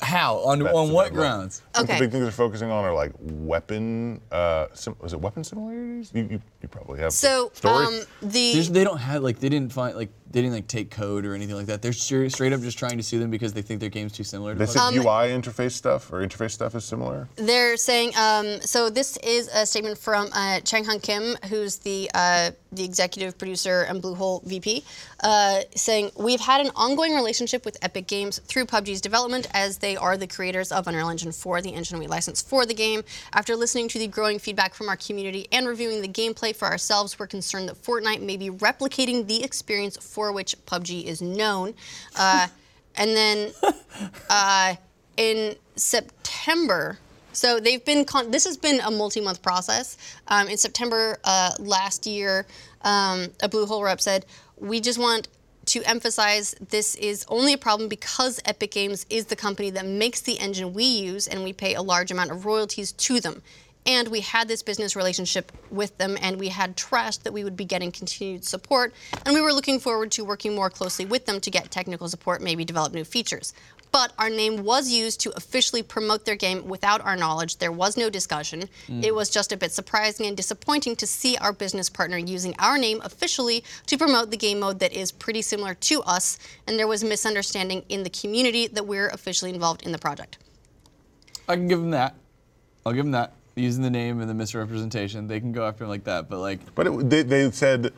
How? 0.00 0.36
On 0.38 0.58
That's 0.58 0.74
on 0.74 0.90
what 0.92 1.12
grounds? 1.12 1.62
I 1.74 1.78
think 1.78 1.90
Okay. 1.90 1.98
The 1.98 2.04
big 2.04 2.12
things 2.12 2.22
they're 2.24 2.30
focusing 2.32 2.70
on 2.70 2.84
are 2.84 2.94
like 2.94 3.12
weapon. 3.20 4.20
Uh, 4.30 4.66
sim- 4.74 4.96
was 5.00 5.12
it 5.12 5.20
weapon 5.20 5.44
similarities? 5.44 6.10
You, 6.14 6.22
you, 6.30 6.40
you 6.62 6.68
probably 6.68 7.00
have. 7.00 7.10
the 7.10 7.16
So 7.16 7.50
story. 7.54 7.86
um, 7.86 8.00
There's, 8.22 8.68
the 8.68 8.72
they 8.72 8.84
don't 8.84 8.98
have 8.98 9.22
like 9.22 9.38
they 9.40 9.48
didn't 9.48 9.72
find 9.72 9.96
like 9.96 10.10
they 10.30 10.40
didn't 10.40 10.54
like 10.54 10.66
take 10.66 10.90
code 10.90 11.24
or 11.24 11.34
anything 11.34 11.54
like 11.54 11.66
that. 11.66 11.80
They're 11.82 11.92
straight, 11.92 12.32
straight 12.32 12.52
up 12.52 12.60
just 12.60 12.78
trying 12.78 12.96
to 12.96 13.02
sue 13.02 13.20
them 13.20 13.30
because 13.30 13.52
they 13.52 13.62
think 13.62 13.80
their 13.80 13.88
game's 13.90 14.12
too 14.12 14.24
similar. 14.24 14.52
To 14.54 14.58
They 14.58 14.64
PUBG. 14.64 14.68
said 14.72 14.80
Um, 14.80 14.94
UI 14.96 15.30
interface 15.40 15.72
stuff 15.72 16.12
or 16.12 16.26
interface 16.26 16.52
stuff 16.52 16.74
is 16.74 16.84
similar. 16.84 17.28
they're 17.36 17.76
saying 17.76 18.12
um, 18.16 18.60
so. 18.62 18.90
This 18.90 19.16
is 19.18 19.48
a 19.48 19.66
statement 19.66 19.98
from 19.98 20.28
uh, 20.32 20.60
Chang 20.60 20.84
Han 20.84 21.00
Kim, 21.00 21.36
who's 21.48 21.78
the 21.78 22.10
uh, 22.14 22.50
the 22.72 22.84
executive 22.84 23.36
producer 23.38 23.82
and 23.82 24.02
Bluehole 24.02 24.42
VP, 24.44 24.84
uh, 25.22 25.60
saying 25.76 26.10
we've 26.16 26.40
had 26.40 26.60
an 26.60 26.70
ongoing 26.74 27.14
relationship 27.14 27.64
with 27.64 27.76
Epic 27.82 28.06
Games 28.06 28.40
through 28.46 28.66
PUBG's 28.66 29.00
development, 29.00 29.46
as 29.54 29.78
they 29.78 29.96
are 29.96 30.16
the 30.16 30.26
creators 30.26 30.72
of 30.72 30.86
Unreal 30.88 31.08
Engine 31.08 31.30
4, 31.32 31.62
the 31.64 31.74
engine 31.74 31.98
we 31.98 32.06
licensed 32.06 32.48
for 32.48 32.64
the 32.64 32.74
game. 32.74 33.02
After 33.32 33.56
listening 33.56 33.88
to 33.88 33.98
the 33.98 34.06
growing 34.06 34.38
feedback 34.38 34.74
from 34.74 34.88
our 34.88 34.96
community 34.96 35.48
and 35.50 35.66
reviewing 35.66 36.02
the 36.02 36.08
gameplay 36.08 36.54
for 36.54 36.66
ourselves, 36.66 37.18
we're 37.18 37.26
concerned 37.26 37.68
that 37.68 37.82
Fortnite 37.82 38.22
may 38.22 38.36
be 38.36 38.50
replicating 38.50 39.26
the 39.26 39.42
experience 39.42 39.96
for 39.96 40.32
which 40.32 40.56
PUBG 40.66 41.04
is 41.04 41.20
known. 41.20 41.74
Uh, 42.16 42.46
and 42.96 43.10
then 43.10 43.52
uh, 44.30 44.74
in 45.16 45.56
September. 45.76 46.98
So 47.32 47.58
they've 47.58 47.84
been. 47.84 48.04
Con- 48.04 48.30
this 48.30 48.44
has 48.44 48.56
been 48.56 48.80
a 48.80 48.90
multi-month 48.90 49.42
process. 49.42 49.96
Um, 50.28 50.48
in 50.48 50.56
September 50.56 51.18
uh, 51.24 51.52
last 51.58 52.06
year, 52.06 52.46
um, 52.82 53.28
a 53.42 53.48
Bluehole 53.48 53.82
rep 53.82 54.00
said, 54.00 54.24
"We 54.56 54.80
just 54.80 54.98
want 54.98 55.28
to 55.74 55.82
emphasize 55.90 56.54
this 56.68 56.94
is 56.94 57.24
only 57.26 57.52
a 57.52 57.58
problem 57.58 57.88
because 57.88 58.40
Epic 58.44 58.70
Games 58.70 59.04
is 59.10 59.24
the 59.24 59.34
company 59.34 59.70
that 59.70 59.84
makes 59.84 60.20
the 60.20 60.38
engine 60.38 60.72
we 60.72 60.84
use, 60.84 61.26
and 61.26 61.42
we 61.42 61.52
pay 61.52 61.74
a 61.74 61.82
large 61.82 62.12
amount 62.12 62.30
of 62.30 62.46
royalties 62.46 62.92
to 62.92 63.18
them." 63.18 63.42
And 63.84 64.06
we 64.08 64.20
had 64.20 64.46
this 64.46 64.62
business 64.62 64.94
relationship 64.94 65.50
with 65.70 65.98
them, 65.98 66.16
and 66.22 66.38
we 66.38 66.48
had 66.48 66.76
trust 66.76 67.24
that 67.24 67.32
we 67.32 67.42
would 67.42 67.56
be 67.56 67.64
getting 67.64 67.90
continued 67.90 68.44
support. 68.44 68.94
And 69.26 69.34
we 69.34 69.40
were 69.40 69.52
looking 69.52 69.80
forward 69.80 70.12
to 70.12 70.24
working 70.24 70.54
more 70.54 70.70
closely 70.70 71.04
with 71.04 71.26
them 71.26 71.40
to 71.40 71.50
get 71.50 71.72
technical 71.72 72.08
support, 72.08 72.40
maybe 72.40 72.64
develop 72.64 72.94
new 72.94 73.04
features. 73.04 73.52
But 73.94 74.12
our 74.18 74.28
name 74.28 74.64
was 74.64 74.90
used 74.90 75.20
to 75.20 75.30
officially 75.36 75.80
promote 75.80 76.24
their 76.24 76.34
game 76.34 76.66
without 76.66 77.00
our 77.02 77.14
knowledge. 77.14 77.58
There 77.58 77.70
was 77.70 77.96
no 77.96 78.10
discussion. 78.10 78.68
It 78.88 79.14
was 79.14 79.30
just 79.30 79.52
a 79.52 79.56
bit 79.56 79.70
surprising 79.70 80.26
and 80.26 80.36
disappointing 80.36 80.96
to 80.96 81.06
see 81.06 81.36
our 81.36 81.52
business 81.52 81.88
partner 81.88 82.18
using 82.18 82.56
our 82.58 82.76
name 82.76 83.00
officially 83.04 83.62
to 83.86 83.96
promote 83.96 84.32
the 84.32 84.36
game 84.36 84.58
mode 84.58 84.80
that 84.80 84.92
is 84.92 85.12
pretty 85.12 85.42
similar 85.42 85.74
to 85.74 86.02
us. 86.02 86.40
And 86.66 86.76
there 86.76 86.88
was 86.88 87.04
a 87.04 87.06
misunderstanding 87.06 87.84
in 87.88 88.02
the 88.02 88.10
community 88.10 88.66
that 88.66 88.84
we're 88.84 89.10
officially 89.10 89.54
involved 89.54 89.82
in 89.86 89.92
the 89.92 89.98
project. 89.98 90.38
I 91.48 91.54
can 91.54 91.68
give 91.68 91.78
them 91.78 91.92
that. 91.92 92.16
I'll 92.84 92.94
give 92.94 93.04
them 93.04 93.12
that. 93.12 93.34
Using 93.54 93.84
the 93.84 93.90
name 93.90 94.20
and 94.20 94.28
the 94.28 94.34
misrepresentation, 94.34 95.28
they 95.28 95.38
can 95.38 95.52
go 95.52 95.68
after 95.68 95.84
him 95.84 95.90
like 95.90 96.02
that. 96.02 96.28
But 96.28 96.40
like, 96.40 96.74
But 96.74 96.88
it, 96.88 97.10
they, 97.10 97.22
they 97.22 97.48
said, 97.52 97.92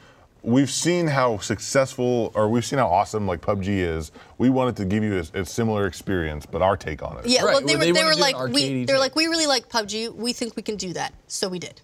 we've 0.47 0.71
seen 0.71 1.09
how 1.09 1.37
successful 1.39 2.31
or 2.35 2.49
we've 2.49 2.65
seen 2.65 2.79
how 2.79 2.87
awesome 2.87 3.27
like 3.27 3.41
PUBG 3.41 3.67
is. 3.67 4.13
We 4.39 4.49
wanted 4.49 4.77
to 4.77 4.85
give 4.85 5.03
you 5.03 5.17
a, 5.35 5.41
a 5.41 5.45
similar 5.45 5.87
experience, 5.87 6.47
but 6.47 6.63
our 6.63 6.77
take 6.77 7.03
on 7.03 7.19
it. 7.19 7.27
Yeah, 7.27 7.43
Right, 7.43 7.55
well, 7.55 7.61
they 7.61 7.75
well, 7.75 7.79
were 7.79 7.81
they 7.81 7.91
they, 7.93 8.03
wanna 8.05 8.15
were 8.15 8.21
like 8.21 8.55
we 8.55 8.63
they 8.63 8.81
were 8.81 8.87
thing. 8.87 8.99
like 8.99 9.17
we 9.17 9.27
really 9.27 9.47
like 9.49 9.69
PUBG. 9.69 10.15
We 10.15 10.33
think 10.33 10.55
we 10.57 10.63
can 10.63 10.77
do 10.77 10.93
that, 10.93 11.13
so 11.27 11.49
we 11.49 11.59
did. 11.59 11.81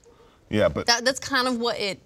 Yeah, 0.49 0.69
but 0.69 0.87
That, 0.87 1.05
that's 1.05 1.19
kind 1.19 1.49
of 1.49 1.59
what 1.59 1.79
it. 1.81 1.99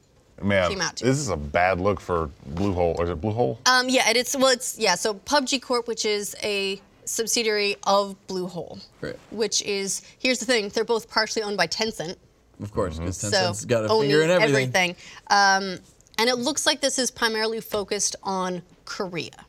man, 0.43 0.71
came 0.71 0.81
out 0.81 0.97
to. 0.97 1.05
this 1.05 1.19
is 1.19 1.29
a 1.29 1.37
bad 1.37 1.79
look 1.81 2.01
for 2.01 2.31
Bluehole. 2.55 2.97
Or 2.99 3.05
is 3.05 3.11
it 3.11 3.21
Bluehole? 3.21 3.59
Um, 3.69 3.89
yeah, 3.91 4.05
and 4.07 4.17
it's 4.17 4.35
well, 4.35 4.49
it's 4.49 4.79
yeah. 4.79 4.95
So 4.95 5.15
PUBG 5.15 5.61
Corp, 5.61 5.87
which 5.87 6.05
is 6.07 6.35
a 6.43 6.81
subsidiary 7.05 7.77
of 7.87 8.17
Bluehole, 8.29 8.83
Right. 9.03 9.17
which 9.31 9.61
is 9.63 10.01
here's 10.19 10.39
the 10.39 10.47
thing: 10.47 10.71
they're 10.71 10.85
both 10.85 11.11
partially 11.11 11.43
owned 11.43 11.57
by 11.59 11.67
Tencent, 11.67 12.17
of 12.63 12.73
course, 12.73 12.99
because 12.99 13.19
so 13.19 13.29
Tencent's 13.31 13.65
got 13.67 13.85
a 13.85 13.89
finger 13.89 14.23
in 14.23 14.31
everything. 14.31 14.97
Um, 15.29 15.79
and 16.19 16.29
it 16.29 16.37
looks 16.37 16.67
like 16.67 16.81
this 16.81 16.99
is 16.99 17.11
primarily 17.11 17.61
focused 17.61 18.17
on 18.23 18.62
Korea. 18.85 19.47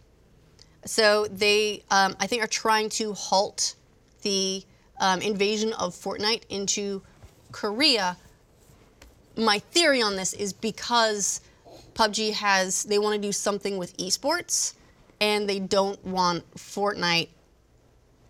So 0.86 1.28
they, 1.28 1.84
um, 1.92 2.16
I 2.20 2.28
think, 2.28 2.44
are 2.44 2.48
trying 2.48 2.90
to 2.90 3.14
halt 3.14 3.76
the 4.22 4.64
um, 5.00 5.22
invasion 5.22 5.74
of 5.74 5.94
Fortnite 5.94 6.44
into 6.50 7.02
Korea. 7.52 8.18
My 9.36 9.60
theory 9.60 10.02
on 10.02 10.16
this 10.16 10.34
is 10.34 10.54
because 10.54 11.42
PUBG 11.94 12.34
has, 12.34 12.84
they 12.84 13.00
want 13.00 13.16
to 13.16 13.22
do 13.22 13.32
something 13.32 13.78
with 13.78 13.96
esports, 13.98 14.74
and 15.20 15.50
they 15.50 15.60
don't 15.60 16.04
want 16.06 16.50
Fortnite 16.56 17.30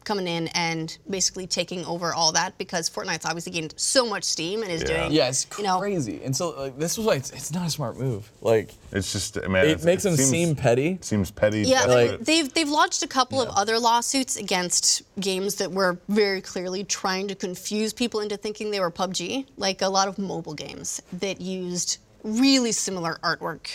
coming 0.08 0.28
in 0.28 0.48
and 0.56 0.98
basically 1.10 1.46
taking 1.46 1.86
over 1.86 2.14
all 2.14 2.32
that 2.32 2.58
because 2.58 2.90
Fortnite's 2.90 3.26
obviously 3.26 3.52
gained 3.52 3.74
so 3.78 4.08
much 4.08 4.24
steam 4.24 4.64
and 4.64 4.72
is 4.72 4.82
Yeah. 4.82 4.88
doing, 5.02 5.12
Yeah, 5.12 5.28
it's 5.30 5.46
you 5.58 5.64
know, 5.66 5.80
crazy. 5.80 6.22
And 6.24 6.36
so 6.36 6.50
like, 6.60 6.80
this 6.80 6.98
was 6.98 7.06
why 7.06 7.16
it's, 7.16 7.32
it's 7.32 7.52
not 7.52 7.68
a 7.68 7.70
smart 7.70 7.98
move. 7.98 8.32
Like 8.42 8.70
It's 8.94 9.12
just, 9.12 9.36
man. 9.36 9.66
it 9.66 9.72
it's- 9.72 9.84
makes 9.86 10.04
them 10.04 10.16
seems- 10.16 10.30
seem 10.30 10.56
petty. 10.56 10.98
Seems 11.02 11.30
petty. 11.30 11.64
Yeah, 11.64 11.86
Like- 11.86 12.22
they've 12.22 12.52
they've 12.54 12.70
lodged 12.70 13.04
a 13.04 13.08
couple 13.08 13.42
of 13.42 13.50
other 13.50 13.78
lawsuits 13.78 14.38
against 14.38 15.02
games 15.20 15.56
that 15.56 15.72
were 15.74 16.00
very 16.08 16.42
clearly 16.42 16.84
trying 16.86 17.28
to 17.28 17.36
confuse 17.36 17.92
people 17.94 18.22
into 18.22 18.38
thinking 18.38 18.72
they 18.72 18.80
were 18.80 18.90
PUBG, 18.92 19.46
like 19.58 19.82
a 19.82 19.90
lot 19.90 20.08
of 20.08 20.18
mobile 20.18 20.54
games 20.54 21.02
that 21.12 21.42
used 21.42 21.98
really 22.24 22.72
similar 22.72 23.20
artwork, 23.22 23.68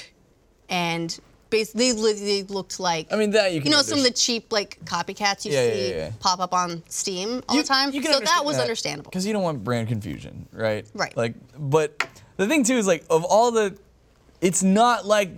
and 0.68 1.18
bas- 1.52 1.72
they 1.72 1.92
li- 1.92 2.14
they 2.14 2.42
looked 2.44 2.80
like 2.80 3.12
I 3.12 3.16
mean 3.16 3.30
that 3.30 3.52
you 3.52 3.60
can 3.60 3.70
you 3.70 3.76
know 3.76 3.82
some 3.82 3.98
of 3.98 4.04
the 4.04 4.10
cheap 4.10 4.52
like 4.52 4.78
copycats 4.84 5.44
you 5.44 5.52
Yeah, 5.52 5.64
yeah, 5.66 5.72
see 5.72 5.90
yeah, 5.90 5.96
yeah. 5.96 6.10
pop 6.18 6.40
up 6.40 6.52
on 6.52 6.82
Steam 6.88 7.42
all 7.48 7.56
the 7.56 7.62
time. 7.62 7.92
so 7.92 8.00
that 8.20 8.42
was 8.44 8.58
understandable. 8.58 9.10
because 9.10 9.24
you 9.26 9.32
don't 9.32 9.44
want 9.44 9.62
brand 9.62 9.86
confusion, 9.88 10.48
right? 10.52 10.84
Right. 10.94 11.16
Like, 11.16 11.34
but 11.56 12.04
the 12.38 12.48
thing 12.48 12.64
too 12.64 12.74
is 12.76 12.86
like 12.88 13.04
of 13.08 13.22
all 13.24 13.52
the, 13.52 13.76
it's 14.40 14.62
not 14.64 15.06
like 15.06 15.30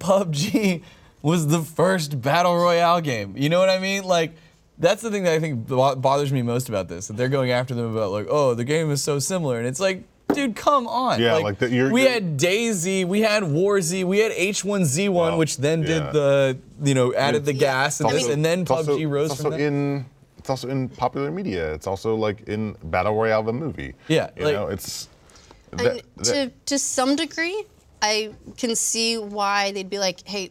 PUBG 0.00 0.82
was 1.22 1.46
the 1.48 1.60
first 1.62 2.20
battle 2.20 2.56
royale 2.56 3.00
game. 3.00 3.36
You 3.36 3.48
know 3.48 3.60
what 3.60 3.70
I 3.70 3.78
mean? 3.78 4.04
Like. 4.04 4.32
That's 4.80 5.02
the 5.02 5.10
thing 5.10 5.24
that 5.24 5.32
I 5.32 5.40
think 5.40 5.66
bo- 5.66 5.96
bothers 5.96 6.32
me 6.32 6.40
most 6.42 6.68
about 6.68 6.86
this. 6.86 7.08
That 7.08 7.16
they're 7.16 7.28
going 7.28 7.50
after 7.50 7.74
them 7.74 7.86
about 7.96 8.12
like, 8.12 8.28
oh, 8.30 8.54
the 8.54 8.62
game 8.62 8.92
is 8.92 9.02
so 9.02 9.18
similar, 9.18 9.58
and 9.58 9.66
it's 9.66 9.80
like, 9.80 10.04
dude, 10.34 10.54
come 10.56 10.86
on. 10.86 11.20
Yeah, 11.20 11.34
like 11.36 11.58
the- 11.58 11.70
you're- 11.70 11.90
we 11.90 12.02
you're- 12.02 12.12
had 12.12 12.36
DayZ, 12.38 13.04
we 13.06 13.20
had 13.22 13.42
WarZ, 13.42 14.04
we 14.04 14.18
had 14.18 14.32
H1Z1, 14.32 15.12
Wow. 15.32 15.36
which 15.38 15.56
then 15.58 15.82
Yeah. 15.82 15.86
did 15.86 16.02
the, 16.12 16.58
you 16.84 16.94
know, 16.94 17.14
added 17.14 17.44
the 17.44 17.52
gas, 17.52 18.00
and, 18.00 18.08
I 18.08 18.12
this, 18.12 18.28
and 18.28 18.44
then 18.44 18.60
It's 18.62 18.70
also- 18.70 18.96
PUBG 18.96 19.06
rose 19.10 19.30
it's 19.32 19.40
from 19.40 19.46
also 19.52 19.58
that. 19.58 19.64
in 19.64 20.06
it's 20.38 20.48
also 20.50 20.68
in 20.68 20.88
popular 20.88 21.30
media. 21.30 21.74
It's 21.74 21.86
also 21.86 22.14
like 22.14 22.42
in 22.48 22.74
Battle 22.84 23.14
Royale 23.14 23.42
the 23.42 23.52
movie. 23.52 23.94
Yeah, 24.06 24.30
you 24.36 24.44
like- 24.44 24.54
know, 24.54 24.68
it's 24.68 25.08
And 25.72 25.80
that- 25.80 26.24
to 26.24 26.50
to 26.66 26.78
some 26.78 27.16
degree, 27.16 27.64
I 28.00 28.30
can 28.56 28.74
see 28.76 29.18
why 29.18 29.72
they'd 29.72 29.90
be 29.90 29.98
like, 29.98 30.26
"Hey, 30.26 30.50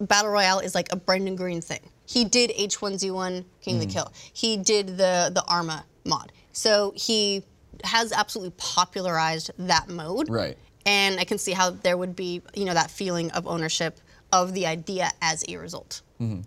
battle 0.00 0.30
royale 0.30 0.60
is 0.60 0.74
like 0.74 0.92
a 0.92 0.96
Brendan 0.96 1.34
Greene 1.36 1.60
thing. 1.60 1.80
He 2.06 2.24
did 2.24 2.52
H1Z1 2.56 3.44
King 3.60 3.74
Mm. 3.76 3.82
of 3.82 3.86
the 3.88 3.92
Kill. 3.92 4.12
He 4.32 4.56
did 4.56 4.96
the 4.98 5.30
the 5.34 5.42
Arma 5.48 5.84
mod. 6.04 6.30
So 6.52 6.92
he 6.96 7.42
has 7.84 8.12
absolutely 8.12 8.54
popularized 8.56 9.50
that 9.58 9.88
mode. 9.88 10.28
Right. 10.28 10.56
And 10.86 11.20
I 11.20 11.24
can 11.24 11.38
see 11.38 11.52
how 11.52 11.70
there 11.70 11.96
would 11.96 12.16
be, 12.16 12.42
you 12.54 12.64
know, 12.64 12.74
that 12.74 12.90
feeling 12.90 13.30
of 13.32 13.46
ownership 13.46 14.00
of 14.32 14.54
the 14.54 14.66
idea 14.66 15.10
as 15.20 15.44
a 15.48 15.56
result. 15.56 16.02
Mm-hmm. 16.20 16.40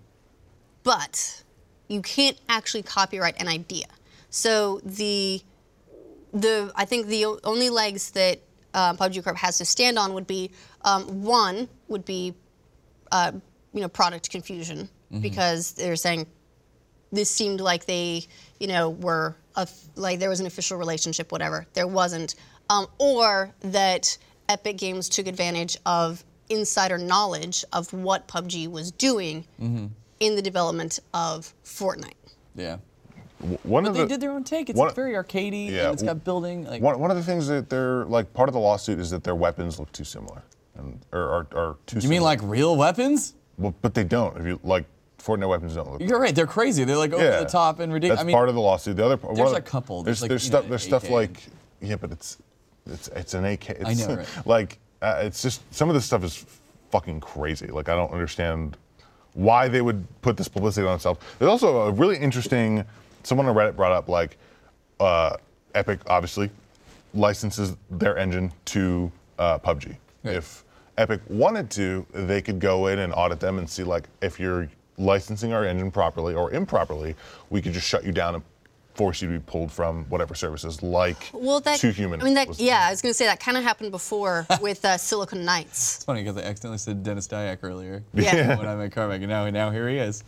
But 0.83 1.43
you 1.87 2.01
can't 2.01 2.37
actually 2.49 2.83
copyright 2.83 3.39
an 3.39 3.47
idea. 3.47 3.85
So 4.29 4.81
the 4.83 5.41
the 6.33 6.71
I 6.75 6.85
think 6.85 7.07
the 7.07 7.25
only 7.43 7.69
legs 7.69 8.11
that 8.11 8.39
uh, 8.73 8.93
PUBG 8.93 9.23
Corp 9.23 9.37
has 9.37 9.59
to 9.59 9.65
stand 9.65 9.99
on 9.99 10.13
would 10.13 10.25
be 10.25 10.51
um, 10.81 11.23
one 11.23 11.69
would 11.87 12.05
be 12.05 12.33
uh, 13.11 13.31
you 13.73 13.81
know 13.81 13.87
product 13.87 14.31
confusion 14.31 14.89
because 15.21 15.73
they're 15.73 15.95
saying 15.95 16.25
this 17.11 17.29
seemed 17.29 17.61
like 17.61 17.85
they 17.85 18.25
you 18.59 18.67
know 18.67 18.89
were 18.89 19.35
a, 19.55 19.67
like 19.95 20.19
there 20.19 20.29
was 20.29 20.39
an 20.39 20.45
official 20.45 20.77
relationship 20.77 21.31
whatever 21.31 21.65
there 21.73 21.87
wasn't 21.87 22.35
um, 22.69 22.87
or 22.97 23.53
that 23.61 24.17
Epic 24.49 24.77
Games 24.77 25.09
took 25.09 25.27
advantage 25.27 25.77
of 25.85 26.23
insider 26.49 26.97
knowledge 26.97 27.63
of 27.73 27.91
what 27.93 28.27
PUBG 28.27 28.67
was 28.69 28.91
doing 28.91 29.45
in 30.19 30.35
the 30.35 30.41
development 30.41 30.99
of 31.13 31.53
Fortnite. 31.65 32.13
yeah. 32.55 32.77
one 33.63 33.83
But 33.83 33.89
of 33.89 33.95
they 33.95 34.01
the 34.01 34.07
did 34.07 34.21
their 34.21 34.31
own 34.31 34.43
take. 34.43 34.69
It's 34.69 34.77
one- 34.77 34.87
like 34.87 34.95
very 34.95 35.13
arcadey 35.13 35.69
Yeah, 35.71 35.85
and 35.85 35.93
it's 35.93 36.03
got 36.03 36.23
building. 36.23 36.65
Like, 36.65 36.81
one, 36.81 36.99
one 36.99 37.11
of 37.11 37.17
the 37.17 37.23
things 37.23 37.47
that 37.47 37.69
they're 37.69 38.05
like 38.05 38.33
part 38.33 38.47
of 38.49 38.53
the 38.53 38.59
lawsuit 38.59 38.99
is 38.99 39.09
that 39.11 39.23
their 39.23 39.35
weapons 39.35 39.79
look 39.79 39.91
too 39.91 40.03
similar, 40.05 40.41
and 40.75 40.99
or 41.11 41.19
are, 41.21 41.47
are 41.55 41.75
too. 41.85 41.99
you 41.99 42.09
mean 42.09 42.21
like 42.21 42.39
real 42.43 42.75
weapons? 42.77 43.33
Well, 43.57 43.73
but 43.81 43.93
they 43.93 44.03
don't. 44.03 44.37
If 44.37 44.45
you 44.45 44.59
like, 44.63 44.85
Fortnite 45.23 45.47
weapons 45.47 45.75
don't 45.75 45.89
look. 45.89 46.01
You're 46.01 46.19
right. 46.19 46.35
They're 46.35 46.47
crazy. 46.47 46.83
They're 46.83 46.97
like 46.97 47.13
over 47.13 47.23
yeah. 47.23 47.39
the 47.39 47.45
top 47.45 47.79
and 47.79 47.93
ridiculous. 47.93 48.17
That's 48.19 48.25
I 48.25 48.27
mean, 48.27 48.35
part 48.35 48.49
of 48.49 48.55
the 48.55 48.61
lawsuit. 48.61 48.97
The 48.97 49.05
other 49.05 49.17
part. 49.17 49.35
there's 49.35 49.53
a 49.53 49.61
couple. 49.61 50.03
There's, 50.03 50.19
There's, 50.19 50.21
like, 50.23 50.29
there's 50.29 50.43
stuff. 50.43 50.63
know, 50.63 50.69
There's 50.69 50.83
stuff 50.83 51.09
like 51.09 51.43
yeah, 51.81 51.95
but 51.95 52.11
it's 52.11 52.37
it's 52.85 53.07
it's 53.09 53.33
an 53.33 53.45
AK. 53.45 53.69
It's, 53.69 54.07
know, 54.07 54.15
right. 54.15 54.27
Like 54.45 54.79
uh, 55.01 55.21
it's 55.23 55.41
just 55.41 55.61
some 55.73 55.89
of 55.89 55.95
this 55.95 56.05
stuff 56.05 56.23
is 56.23 56.45
fucking 56.91 57.21
crazy. 57.21 57.67
Like 57.67 57.87
I 57.87 57.95
don't 57.95 58.11
understand 58.11 58.77
why 59.33 59.67
they 59.67 59.81
would 59.81 60.05
put 60.21 60.35
this 60.35 60.47
publicity 60.47 60.85
on 60.85 60.93
themselves. 60.93 61.19
There's 61.39 61.49
also 61.49 61.83
a 61.83 61.91
really 61.91 62.17
interesting. 62.17 62.83
Someone 63.23 63.47
on 63.47 63.55
Reddit 63.55 63.77
brought 63.77 63.93
up 63.93 64.09
like 64.09 64.37
uh, 64.99 65.37
Epic 65.73 66.01
obviously 66.07 66.49
licenses 67.13 67.77
their 67.89 68.17
engine 68.17 68.51
to 68.65 69.11
uh, 69.39 69.57
PUBG. 69.59 69.95
Right. 70.23 70.35
If 70.35 70.65
Epic 70.97 71.21
wanted 71.29 71.69
to, 71.71 72.05
they 72.13 72.41
could 72.41 72.59
go 72.59 72.87
in 72.87 72.99
and 72.99 73.13
audit 73.13 73.39
them 73.39 73.57
and 73.57 73.69
see 73.69 73.83
like 73.83 74.09
if 74.21 74.39
you're 74.39 74.69
licensing 74.97 75.53
our 75.53 75.65
engine 75.65 75.91
properly 75.91 76.33
or 76.33 76.51
improperly, 76.51 77.15
we 77.49 77.61
could 77.61 77.73
just 77.73 77.87
shut 77.87 78.03
you 78.03 78.11
down 78.11 78.35
and 78.35 78.43
force 78.93 79.21
you 79.21 79.27
to 79.27 79.33
be 79.33 79.43
pulled 79.45 79.71
from 79.71 80.05
whatever 80.05 80.35
services 80.35 80.83
like 80.83 81.29
Well, 81.33 81.59
that 81.61 81.79
Too 81.79 81.89
Human. 81.89 82.21
I 82.21 82.25
mean, 82.25 82.33
that 82.35 82.59
yeah, 82.59 82.85
I 82.87 82.91
was 82.91 83.01
gonna 83.01 83.13
say 83.13 83.25
that 83.25 83.39
kind 83.39 83.57
of 83.57 83.63
happened 83.63 83.91
before 83.91 84.45
with 84.61 84.83
uh, 84.85 84.97
Silicon 84.97 85.45
Knights. 85.45 85.95
It's 85.95 86.05
funny 86.05 86.23
because 86.23 86.37
I 86.37 86.41
accidentally 86.41 86.77
said 86.77 87.03
Denis 87.03 87.27
Dyack 87.27 87.59
earlier. 87.63 88.03
Yeah. 88.13 88.55
when 88.57 88.67
I 88.67 88.75
met 88.75 88.91
Carmack, 88.91 89.21
and 89.21 89.29
now, 89.29 89.49
now 89.49 89.71
here 89.71 89.89
he 89.89 89.97
is. 89.97 90.23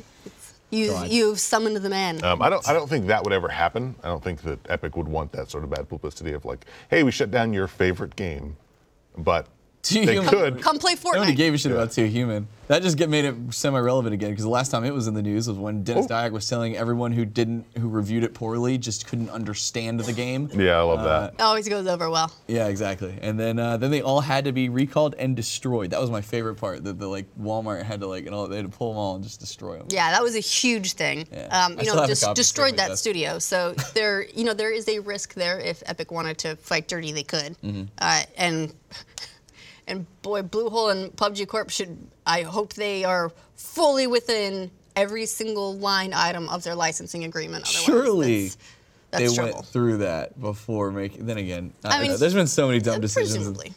You, 0.71 0.97
you've 1.05 1.39
summoned 1.39 1.77
the 1.77 1.89
man. 1.89 2.23
Um, 2.23 2.41
I 2.41 2.49
don't. 2.49 2.67
I 2.67 2.73
don't 2.73 2.89
think 2.89 3.05
that 3.07 3.23
would 3.23 3.31
ever 3.31 3.47
happen. 3.47 3.95
I 4.03 4.07
don't 4.07 4.23
think 4.23 4.41
that 4.41 4.59
Epic 4.67 4.97
would 4.97 5.07
want 5.07 5.31
that 5.33 5.49
sort 5.49 5.63
of 5.63 5.69
bad 5.69 5.87
publicity 5.87 6.33
of 6.33 6.43
like, 6.43 6.65
hey, 6.89 7.03
we 7.03 7.11
shut 7.11 7.31
down 7.31 7.53
your 7.53 7.67
favorite 7.67 8.15
game, 8.15 8.57
but 9.17 9.47
Too 9.93 10.05
they 10.05 10.13
Human. 10.13 10.29
could. 10.29 10.61
Come 10.61 10.79
play 10.79 10.95
Fortnite. 10.95 11.13
Nobody 11.13 11.33
Fortnite. 11.33 11.37
gave 11.37 11.53
a 11.53 11.57
shit 11.57 11.71
about 11.71 11.91
Too 11.91 12.05
Human. 12.05 12.47
That 12.67 12.81
just 12.81 12.97
get 12.97 13.09
made 13.09 13.25
it 13.25 13.35
semi-relevant 13.51 14.11
again 14.15 14.31
because 14.31 14.43
the 14.43 14.49
last 14.49 14.71
time 14.71 14.83
it 14.83 14.91
was 14.91 15.05
in 15.05 15.13
the 15.13 15.21
news 15.21 15.47
was 15.47 15.55
when 15.55 15.83
Denis 15.83 16.05
Oh. 16.05 16.13
Dyack 16.15 16.31
was 16.31 16.49
telling 16.49 16.75
everyone 16.75 17.11
who 17.11 17.23
didn't, 17.23 17.65
who 17.77 17.87
reviewed 17.87 18.23
it 18.23 18.33
poorly, 18.33 18.79
just 18.79 19.05
couldn't 19.05 19.29
understand 19.29 19.99
the 19.99 20.11
game. 20.13 20.49
Yeah, 20.51 20.79
I 20.79 20.81
love 20.81 21.03
that. 21.03 21.39
Always 21.39 21.69
goes 21.69 21.85
over 21.85 22.09
well. 22.09 22.33
Yeah, 22.47 22.65
exactly. 22.67 23.15
And 23.21 23.39
then 23.39 23.59
uh, 23.59 23.77
then 23.77 23.91
they 23.91 24.01
all 24.01 24.21
had 24.21 24.45
to 24.45 24.51
be 24.51 24.69
recalled 24.69 25.13
and 25.19 25.35
destroyed. 25.35 25.91
That 25.91 26.01
was 26.01 26.09
my 26.09 26.21
favorite 26.21 26.55
part. 26.55 26.83
That 26.83 26.97
the 26.99 27.07
like 27.07 27.27
Walmart 27.39 27.83
had 27.83 27.99
to 27.99 28.07
like 28.07 28.25
and 28.25 28.33
all 28.33 28.47
they 28.47 28.55
had 28.55 28.71
to 28.71 28.75
pull 28.75 28.89
them 28.93 28.97
all 28.97 29.13
and 29.13 29.23
just 29.23 29.39
destroy 29.39 29.77
them. 29.77 29.85
Yeah, 29.91 30.09
that 30.09 30.23
was 30.23 30.35
a 30.35 30.39
huge 30.39 30.93
thing. 30.93 31.27
Yeah. 31.31 31.65
Um, 31.65 31.73
you 31.73 31.81
still 31.83 31.97
know, 31.97 32.07
just 32.07 32.23
copy 32.23 32.33
destroyed 32.33 32.69
sitting 32.69 32.79
on 32.79 32.83
my 32.83 32.87
that 32.87 32.89
desk. 32.93 33.01
studio. 33.03 33.39
So 33.45 33.73
there, 33.93 34.25
you 34.33 34.43
know, 34.43 34.55
there 34.55 34.71
is 34.73 34.89
a 34.89 34.97
risk 34.99 35.35
there 35.35 35.59
if 35.59 35.83
Epic 35.85 36.09
wanted 36.11 36.39
to 36.39 36.55
fight 36.55 36.87
dirty, 36.87 37.11
they 37.11 37.21
could. 37.23 37.55
Mm-hmm. 37.61 37.83
Uh, 37.99 38.23
and 38.37 38.73
and 39.87 40.05
boy, 40.21 40.41
Bluehole 40.41 40.91
and 40.91 41.15
PUBG 41.15 41.47
Corp 41.47 41.69
should. 41.69 41.97
I 42.25 42.41
hope 42.41 42.73
they 42.73 43.03
are 43.03 43.31
fully 43.55 44.07
within 44.07 44.71
every 44.95 45.25
single 45.25 45.75
line 45.77 46.13
item 46.13 46.49
of 46.49 46.63
their 46.63 46.75
licensing 46.75 47.23
agreement. 47.23 47.65
Otherwise, 47.67 47.83
Surely 47.83 48.43
that's, 48.43 48.57
that's 49.11 49.29
they 49.31 49.35
trouble. 49.35 49.53
went 49.55 49.65
through 49.67 49.97
that 49.97 50.39
before 50.39 50.91
making. 50.91 51.25
Then 51.25 51.37
again, 51.37 51.73
I, 51.83 51.97
I 51.97 52.01
mean, 52.01 52.11
know. 52.11 52.17
there's 52.17 52.33
been 52.33 52.47
so 52.47 52.67
many 52.67 52.79
dumb 52.79 53.01
decisions. 53.01 53.37
Presumably, 53.37 53.73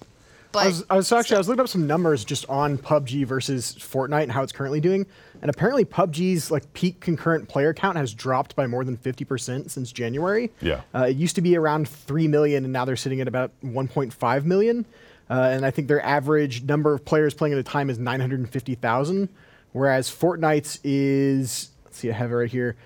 but 0.53 0.61
I 0.61 0.67
was, 0.67 0.85
I 0.91 0.97
was 0.97 1.13
actually 1.13 1.37
I 1.37 1.39
was 1.39 1.49
looking 1.49 1.61
up 1.61 1.69
some 1.69 1.87
numbers 1.87 2.25
just 2.25 2.49
on 2.49 2.79
PUBG 2.79 3.27
versus 3.27 3.77
Fortnite 3.79 4.23
and 4.23 4.33
how 4.33 4.43
it's 4.43 4.53
currently 4.53 4.81
doing, 4.81 5.07
and 5.43 5.51
apparently 5.51 5.85
PUBG's 5.85 6.51
like 6.51 6.73
peak 6.73 7.01
concurrent 7.01 7.49
player 7.49 7.75
count 7.75 7.99
has 7.99 8.15
dropped 8.15 8.57
by 8.57 8.67
more 8.67 8.85
than 8.85 8.97
fifty 8.97 9.25
percent 9.25 9.71
since 9.71 9.93
January. 9.93 10.51
Yeah. 10.61 10.81
uh, 10.95 11.07
it 11.11 11.17
used 11.17 11.35
to 11.35 11.43
be 11.43 11.57
around 11.57 11.89
three 11.89 12.29
million, 12.29 12.65
and 12.65 12.73
now 12.73 12.85
they're 12.87 12.97
sitting 12.97 13.21
at 13.21 13.29
about 13.29 13.51
one 13.61 13.89
point 13.89 14.13
five 14.13 14.47
million. 14.47 14.87
Uh, 15.31 15.49
and 15.53 15.65
I 15.67 15.71
think 15.71 15.89
their 15.89 16.05
average 16.05 16.63
number 16.65 16.95
of 16.95 17.05
players 17.05 17.35
playing 17.35 17.53
at 17.53 17.59
a 17.59 17.63
time 17.63 17.91
is 17.91 17.99
nine 17.99 18.21
hundred 18.21 18.41
and 18.41 18.49
fifty 18.51 18.75
thousand, 18.75 19.29
whereas 19.73 20.09
Fortnite's 20.11 20.81
is 20.85 21.71
let's 21.85 21.99
see, 21.99 22.11
I 22.11 22.15
have 22.15 22.31
it 22.31 22.35
right 22.35 22.51
here. 22.51 22.77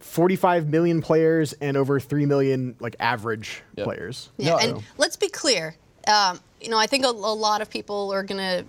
45 0.00 0.68
million 0.68 1.00
players 1.00 1.52
and 1.54 1.76
over 1.76 2.00
3 2.00 2.26
million 2.26 2.74
like 2.80 2.96
average 2.98 3.62
Yep. 3.76 3.84
players. 3.84 4.30
Yeah, 4.36 4.50
No, 4.50 4.58
and 4.58 4.82
let's 4.98 5.16
be 5.16 5.28
clear. 5.28 5.76
Um, 6.08 6.40
you 6.60 6.70
know, 6.70 6.78
I 6.78 6.86
think 6.88 7.04
a, 7.04 7.08
a 7.08 7.10
lot 7.10 7.62
of 7.62 7.70
people 7.70 8.12
are 8.12 8.24
gonna 8.24 8.64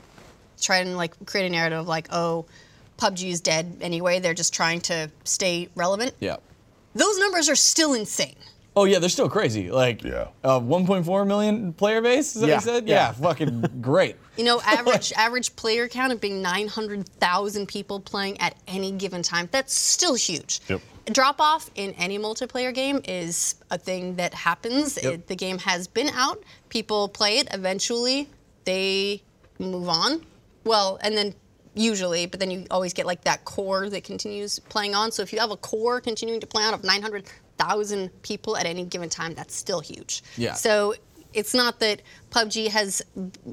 try 0.61 0.77
and 0.77 0.95
like 0.95 1.25
create 1.25 1.47
a 1.47 1.49
narrative 1.49 1.79
of 1.79 1.87
like, 1.87 2.07
oh, 2.11 2.45
PUBG 2.99 3.29
is 3.31 3.41
dead 3.41 3.77
anyway. 3.81 4.19
They're 4.19 4.35
just 4.35 4.53
trying 4.53 4.81
to 4.81 5.09
stay 5.23 5.69
relevant. 5.75 6.13
Yeah. 6.19 6.37
Those 6.93 7.17
numbers 7.17 7.49
are 7.49 7.55
still 7.55 7.95
insane. 7.95 8.35
Oh 8.75 8.85
yeah, 8.85 8.97
they're 8.99 9.09
still 9.09 9.29
crazy. 9.29 9.69
Like 9.69 10.03
Yeah. 10.03 10.29
uh, 10.43 10.59
1.4 10.59 11.27
million 11.27 11.73
player 11.73 12.01
base. 12.01 12.35
Is 12.35 12.41
that 12.41 12.47
Yeah. 12.47 12.55
what 12.55 12.65
you 12.65 12.71
said? 12.71 12.87
Yeah. 12.89 12.95
Yeah, 12.95 13.11
fucking 13.11 13.65
great. 13.81 14.15
You 14.37 14.43
know, 14.45 14.61
average 14.65 15.13
average 15.15 15.55
player 15.55 15.87
count 15.87 16.11
of 16.11 16.19
being 16.19 16.41
900,000 16.41 17.67
people 17.67 17.99
playing 17.99 18.39
at 18.41 18.55
any 18.67 18.91
given 18.91 19.21
time. 19.21 19.47
That's 19.51 19.73
still 19.73 20.15
huge. 20.15 20.59
Yep. 20.69 20.81
Drop 21.11 21.41
off 21.41 21.69
in 21.75 21.91
any 21.93 22.17
multiplayer 22.17 22.73
game 22.73 23.01
is 23.05 23.55
a 23.69 23.77
thing 23.77 24.15
that 24.15 24.33
happens. 24.33 24.97
Yep. 25.01 25.13
It, 25.13 25.27
the 25.27 25.35
game 25.35 25.57
has 25.59 25.85
been 25.87 26.09
out. 26.09 26.41
People 26.69 27.09
play 27.09 27.39
it. 27.39 27.47
Eventually, 27.53 28.29
they 28.63 29.21
move 29.59 29.89
on. 29.89 30.25
Well, 30.63 30.97
and 31.01 31.15
then 31.17 31.35
usually, 31.75 32.25
but 32.25 32.39
then 32.39 32.49
you 32.51 32.65
always 32.71 32.93
get 32.93 33.05
like 33.05 33.23
that 33.25 33.43
core 33.45 33.89
that 33.89 34.03
continues 34.03 34.59
playing 34.59 34.95
on. 34.95 35.11
So 35.11 35.21
if 35.23 35.33
you 35.33 35.39
have 35.39 35.51
a 35.51 35.57
core 35.57 35.99
continuing 35.99 36.39
to 36.39 36.47
play 36.47 36.63
on 36.63 36.73
of 36.73 36.83
900,000 37.59 38.21
people 38.21 38.57
at 38.57 38.65
any 38.65 38.85
given 38.85 39.09
time, 39.09 39.33
that's 39.33 39.55
still 39.55 39.79
huge. 39.79 40.23
Yeah. 40.37 40.53
So 40.53 40.95
it's 41.33 41.53
not 41.53 41.79
that 41.79 42.01
PUBG 42.31 42.69
has, 42.69 43.01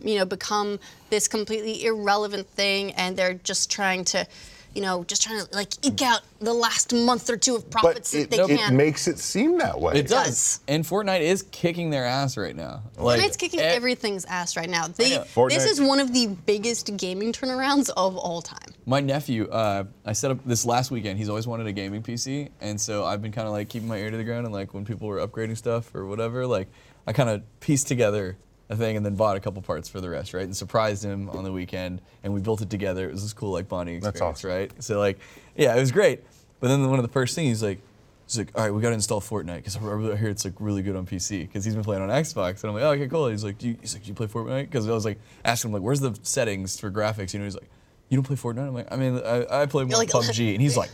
you 0.03 0.19
know, 0.19 0.25
become 0.25 0.79
this 1.09 1.29
completely 1.29 1.85
irrelevant 1.85 2.49
thing, 2.49 2.93
and 2.93 3.17
they're 3.17 3.35
just 3.35 3.71
trying 3.71 4.05
to, 4.07 4.27
you 4.75 4.83
know, 4.83 5.05
just 5.05 5.23
trying 5.23 5.45
to 5.45 5.55
like 5.55 5.73
eke 5.85 6.03
out 6.03 6.21
the 6.41 6.53
last 6.55 6.93
month 6.93 7.29
or 7.29 7.37
two 7.37 7.57
of 7.57 7.69
But 7.71 7.81
profits 7.81 8.15
it, 8.15 8.31
that 8.31 8.47
they 8.47 8.55
it 8.55 8.59
can. 8.59 8.73
It 8.73 8.77
makes 8.77 9.09
it 9.09 9.19
seem 9.19 9.59
that 9.59 9.81
way. 9.81 9.95
It 9.95 10.09
does. 10.09 10.27
does. 10.27 10.61
And 10.69 10.85
Fortnite 10.85 11.21
is 11.21 11.43
kicking 11.51 11.91
their 11.91 12.05
ass 12.05 12.37
right 12.37 12.55
now. 12.55 12.83
Like 12.97 13.21
Fortnite's 13.21 13.37
kicking 13.37 13.61
eh, 13.61 13.65
everything's 13.65 14.25
ass 14.27 14.57
right 14.57 14.71
now. 14.71 14.87
They. 14.87 15.19
Fortnite- 15.19 15.51
this 15.51 15.67
is 15.67 15.81
one 15.81 16.01
of 16.01 16.13
the 16.13 16.27
biggest 16.27 16.97
gaming 16.97 17.33
turnarounds 17.33 17.91
of 17.97 18.17
all 18.17 18.43
time. 18.43 18.59
My 18.87 19.01
nephew, 19.01 19.49
uh, 19.49 19.85
I 20.05 20.13
set 20.13 20.31
up 20.31 20.39
this 20.45 20.65
last 20.65 20.91
weekend. 20.91 21.19
He's 21.19 21.29
always 21.29 21.47
wanted 21.47 21.67
a 21.67 21.73
gaming 21.73 22.03
PC, 22.03 22.51
and 22.61 22.81
so 22.81 23.05
I've 23.05 23.23
been 23.23 23.33
kind 23.33 23.47
of 23.47 23.53
like 23.53 23.69
keeping 23.69 23.89
my 23.89 23.99
ear 23.99 24.11
to 24.11 24.17
the 24.17 24.25
ground. 24.25 24.47
And 24.47 24.55
like 24.55 24.73
when 24.75 24.85
people 24.85 25.09
were 25.09 25.27
upgrading 25.27 25.57
stuff 25.57 25.95
or 25.95 26.07
whatever, 26.07 26.47
like 26.47 26.69
I 27.07 27.13
kind 27.13 27.29
of 27.29 27.43
pieced 27.61 27.89
together 27.89 28.37
a 28.71 28.77
thing 28.77 28.97
and 28.97 29.05
then 29.05 29.17
bought 29.17 29.37
a 29.37 29.41
couple 29.41 29.61
parts 29.61 29.89
for 29.89 30.01
the 30.01 30.09
rest, 30.09 30.33
right? 30.33 30.45
And 30.45 30.57
surprised 30.57 31.05
him 31.05 31.29
on 31.31 31.45
the 31.45 31.53
weekend, 31.53 32.01
and 32.23 32.33
we 32.33 32.41
built 32.41 32.63
it 32.63 32.71
together. 32.71 33.09
It 33.09 33.13
was 33.13 33.23
this 33.23 33.33
cool 33.33 33.51
like 33.51 33.69
bonding 33.69 34.01
That's 34.01 34.13
experience, 34.21 34.39
awesome. 34.39 34.51
right? 34.51 34.83
So 34.83 34.99
like, 34.99 35.19
yeah, 35.57 35.77
it 35.77 35.81
was 35.81 35.93
great. 35.93 36.23
But 36.61 36.69
then 36.69 36.89
one 36.89 36.99
of 36.99 37.03
the 37.03 37.13
first 37.13 37.35
things 37.35 37.49
he's 37.49 37.63
like. 37.63 37.81
He's 38.27 38.39
like, 38.39 38.53
all 38.55 38.63
right, 38.63 38.73
we 38.73 38.81
got 38.81 38.91
to 38.91 38.95
install 38.95 39.21
Fortnite 39.21 39.57
because 39.57 39.77
I 39.77 40.17
hear 40.17 40.29
it's 40.29 40.45
like 40.45 40.55
really 40.61 40.83
good 40.83 40.95
on 40.95 41.05
PC 41.05 41.41
because 41.41 41.65
he's 41.65 41.75
been 41.75 41.83
playing 41.83 42.01
on 42.01 42.11
Xbox. 42.11 42.63
And 42.63 42.71
I'm 42.71 42.75
like, 42.75 42.85
oh, 42.85 42.91
okay, 42.93 43.09
cool. 43.09 43.27
He's 43.27 43.43
like, 43.43 43.59
do 43.59 43.67
you, 43.67 43.77
he's 43.81 43.93
like, 43.93 44.05
do 44.05 44.09
you 44.09 44.15
play 44.15 44.29
Fortnite? 44.29 44.67
Because 44.67 44.89
I 44.89 44.93
was 44.93 45.05
like, 45.05 45.19
asking 45.45 45.71
him 45.71 45.73
like, 45.73 45.83
where's 45.83 45.99
the 45.99 46.17
settings 46.23 46.79
for 46.79 46.93
graphics? 46.93 47.33
You 47.33 47.41
know, 47.41 47.47
he's 47.47 47.57
like, 47.57 47.69
you 48.09 48.17
don't 48.17 48.23
play 48.23 48.37
Fortnite? 48.37 48.69
I'm 48.69 48.75
like, 48.75 48.87
I 48.93 48.95
mean, 48.95 49.21
I, 49.21 49.63
I 49.63 49.67
play 49.67 49.83
more 49.83 49.99
like, 49.99 50.11
PUBG, 50.11 50.53
and 50.53 50.63
he's 50.63 50.77
like, 50.77 50.91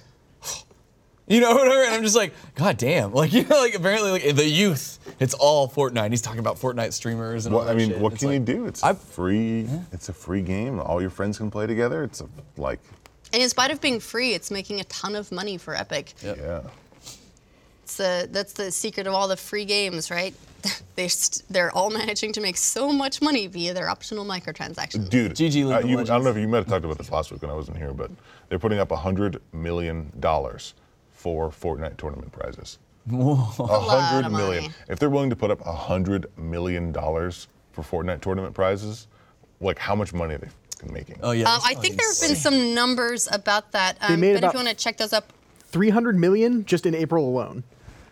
you 1.29 1.41
know, 1.41 1.55
whatever. 1.55 1.83
And 1.85 1.95
I'm 1.95 2.03
just 2.03 2.17
like, 2.17 2.33
God 2.55 2.77
damn, 2.77 3.13
like 3.13 3.33
you 3.33 3.43
know, 3.45 3.57
like 3.59 3.75
apparently, 3.75 4.11
like 4.13 4.37
the 4.37 4.49
youth, 4.49 4.99
it's 5.21 5.35
all 5.35 5.69
Fortnite. 5.69 6.11
He's 6.11 6.23
talking 6.23 6.41
about 6.41 6.57
Fortnite 6.57 6.93
streamers 6.93 7.47
and 7.47 7.55
all 7.55 7.63
What, 7.63 7.71
I 7.71 7.75
mean, 7.75 7.91
shit. 7.91 7.99
what 7.99 8.13
It's 8.15 8.23
can 8.23 8.33
you 8.33 8.39
do? 8.39 8.67
It's 8.67 8.83
I- 8.83 8.95
free. 8.95 9.69
It's 9.93 10.09
a 10.09 10.13
free 10.13 10.43
game. 10.43 10.79
All 10.81 11.01
your 11.01 11.11
friends 11.11 11.39
can 11.39 11.51
play 11.51 11.67
together. 11.67 12.05
It's 12.05 12.21
a, 12.21 12.29
like, 12.57 12.81
And 13.33 13.43
in 13.43 13.49
spite 13.49 13.71
of 13.71 13.81
being 13.81 13.99
free, 14.01 14.35
it's 14.35 14.51
making 14.51 14.81
a 14.81 14.85
ton 14.85 15.17
of 15.17 15.33
money 15.33 15.59
for 15.59 15.75
Epic. 15.75 16.15
Yep. 16.23 16.37
yeah. 16.39 16.61
It's 17.83 17.97
the, 17.99 18.29
that's 18.33 18.53
the 18.53 18.73
secret 18.73 19.07
of 19.07 19.15
all 19.15 19.29
the 19.29 19.37
free 19.37 19.65
games, 19.65 20.11
right? 20.11 20.35
they 20.97 21.07
st- 21.07 21.45
they're 21.49 21.71
all 21.71 21.89
managing 21.91 22.33
to 22.33 22.41
make 22.41 22.57
so 22.57 22.91
much 22.93 23.23
money 23.23 23.47
via 23.47 23.73
their 23.75 23.89
optional 23.89 24.25
microtransactions. 24.25 25.09
Dude, 25.09 25.35
GG 25.37 25.73
uh, 25.73 25.87
you, 25.87 26.01
I 26.01 26.05
don't 26.05 26.25
know 26.25 26.31
if 26.31 26.37
you 26.37 26.49
might 26.49 26.59
have 26.59 26.67
talked 26.67 26.85
about 26.85 26.99
this 26.99 27.13
last 27.13 27.31
week 27.31 27.43
when 27.43 27.51
I 27.51 27.55
wasn't 27.55 27.77
here, 27.77 27.93
but 27.93 28.11
they're 28.49 28.59
putting 28.59 28.81
up 28.81 28.91
hundred 28.91 29.41
million 29.53 30.11
dollars 30.19 30.75
for 31.27 31.51
Fortnite 31.51 31.97
tournament 31.97 32.31
prizes. 32.31 32.79
A 33.11 33.17
lot 33.17 33.57
hundred 33.57 34.27
of 34.27 34.33
million. 34.33 34.63
money. 34.63 34.75
If 34.89 35.01
they're 35.01 35.11
willing 35.11 35.31
to 35.31 35.35
put 35.35 35.51
up 35.51 35.61
a 35.67 35.73
hundred 35.73 36.27
million 36.39 36.93
dollars 36.93 37.49
for 37.73 37.83
Fortnite 37.83 38.21
tournament 38.21 38.55
prizes, 38.55 39.09
like 39.61 39.77
how 39.77 39.97
much 39.97 40.13
money 40.15 40.35
are 40.35 40.39
they 40.39 40.49
fucking 40.77 40.93
making? 40.95 41.19
Oh 41.25 41.33
yeah. 41.33 41.47
Um, 41.53 41.61
that's 41.65 41.67
I 41.67 41.81
think 41.81 41.97
there 41.97 42.09
have 42.09 42.21
been 42.21 42.37
some 42.37 42.75
numbers 42.77 43.29
about 43.33 43.73
that. 43.73 43.97
Um, 44.01 44.21
made 44.21 44.35
but 44.35 44.37
if 44.37 44.39
about- 44.45 44.55
you 44.55 44.59
want 44.67 44.69
to 44.79 44.85
check 44.85 44.99
those 44.99 45.13
up, 45.13 45.33
300 45.65 46.17
million 46.17 46.65
just 46.65 46.87
in 46.87 46.95
April 46.95 47.29
alone. 47.29 47.65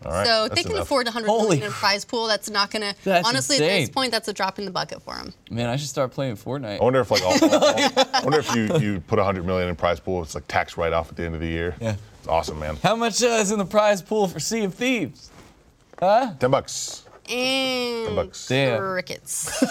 All 0.04 0.10
right, 0.10 0.26
so 0.26 0.48
that's 0.48 0.56
they 0.56 0.62
can 0.64 0.72
enough. 0.72 0.82
afford 0.86 1.06
100 1.06 1.26
Holy 1.28 1.42
million 1.50 1.66
in 1.66 1.70
prize 1.72 2.04
pool. 2.04 2.26
That's 2.26 2.50
not 2.50 2.70
gonna. 2.72 2.94
That's 3.04 3.26
honestly, 3.28 3.56
at 3.56 3.60
this 3.60 3.78
insane. 3.82 3.94
point, 3.94 4.10
that's 4.10 4.26
a 4.28 4.32
drop 4.32 4.58
in 4.58 4.64
the 4.64 4.70
bucket 4.72 5.00
for 5.02 5.14
them. 5.14 5.32
Man, 5.52 5.68
I 5.70 5.76
should 5.76 5.88
start 5.88 6.10
playing 6.10 6.36
Fortnite. 6.36 6.80
I 6.80 6.82
wonder 6.84 6.98
if 7.00 7.10
like 7.12 7.22
all, 7.22 7.32
all- 7.32 7.54
all- 7.54 8.08
I 8.12 8.20
wonder 8.24 8.40
if 8.40 8.54
you, 8.56 8.76
you 8.80 9.00
put 9.00 9.18
a 9.20 9.24
hundred 9.24 9.46
million 9.46 9.68
in 9.68 9.76
prize 9.76 10.00
pool, 10.00 10.22
it's 10.22 10.34
like 10.34 10.46
tax 10.48 10.76
write 10.76 10.92
off 10.92 11.08
at 11.10 11.16
the 11.16 11.22
end 11.24 11.34
of 11.36 11.40
the 11.40 11.46
year. 11.46 11.74
Yeah. 11.80 11.94
It's 12.24 12.30
awesome, 12.30 12.58
man. 12.58 12.76
How 12.82 12.96
much 12.96 13.22
uh, 13.22 13.26
is 13.26 13.52
in 13.52 13.58
the 13.58 13.66
prize 13.66 14.00
pool 14.00 14.26
for 14.26 14.40
Sea 14.40 14.64
of 14.64 14.72
Thieves? 14.72 15.30
Huh? 16.00 16.32
Ten 16.40 16.50
bucks. 16.50 17.04
And 17.30 18.16
bucks. 18.16 18.48
Damn. 18.48 18.78
crickets. 18.78 19.62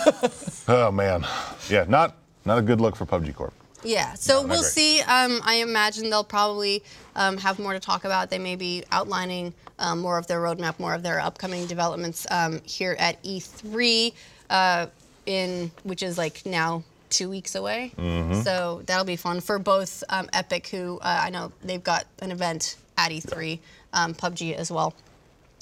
Oh 0.68 0.92
man. 0.92 1.26
Yeah, 1.68 1.86
not 1.88 2.16
not 2.46 2.60
a 2.60 2.62
good 2.62 2.80
look 2.80 2.96
for 2.96 3.08
PUBG 3.08 3.34
Corp. 3.34 3.56
Yeah, 3.84 4.14
so 4.14 4.42
not 4.42 4.50
we'll 4.50 4.62
great. 4.62 4.72
see. 4.72 5.00
Um, 5.02 5.42
I 5.44 5.56
imagine 5.64 6.12
they'll 6.12 6.24
probably 6.24 6.84
um, 7.16 7.38
have 7.38 7.58
more 7.58 7.74
to 7.74 7.80
talk 7.80 8.06
about. 8.06 8.30
They 8.30 8.38
may 8.38 8.56
be 8.56 8.84
outlining 8.92 9.52
um, 9.80 10.00
more 10.00 10.20
of 10.20 10.28
their 10.28 10.40
roadmap, 10.40 10.78
more 10.80 10.94
of 10.94 11.02
their 11.02 11.20
upcoming 11.20 11.66
developments 11.66 12.28
um, 12.30 12.62
here 12.66 12.96
at 13.00 13.22
E3, 13.24 14.14
uh, 14.52 14.86
in 15.26 15.72
which 15.82 16.04
is 16.04 16.20
like 16.20 16.46
now 16.46 16.84
two 17.14 17.30
weeks 17.30 17.56
away. 17.56 17.94
Mm-hmm. 17.98 18.42
So 18.42 18.82
that'll 18.86 19.06
be 19.06 19.16
fun 19.16 19.40
for 19.40 19.60
both 19.60 20.04
um, 20.10 20.30
Epic, 20.34 20.68
who 20.68 21.00
uh, 21.00 21.22
I 21.24 21.30
know 21.30 21.52
they've 21.64 21.84
got 21.84 22.06
an 22.20 22.32
event 22.32 22.78
at 22.98 23.12
E3, 23.12 23.60
um, 23.94 24.14
PUBG 24.14 24.54
as 24.54 24.72
well. 24.72 24.94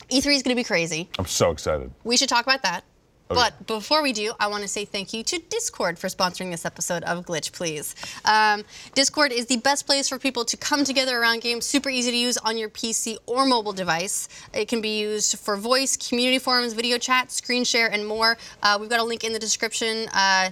E3 0.10 0.36
is 0.36 0.44
going 0.44 0.56
to 0.56 0.56
be 0.56 0.64
crazy. 0.64 1.10
I'm 1.20 1.26
so 1.26 1.52
excited. 1.52 1.92
We 2.04 2.18
should 2.18 2.30
talk 2.30 2.46
about 2.46 2.64
that. 2.64 2.84
Okay. 3.32 3.40
But 3.40 3.66
before 3.66 4.04
we 4.04 4.12
do, 4.12 4.34
I 4.42 4.48
want 4.48 4.64
to 4.64 4.68
say 4.68 4.84
thank 4.84 5.14
you 5.14 5.24
to 5.24 5.40
Discord 5.40 5.98
for 5.98 6.08
sponsoring 6.08 6.52
this 6.52 6.66
episode 6.66 7.04
of 7.04 7.26
Glitch 7.26 7.54
Please. 7.54 7.96
Um, 8.26 8.66
Discord 8.94 9.32
is 9.32 9.46
the 9.46 9.56
best 9.56 9.86
place 9.86 10.10
for 10.10 10.20
people 10.20 10.44
to 10.44 10.58
come 10.58 10.84
together 10.84 11.18
around 11.18 11.40
games, 11.40 11.66
super 11.66 11.90
easy 11.90 12.12
to 12.12 12.18
use 12.18 12.38
on 12.38 12.58
your 12.58 12.68
PC 12.68 13.16
or 13.28 13.46
mobile 13.46 13.72
device. 13.72 14.28
It 14.54 14.68
can 14.68 14.82
be 14.82 15.00
used 15.00 15.40
for 15.40 15.56
voice, 15.56 15.96
community 15.96 16.40
forums, 16.40 16.74
video 16.74 16.98
chat, 16.98 17.32
screen 17.32 17.64
share, 17.64 17.90
and 17.90 18.06
more. 18.06 18.38
Uh, 18.62 18.78
we've 18.82 18.90
got 18.90 19.00
a 19.00 19.04
link 19.04 19.24
in 19.24 19.32
the 19.32 19.40
description. 19.40 20.10
Uh, 20.14 20.52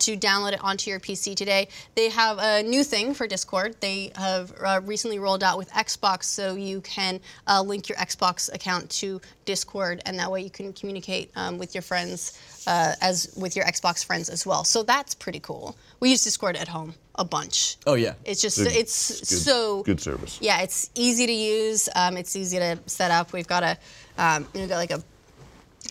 to 0.00 0.16
download 0.16 0.52
it 0.52 0.62
onto 0.62 0.90
your 0.90 1.00
PC 1.00 1.34
today. 1.36 1.68
They 1.94 2.08
have 2.10 2.38
a 2.40 2.62
new 2.62 2.84
thing 2.84 3.14
for 3.14 3.26
Discord. 3.26 3.76
They 3.80 4.12
have 4.16 4.52
uh, 4.62 4.80
recently 4.84 5.18
rolled 5.18 5.42
out 5.42 5.58
with 5.58 5.70
Xbox, 5.70 6.24
so 6.24 6.54
you 6.54 6.80
can 6.80 7.20
uh, 7.46 7.62
link 7.62 7.88
your 7.88 7.96
Xbox 7.98 8.52
account 8.52 8.90
to 8.90 9.20
Discord, 9.44 10.02
and 10.06 10.18
that 10.18 10.30
way 10.30 10.42
you 10.42 10.50
can 10.50 10.72
communicate 10.72 11.30
um, 11.36 11.58
with 11.58 11.74
your 11.74 11.82
friends 11.82 12.38
uh, 12.66 12.94
as 13.00 13.34
with 13.36 13.56
your 13.56 13.64
Xbox 13.66 14.04
friends 14.04 14.28
as 14.28 14.46
well. 14.46 14.64
So 14.64 14.82
that's 14.82 15.14
pretty 15.14 15.40
cool. 15.40 15.76
We 16.00 16.10
use 16.10 16.24
Discord 16.24 16.56
at 16.56 16.68
home 16.68 16.94
a 17.16 17.24
bunch. 17.24 17.76
Oh 17.86 17.94
yeah. 17.94 18.14
It's 18.24 18.40
just 18.42 18.58
Good- 18.58 18.72
it's 18.72 19.20
good- 19.20 19.26
so 19.28 19.82
good 19.84 20.00
service. 20.00 20.38
Yeah, 20.40 20.62
it's 20.62 20.90
easy 20.94 21.26
to 21.26 21.32
use. 21.32 21.88
Um, 21.94 22.16
it's 22.16 22.34
easy 22.36 22.58
to 22.58 22.78
set 22.86 23.10
up. 23.10 23.32
We've 23.32 23.46
got 23.46 23.62
a 23.62 23.78
um, 24.18 24.46
we've 24.54 24.68
got 24.68 24.76
like 24.76 24.90
a 24.90 25.02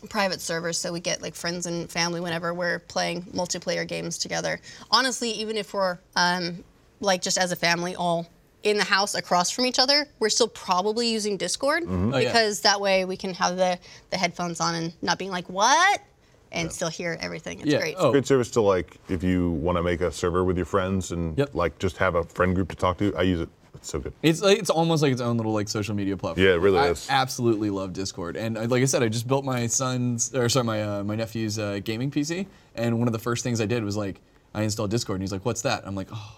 private 0.10 0.42
servers 0.42 0.78
so 0.78 0.92
we 0.92 1.00
get 1.00 1.22
like 1.22 1.36
friends 1.36 1.66
and 1.66 1.90
family 1.92 2.20
whenever 2.20 2.54
we're 2.54 2.80
playing 2.80 3.24
multiplayer 3.34 3.88
games 3.88 4.18
together. 4.18 4.60
Honestly, 4.92 5.30
even 5.32 5.58
if 5.58 5.74
we're 5.74 5.98
um, 6.16 6.64
like 7.00 7.22
just 7.22 7.38
as 7.38 7.52
a 7.52 7.56
family 7.56 7.96
all 7.96 8.28
in 8.64 8.78
the 8.78 8.84
house 8.84 9.14
across 9.16 9.50
from 9.52 9.66
each 9.66 9.78
other, 9.80 10.08
we're 10.20 10.30
still 10.30 10.48
probably 10.48 11.08
using 11.10 11.36
Discord 11.38 11.84
Oh, 11.88 12.18
yeah. 12.18 12.28
because 12.30 12.62
that 12.62 12.80
way 12.80 13.04
we 13.06 13.18
can 13.18 13.34
have 13.34 13.58
the 13.58 13.78
the 14.10 14.18
headphones 14.18 14.60
on 14.62 14.76
and 14.76 14.94
not 15.02 15.18
being 15.20 15.32
like 15.32 15.48
what 15.50 16.02
and 16.52 16.72
still 16.72 16.88
hear 16.90 17.18
everything. 17.20 17.60
It's 17.60 17.68
Yeah. 17.70 17.80
great. 17.80 17.96
Oh. 17.98 18.12
Great 18.12 18.28
service 18.28 18.52
to 18.52 18.62
like 18.62 18.98
if 19.10 19.24
you 19.24 19.52
want 19.52 19.78
to 19.78 19.84
make 19.84 20.02
a 20.02 20.12
server 20.12 20.44
with 20.44 20.56
your 20.56 20.66
friends 20.68 21.12
and 21.12 21.38
Yep. 21.38 21.56
like 21.56 21.80
just 21.80 21.98
have 21.98 22.16
a 22.16 22.24
friend 22.24 22.56
group 22.56 22.70
to 22.70 22.76
talk 22.76 22.98
to. 23.00 23.14
I 23.18 23.24
use 23.24 23.42
it. 23.42 23.50
It's 23.84 23.92
so 23.92 24.00
good. 24.00 24.14
It's 24.22 24.42
like, 24.42 24.60
it's 24.60 24.70
almost 24.70 25.04
like 25.04 25.12
its 25.12 25.20
own 25.20 25.36
little 25.36 25.52
like 25.52 25.68
social 25.68 25.94
media 25.94 26.16
platform. 26.16 26.48
Yeah, 26.48 26.54
it 26.54 26.60
really 26.60 26.80
I 26.80 26.92
is. 26.92 27.06
absolutely 27.10 27.70
love 27.70 27.92
Discord, 27.92 28.38
and 28.38 28.58
uh, 28.58 28.62
like 28.62 28.82
I 28.82 28.86
said, 28.86 29.04
I 29.04 29.10
just 29.10 29.28
built 29.28 29.44
my 29.44 29.68
son's 29.68 30.34
or 30.34 30.48
sorry 30.48 30.64
my 30.64 30.82
uh, 30.82 31.04
my 31.04 31.16
nephew's 31.16 31.60
uh, 31.60 31.82
gaming 31.84 32.10
PC, 32.10 32.48
and 32.76 32.98
one 32.98 33.10
of 33.10 33.12
the 33.12 33.20
first 33.20 33.44
things 33.44 33.60
I 33.60 33.66
did 33.66 33.84
was 33.84 33.98
like 33.98 34.22
I 34.54 34.62
installed 34.62 34.90
Discord, 34.90 35.18
and 35.18 35.24
he's 35.24 35.34
like, 35.34 35.44
"What's 35.44 35.64
that?" 35.64 35.86
I'm 35.86 35.96
like, 35.96 36.08
"Oh." 36.14 36.38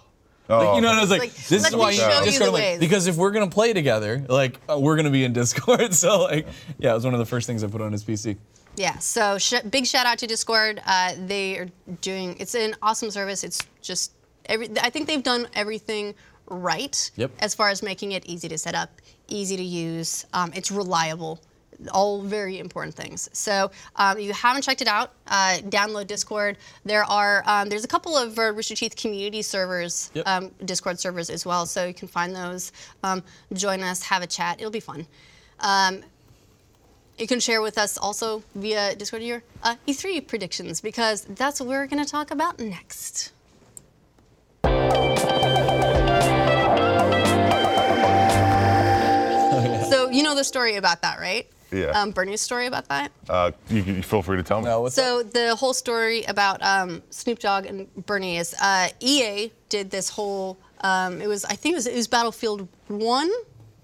Like, 0.49 0.75
you 0.75 0.81
know, 0.81 0.89
and 0.89 0.97
I 0.97 1.01
was 1.01 1.11
like, 1.11 1.21
Like, 1.21 1.33
"This 1.33 1.67
is 1.67 1.75
why 1.75 1.91
you 1.91 1.99
show 1.99 2.19
need 2.19 2.25
Discord." 2.25 2.47
I'm 2.47 2.53
like, 2.53 2.79
because 2.79 3.05
if 3.05 3.15
we're 3.15 3.29
gonna 3.31 3.49
play 3.49 3.73
together, 3.73 4.25
like 4.27 4.59
uh, 4.67 4.79
we're 4.79 4.95
gonna 4.95 5.11
be 5.11 5.23
in 5.23 5.33
Discord. 5.33 5.93
so 6.03 6.23
like, 6.23 6.47
yeah, 6.79 6.91
it 6.91 6.95
was 6.95 7.05
one 7.05 7.13
of 7.13 7.19
the 7.19 7.25
first 7.27 7.45
things 7.45 7.63
I 7.63 7.67
put 7.67 7.81
on 7.81 7.91
his 7.91 8.03
PC. 8.03 8.37
Yeah, 8.75 8.97
so 8.97 9.37
sh- 9.37 9.61
big 9.69 9.85
shout 9.85 10.07
out 10.07 10.17
to 10.17 10.27
Discord. 10.27 10.81
Uh, 10.85 11.13
they 11.25 11.57
are 11.59 11.67
doing 12.01 12.37
it's 12.39 12.55
an 12.55 12.75
awesome 12.81 13.11
service. 13.11 13.43
It's 13.43 13.61
just 13.81 14.13
every 14.47 14.69
I 14.81 14.89
think 14.89 15.05
they've 15.07 15.23
done 15.23 15.47
everything 15.53 16.15
right 16.47 17.11
Yep. 17.15 17.31
as 17.39 17.53
far 17.55 17.69
as 17.69 17.81
making 17.83 18.11
it 18.13 18.25
easy 18.25 18.47
to 18.49 18.57
set 18.57 18.75
up, 18.75 18.89
easy 19.27 19.57
to 19.57 19.63
use. 19.63 20.25
Um, 20.33 20.51
it's 20.55 20.71
reliable. 20.71 21.39
All 21.91 22.21
very 22.21 22.59
important 22.59 22.95
things. 22.95 23.29
So 23.33 23.69
um, 23.97 24.17
if 24.17 24.23
you 24.23 24.31
haven't 24.33 24.61
checked 24.61 24.81
it 24.81 24.87
out, 24.87 25.11
uh, 25.27 25.57
download 25.67 26.07
Discord. 26.07 26.57
There 26.85 27.03
are 27.03 27.43
um, 27.45 27.67
there's 27.67 27.83
a 27.83 27.87
couple 27.87 28.15
of 28.15 28.39
uh, 28.39 28.53
Rooster 28.53 28.75
Teeth 28.75 28.95
community 28.95 29.41
servers, 29.41 30.09
Yep. 30.13 30.25
um, 30.27 30.51
Discord 30.63 30.99
servers 31.01 31.29
as 31.29 31.45
well. 31.45 31.65
So 31.65 31.85
you 31.85 31.93
can 31.93 32.07
find 32.07 32.33
those. 32.33 32.71
Um, 33.03 33.21
join 33.51 33.81
us, 33.83 34.03
have 34.03 34.21
a 34.21 34.27
chat. 34.27 34.59
It'll 34.59 34.71
be 34.71 34.79
fun. 34.79 35.05
Um, 35.59 36.01
you 37.17 37.27
can 37.27 37.39
share 37.41 37.61
with 37.61 37.77
us 37.77 37.97
also 37.97 38.43
via 38.55 38.95
Discord 38.95 39.23
your 39.23 39.41
uh, 39.63 39.75
E3 39.87 40.25
predictions 40.27 40.79
because 40.81 41.23
that's 41.25 41.59
what 41.59 41.67
we're 41.67 41.87
going 41.87 42.03
to 42.03 42.09
talk 42.09 42.31
about 42.31 42.59
next. 42.59 43.31
Know 50.35 50.39
the 50.39 50.43
story 50.43 50.75
about 50.75 51.01
that, 51.01 51.19
right? 51.19 51.47
Yeah. 51.71 51.87
Um, 51.87 52.11
Bernie's 52.11 52.41
story 52.41 52.67
about 52.67 52.87
that. 52.89 53.11
Uh, 53.27 53.51
you, 53.69 53.81
you 53.81 54.03
feel 54.03 54.21
free 54.21 54.37
to 54.37 54.43
tell 54.43 54.59
me. 54.59 54.65
No, 54.65 54.81
what's 54.81 54.95
So 54.95 55.23
the 55.23 55.55
whole 55.55 55.73
story 55.73 56.23
about 56.25 56.61
um, 56.61 57.01
Snoop 57.09 57.39
Dogg 57.39 57.65
and 57.65 57.93
Bernie 58.05 58.37
is 58.37 58.53
uh, 58.61 58.89
EA 58.99 59.51
did 59.69 59.89
this 59.89 60.09
whole. 60.09 60.57
Um, 60.81 61.21
it 61.21 61.27
was 61.27 61.43
I 61.45 61.55
think 61.55 61.73
it 61.73 61.77
was 61.77 61.87
it 61.87 61.95
was 61.95 62.07
Battlefield 62.07 62.67
One. 62.87 63.29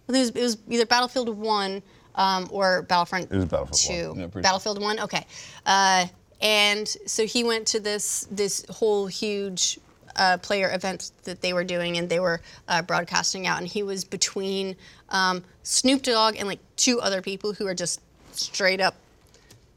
It 0.07 0.11
was, 0.11 0.30
it 0.30 0.41
was 0.41 0.57
either 0.69 0.86
Battlefield 0.86 1.30
One 1.30 1.82
um, 2.15 2.48
or 2.52 2.84
Battlefront 2.84 3.32
It 3.32 3.36
was 3.36 3.45
Battlefield 3.45 3.80
Two. 3.80 4.10
one. 4.10 4.19
Yeah, 4.19 4.28
pretty 4.28 4.44
Battlefield 4.44 4.82
One. 4.82 4.99
Okay. 4.99 5.26
Uh, 5.65 6.06
and 6.41 6.88
so 7.06 7.26
he 7.26 7.44
went 7.44 7.68
to 7.68 7.80
this 7.80 8.28
this 8.32 8.65
whole 8.69 9.07
huge 9.07 9.80
uh, 10.16 10.38
player 10.38 10.72
event 10.74 11.12
that 11.24 11.42
they 11.42 11.54
were 11.54 11.64
doing, 11.64 11.98
and 11.98 12.10
they 12.10 12.20
were 12.20 12.42
uh, 12.68 12.82
broadcasting 12.82 13.48
out, 13.48 13.60
and 13.60 13.68
he 13.68 13.84
was 13.84 14.04
between 14.04 14.76
um, 15.10 15.44
Snoop 15.64 16.04
Dogg 16.04 16.36
and 16.38 16.48
like 16.48 16.60
two 16.76 17.00
other 17.02 17.22
people 17.22 17.54
who 17.54 17.68
are 17.68 17.76
just 17.76 18.02
straight 18.32 18.82
up 18.82 18.96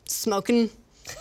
smoking. 0.06 0.70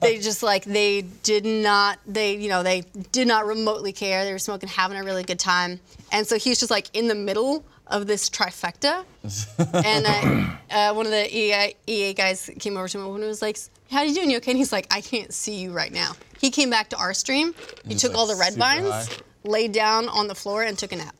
they 0.00 0.18
just 0.18 0.42
like 0.42 0.64
they 0.64 1.02
did 1.22 1.44
not 1.44 1.98
they 2.06 2.36
you 2.38 2.48
know 2.48 2.62
they 2.62 2.84
did 3.12 3.28
not 3.28 3.46
remotely 3.46 3.92
care. 3.92 4.24
They 4.24 4.32
were 4.32 4.38
smoking, 4.38 4.68
having 4.68 4.96
a 4.96 5.04
really 5.04 5.24
good 5.24 5.38
time, 5.38 5.80
and 6.10 6.26
so 6.26 6.38
he's 6.38 6.58
just 6.58 6.70
like 6.70 6.88
in 6.94 7.08
the 7.08 7.14
middle 7.14 7.64
of 7.86 8.06
this 8.06 8.30
trifecta. 8.30 9.04
and 9.84 10.06
uh, 10.06 10.74
uh, 10.74 10.94
one 10.94 11.06
of 11.06 11.12
the 11.12 11.36
EA, 11.36 11.74
EA 11.86 12.14
guys 12.14 12.50
came 12.58 12.76
over 12.76 12.88
to 12.88 12.98
him 12.98 13.14
and 13.14 13.24
was 13.24 13.42
like, 13.42 13.58
"How 13.90 14.02
you 14.02 14.14
doing? 14.14 14.30
You 14.30 14.38
okay?" 14.38 14.52
And 14.52 14.58
he's 14.58 14.72
like, 14.72 14.86
"I 14.90 15.00
can't 15.00 15.32
see 15.32 15.56
you 15.56 15.72
right 15.72 15.92
now." 15.92 16.12
He 16.40 16.50
came 16.50 16.70
back 16.70 16.90
to 16.90 16.96
our 16.96 17.14
stream. 17.14 17.54
He 17.86 17.94
He's, 17.94 18.02
took 18.02 18.12
like, 18.12 18.18
all 18.18 18.26
the 18.26 18.36
red 18.36 18.54
vines, 18.54 18.88
high. 18.90 19.06
laid 19.44 19.72
down 19.72 20.08
on 20.08 20.28
the 20.28 20.34
floor, 20.34 20.62
and 20.62 20.76
took 20.78 20.92
a 20.92 20.96
nap. 20.96 21.14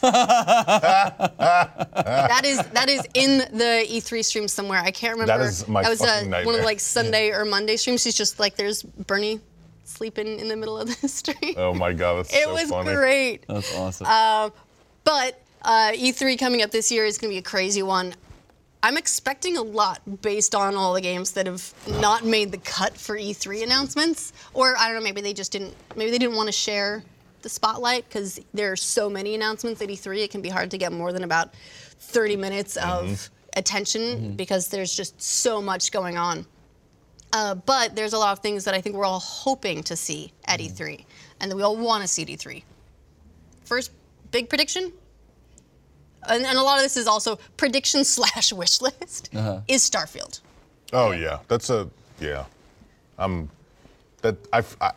that 0.02 1.30
is 2.44 2.58
that 2.68 2.88
is 2.88 3.06
in 3.14 3.38
the 3.38 3.86
E3 3.88 4.24
stream 4.24 4.48
somewhere. 4.48 4.80
I 4.80 4.90
can't 4.90 5.18
remember. 5.18 5.44
is 5.44 5.66
my 5.68 5.82
that 5.82 5.90
was 5.90 6.00
uh, 6.02 6.22
fucking 6.24 6.46
one 6.46 6.54
of 6.54 6.64
like 6.64 6.80
Sunday 6.80 7.30
or 7.30 7.44
Monday 7.44 7.76
streams. 7.76 8.04
He's 8.04 8.14
just 8.14 8.38
like 8.38 8.56
there's 8.56 8.82
Bernie 8.82 9.40
sleeping 9.84 10.38
in 10.38 10.48
the 10.48 10.56
middle 10.56 10.78
of 10.78 11.00
the 11.00 11.08
stream. 11.08 11.54
Oh 11.56 11.74
my 11.74 11.92
god, 11.92 12.18
that's 12.18 12.34
it 12.34 12.44
so 12.44 12.52
was 12.52 12.70
funny. 12.70 12.94
great. 12.94 13.44
That's 13.48 13.74
awesome. 13.76 14.52
But 15.04 15.40
uh, 15.62 15.92
E3 15.94 16.38
coming 16.38 16.62
up 16.62 16.70
this 16.70 16.92
year 16.92 17.04
is 17.06 17.18
going 17.18 17.30
to 17.30 17.34
be 17.34 17.38
a 17.38 17.42
crazy 17.42 17.82
one. 17.82 18.14
I'm 18.82 18.96
expecting 18.96 19.56
a 19.56 19.62
lot 19.62 20.00
based 20.22 20.54
on 20.54 20.76
all 20.76 20.94
the 20.94 21.00
games 21.00 21.32
that 21.32 21.46
have 21.46 21.74
not 22.00 22.24
made 22.24 22.52
the 22.52 22.58
cut 22.58 22.96
for 22.96 23.16
E3 23.16 23.64
announcements, 23.64 24.32
or 24.54 24.76
I 24.78 24.86
don't 24.86 24.96
know, 24.96 25.02
maybe 25.02 25.20
they 25.20 25.32
just 25.32 25.50
didn't, 25.50 25.74
maybe 25.96 26.10
they 26.10 26.18
didn't 26.18 26.36
want 26.36 26.46
to 26.46 26.52
share 26.52 27.02
the 27.42 27.48
spotlight 27.48 28.08
because 28.08 28.40
there 28.54 28.70
are 28.70 28.76
so 28.76 29.10
many 29.10 29.34
announcements 29.34 29.82
at 29.82 29.88
E3. 29.88 30.24
It 30.24 30.30
can 30.30 30.42
be 30.42 30.48
hard 30.48 30.70
to 30.70 30.78
get 30.78 30.92
more 30.92 31.12
than 31.12 31.24
about 31.24 31.54
30 31.98 32.36
minutes 32.36 32.76
of 32.76 33.04
mm-hmm. 33.04 33.58
attention 33.58 34.02
mm-hmm. 34.02 34.36
because 34.36 34.68
there's 34.68 34.94
just 34.94 35.20
so 35.20 35.60
much 35.60 35.90
going 35.90 36.16
on. 36.16 36.46
Uh, 37.32 37.54
but 37.54 37.94
there's 37.94 38.12
a 38.12 38.18
lot 38.18 38.32
of 38.32 38.38
things 38.38 38.64
that 38.64 38.74
I 38.74 38.80
think 38.80 38.96
we're 38.96 39.04
all 39.04 39.20
hoping 39.20 39.82
to 39.84 39.96
see 39.96 40.32
at 40.46 40.60
mm-hmm. 40.60 40.82
E3, 40.82 41.04
and 41.40 41.50
that 41.50 41.56
we 41.56 41.62
all 41.62 41.76
want 41.76 42.02
to 42.02 42.08
see 42.08 42.22
at 42.22 42.28
E3. 42.28 42.62
First 43.64 43.90
big 44.30 44.48
prediction, 44.48 44.92
and, 46.28 46.44
and 46.44 46.58
a 46.58 46.62
lot 46.62 46.78
of 46.78 46.82
this 46.84 46.96
is 46.96 47.06
also 47.06 47.36
prediction 47.56 48.04
slash 48.16 48.52
wish 48.52 48.80
list, 48.80 49.30
is 49.68 49.88
Starfield. 49.88 50.40
Oh 50.92 51.10
yeah, 51.12 51.38
that's 51.48 51.70
a 51.70 51.88
yeah. 52.20 52.44
I'm 53.18 53.48
that 54.22 54.36
I 54.52 54.62
I, 54.80 54.92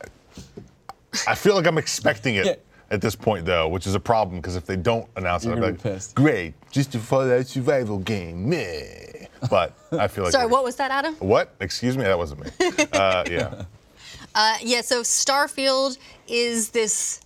I 1.27 1.35
feel 1.35 1.55
like 1.55 1.67
I'm 1.67 1.77
expecting 1.77 2.35
it 2.35 2.45
Yeah. 2.45 2.55
at 2.89 3.01
this 3.01 3.15
point 3.15 3.45
though, 3.45 3.67
which 3.67 3.87
is 3.87 3.95
a 3.95 3.99
problem 3.99 4.37
because 4.39 4.55
if 4.55 4.65
they 4.65 4.75
don't 4.77 5.07
announce 5.15 5.43
You're 5.45 5.53
it, 5.53 5.57
I'm 5.57 5.63
like, 5.63 5.81
pissed. 5.83 6.15
great, 6.15 6.53
just 6.71 6.95
a 6.95 6.99
Fallout 6.99 7.47
survival 7.47 7.97
game, 7.99 8.49
meh. 8.49 9.25
But 9.49 9.73
I 9.91 10.07
feel 10.07 10.23
like 10.23 10.33
Sorry, 10.33 10.45
what 10.47 10.63
was 10.63 10.75
that, 10.77 10.91
Adam? 10.91 11.15
What? 11.15 11.55
Excuse 11.59 11.97
me, 11.97 12.03
that 12.03 12.17
wasn't 12.17 12.41
me. 12.45 12.51
Uh, 12.93 13.23
yeah. 13.29 13.63
Uh, 14.33 14.55
yeah, 14.61 14.79
so 14.79 15.01
Starfield 15.01 15.97
is 16.25 16.69
this 16.69 17.19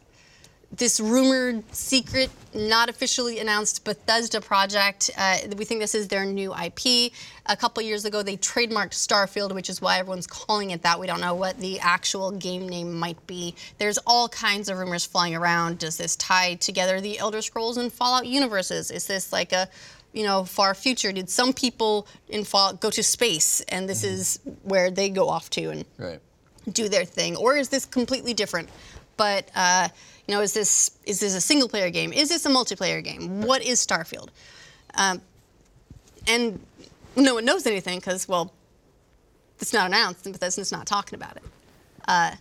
this 0.78 1.00
rumored, 1.00 1.64
secret, 1.74 2.30
not 2.54 2.90
officially 2.90 3.40
announced 3.40 3.84
Bethesda 3.84 4.42
project. 4.42 5.10
Uh, 5.18 5.38
we 5.58 5.66
think 5.66 5.80
this 5.80 5.96
is 5.96 6.08
their 6.08 6.26
new 6.26 6.54
IP. 6.54 7.12
A 7.46 7.56
couple 7.56 7.82
years 7.84 8.06
ago, 8.06 8.24
they 8.24 8.38
trademarked 8.38 8.92
Starfield, 8.92 9.54
which 9.54 9.70
is 9.70 9.82
why 9.82 10.00
everyone's 10.00 10.28
calling 10.28 10.72
it 10.72 10.82
that. 10.82 11.00
We 11.00 11.08
don't 11.08 11.22
know 11.22 11.36
what 11.36 11.60
the 11.60 11.80
actual 11.80 12.32
game 12.32 12.68
name 12.68 12.94
might 12.94 13.26
be. 13.28 13.56
There's 13.78 13.98
all 14.06 14.28
kinds 14.28 14.70
of 14.70 14.78
rumors 14.78 15.06
flying 15.06 15.36
around. 15.36 15.80
Does 15.80 15.98
this 15.98 16.16
tie 16.16 16.56
together 16.56 17.00
the 17.00 17.20
Elder 17.20 17.42
Scrolls 17.42 17.78
and 17.78 17.92
Fallout 17.92 18.26
universes? 18.26 18.92
Is 18.92 19.08
this 19.08 19.32
like 19.32 19.54
a 19.54 19.70
you 20.12 20.24
know, 20.24 20.46
far 20.46 20.74
future? 20.74 21.12
Did 21.12 21.30
some 21.30 21.52
people 21.52 22.08
in 22.30 22.46
Fallout 22.46 22.80
go 22.80 22.90
to 22.90 23.04
space, 23.04 23.60
and 23.68 23.88
this 23.88 24.04
is 24.04 24.40
where 24.64 24.90
they 24.90 25.10
go 25.10 25.28
off 25.28 25.50
to? 25.52 25.70
And 25.72 25.86
right. 25.98 26.22
do 26.72 26.88
their 26.88 27.04
thing, 27.04 27.36
or 27.36 27.58
is 27.58 27.68
this 27.68 27.86
completely 27.86 28.34
different? 28.34 28.70
But 29.18 29.50
uh, 29.56 29.90
you 30.28 30.34
know, 30.36 30.42
is 30.42 30.54
this 30.54 30.92
is 31.06 31.20
this 31.20 31.36
a 31.36 31.42
single 31.42 31.70
player 31.70 31.90
game? 31.90 32.12
Is 32.14 32.30
this 32.30 32.46
a 32.46 32.50
multiplayer 32.50 33.04
game? 33.04 33.42
What 33.42 33.64
is 33.64 33.86
Starfield? 33.86 34.30
Um, 34.96 35.22
and 36.28 36.60
no 37.16 37.36
one 37.36 37.46
knows 37.46 37.66
anything 37.68 38.00
because 38.00 38.28
well, 38.28 38.52
it's 39.60 39.74
not 39.74 39.88
announced, 39.88 40.26
and 40.26 40.34
Bethesda's 40.34 40.72
not 40.72 40.86
talking 40.88 41.16
about 41.18 41.38
it. 41.38 41.44
Uh, 42.08 42.32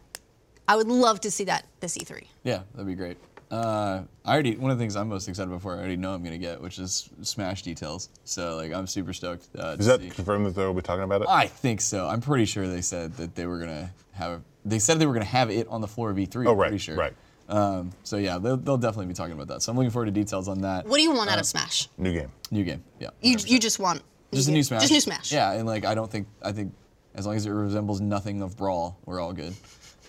I 0.67 0.77
would 0.77 0.89
love 0.89 1.21
to 1.23 1.31
see 1.31 1.45
that 1.45 1.67
this 1.81 1.97
E3. 1.99 2.25
Yeah, 2.43 2.63
that'd 2.73 2.87
be 2.87 2.95
great. 2.95 3.19
Uh, 3.51 4.03
I 4.25 4.33
already 4.33 4.57
one 4.57 4.71
of 4.71 4.79
the 4.79 4.83
things 4.83 4.97
I'm 4.97 5.09
most 5.11 5.29
excited 5.29 5.49
about 5.51 5.63
for 5.63 5.75
I 5.75 5.79
already 5.79 5.97
know 5.97 6.15
I'm 6.15 6.25
gonna 6.25 6.39
get, 6.39 6.61
which 6.61 6.79
is 6.79 7.11
Smash 7.23 7.63
details. 7.63 8.09
So 8.25 8.57
like 8.57 8.73
I'm 8.73 8.87
super 8.87 9.13
stoked. 9.13 9.47
Uh, 9.57 9.77
Is 9.79 9.87
to 9.87 9.93
that 9.93 10.01
see. 10.01 10.09
confirmed 10.11 10.47
that 10.47 10.55
they'll 10.57 10.73
be 10.75 10.81
talking 10.81 11.05
about 11.05 11.23
it? 11.23 11.29
I 11.29 11.47
think 11.47 11.81
so. 11.81 12.09
I'm 12.09 12.21
pretty 12.23 12.47
sure 12.47 12.67
they 12.67 12.81
said 12.81 13.17
that 13.19 13.35
they 13.35 13.47
were 13.47 13.59
gonna 13.59 13.91
have. 14.13 14.41
They 14.65 14.79
said 14.79 14.99
they 14.99 15.07
were 15.07 15.13
gonna 15.13 15.27
have 15.27 15.51
it 15.51 15.69
on 15.69 15.83
the 15.83 15.87
floor 15.89 16.11
of 16.11 16.17
E3. 16.17 16.47
Oh, 16.47 16.53
I'm 16.53 16.57
right, 16.57 16.69
pretty 16.69 16.79
sure. 16.79 16.97
right. 16.97 17.13
Um, 17.49 17.91
so 18.05 18.17
yeah, 18.17 18.39
they'll, 18.39 18.57
they'll 18.57 18.79
definitely 18.79 19.07
be 19.07 19.15
talking 19.15 19.35
about 19.35 19.49
that. 19.49 19.63
So 19.63 19.71
I'm 19.71 19.77
looking 19.77 19.91
forward 19.91 20.07
to 20.07 20.13
details 20.13 20.49
on 20.49 20.63
that. 20.63 20.87
What 20.87 20.97
do 20.97 21.03
you 21.03 21.13
want 21.13 21.31
out 21.31 21.39
of 21.39 21.47
Smash? 21.47 21.89
New 21.99 22.13
game. 22.13 22.31
New 22.51 22.65
game. 22.65 22.83
Yeah. 22.99 23.11
You, 23.21 23.37
you 23.47 23.59
just 23.59 23.79
want 23.79 24.03
just 24.33 24.49
a 24.49 24.53
new 24.53 24.63
Smash. 24.63 24.81
Just 24.83 24.93
new 24.93 25.01
Smash. 25.01 25.31
Yeah, 25.33 25.53
and 25.53 25.67
like 25.67 25.85
I 25.85 25.95
don't 25.95 26.11
think 26.11 26.27
I 26.43 26.53
think 26.53 26.73
as 27.15 27.27
long 27.27 27.37
as 27.37 27.47
it 27.47 27.51
resembles 27.51 28.01
nothing 28.01 28.43
of 28.43 28.57
Brawl, 28.57 28.99
we're 29.05 29.21
all 29.21 29.33
good. 29.33 29.55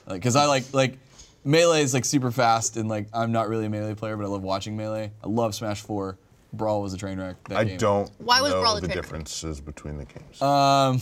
Like, 0.07 0.22
cause 0.24 0.36
I 0.36 0.45
like 0.45 0.64
like 0.74 0.98
melee 1.44 1.82
is 1.84 1.94
like 1.94 2.06
super 2.06 2.32
fast, 2.32 2.78
and 2.78 2.88
like 2.90 3.07
I'm 3.14 3.32
not 3.32 3.49
really 3.49 3.66
a 3.66 3.70
melee 3.70 3.95
player, 3.95 4.16
but 4.18 4.24
I 4.24 4.28
love 4.28 4.41
watching 4.44 4.78
melee. 4.78 5.12
I 5.24 5.28
love 5.28 5.53
Smash 5.56 5.82
Four. 5.82 6.18
Brawl 6.53 6.82
was 6.82 6.94
a 6.94 6.98
train 6.98 7.20
wreck. 7.20 7.36
That 7.49 7.57
I 7.57 7.64
game. 7.66 7.78
don't 7.78 8.10
Why 8.20 8.41
was 8.41 8.52
know 8.53 8.62
Brawl 8.62 8.78
a 8.78 8.82
the 8.82 8.88
train 8.88 8.98
wreck? 8.98 9.03
differences 9.06 9.60
between 9.60 9.98
the 9.98 10.06
games. 10.06 10.41
Um, 10.41 11.02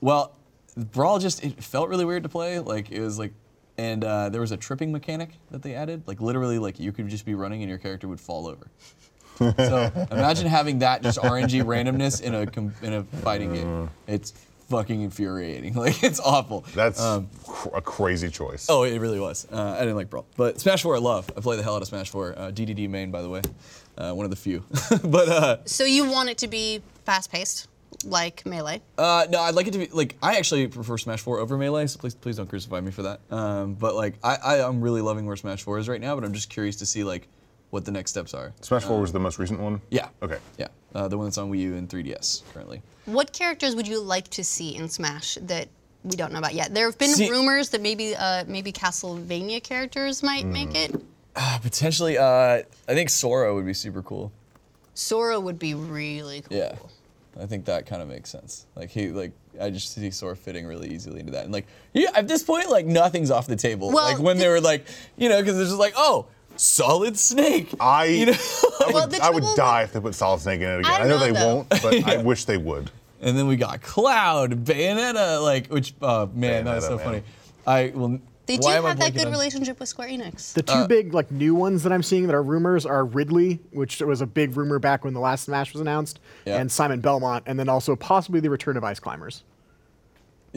well, 0.00 0.34
Brawl 0.76 1.18
just 1.18 1.44
it 1.44 1.62
felt 1.62 1.88
really 1.90 2.04
weird 2.06 2.22
to 2.22 2.28
play. 2.28 2.58
Like 2.60 2.90
it 2.90 3.00
was 3.00 3.18
like, 3.18 3.32
and 3.78 4.04
uh, 4.04 4.28
there 4.28 4.40
was 4.40 4.52
a 4.52 4.56
tripping 4.56 4.92
mechanic 4.92 5.30
that 5.50 5.62
they 5.62 5.74
added. 5.74 6.02
Like 6.06 6.20
literally, 6.20 6.58
like 6.58 6.78
you 6.80 6.92
could 6.92 7.08
just 7.08 7.24
be 7.24 7.34
running 7.34 7.62
and 7.62 7.68
your 7.68 7.78
character 7.78 8.08
would 8.08 8.20
fall 8.20 8.46
over. 8.46 8.66
so 9.38 9.90
imagine 10.10 10.46
having 10.46 10.78
that 10.78 11.02
just 11.02 11.18
RNG 11.18 11.62
randomness 11.64 12.22
in 12.22 12.34
a 12.34 12.46
com- 12.46 12.74
in 12.82 12.94
a 12.94 13.04
fighting 13.04 13.52
game. 13.52 13.90
It's 14.06 14.32
fucking 14.70 15.02
infuriating. 15.02 15.74
Like 15.86 16.02
it's 16.02 16.20
awful. 16.20 16.64
That's 16.74 17.00
um, 17.00 17.28
cr- 17.46 17.68
a 17.76 17.82
crazy 17.82 18.30
choice. 18.30 18.66
Oh, 18.70 18.84
it 18.84 18.98
really 18.98 19.20
was. 19.20 19.46
Uh, 19.52 19.74
I 19.76 19.80
didn't 19.80 19.96
like 19.96 20.08
Brawl, 20.08 20.26
but 20.36 20.58
Smash 20.58 20.82
4 20.82 20.96
I 20.96 20.98
love. 20.98 21.30
I 21.36 21.40
play 21.40 21.56
the 21.56 21.62
hell 21.62 21.76
out 21.76 21.82
of 21.82 21.88
Smash 21.88 22.08
4. 22.10 22.34
Uh, 22.36 22.50
DDD 22.50 22.88
main, 22.88 23.10
by 23.10 23.20
the 23.20 23.28
way, 23.28 23.42
uh, 23.98 24.12
one 24.12 24.24
of 24.24 24.30
the 24.30 24.36
few. 24.36 24.64
but 25.04 25.28
uh, 25.28 25.58
So 25.66 25.84
you 25.84 26.10
want 26.10 26.30
it 26.30 26.38
to 26.38 26.48
be 26.48 26.82
fast 27.04 27.30
paced, 27.30 27.68
like 28.04 28.44
Melee. 28.46 28.82
Uh, 28.98 29.26
no, 29.30 29.40
I'd 29.40 29.54
like 29.54 29.66
it 29.66 29.72
to 29.72 29.78
be 29.78 29.86
like 29.92 30.16
I 30.22 30.36
actually 30.36 30.66
prefer 30.68 30.98
Smash 30.98 31.20
4 31.20 31.38
over 31.38 31.56
Melee, 31.56 31.86
so 31.86 31.98
please 31.98 32.14
please 32.14 32.36
don't 32.36 32.46
crucify 32.48 32.80
me 32.80 32.90
for 32.90 33.02
that. 33.02 33.20
Um, 33.30 33.74
but 33.74 33.94
like 33.94 34.14
I, 34.22 34.36
I 34.36 34.62
I'm 34.68 34.80
really 34.80 35.00
loving 35.00 35.26
where 35.26 35.36
Smash 35.36 35.62
4 35.62 35.78
is 35.78 35.88
right 35.88 36.00
now, 36.00 36.14
but 36.14 36.24
I'm 36.24 36.32
just 36.34 36.50
curious 36.50 36.76
to 36.76 36.86
see 36.86 37.04
like 37.04 37.28
what 37.70 37.84
the 37.84 37.90
next 37.90 38.10
steps 38.12 38.32
are. 38.34 38.52
Smash 38.60 38.84
4 38.84 39.00
was 39.00 39.12
the 39.12 39.18
most 39.20 39.38
recent 39.38 39.60
one? 39.60 39.80
Yeah. 39.90 40.08
Okay. 40.22 40.38
Yeah, 40.58 40.68
uh, 40.94 41.08
the 41.08 41.16
one 41.18 41.26
that's 41.26 41.38
on 41.38 41.50
Wii 41.50 41.58
U 41.60 41.74
and 41.76 41.88
3DS 41.88 42.42
currently. 42.52 42.82
What 43.06 43.32
characters 43.32 43.74
would 43.74 43.88
you 43.88 44.00
like 44.00 44.28
to 44.30 44.44
see 44.44 44.76
in 44.76 44.88
Smash 44.88 45.36
that 45.42 45.68
we 46.04 46.16
don't 46.16 46.32
know 46.32 46.38
about 46.38 46.54
yet? 46.54 46.72
There 46.74 46.86
have 46.86 46.98
been 46.98 47.10
See- 47.14 47.28
rumors 47.30 47.70
that 47.70 47.80
maybe 47.80 48.14
uh, 48.14 48.44
maybe 48.46 48.72
Castlevania 48.72 49.62
characters 49.62 50.22
might 50.22 50.44
Mm. 50.44 50.52
make 50.52 50.74
it. 50.76 50.94
Uh, 51.34 51.58
potentially, 51.60 52.16
uh, 52.16 52.24
I 52.88 52.94
think 52.94 53.10
Sora 53.10 53.54
would 53.54 53.66
be 53.66 53.74
super 53.74 54.00
cool. 54.02 54.32
Sora 54.94 55.38
would 55.38 55.58
be 55.58 55.74
really 55.74 56.40
cool. 56.42 56.56
Yeah, 56.56 56.76
I 57.40 57.46
think 57.46 57.64
that 57.66 57.86
kind 57.86 58.00
of 58.02 58.08
makes 58.08 58.30
sense. 58.30 58.66
Like 58.74 58.90
he 58.90 59.08
like. 59.08 59.32
I 59.58 59.70
just 59.70 59.94
see 59.94 60.10
Sora 60.10 60.36
fitting 60.36 60.66
really 60.66 60.92
easily 60.92 61.18
into 61.18 61.32
that, 61.32 61.44
and 61.44 61.52
like, 61.52 61.66
yeah, 61.94 62.10
at 62.14 62.28
this 62.28 62.42
point, 62.42 62.68
like 62.68 62.84
nothing's 62.84 63.30
off 63.30 63.46
the 63.46 63.56
table. 63.56 63.90
Well, 63.90 64.04
like 64.04 64.18
when 64.18 64.36
they 64.36 64.48
were 64.48 64.60
like, 64.60 64.86
you 65.16 65.30
know, 65.30 65.40
because 65.40 65.58
it's 65.58 65.70
just 65.70 65.80
like, 65.80 65.94
oh, 65.96 66.26
Solid 66.56 67.18
Snake. 67.18 67.72
I, 67.80 68.04
you 68.04 68.26
know, 68.26 68.32
I, 68.86 68.90
would, 68.92 69.10
the 69.10 69.18
I 69.22 69.30
would 69.30 69.42
trouble 69.42 69.56
die 69.56 69.82
if 69.84 69.92
they 69.92 70.00
put 70.00 70.14
Solid 70.14 70.40
Snake 70.40 70.60
in 70.60 70.68
it 70.68 70.80
again. 70.80 70.92
I 70.92 70.96
I, 70.96 71.02
know 71.04 71.18
don't 71.18 71.20
they 71.20 71.32
know, 71.32 71.54
won't, 71.56 71.68
but 71.70 72.04
I 72.06 72.16
wish 72.22 72.44
they 72.44 72.58
would. 72.58 72.90
and 73.22 73.36
then 73.36 73.46
we 73.46 73.56
got 73.56 73.80
Cloud, 73.80 74.64
Bayonetta, 74.66 75.42
like 75.42 75.68
which 75.68 75.94
oh 76.02 76.26
man, 76.34 76.66
that 76.66 76.76
was 76.76 76.84
so 76.84 76.96
man. 76.96 77.04
funny. 77.06 77.22
I 77.66 77.92
will. 77.94 78.20
They 78.46 78.56
do 78.56 78.62
why 78.66 78.76
am 78.76 78.84
I 78.86 78.88
have 78.90 78.98
that 78.98 79.12
blanking 79.12 79.16
good 79.16 79.26
on- 79.26 79.32
relationship 79.32 79.80
with 79.80 79.88
Square 79.88 80.08
Enix. 80.08 80.52
The 80.52 80.62
two 80.62 80.72
Uh, 80.72 80.86
big 80.86 81.12
like 81.14 81.30
new 81.30 81.54
ones 81.54 81.82
that 81.82 81.92
I'm 81.92 82.02
seeing 82.02 82.26
that 82.26 82.34
are 82.34 82.42
rumors 82.42 82.86
are 82.86 83.04
Ridley, 83.04 83.60
which 83.72 84.00
was 84.00 84.20
a 84.20 84.26
big 84.26 84.56
rumor 84.56 84.78
back 84.78 85.04
when 85.04 85.14
the 85.14 85.20
last 85.20 85.44
Smash 85.44 85.72
was 85.72 85.80
announced, 85.80 86.20
Yeah. 86.44 86.58
and 86.58 86.70
Simon 86.70 87.00
Belmont, 87.00 87.42
and 87.46 87.58
then 87.58 87.68
also 87.68 87.96
possibly 87.96 88.40
the 88.40 88.50
return 88.50 88.76
of 88.76 88.84
Ice 88.84 89.00
Climbers. 89.00 89.42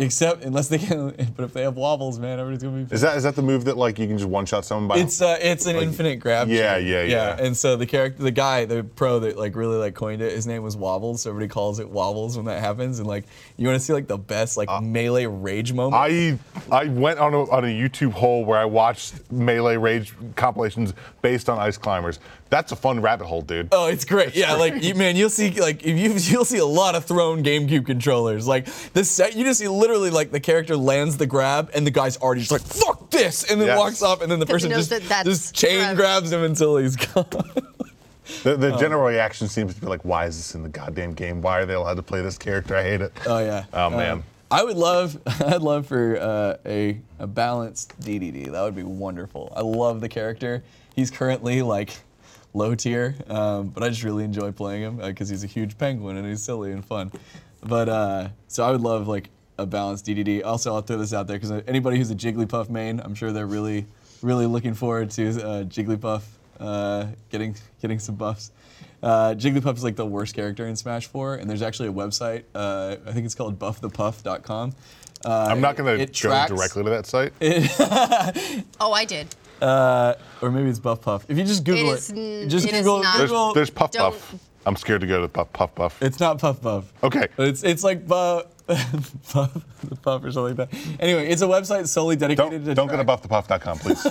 Except 0.01 0.45
unless 0.45 0.69
they 0.69 0.77
can, 0.77 1.09
but 1.35 1.43
if 1.43 1.51
they 1.53 1.63
have 1.63 1.75
wobbles, 1.75 2.19
man, 2.19 2.39
everybody's 2.39 2.63
gonna 2.63 2.83
be. 2.85 2.95
Is 2.95 3.01
that 3.01 3.17
is 3.17 3.23
that 3.23 3.35
the 3.35 3.41
move 3.41 3.65
that 3.65 3.75
like 3.75 3.99
you 3.99 4.07
can 4.07 4.17
just 4.17 4.29
one 4.29 4.45
shot 4.45 4.63
someone 4.63 4.87
by? 4.87 4.97
It's 5.03 5.21
uh, 5.21 5.37
it's 5.41 5.65
an 5.65 5.75
Like- 5.75 5.83
infinite 5.87 6.15
grab. 6.21 6.47
Yeah, 6.47 6.77
chain. 6.77 6.87
yeah, 6.87 7.01
yeah. 7.03 7.37
And 7.37 7.55
so 7.57 7.75
the 7.75 7.85
character, 7.85 8.23
the 8.23 8.31
guy, 8.31 8.63
the 8.63 8.83
pro 8.83 9.19
that 9.19 9.37
like 9.37 9.55
really 9.57 9.75
like 9.77 9.95
coined 9.95 10.21
it, 10.21 10.31
his 10.31 10.47
name 10.47 10.63
was 10.63 10.77
Wobbles. 10.77 11.23
So 11.23 11.31
everybody 11.31 11.49
calls 11.49 11.79
it 11.79 11.89
Wobbles 11.89 12.37
when 12.37 12.45
that 12.45 12.61
happens. 12.61 12.99
And 12.99 13.07
like, 13.09 13.25
you 13.57 13.67
want 13.67 13.77
to 13.77 13.85
see 13.85 13.91
like 13.91 14.07
the 14.07 14.17
best 14.17 14.55
like 14.55 14.69
melee 14.81 15.25
rage 15.25 15.73
moment? 15.73 16.01
I 16.01 16.39
I 16.71 16.85
went 16.85 17.19
on 17.19 17.33
a, 17.33 17.49
on 17.51 17.65
a 17.65 17.67
YouTube 17.67 18.13
hole 18.13 18.45
where 18.45 18.57
I 18.59 18.65
watched 18.65 19.29
melee 19.31 19.75
rage 19.75 20.13
compilations 20.37 20.93
based 21.21 21.49
on 21.49 21.59
ice 21.59 21.77
climbers. 21.77 22.19
That's 22.49 22.71
a 22.71 22.75
fun 22.75 22.99
rabbit 23.01 23.25
hole, 23.27 23.41
dude. 23.43 23.69
Oh, 23.71 23.85
it's 23.87 24.05
great. 24.05 24.35
Yeah, 24.35 24.53
like 24.53 24.81
you, 24.83 24.95
man, 24.95 25.15
you'll 25.15 25.29
see 25.29 25.51
like 25.61 25.83
if 25.83 25.97
you 25.97 26.13
you'll 26.33 26.45
see 26.45 26.57
a 26.57 26.65
lot 26.65 26.95
of 26.95 27.05
thrown 27.05 27.43
GameCube 27.43 27.85
controllers. 27.85 28.47
Like 28.47 28.65
the 28.93 29.03
set, 29.03 29.35
you 29.35 29.45
just 29.45 29.59
see 29.59 29.67
literally 29.67 30.09
like 30.09 30.31
the 30.31 30.39
character 30.39 30.75
lands 30.75 31.17
the 31.17 31.27
grab 31.27 31.69
and 31.75 31.85
the 31.85 31.91
guy's 31.91 32.17
already 32.17 32.41
just 32.41 32.51
like 32.51 32.61
fuck 32.61 33.09
this, 33.11 33.49
and 33.51 33.59
then 33.61 33.67
Yes. 33.67 33.77
walks 33.77 34.01
off, 34.01 34.21
and 34.21 34.31
then 34.31 34.39
the 34.39 34.45
person 34.47 34.69
knows 34.71 34.87
just 34.87 34.89
that 34.89 35.09
that's 35.09 35.27
just 35.29 35.55
chain 35.55 35.79
forever. 35.79 35.95
grabs 35.95 36.31
him 36.31 36.43
until 36.43 36.77
he's 36.77 36.95
gone. 36.95 37.25
The, 38.43 38.55
the 38.55 38.75
Oh. 38.75 38.79
general 38.79 39.03
reaction 39.03 39.47
seems 39.47 39.73
to 39.73 39.81
be 39.81 39.87
like, 39.87 40.05
why 40.05 40.25
is 40.27 40.37
this 40.37 40.53
in 40.53 40.61
the 40.61 40.69
goddamn 40.69 41.13
game? 41.13 41.41
Why 41.41 41.57
are 41.59 41.65
they 41.65 41.73
allowed 41.73 41.95
to 41.95 42.03
play 42.03 42.21
this 42.21 42.37
character? 42.37 42.75
I 42.75 42.83
hate 42.83 43.01
it. 43.01 43.11
Oh 43.25 43.39
yeah. 43.39 43.65
Oh 43.73 43.89
man. 43.89 44.11
Um, 44.11 44.23
I 44.51 44.63
would 44.63 44.77
love, 44.77 45.17
I'd 45.43 45.61
love 45.63 45.87
for 45.87 46.15
uh, 46.19 46.57
a 46.65 46.99
a 47.17 47.25
balanced 47.25 47.99
DDD. 47.99 48.51
That 48.51 48.61
would 48.61 48.75
be 48.75 48.83
wonderful. 48.83 49.51
I 49.55 49.61
love 49.61 49.99
the 50.01 50.09
character. 50.09 50.63
He's 50.95 51.09
currently 51.09 51.63
like 51.63 51.97
low 52.53 52.75
tier, 52.75 53.15
um, 53.27 53.67
but 53.69 53.83
I 53.83 53.89
just 53.89 54.03
really 54.03 54.23
enjoy 54.23 54.51
playing 54.51 54.81
him 54.83 54.97
because 54.97 55.29
he's 55.29 55.43
a 55.43 55.47
huge 55.47 55.77
penguin 55.77 56.17
and 56.17 56.27
he's 56.27 56.41
silly 56.43 56.71
and 56.71 56.83
fun. 56.83 57.11
But 57.61 57.89
uh, 57.89 58.29
so 58.47 58.63
I 58.63 58.71
would 58.71 58.81
love 58.81 59.07
like 59.07 59.29
a 59.57 59.65
balanced 59.65 60.05
DDD. 60.05 60.43
Also, 60.45 60.73
I'll 60.73 60.81
throw 60.81 60.97
this 60.97 61.13
out 61.13 61.27
there 61.27 61.37
because 61.37 61.51
anybody 61.67 61.97
who's 61.97 62.11
a 62.11 62.15
Jigglypuff 62.15 62.69
main, 62.69 62.99
I'm 63.01 63.13
sure 63.15 63.31
they're 63.31 63.45
really, 63.45 63.85
really 64.21 64.45
looking 64.45 64.73
forward 64.73 65.11
to 65.11 65.27
uh, 65.29 65.63
Jigglypuff 65.65 66.23
uh, 66.59 67.07
getting 67.29 67.55
getting 67.81 67.99
some 67.99 68.15
buffs. 68.15 68.51
Uh, 69.01 69.33
Jigglypuff 69.37 69.75
is 69.77 69.83
like 69.83 69.95
the 69.95 70.05
worst 70.05 70.35
character 70.35 70.67
in 70.67 70.75
Smash 70.75 71.07
4, 71.07 71.35
and 71.35 71.49
there's 71.49 71.61
actually 71.61 71.87
a 71.89 71.93
website. 71.93 72.43
Uh, 72.53 72.97
I 73.05 73.13
think 73.13 73.25
it's 73.25 73.35
called 73.35 73.57
buffthepuff.com. 73.59 74.73
Uh, 75.25 75.47
I'm 75.49 75.61
not 75.61 75.75
gonna 75.75 75.91
it 75.93 76.07
go 76.07 76.29
tracks- 76.29 76.51
directly 76.51 76.83
to 76.83 76.89
that 76.89 77.05
site. 77.05 77.33
Oh, 78.81 78.93
I 78.93 79.03
did. 79.05 79.27
Uh, 79.61 80.13
or 80.41 80.51
maybe 80.51 80.69
it's 80.69 80.79
Buff 80.79 81.01
Puff. 81.01 81.25
If 81.27 81.37
you 81.37 81.43
just 81.43 81.63
Google 81.63 81.91
is 81.93 82.09
it, 82.09 82.17
n- 82.17 82.49
just 82.49 82.65
it 82.67 82.73
is 82.73 82.79
Google. 82.81 83.03
not. 83.03 83.17
There's, 83.17 83.29
Google 83.29 83.53
there's 83.53 83.69
Puff 83.69 83.91
Don't- 83.91 84.11
Puff. 84.13 84.35
I'm 84.65 84.75
scared 84.75 85.01
to 85.01 85.07
go 85.07 85.21
to 85.21 85.27
Puff 85.27 85.51
Puff 85.53 85.73
Puff. 85.75 86.01
it's 86.03 86.19
not 86.19 86.37
Puff 86.39 86.61
Puff. 86.61 86.91
Okay. 87.03 87.27
But 87.35 87.47
it's 87.47 87.63
it's 87.63 87.83
like 87.83 88.05
Buff 88.07 88.45
Puff, 88.67 89.51
Puff 90.03 90.23
or 90.23 90.31
something 90.31 90.55
like 90.57 90.69
that. 90.69 90.79
Anyway, 90.99 91.27
it's 91.27 91.41
a 91.41 91.45
website 91.45 91.87
solely 91.87 92.15
dedicated 92.15 92.65
Don't 92.65 92.65
to 92.65 92.75
don't 92.75 92.87
go 92.87 92.97
to 92.97 93.03
track- 93.03 93.21
buffthepuff.com, 93.47 93.79
please. 93.79 94.05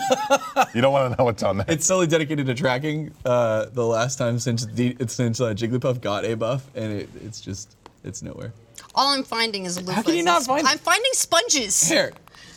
you 0.75 0.81
don't 0.81 0.93
want 0.93 1.13
to 1.13 1.19
know 1.19 1.25
what's 1.25 1.43
on 1.43 1.59
there. 1.59 1.67
It's 1.69 1.87
solely 1.87 2.07
dedicated 2.09 2.47
to 2.47 2.55
tracking 2.55 3.13
uh, 3.25 3.67
the 3.73 3.85
last 3.87 4.17
time 4.17 4.39
since 4.39 4.67
the, 4.67 4.97
since 5.07 5.41
uh, 5.41 5.53
Jigglypuff 5.55 6.01
got 6.01 6.25
a 6.25 6.35
buff, 6.35 6.67
and 6.75 6.93
it, 6.93 7.09
it's 7.25 7.41
just 7.41 7.77
it's 8.03 8.23
nowhere. 8.23 8.53
All 8.95 9.15
I'm 9.15 9.23
finding 9.23 9.65
is 9.65 9.79
loofahs. 9.79 10.05
can 10.05 10.15
you 10.15 10.25
not 10.25 10.43
find- 10.45 10.67
I'm 10.67 10.79
finding 10.79 11.13
sponges. 11.13 11.89
Here, 11.89 12.13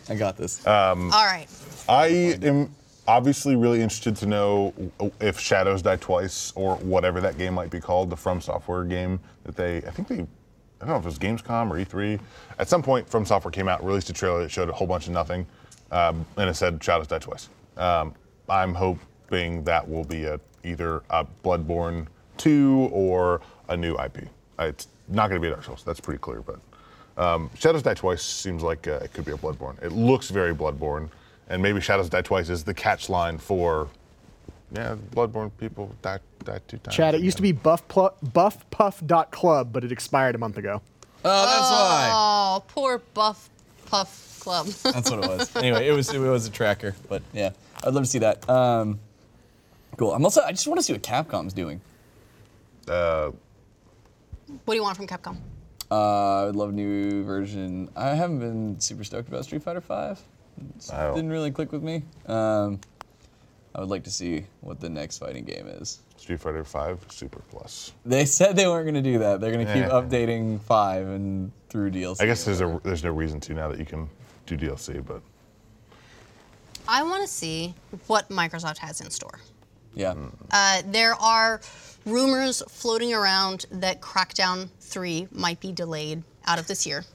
I 0.09 0.15
got 0.15 0.37
this. 0.37 0.65
Uh, 0.65 0.95
All 0.97 1.25
right. 1.25 1.45
I 1.87 2.07
am 2.41 2.73
obviously 3.11 3.57
really 3.57 3.81
interested 3.81 4.15
to 4.15 4.25
know 4.25 4.73
if 5.19 5.37
Shadows 5.37 5.81
Die 5.81 5.97
Twice 5.97 6.53
or 6.55 6.77
whatever 6.77 7.19
that 7.19 7.37
game 7.37 7.53
might 7.53 7.69
be 7.69 7.81
called, 7.81 8.09
the 8.09 8.15
From 8.15 8.39
Software 8.39 8.85
game 8.85 9.19
that 9.43 9.53
they, 9.57 9.77
I 9.79 9.89
think 9.91 10.07
they, 10.07 10.19
I 10.19 10.85
don't 10.85 10.87
know 10.87 10.95
if 10.95 11.03
it 11.03 11.05
was 11.05 11.19
Gamescom 11.19 11.69
or 11.69 11.75
E3. 11.75 12.21
At 12.57 12.69
some 12.69 12.81
point, 12.81 13.09
From 13.09 13.25
Software 13.25 13.51
came 13.51 13.67
out, 13.67 13.83
released 13.83 14.09
a 14.09 14.13
trailer 14.13 14.41
that 14.43 14.49
showed 14.49 14.69
a 14.69 14.71
whole 14.71 14.87
bunch 14.87 15.07
of 15.07 15.13
nothing, 15.13 15.45
um, 15.91 16.25
and 16.37 16.49
it 16.49 16.53
said 16.53 16.81
Shadows 16.81 17.07
Die 17.07 17.19
Twice. 17.19 17.49
Um, 17.75 18.13
I'm 18.47 18.73
hoping 18.73 19.61
that 19.65 19.87
will 19.87 20.05
be 20.05 20.23
a, 20.23 20.39
either 20.63 21.03
a 21.09 21.25
Bloodborne 21.43 22.07
2 22.37 22.89
or 22.93 23.41
a 23.67 23.75
new 23.75 23.93
IP. 23.97 24.29
Uh, 24.57 24.63
It's 24.63 24.87
not 25.09 25.29
going 25.29 25.41
to 25.41 25.45
be 25.45 25.51
Dark 25.51 25.65
Souls, 25.65 25.83
that's 25.83 25.99
pretty 25.99 26.19
clear, 26.19 26.41
but 26.41 26.59
um, 27.21 27.49
Shadows 27.55 27.83
Die 27.83 27.93
Twice 27.93 28.23
seems 28.23 28.63
like 28.63 28.87
uh, 28.87 28.99
it 29.03 29.11
could 29.11 29.25
be 29.25 29.33
a 29.33 29.37
Bloodborne. 29.37 29.83
It 29.83 29.91
looks 29.91 30.29
very 30.29 30.55
Bloodborne, 30.55 31.09
and 31.51 31.61
maybe 31.61 31.81
Shadows 31.81 32.09
Die 32.09 32.21
Twice 32.21 32.49
is 32.49 32.63
the 32.63 32.73
catch 32.73 33.09
line 33.09 33.37
for, 33.37 33.89
yeah, 34.71 34.95
Bloodborne 35.11 35.51
people 35.59 35.93
die, 36.01 36.19
die 36.45 36.59
two 36.67 36.77
times. 36.77 36.95
Chad, 36.95 37.13
it 37.13 37.21
used 37.21 37.35
to 37.37 37.43
be 37.43 37.51
buff 37.51 37.85
pl- 37.89 38.15
buffpuff.club, 38.25 39.73
but 39.73 39.83
it 39.83 39.91
expired 39.91 40.33
a 40.33 40.37
month 40.37 40.57
ago. 40.57 40.81
oh, 41.25 41.45
that's 41.45 41.71
why. 41.71 42.09
Oh, 42.13 42.63
poor 42.69 42.99
Buff 43.13 43.49
Puff 43.85 44.39
Club. 44.39 44.65
That's 44.83 45.11
what 45.11 45.23
it 45.23 45.29
was. 45.29 45.55
anyway, 45.57 45.87
it 45.87 45.91
was 45.91 46.11
it 46.11 46.17
was 46.17 46.47
a 46.47 46.49
tracker, 46.49 46.95
but 47.09 47.21
yeah, 47.33 47.51
I'd 47.83 47.93
love 47.93 48.03
to 48.03 48.09
see 48.09 48.19
that. 48.19 48.49
Um, 48.49 48.99
cool. 49.97 50.13
I'm 50.13 50.23
also 50.23 50.41
I 50.41 50.51
just 50.51 50.65
want 50.65 50.79
to 50.79 50.83
see 50.83 50.93
what 50.93 51.03
Capcom's 51.03 51.53
doing. 51.53 51.79
Uh, 52.87 53.31
what 54.65 54.73
do 54.73 54.75
you 54.75 54.81
want 54.81 54.97
from 54.97 55.05
Capcom? 55.05 55.37
Uh, 55.91 56.47
I'd 56.47 56.55
love 56.55 56.69
a 56.69 56.71
new 56.71 57.23
version. 57.23 57.89
I 57.95 58.15
haven't 58.15 58.39
been 58.39 58.79
super 58.79 59.03
stoked 59.03 59.27
about 59.27 59.43
Street 59.43 59.61
Fighter 59.61 59.81
V. 59.81 60.19
It 60.59 61.15
didn't 61.15 61.29
really 61.31 61.51
click 61.51 61.71
with 61.71 61.83
me. 61.83 62.03
Um, 62.27 62.79
I 63.73 63.79
would 63.79 63.89
like 63.89 64.03
to 64.03 64.11
see 64.11 64.45
what 64.61 64.79
the 64.79 64.89
next 64.89 65.17
fighting 65.19 65.45
game 65.45 65.65
is. 65.67 65.99
Street 66.17 66.39
Fighter 66.39 66.63
V 66.63 66.95
Super 67.09 67.41
Plus. 67.49 67.93
They 68.05 68.25
said 68.25 68.55
they 68.55 68.67
weren't 68.67 68.85
going 68.85 69.01
to 69.01 69.01
do 69.01 69.17
that. 69.19 69.39
They're 69.41 69.51
going 69.51 69.65
to 69.65 69.73
keep 69.73 69.83
Yeah. 69.83 69.89
updating 69.89 70.59
five 70.61 71.07
and 71.07 71.51
through 71.69 71.91
DLC. 71.91 72.21
I 72.21 72.25
guess 72.25 72.43
there's 72.43 72.61
a 72.61 72.79
there's 72.83 73.03
no 73.03 73.11
reason 73.11 73.39
to 73.41 73.53
now 73.53 73.69
that 73.69 73.79
you 73.79 73.85
can 73.85 74.09
do 74.45 74.57
DLC, 74.57 75.03
but 75.05 75.21
I 76.87 77.03
want 77.03 77.21
to 77.23 77.27
see 77.27 77.73
what 78.07 78.29
Microsoft 78.29 78.77
has 78.79 79.01
in 79.01 79.09
store. 79.09 79.39
yeah. 79.93 80.13
Uh, 80.51 80.81
there 80.87 81.13
are 81.15 81.61
rumors 82.05 82.61
floating 82.67 83.13
around 83.13 83.65
that 83.71 84.01
Crackdown 84.01 84.67
3 84.79 85.27
might 85.31 85.59
be 85.59 85.71
delayed 85.71 86.23
out 86.45 86.59
of 86.59 86.67
this 86.67 86.85
year. 86.85 87.05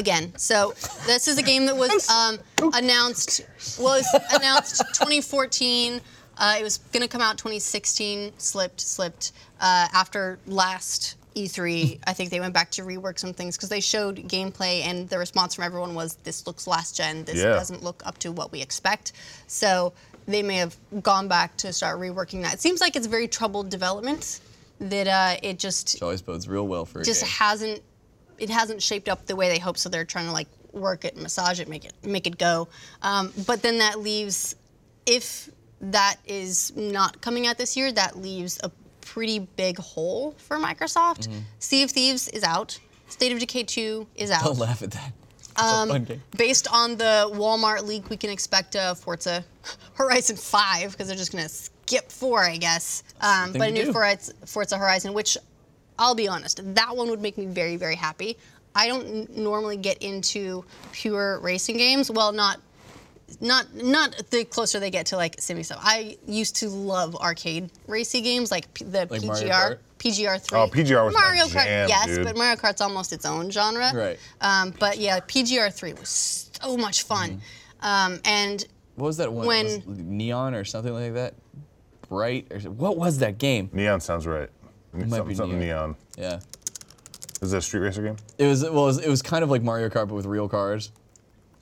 Again, 0.00 0.32
so 0.38 0.72
this 1.06 1.28
is 1.28 1.36
a 1.36 1.42
game 1.42 1.66
that 1.66 1.76
was 1.76 2.08
um, 2.08 2.38
announced 2.72 3.42
was 3.78 4.06
announced 4.34 4.78
2014. 4.94 6.00
Uh, 6.38 6.56
it 6.58 6.62
was 6.62 6.78
going 6.78 7.02
to 7.02 7.08
come 7.08 7.20
out 7.20 7.36
2016. 7.36 8.32
Slipped, 8.38 8.80
slipped. 8.80 9.32
Uh, 9.60 9.88
after 9.92 10.38
last 10.46 11.16
E3, 11.36 11.98
I 12.06 12.14
think 12.14 12.30
they 12.30 12.40
went 12.40 12.54
back 12.54 12.70
to 12.72 12.82
rework 12.82 13.18
some 13.18 13.34
things 13.34 13.58
because 13.58 13.68
they 13.68 13.80
showed 13.82 14.16
gameplay, 14.26 14.80
and 14.84 15.06
the 15.10 15.18
response 15.18 15.54
from 15.54 15.64
everyone 15.64 15.94
was, 15.94 16.14
"This 16.24 16.46
looks 16.46 16.66
last 16.66 16.96
gen. 16.96 17.24
This 17.24 17.36
Yeah. 17.36 17.50
doesn't 17.50 17.82
look 17.82 18.02
up 18.06 18.16
to 18.20 18.32
what 18.32 18.52
we 18.52 18.62
expect." 18.62 19.12
So 19.48 19.92
they 20.26 20.42
may 20.42 20.56
have 20.56 20.74
gone 21.02 21.28
back 21.28 21.58
to 21.58 21.74
start 21.74 22.00
reworking 22.00 22.42
that. 22.44 22.54
It 22.54 22.62
seems 22.62 22.80
like 22.80 22.96
it's 22.96 23.06
very 23.06 23.28
troubled 23.28 23.68
development. 23.68 24.40
That 24.80 25.06
uh, 25.08 25.36
it 25.42 25.58
just 25.58 25.92
Which 25.96 26.02
always 26.02 26.22
bodes 26.22 26.48
real 26.48 26.66
well 26.66 26.86
for 26.86 27.02
a 27.02 27.04
just 27.04 27.20
game. 27.20 27.30
hasn't 27.32 27.82
it 28.40 28.50
hasn't 28.50 28.82
shaped 28.82 29.08
up 29.08 29.26
the 29.26 29.36
way 29.36 29.48
they 29.48 29.58
hope 29.58 29.76
so 29.78 29.88
they're 29.88 30.04
trying 30.04 30.26
to 30.26 30.32
like 30.32 30.48
work 30.72 31.04
it 31.04 31.16
massage 31.16 31.60
it 31.60 31.68
make 31.68 31.84
it 31.84 31.92
make 32.04 32.26
it 32.26 32.38
go 32.38 32.68
um, 33.02 33.32
but 33.46 33.62
then 33.62 33.78
that 33.78 34.00
leaves 34.00 34.56
if 35.06 35.48
that 35.80 36.16
is 36.26 36.74
not 36.76 37.20
coming 37.20 37.46
out 37.46 37.56
this 37.58 37.76
year 37.76 37.90
that 37.92 38.16
leaves 38.16 38.58
a 38.62 38.70
pretty 39.00 39.38
big 39.40 39.78
hole 39.78 40.34
for 40.38 40.56
microsoft 40.58 41.28
Mm-hmm. 41.28 41.38
sea 41.58 41.82
of 41.82 41.90
thieves 41.90 42.28
is 42.28 42.42
out 42.44 42.78
state 43.08 43.32
of 43.32 43.38
decay 43.40 43.62
2 43.64 44.06
is 44.16 44.30
out 44.30 44.44
Don't 44.44 44.58
laugh 44.58 44.82
at 44.82 44.92
that. 44.92 45.12
Um, 45.56 45.90
a 45.90 45.92
fun 45.94 46.04
game. 46.04 46.22
based 46.38 46.68
on 46.72 46.96
the 46.96 47.28
Walmart 47.34 47.82
leak, 47.84 48.08
we 48.08 48.16
can 48.16 48.30
expect 48.30 48.76
a 48.76 48.94
Forza 48.94 49.44
Horizon 49.94 50.36
5 50.36 50.92
because 50.92 51.08
they're 51.08 51.16
just 51.16 51.32
going 51.32 51.42
to 51.42 51.50
skip 51.50 52.10
4, 52.12 52.44
I 52.44 52.56
guess. 52.56 53.02
Um, 53.20 53.52
but 53.52 53.68
a 53.68 53.72
new. 53.72 53.92
Forza, 53.92 54.32
Forza 54.46 54.78
Horizon, 54.78 55.12
which 55.12 55.36
I'll 56.00 56.14
be 56.16 56.26
honest, 56.26 56.60
that 56.74 56.96
one 56.96 57.10
would 57.10 57.20
make 57.20 57.36
me 57.38 57.44
very, 57.46 57.76
very 57.76 57.94
happy. 57.94 58.36
I 58.74 58.88
don't 58.88 59.06
n- 59.06 59.28
normally 59.30 59.76
get 59.76 59.98
into 59.98 60.64
pure 60.92 61.38
racing 61.40 61.76
games. 61.76 62.10
Well, 62.10 62.32
not 62.32 62.58
not 63.40 63.72
not 63.74 64.16
the 64.30 64.44
closer 64.44 64.80
they 64.80 64.90
get 64.90 65.06
to 65.06 65.16
like 65.16 65.36
sim 65.38 65.62
stuff. 65.62 65.78
I 65.82 66.16
used 66.26 66.56
to 66.56 66.68
love 66.70 67.14
arcade 67.16 67.70
racing 67.86 68.24
games 68.24 68.50
like 68.50 68.72
P- 68.74 68.84
the 68.84 69.06
Like 69.10 69.22
Mario 69.24 69.48
PGR. 69.48 69.50
Kart? 69.50 69.78
PGR 69.98 70.40
three. 70.40 70.58
Oh, 70.58 70.66
PGR 70.68 71.04
was 71.04 71.14
my 71.14 71.20
Mario 71.20 71.44
Kart, 71.44 71.64
jam, 71.64 71.88
yes, 71.88 72.06
dude. 72.06 72.24
but 72.24 72.36
Mario 72.36 72.56
Kart's 72.56 72.80
almost 72.80 73.12
its 73.12 73.26
own 73.26 73.50
genre. 73.50 73.90
Right. 73.94 74.18
Um, 74.40 74.72
but 74.80 74.96
yeah, 74.98 75.20
PGR 75.20 75.70
three 75.72 75.92
was 75.92 76.48
so 76.60 76.76
much 76.78 77.02
fun, 77.02 77.40
Mm-hmm. 77.82 77.86
um, 78.14 78.20
and 78.24 78.64
What 78.96 79.06
was 79.08 79.16
that 79.18 79.30
one? 79.32 79.46
when- 79.46 79.66
was 79.66 79.98
Neon 79.98 80.54
or 80.54 80.64
something 80.64 80.92
like 80.94 81.12
that? 81.14 81.34
Bright 82.08 82.46
or 82.50 82.58
what 82.70 82.96
was 82.96 83.18
that 83.18 83.36
game? 83.38 83.68
Neon 83.72 84.00
sounds 84.00 84.26
right. 84.26 84.48
Might 84.92 85.08
something 85.10 85.28
be 85.28 85.34
something 85.34 85.58
Neon. 85.58 85.96
neon. 86.18 86.32
Yeah. 86.32 86.40
Is 87.42 87.52
it 87.52 87.58
a 87.58 87.62
street 87.62 87.80
racer 87.80 88.02
game? 88.02 88.16
It 88.38 88.46
was 88.46 88.62
well, 88.62 88.84
it 88.84 88.86
was, 88.86 88.98
it 88.98 89.08
was 89.08 89.22
kind 89.22 89.42
of 89.44 89.50
like 89.50 89.62
Mario 89.62 89.88
Kart 89.88 90.08
but 90.08 90.14
with 90.14 90.26
real 90.26 90.48
cars. 90.48 90.90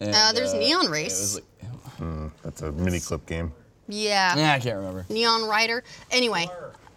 And, 0.00 0.12
Uh, 0.14 0.32
there's 0.32 0.54
Neon 0.54 0.86
Race. 0.90 1.18
was 1.20 1.34
like, 1.36 2.32
That's 2.42 2.62
a 2.62 2.70
Miniclip 2.72 3.26
game. 3.26 3.52
Yeah. 3.88 4.34
nah, 4.36 4.52
I 4.52 4.58
can't 4.60 4.76
remember. 4.76 5.06
Neon 5.08 5.48
Rider. 5.48 5.82
Anyway, 6.10 6.46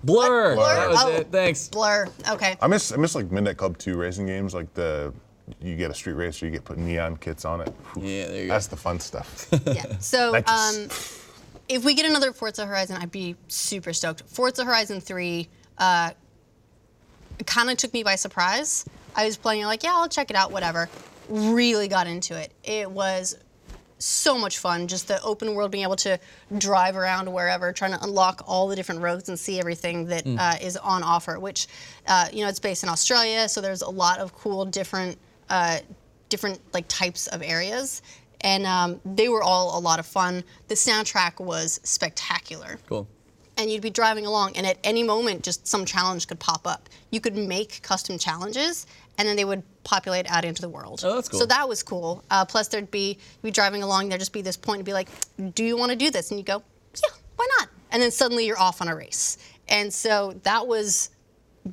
Blur. 0.03 0.56
Blur? 0.56 0.76
That 0.76 0.90
was 0.90 1.03
Oh. 1.03 1.10
it. 1.12 1.28
Thanks. 1.32 1.68
Blur. 1.70 2.08
Okay. 2.30 2.58
I 2.62 2.68
miss 2.68 2.91
I 2.91 2.98
miss 2.98 3.14
like 3.16 3.32
Midnight 3.32 3.58
Club 3.58 3.78
2 3.78 3.95
racing 3.98 4.26
games, 4.26 4.53
like 4.53 4.74
the 4.74 5.14
you 5.60 5.76
get 5.76 5.91
a 5.91 5.94
street 5.94 6.14
racer, 6.14 6.45
you 6.45 6.52
get 6.52 6.64
put 6.64 6.78
neon 6.78 7.18
kits 7.18 7.44
on 7.45 7.62
it. 7.62 7.70
Whew. 7.94 8.03
Yeah, 8.06 8.28
there 8.28 8.41
you 8.41 8.48
go. 8.48 8.53
That's 8.53 8.68
the 8.68 8.78
fun 8.78 8.99
stuff. 8.99 9.48
Yeah. 9.66 9.98
So, 9.99 10.34
just- 10.48 10.49
um, 10.49 10.88
if 11.70 11.84
we 11.86 11.94
get 11.94 12.06
another 12.06 12.32
Forza 12.34 12.66
Horizon, 12.66 12.98
I'd 13.02 13.12
be 13.12 13.36
super 13.48 13.94
stoked. 13.94 14.24
Forza 14.28 14.64
Horizon 14.66 14.99
3 15.02 15.48
uh, 15.77 16.11
kind 17.45 17.69
of 17.69 17.77
took 17.77 17.93
me 17.93 18.03
by 18.03 18.15
surprise. 18.15 18.85
I 19.15 19.26
was 19.26 19.38
playing, 19.38 19.65
like, 19.65 19.84
yeah, 19.84 19.93
I'll 19.93 20.10
check 20.10 20.30
it 20.30 20.35
out, 20.35 20.52
whatever. 20.52 20.89
Really 21.30 21.88
got 21.88 22.07
into 22.07 22.38
it. 22.38 22.53
It 22.64 22.89
was 22.89 23.38
so 23.99 24.38
much 24.38 24.57
fun. 24.57 24.88
Just 24.88 25.07
the 25.07 25.22
open 25.22 25.53
world, 25.53 25.72
being 25.72 25.84
able 25.84 25.95
to 25.98 26.19
drive 26.57 26.95
around 26.95 27.31
wherever, 27.31 27.72
trying 27.72 27.91
to 27.91 28.03
unlock 28.03 28.43
all 28.48 28.68
the 28.68 28.76
different 28.76 29.02
roads 29.02 29.30
and 29.30 29.38
see 29.38 29.60
everything 29.60 30.06
that 30.07 30.26
uh, 30.26 30.56
is 30.61 30.77
on 30.77 31.03
offer. 31.03 31.39
Which, 31.39 31.68
uh, 32.07 32.27
you 32.34 32.41
know, 32.43 32.49
it's 32.49 32.60
based 32.60 32.84
in 32.84 32.89
Australia, 32.89 33.48
so 33.48 33.61
there's 33.61 33.81
a 33.81 33.89
lot 33.89 34.19
of 34.19 34.34
cool 34.34 34.65
different, 34.65 35.18
uh, 35.49 35.80
different 36.30 36.60
like 36.73 36.85
types 36.88 37.27
of 37.27 37.41
areas, 37.43 38.02
and 38.41 38.65
um, 38.65 38.99
they 39.06 39.30
were 39.30 39.43
all 39.43 39.77
a 39.77 39.81
lot 39.81 39.99
of 39.99 40.06
fun. 40.06 40.43
The 40.68 40.76
soundtrack 40.76 41.43
was 41.43 41.80
spectacular 41.84 42.80
Cool. 42.88 43.07
And 43.62 43.72
you'd 43.72 43.82
be 43.82 43.90
driving 43.90 44.26
along 44.26 44.56
and 44.56 44.66
at 44.66 44.78
any 44.84 45.04
moment 45.04 45.44
just 45.44 45.68
some 45.68 45.86
challenge 45.86 46.28
could 46.28 46.40
pop 46.40 46.68
up. 46.68 46.90
You 47.12 47.22
could 47.22 47.36
make 47.36 47.82
custom 47.82 48.18
challenges 48.18 48.86
and 49.18 49.28
then 49.28 49.36
they 49.36 49.46
would 49.46 49.64
populate 49.84 50.30
out 50.30 50.46
into 50.46 50.62
the 50.62 50.70
world. 50.70 51.02
Oh, 51.04 51.16
that's 51.16 51.30
cool. 51.30 51.40
so 51.40 51.46
that 51.46 51.68
was 51.68 51.84
cool. 51.84 52.24
Uh, 52.30 52.46
plus 52.46 52.68
there'd 52.68 52.92
be 52.92 53.18
you'd 53.42 53.42
be 53.44 53.52
driving 53.52 53.84
along 53.84 54.10
there'd 54.10 54.20
just 54.22 54.34
be 54.34 54.42
this 54.42 54.58
point 54.58 54.80
to 54.80 54.84
be 54.84 54.94
like 54.94 55.10
do 55.54 55.64
you 55.64 55.78
want 55.78 55.92
to 55.92 55.98
do 55.98 56.10
this? 56.10 56.32
And 56.32 56.40
you 56.40 56.46
go 56.46 56.64
yeah 56.96 57.16
why 57.36 57.48
not? 57.60 57.70
And 57.92 58.02
then 58.02 58.12
suddenly 58.12 58.46
you're 58.46 58.60
off 58.60 58.82
on 58.82 58.88
a 58.88 58.96
race. 58.96 59.38
And 59.68 59.94
so 59.94 60.34
that 60.44 60.68
was 60.68 61.10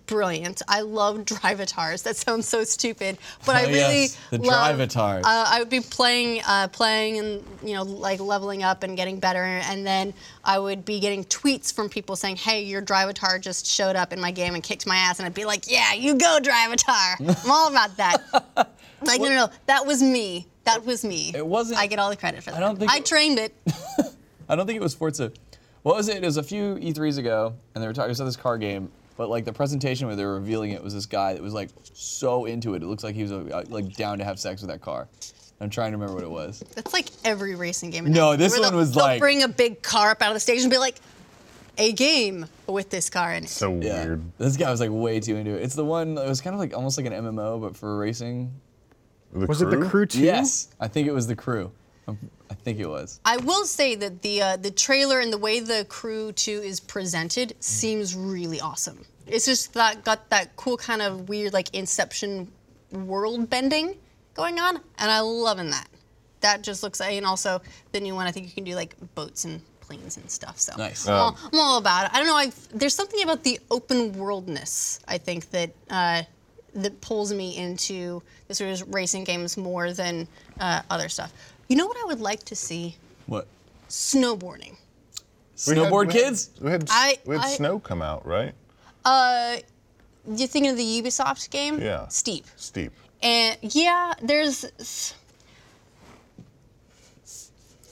brilliant 0.06 0.60
i 0.68 0.82
love 0.82 1.18
drivatars 1.24 2.02
that 2.02 2.14
sounds 2.14 2.46
so 2.46 2.62
stupid 2.62 3.16
but 3.46 3.56
i 3.56 3.62
really 3.66 4.02
yes, 4.02 4.18
the 4.30 4.38
love, 4.38 4.76
Drivatars. 4.76 5.20
uh, 5.20 5.44
I 5.48 5.60
would 5.60 5.70
be 5.70 5.80
playing, 5.80 6.42
uh, 6.46 6.68
playing, 6.68 7.18
and 7.18 7.44
you 7.62 7.74
know, 7.74 7.82
like 7.82 8.20
leveling 8.20 8.62
up 8.62 8.82
and 8.82 8.96
getting 8.96 9.18
better, 9.18 9.42
and 9.42 9.86
then 9.86 10.12
I 10.44 10.58
would 10.58 10.84
be 10.84 11.00
getting 11.00 11.24
tweets 11.24 11.72
from 11.72 11.88
people 11.88 12.16
saying, 12.16 12.36
"Hey, 12.36 12.62
your 12.64 12.82
Drivatar 12.82 13.40
just 13.40 13.66
showed 13.66 13.96
up 13.96 14.12
in 14.12 14.20
my 14.20 14.30
game 14.30 14.54
and 14.54 14.62
kicked 14.62 14.86
my 14.86 14.96
ass," 14.96 15.18
and 15.18 15.26
I'd 15.26 15.34
be 15.34 15.44
like, 15.44 15.70
"Yeah, 15.70 15.94
you 15.94 16.14
go, 16.14 16.38
Drivatar! 16.42 17.14
I'm 17.44 17.50
all 17.50 17.68
about 17.70 17.96
that." 17.96 18.22
like, 19.02 19.20
no, 19.20 19.28
no, 19.28 19.34
no, 19.34 19.50
that 19.66 19.86
was 19.86 20.02
me. 20.02 20.46
That 20.64 20.84
was 20.84 21.04
me. 21.04 21.32
It 21.34 21.46
wasn't- 21.46 21.80
I 21.80 21.86
get 21.86 21.98
all 21.98 22.10
the 22.10 22.16
credit 22.16 22.42
for 22.42 22.50
that. 22.50 22.56
I 22.58 22.60
don't 22.60 22.78
think 22.78 22.90
I 22.90 23.00
trained 23.00 23.38
it. 23.38 23.54
I 24.48 24.54
don't 24.56 24.66
think 24.66 24.76
it 24.76 24.82
was 24.82 24.94
Forza. 24.94 25.32
What 25.82 25.96
was 25.96 26.08
it? 26.08 26.18
It 26.22 26.26
was 26.26 26.36
a 26.36 26.42
few 26.42 26.74
E3s 26.76 27.18
ago, 27.18 27.54
and 27.74 27.82
they 27.82 27.88
were 27.88 27.94
talking 27.94 28.14
about 28.14 28.24
this 28.24 28.36
car 28.36 28.58
game. 28.58 28.90
But 29.18 29.28
like 29.28 29.44
the 29.44 29.52
presentation 29.52 30.06
where 30.06 30.16
they 30.16 30.24
were 30.24 30.36
revealing 30.36 30.70
it 30.70 30.82
was 30.82 30.94
this 30.94 31.04
guy 31.04 31.34
that 31.34 31.42
was 31.42 31.52
like 31.52 31.68
so 31.92 32.46
into 32.46 32.74
it. 32.74 32.82
It 32.82 32.86
looks 32.86 33.04
like 33.04 33.14
he 33.16 33.22
was 33.22 33.32
uh, 33.32 33.64
like 33.68 33.92
down 33.94 34.16
to 34.18 34.24
have 34.24 34.38
sex 34.38 34.62
with 34.62 34.70
that 34.70 34.80
car. 34.80 35.08
I'm 35.60 35.68
trying 35.70 35.90
to 35.90 35.98
remember 35.98 36.14
what 36.14 36.22
it 36.24 36.30
was. 36.30 36.62
That's 36.76 36.92
like 36.94 37.08
every 37.24 37.56
racing 37.56 37.90
game. 37.90 38.04
No, 38.10 38.36
this 38.36 38.52
where 38.52 38.60
one 38.62 38.70
they'll- 38.70 38.78
was 38.78 38.94
they'll 38.94 39.02
like- 39.04 39.18
bring 39.20 39.42
a 39.42 39.48
big 39.48 39.82
car 39.82 40.12
up 40.12 40.22
out 40.22 40.28
of 40.28 40.34
the 40.34 40.40
stage 40.40 40.62
and 40.62 40.70
be 40.70 40.78
like, 40.78 41.00
"A 41.78 41.92
game 41.92 42.46
with 42.68 42.90
this 42.90 43.10
car 43.10 43.34
in 43.34 43.42
it." 43.44 43.50
so 43.50 43.74
Yeah. 43.80 44.04
weird. 44.04 44.22
This 44.38 44.56
guy 44.56 44.70
was 44.70 44.78
like 44.80 44.90
way 44.92 45.18
too 45.18 45.34
into 45.36 45.50
it. 45.56 45.62
It's 45.64 45.74
the 45.74 45.84
one. 45.84 46.16
It 46.16 46.28
was 46.28 46.40
kind 46.40 46.54
of 46.54 46.60
like 46.60 46.72
almost 46.74 46.96
like 46.96 47.06
an 47.06 47.12
MMO, 47.12 47.60
but 47.60 47.76
for 47.76 47.98
racing. 47.98 48.52
The 49.32 49.46
Was 49.46 49.60
it 49.60 49.68
the 49.68 49.78
crew 49.84 50.06
two? 50.06 50.20
Yes, 50.20 50.68
I 50.80 50.86
think 50.88 51.08
it 51.08 51.12
was 51.12 51.26
the 51.26 51.34
crew. 51.36 51.72
Um, 52.06 52.18
I 52.50 52.54
think 52.54 52.78
it 52.78 52.86
was. 52.86 53.20
I 53.24 53.36
will 53.36 53.64
say 53.64 53.94
that 53.96 54.22
the 54.22 54.42
uh, 54.42 54.56
the 54.56 54.70
trailer 54.70 55.20
and 55.20 55.32
the 55.32 55.38
way 55.38 55.60
the 55.60 55.86
crew 55.88 56.32
two 56.32 56.60
is 56.64 56.80
presented 56.80 57.54
seems 57.60 58.14
really 58.14 58.60
awesome. 58.60 59.04
It's 59.26 59.44
just 59.44 59.74
that 59.74 60.04
got 60.04 60.30
that 60.30 60.56
cool 60.56 60.76
kind 60.76 61.02
of 61.02 61.28
weird 61.28 61.52
like 61.52 61.74
Inception 61.74 62.50
world 62.90 63.50
bending 63.50 63.96
going 64.34 64.58
on, 64.58 64.76
and 64.98 65.10
I'm 65.10 65.24
loving 65.24 65.70
that. 65.70 65.88
That 66.40 66.62
just 66.62 66.82
looks 66.82 67.00
like, 67.00 67.12
and 67.12 67.26
also 67.26 67.60
the 67.92 68.00
new 68.00 68.14
one. 68.14 68.26
I 68.26 68.32
think 68.32 68.46
you 68.46 68.52
can 68.52 68.64
do 68.64 68.74
like 68.74 68.96
boats 69.14 69.44
and 69.44 69.60
planes 69.80 70.16
and 70.16 70.30
stuff. 70.30 70.58
So 70.58 70.74
Nice. 70.76 71.06
I'm, 71.06 71.14
all, 71.14 71.38
I'm 71.52 71.58
all 71.58 71.78
about 71.78 72.06
it. 72.06 72.14
I 72.14 72.18
don't 72.18 72.28
know. 72.28 72.36
i 72.36 72.52
there's 72.72 72.94
something 72.94 73.22
about 73.22 73.42
the 73.42 73.60
open 73.70 74.12
worldness. 74.12 75.00
I 75.06 75.18
think 75.18 75.50
that. 75.50 75.70
Uh, 75.90 76.22
that 76.74 77.00
pulls 77.00 77.32
me 77.32 77.56
into 77.56 78.22
the 78.46 78.54
sort 78.54 78.70
of 78.70 78.94
racing 78.94 79.24
games 79.24 79.56
more 79.56 79.92
than 79.92 80.28
uh, 80.60 80.82
other 80.90 81.08
stuff. 81.08 81.32
You 81.68 81.76
know 81.76 81.86
what 81.86 81.96
I 82.02 82.04
would 82.06 82.20
like 82.20 82.44
to 82.44 82.56
see? 82.56 82.96
What? 83.26 83.46
snowboarding. 83.88 84.76
We 85.66 85.74
had- 85.76 85.86
Snowboard 85.88 86.08
we 86.08 86.12
had- 86.14 86.22
kids? 86.22 86.50
We 86.60 86.70
had, 86.70 86.86
I- 86.90 87.18
we 87.24 87.36
had 87.36 87.44
I- 87.44 87.48
snow 87.54 87.78
come 87.78 88.02
out, 88.02 88.26
right? 88.26 88.54
Uh, 89.04 89.56
you 90.26 90.46
thinking 90.46 90.70
of 90.70 90.76
the 90.76 91.02
Ubisoft 91.02 91.48
game? 91.50 91.80
Yeah. 91.80 92.06
Steep. 92.08 92.46
Steep. 92.56 92.92
And 93.22 93.56
yeah, 93.62 94.12
there's 94.22 94.64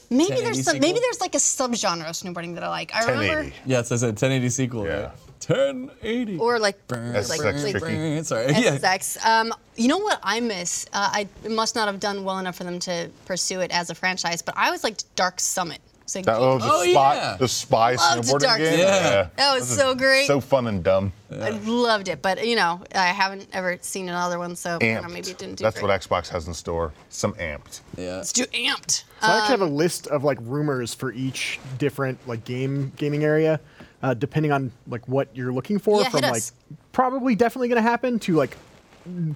maybe 0.09 0.35
there's 0.35 0.63
some, 0.63 0.79
maybe 0.79 0.99
there's 0.99 1.19
like 1.19 1.35
a 1.35 1.39
subgenre 1.39 2.07
of 2.07 2.15
snowboarding 2.15 2.53
that 2.55 2.63
I 2.63 2.69
like. 2.69 2.93
I 2.95 2.99
remember 3.01 3.21
1080. 3.41 3.55
Yes, 3.65 3.91
I 3.91 3.95
said 3.97 4.09
1080 4.09 4.49
sequel. 4.49 4.85
Yeah. 4.85 4.93
right? 5.01 5.11
1080. 5.47 6.37
or 6.39 6.59
like 6.59 6.77
That's 6.87 7.29
like, 7.29 7.41
sex 7.41 7.63
like 7.63 7.77
tricky. 7.79 8.23
Sorry. 8.23 8.47
Yeah. 8.53 8.77
SSX. 8.77 9.23
Um, 9.25 9.53
you 9.75 9.87
know 9.87 9.97
what 9.99 10.19
I 10.23 10.39
miss? 10.39 10.85
Uh, 10.93 11.09
I 11.11 11.27
must 11.49 11.75
not 11.75 11.87
have 11.87 11.99
done 11.99 12.23
well 12.23 12.37
enough 12.39 12.55
for 12.57 12.63
them 12.63 12.79
to 12.79 13.09
pursue 13.25 13.61
it 13.61 13.71
as 13.71 13.89
a 13.89 13.95
franchise, 13.95 14.41
but 14.41 14.57
I 14.57 14.65
always 14.67 14.83
liked 14.83 15.03
Dark 15.15 15.39
Summit. 15.39 15.79
It's 16.03 16.15
like- 16.15 16.25
That 16.25 16.39
was 16.39 16.61
the 16.63 16.69
Oh, 16.71 16.83
spy, 16.89 17.15
yeah. 17.15 17.35
the 17.37 17.47
spy 17.49 17.95
Loved 17.95 18.23
snowboarding 18.25 18.39
Dark 18.39 18.59
game. 18.59 18.79
Yeah. 18.79 19.27
That 19.35 19.55
was 19.59 19.67
This 19.67 19.77
so 19.77 19.93
great. 19.93 20.25
So 20.25 20.39
fun 20.39 20.67
and 20.67 20.81
dumb. 20.81 21.11
I 21.29 21.49
loved 21.49 22.07
it, 22.07 22.21
but 22.21 22.47
you 22.47 22.55
know, 22.55 22.81
I 22.95 23.07
haven't 23.07 23.49
ever 23.51 23.77
seen 23.81 24.07
another 24.07 24.39
one, 24.39 24.55
so 24.55 24.77
you 24.81 24.93
know, 24.93 25.01
maybe 25.09 25.31
it 25.31 25.37
didn't 25.37 25.55
do 25.55 25.65
That's 25.65 25.81
great. 25.81 25.89
what 25.89 26.01
Xbox 26.01 26.29
has 26.29 26.47
in 26.47 26.53
store. 26.53 26.93
Some 27.09 27.33
amped. 27.33 27.81
Yeah. 27.97 28.15
Let's 28.17 28.31
do 28.31 28.45
amped. 28.45 29.03
So 29.21 29.27
I 29.27 29.37
actually 29.39 29.51
have 29.51 29.61
Um, 29.63 29.67
a 29.67 29.71
list 29.75 30.07
of 30.07 30.23
like 30.23 30.37
rumors 30.41 30.93
for 30.93 31.11
each 31.11 31.59
different 31.77 32.25
like 32.25 32.45
game 32.45 32.93
gaming 32.95 33.25
area, 33.25 33.59
uh, 34.03 34.13
depending 34.13 34.51
on 34.51 34.71
like 34.87 35.07
what 35.07 35.27
you're 35.35 35.51
looking 35.53 35.79
for. 35.79 36.01
Yeah, 36.01 36.09
from 36.09 36.21
hit 36.23 36.29
like 36.31 36.37
us. 36.37 36.51
probably 36.91 37.35
definitely 37.35 37.67
going 37.69 37.81
to 37.83 37.89
happen 37.89 38.19
to 38.19 38.35
like 38.35 38.57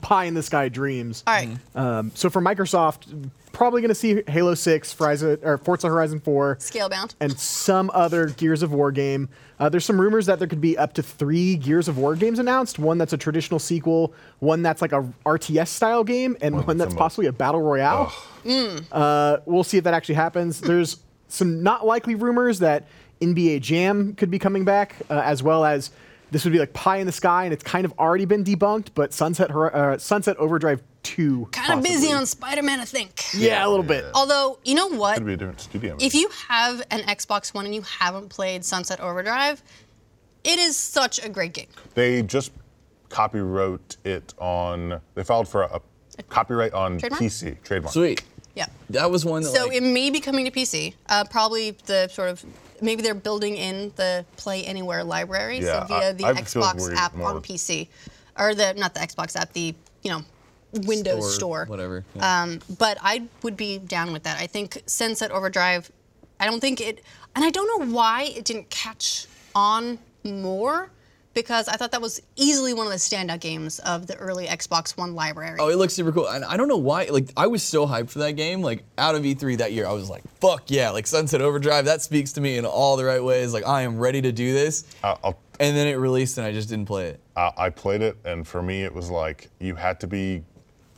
pie 0.02 0.26
in 0.26 0.34
the 0.34 0.44
sky 0.44 0.70
dreams. 0.70 1.24
All 1.26 1.34
right. 1.34 1.50
Um, 1.76 2.12
so 2.14 2.30
for 2.30 2.42
Microsoft, 2.42 3.30
probably 3.54 3.82
going 3.82 3.90
to 3.90 3.96
see 3.96 4.22
Halo 4.28 4.54
Six, 4.54 4.92
Forza, 4.92 5.40
or 5.44 5.58
Forza 5.58 5.88
Horizon 5.88 6.20
Four, 6.20 6.58
Scale 6.60 6.90
Scalebound. 6.90 7.16
and 7.22 7.40
some 7.40 7.90
other 7.94 8.28
Gears 8.28 8.64
of 8.64 8.74
War 8.74 8.92
game. 8.92 9.30
Uh, 9.60 9.70
there's 9.70 9.86
some 9.86 10.02
rumors 10.02 10.26
that 10.26 10.40
there 10.40 10.48
could 10.48 10.60
be 10.62 10.78
up 10.78 10.92
to 10.94 11.04
three 11.04 11.56
Gears 11.56 11.88
of 11.88 11.98
War 11.98 12.16
games 12.16 12.40
announced. 12.40 12.80
One 12.80 12.98
that's 12.98 13.14
a 13.14 13.18
traditional 13.18 13.60
sequel, 13.60 14.14
one 14.40 14.62
that's 14.62 14.82
like 14.82 14.92
a 14.92 15.08
RTS 15.26 15.68
style 15.70 16.04
game, 16.04 16.36
and 16.42 16.56
one, 16.56 16.66
One 16.66 16.78
that's 16.78 16.90
from 16.90 16.98
a- 16.98 17.00
possibly 17.00 17.28
a 17.28 17.32
battle 17.32 17.62
royale. 17.62 18.12
Uh, 18.92 19.38
we'll 19.46 19.64
see 19.64 19.78
if 19.78 19.84
that 19.84 19.94
actually 19.94 20.16
happens. 20.16 20.60
There's 20.62 20.98
some 21.28 21.64
not 21.64 21.86
likely 21.86 22.16
rumors 22.16 22.60
that 22.60 22.86
NBA 23.22 23.61
Jam 23.61 24.15
could 24.15 24.31
be 24.31 24.39
coming 24.39 24.65
back, 24.65 24.95
uh, 25.10 25.22
as 25.23 25.41
well 25.43 25.64
as 25.64 25.91
this 26.31 26.43
would 26.43 26.53
be 26.53 26.60
like 26.60 26.73
pie 26.73 26.98
in 26.98 27.06
the 27.06 27.11
sky, 27.11 27.43
and 27.43 27.53
it's 27.53 27.64
kind 27.64 27.85
of 27.85 27.93
already 27.99 28.26
been 28.26 28.43
debunked. 28.43 28.89
But 28.95 29.14
Sunset 29.14 29.52
uh, 29.52 29.98
Sunset 29.98 30.38
Overdrive 30.38 30.81
Two, 31.03 31.48
Kind 31.52 31.80
of 31.80 31.84
busy 31.84 32.14
on 32.14 32.26
Spider-Man, 32.26 32.80
I 32.80 32.85
think. 32.85 33.34
Yeah, 33.34 33.65
a 33.65 33.69
little 33.69 33.84
bit. 33.84 34.06
Although, 34.14 34.60
you 34.64 34.76
know 34.76 34.88
what? 34.88 35.15
Could 35.18 35.26
be 35.26 35.34
a 35.34 35.38
different 35.38 35.60
studio. 35.60 35.98
If 35.99 36.14
you 36.14 36.30
have 36.48 36.84
an 36.91 37.02
Xbox 37.02 37.53
One 37.53 37.65
and 37.65 37.73
you 37.73 37.81
haven't 37.81 38.30
played 38.30 38.64
Sunset 38.64 38.99
Overdrive, 38.99 39.64
it 40.43 40.60
is 40.60 40.77
such 40.77 41.23
a 41.23 41.30
great 41.30 41.53
game. 41.53 41.68
They 41.95 42.22
just 42.22 42.52
copyright 43.10 43.98
it 44.03 44.34
on. 44.38 45.02
They 45.15 45.23
filed 45.23 45.48
for 45.48 45.64
a, 45.64 45.81
a 46.19 46.23
copyright 46.23 46.73
on 46.73 46.99
Trademark? 46.99 47.22
PC 47.22 47.61
trademark. 47.64 47.93
Sweet. 47.93 48.23
Yeah. 48.56 48.68
That 48.89 49.10
was 49.10 49.26
one 49.26 49.43
that 49.43 49.49
So 49.49 49.68
like, 49.68 49.77
it 49.77 49.84
may 49.84 50.10
be 50.10 50.19
coming 50.19 50.45
to 50.45 50.52
PC. 50.52 50.93
Uh, 51.10 51.23
probably 51.26 51.72
the 51.85 52.07
sort 52.10 52.30
of 52.30 52.45
maybe 52.82 53.02
they're 53.02 53.14
building 53.14 53.56
in 53.58 53.91
the 53.95 54.26
Play 54.38 54.64
Anywhere 54.66 55.03
library, 55.03 55.60
Yeah, 55.60 55.82
so 55.82 55.88
via 55.88 56.10
I- 56.10 56.14
the 56.14 56.24
I 56.26 56.28
have 56.28 56.38
Xbox 56.38 56.94
app 56.95 57.16
more- 57.16 57.30
on 57.30 57.41
PC, 57.41 57.88
or 58.38 58.53
the 58.56 58.74
not 58.74 58.94
the 58.94 58.99
Xbox 58.99 59.36
app, 59.36 59.53
the 59.53 59.74
you 60.03 60.12
know 60.12 60.24
Windows 60.74 61.36
Store, 61.36 61.64
Store, 61.64 61.66
whatever, 61.66 62.03
yeah. 62.16 62.41
Um, 62.44 62.60
but 62.80 62.98
I 63.02 63.24
would 63.44 63.58
be 63.58 63.78
down 63.78 64.14
with 64.14 64.24
that. 64.24 64.40
I 64.40 64.48
think 64.48 64.82
Sunset 64.86 65.32
Overdrive. 65.32 65.91
I 66.40 66.45
don't 66.48 66.60
think 66.62 66.82
it, 66.82 67.03
and 67.36 67.45
I 67.45 67.49
don't 67.52 67.68
know 67.80 67.94
why 67.94 68.24
it 68.24 68.45
didn't 68.45 68.70
catch 68.70 69.28
on 69.53 69.99
more. 70.24 70.90
Because 71.34 71.70
I 71.70 71.78
thought 71.78 71.91
that 71.91 72.02
was 72.02 72.22
easily 72.36 72.74
one 72.74 72.86
of 72.86 72.91
the 72.91 72.98
standout 72.98 73.40
games 73.40 73.80
of 73.80 74.06
the 74.08 74.16
early 74.18 74.48
Xbox 74.48 74.98
One 74.98 75.16
library. 75.16 75.58
Oh, 75.60 75.70
it 75.70 75.78
looks 75.78 75.94
super 75.94 76.12
cool. 76.12 76.28
And 76.28 76.44
I 76.44 76.58
don't 76.58 76.68
know 76.68 76.78
why. 76.78 77.06
Like, 77.06 77.30
I 77.38 77.48
was 77.48 77.64
so 77.64 77.88
hyped 77.88 78.10
for 78.10 78.20
that 78.20 78.34
game. 78.34 78.62
Like, 78.62 78.84
out 78.98 79.16
of 79.16 79.24
E3 79.24 79.58
that 79.60 79.72
year, 79.72 79.88
I 79.88 79.94
was 79.94 80.10
like, 80.10 80.24
"Fuck 80.40 80.70
yeah!" 80.70 80.90
Like 80.90 81.08
Sunset 81.08 81.41
Overdrive. 81.41 81.86
That 81.86 82.02
speaks 82.02 82.34
to 82.34 82.41
me 82.41 82.58
in 82.58 82.66
all 82.66 82.98
the 82.98 83.06
right 83.06 83.24
ways. 83.24 83.53
Like, 83.53 83.66
I 83.66 83.84
am 83.84 83.98
ready 83.98 84.22
to 84.22 84.32
do 84.34 84.52
this. 84.53 84.84
I'll, 85.03 85.20
I'll, 85.24 85.40
and 85.60 85.78
then 85.78 85.88
it 85.88 85.95
released, 85.95 86.38
and 86.38 86.45
I 86.45 86.52
just 86.52 86.68
didn't 86.68 86.88
play 86.88 87.08
it. 87.08 87.20
I, 87.38 87.52
I 87.58 87.70
played 87.70 88.02
it, 88.02 88.18
and 88.26 88.45
for 88.45 88.62
me, 88.62 88.84
it 88.84 88.94
was 88.94 89.10
like 89.10 89.49
you 89.60 89.76
had 89.76 89.99
to 90.02 90.08
be 90.08 90.44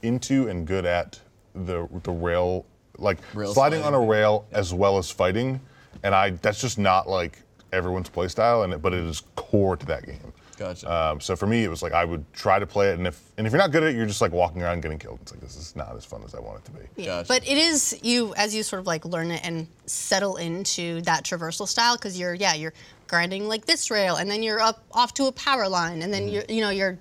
into 0.02 0.48
and 0.48 0.66
good 0.66 0.86
at 0.86 1.20
the 1.54 1.88
the 2.04 2.12
rail, 2.12 2.66
like 2.98 3.20
Rail 3.36 3.54
sliding 3.54 3.84
on 3.84 3.94
a 3.94 3.98
sliding. 3.98 4.10
rail 4.10 4.46
as 4.52 4.74
well 4.74 4.98
as 4.98 5.12
fighting. 5.12 5.62
And 6.02 6.16
I 6.16 6.32
that's 6.32 6.60
just 6.60 6.80
not 6.80 7.08
like 7.08 7.43
everyone's 7.74 8.10
playstyle, 8.10 8.64
and 8.64 8.74
it, 8.74 8.82
but 8.82 8.94
it 8.94 9.04
is 9.04 9.24
core 9.36 9.76
to 9.76 9.86
that 9.88 10.06
game. 10.06 10.34
Gotcha. 10.58 10.92
Um, 10.92 11.20
so 11.20 11.36
for 11.36 11.48
me, 11.48 11.64
it 11.64 11.70
was 11.70 11.82
like 11.82 11.94
I 11.94 12.06
would 12.06 12.24
try 12.34 12.60
to 12.60 12.66
play 12.66 12.90
it, 12.90 12.98
and 12.98 13.08
if 13.08 13.32
and 13.38 13.48
if 13.48 13.54
you're 13.54 13.62
not 13.62 13.72
good 13.72 13.84
at 13.84 13.90
it, 13.90 13.96
you're 13.96 14.06
just 14.06 14.22
like 14.22 14.32
walking 14.32 14.62
around 14.62 14.82
getting 14.82 15.00
killed. 15.00 15.20
It's 15.22 15.32
like 15.32 15.42
this 15.42 15.56
is 15.56 15.76
not 15.76 15.96
as 15.96 16.06
fun 16.06 16.22
as 16.24 16.36
I 16.36 16.40
want 16.40 16.60
it 16.60 16.66
to 16.66 16.72
be. 16.72 16.80
Yeah. 16.96 17.06
Gotcha. 17.06 17.28
But 17.28 17.48
it 17.48 17.58
is 17.58 18.00
you 18.04 18.34
as 18.36 18.56
you 18.56 18.64
sort 18.64 18.80
of 18.80 18.88
like 18.88 19.06
learn 19.06 19.32
it 19.32 19.42
and 19.44 19.68
settle 19.86 20.38
into 20.38 21.02
that 21.02 21.24
traversal 21.24 21.68
style 21.68 21.96
because 21.98 22.20
you're 22.20 22.36
yeah 22.36 22.54
you're 22.54 22.74
grinding 23.08 23.48
like 23.48 23.66
this 23.66 23.92
rail 23.92 24.16
and 24.16 24.30
then 24.30 24.42
you're 24.42 24.60
up 24.60 24.84
off 24.92 25.14
to 25.16 25.26
a 25.26 25.32
power 25.32 25.68
line 25.68 26.02
and 26.02 26.14
then 26.14 26.28
you're 26.28 26.44
you 26.50 26.62
know 26.62 26.70
you're 26.70 26.98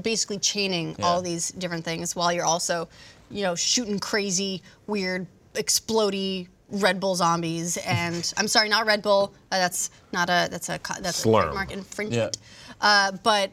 basically 0.00 0.38
chaining 0.38 0.96
all 1.02 1.20
these 1.20 1.50
different 1.52 1.84
things 1.84 2.14
while 2.16 2.32
you're 2.32 2.44
also 2.44 2.88
you 3.30 3.42
know 3.42 3.54
shooting 3.54 3.98
crazy 3.98 4.62
weird 4.86 5.26
explodey 5.54 6.46
Red 6.70 7.00
Bull 7.00 7.14
zombies 7.14 7.76
and 7.78 8.32
I'm 8.36 8.48
sorry 8.48 8.68
not 8.68 8.86
Red 8.86 9.02
Bull 9.02 9.32
uh, 9.50 9.58
that's 9.58 9.90
not 10.12 10.28
a 10.28 10.48
that's 10.50 10.68
a 10.68 10.78
that's 11.00 11.24
Slurm. 11.24 11.40
a 11.40 11.42
trademark 11.44 11.70
infringement 11.72 12.38
uh, 12.80 13.12
but 13.22 13.50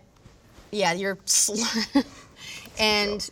yeah, 0.72 0.94
you're 0.94 1.18
slur. 1.26 1.66
and 2.80 3.30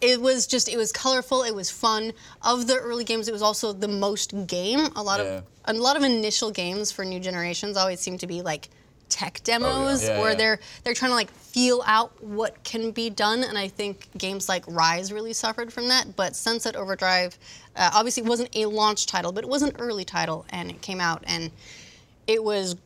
it 0.00 0.20
was 0.20 0.46
just 0.46 0.68
it 0.68 0.76
was 0.76 0.92
colorful. 0.92 1.42
It 1.42 1.54
was 1.54 1.70
fun. 1.70 2.12
Of 2.42 2.66
the 2.66 2.76
early 2.76 3.04
games, 3.04 3.28
it 3.28 3.32
was 3.32 3.42
also 3.42 3.72
the 3.72 3.88
most 3.88 4.46
game. 4.46 4.88
A 4.96 5.02
lot 5.02 5.20
Yeah. 5.20 5.38
of 5.38 5.44
a 5.66 5.72
lot 5.74 5.96
of 5.96 6.02
initial 6.02 6.50
games 6.50 6.90
for 6.92 7.04
new 7.04 7.20
generations 7.20 7.76
always 7.76 8.00
seem 8.00 8.16
to 8.18 8.26
be 8.26 8.42
like 8.42 8.68
tech 9.08 9.40
demos 9.44 10.02
Yeah, 10.04 10.20
where 10.20 10.30
yeah. 10.32 10.36
they're 10.36 10.60
they're 10.84 10.94
trying 10.94 11.10
to 11.10 11.14
like 11.14 11.30
feel 11.30 11.82
out 11.86 12.22
what 12.22 12.62
can 12.64 12.90
be 12.90 13.08
done 13.10 13.42
and 13.42 13.56
i 13.58 13.68
think 13.68 14.08
games 14.18 14.48
like 14.48 14.64
Ryse 14.66 15.12
really 15.12 15.32
suffered 15.32 15.72
from 15.72 15.88
that 15.88 16.14
but 16.16 16.36
sunset 16.36 16.76
overdrive 16.76 17.38
uh, 17.76 17.90
obviously 17.94 18.22
wasn't 18.22 18.54
a 18.54 18.66
launch 18.66 19.06
title 19.06 19.32
but 19.32 19.44
it 19.44 19.50
was 19.50 19.62
an 19.62 19.72
early 19.78 20.04
title 20.04 20.44
and 20.50 20.70
it 20.70 20.80
came 20.82 21.00
out 21.00 21.24
and 21.26 21.50
it 22.26 22.42
was 22.44 22.76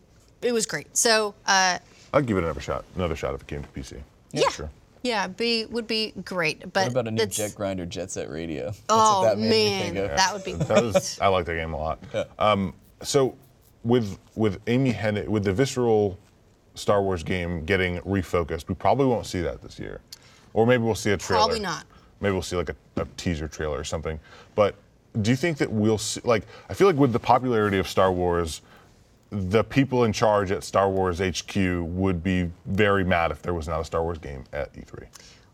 it 0.43 0.53
was 0.53 0.67
great 0.67 0.97
so 0.97 1.35
uh, 1.47 1.79
I'd 2.15 2.27
give 2.27 2.37
it 2.37 2.45
another 2.45 2.61
shot. 2.61 2.85
Another 2.95 3.17
shot 3.17 3.35
if 3.35 3.41
it 3.41 3.47
came 3.47 3.63
to 3.63 3.69
PC. 3.71 4.01
yeah 4.33 4.49
sure. 4.51 4.71
yeah 5.03 5.27
be 5.27 5.65
would 5.67 5.87
be 5.87 6.13
great 6.25 6.61
but 6.73 6.85
What 6.85 6.89
about 6.93 7.09
a 7.09 7.11
new 7.11 7.27
Jet 7.27 7.55
Grinder 7.55 7.87
Jet 7.87 8.11
Set 8.11 8.31
Radio? 8.31 8.67
That's 8.67 8.83
Oh 8.91 9.23
what 9.23 9.29
that 9.31 9.39
made 9.39 9.49
me 9.49 9.71
man, 9.71 9.95
think 9.95 10.17
that 10.17 10.33
would 10.35 10.45
be 10.45 10.53
That 10.53 10.83
was, 10.85 11.19
I 11.21 11.29
like 11.29 11.47
that 11.47 11.55
game 11.55 11.73
a 11.73 11.79
lot. 11.79 11.99
Um, 12.39 12.75
so 13.03 13.35
with 13.85 14.19
with 14.35 14.61
Amy 14.67 14.93
Hennig, 14.93 15.29
with 15.29 15.45
the 15.45 15.53
visceral 15.53 16.19
Star 16.75 17.03
Wars 17.03 17.23
game 17.23 17.65
getting 17.65 17.99
refocused, 18.01 18.69
we 18.69 18.75
probably 18.75 19.07
won't 19.07 19.27
see 19.27 19.41
that 19.41 19.63
this 19.63 19.79
year, 19.79 20.01
or 20.55 20.67
maybe 20.67 20.83
we'll 20.83 20.95
see 20.95 21.11
a 21.11 21.17
trailer. 21.17 21.41
Probably 21.41 21.61
not. 21.61 21.85
Maybe 22.21 22.33
we'll 22.33 22.43
see 22.43 22.57
like 22.57 22.71
a, 22.71 22.77
a 22.97 23.07
teaser 23.17 23.49
trailer 23.49 23.79
or 23.79 23.85
something. 23.85 24.19
But 24.55 24.77
do 25.21 25.31
you 25.31 25.37
think 25.37 25.59
that 25.59 25.71
we'll 25.71 25.99
see? 25.99 26.21
Like, 26.25 26.45
I 26.69 26.75
feel 26.75 26.87
like 26.87 26.97
with 26.97 27.13
the 27.13 27.19
popularity 27.21 27.79
of 27.79 27.89
Star 27.89 28.13
Wars. 28.13 28.63
The 29.35 29.65
people 29.65 30.05
in 30.05 30.13
charge 30.13 30.51
at 30.51 30.63
Star 30.63 30.91
Wars 30.91 31.19
HQ 31.19 31.57
would 31.57 32.23
be 32.23 32.51
very 32.67 33.03
mad 33.03 33.31
if 33.31 33.41
there 33.41 33.55
was 33.55 33.67
not 33.67 33.81
a 33.81 33.85
Star 33.85 34.03
Wars 34.03 34.19
game 34.19 34.45
at 34.53 34.75
E3, 34.75 35.07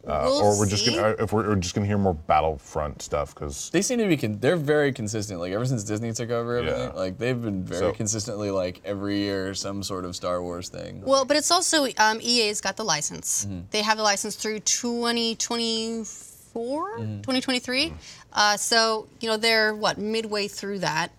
uh, 0.09 0.23
We'll 0.25 0.43
or 0.43 0.59
we're 0.59 0.67
just 0.67 0.85
see. 0.85 0.97
gonna, 0.97 1.15
if 1.19 1.33
we're, 1.33 1.49
we're 1.49 1.57
just 1.57 1.75
gonna 1.75 1.87
hear 1.87 1.99
more 1.99 2.15
Battlefront 2.15 3.03
stuff 3.03 3.35
because 3.35 3.71
They 3.71 3.83
seem 3.83 3.99
to 3.99 4.07
be. 4.09 4.17
Con- 4.17 4.39
they're 4.41 4.57
very 4.57 4.93
consistent. 4.93 5.41
Like 5.41 5.53
ever 5.53 5.67
since 5.67 5.85
Disney 5.85 6.13
took 6.13 6.31
over 6.31 6.57
everything, 6.57 6.81
Yeah. 6.91 6.93
like 6.93 7.19
they've 7.19 7.41
been 7.41 7.63
very 7.65 7.81
So- 7.81 7.93
consistently 7.93 8.51
like 8.51 8.81
every 8.85 9.19
year 9.19 9.55
some 9.55 9.83
sort 9.83 10.05
of 10.05 10.17
Star 10.17 10.43
Wars 10.43 10.69
thing. 10.69 11.03
Well, 11.03 11.25
but 11.25 11.37
it's 11.37 11.51
also 11.51 11.87
um, 11.99 12.19
EA's 12.23 12.61
got 12.61 12.77
the 12.77 12.85
license. 12.85 13.45
Mm-hmm. 13.45 13.61
They 13.71 13.83
have 13.83 13.97
the 13.99 14.03
license 14.03 14.35
through 14.37 14.61
2024, 14.61 16.99
Mm-hmm. 16.99 17.17
2023. 17.21 17.93
Uh, 18.33 18.57
so 18.57 19.07
you 19.21 19.29
know 19.29 19.37
they're 19.37 19.75
what 19.75 19.99
midway 19.99 20.49
through 20.49 20.81
that. 20.81 21.11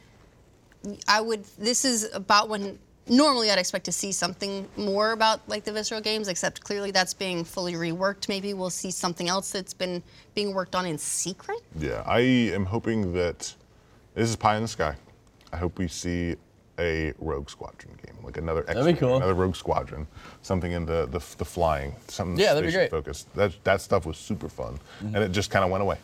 I 1.07 1.22
would. 1.22 1.44
This 1.57 1.86
is 1.86 2.10
about 2.14 2.49
when 2.49 2.80
normally 3.10 3.52
I'd 3.52 3.60
expect 3.60 3.86
to 3.86 3.91
see 3.91 4.11
something 4.11 4.68
more 4.77 5.11
about 5.11 5.41
like 5.49 5.64
the 5.64 5.72
visceral 5.73 6.02
games. 6.02 6.27
Except 6.27 6.64
clearly 6.64 6.91
that's 6.91 7.14
being 7.14 7.44
fully 7.44 7.73
reworked. 7.73 8.30
Maybe 8.30 8.53
we'll 8.53 8.69
see 8.69 8.91
something 8.91 9.27
else 9.27 9.52
that's 9.52 9.73
been 9.73 10.02
being 10.36 10.53
worked 10.53 10.76
on 10.76 10.86
in 10.86 10.98
secret. 10.98 11.60
Yeah, 11.77 12.03
I 12.06 12.19
am 12.19 12.65
hoping 12.65 13.14
that 13.14 13.53
this 14.15 14.30
is 14.30 14.36
pie 14.36 14.56
in 14.56 14.61
the 14.61 14.68
sky. 14.68 14.95
I 15.52 15.57
hope 15.57 15.77
we 15.80 15.88
see 15.88 16.36
a 16.80 17.11
Rogue 17.19 17.49
Squadron 17.49 17.94
game, 18.06 18.15
like 18.23 18.38
another 18.38 18.61
X, 18.61 18.76
That'd 18.76 18.95
be 18.95 18.99
cool. 18.99 19.18
another 19.18 19.34
Rogue 19.34 19.56
Squadron, 19.56 20.07
something 20.44 20.72
in 20.72 20.86
the 20.86 21.07
the, 21.07 21.19
the 21.38 21.45
flying, 21.45 21.94
something 22.07 22.40
Yeah, 22.40 22.53
that'd 22.53 22.64
be 22.64 22.72
spaceship 22.72 22.91
great. 22.91 22.98
focused. 23.03 23.34
That 23.36 23.52
that 23.65 23.81
stuff 23.81 24.06
was 24.06 24.18
super 24.18 24.48
fun, 24.48 24.80
and 25.02 25.18
it 25.18 25.31
just 25.34 25.49
kind 25.52 25.65
of 25.65 25.72
went 25.72 25.81
away. 25.81 25.98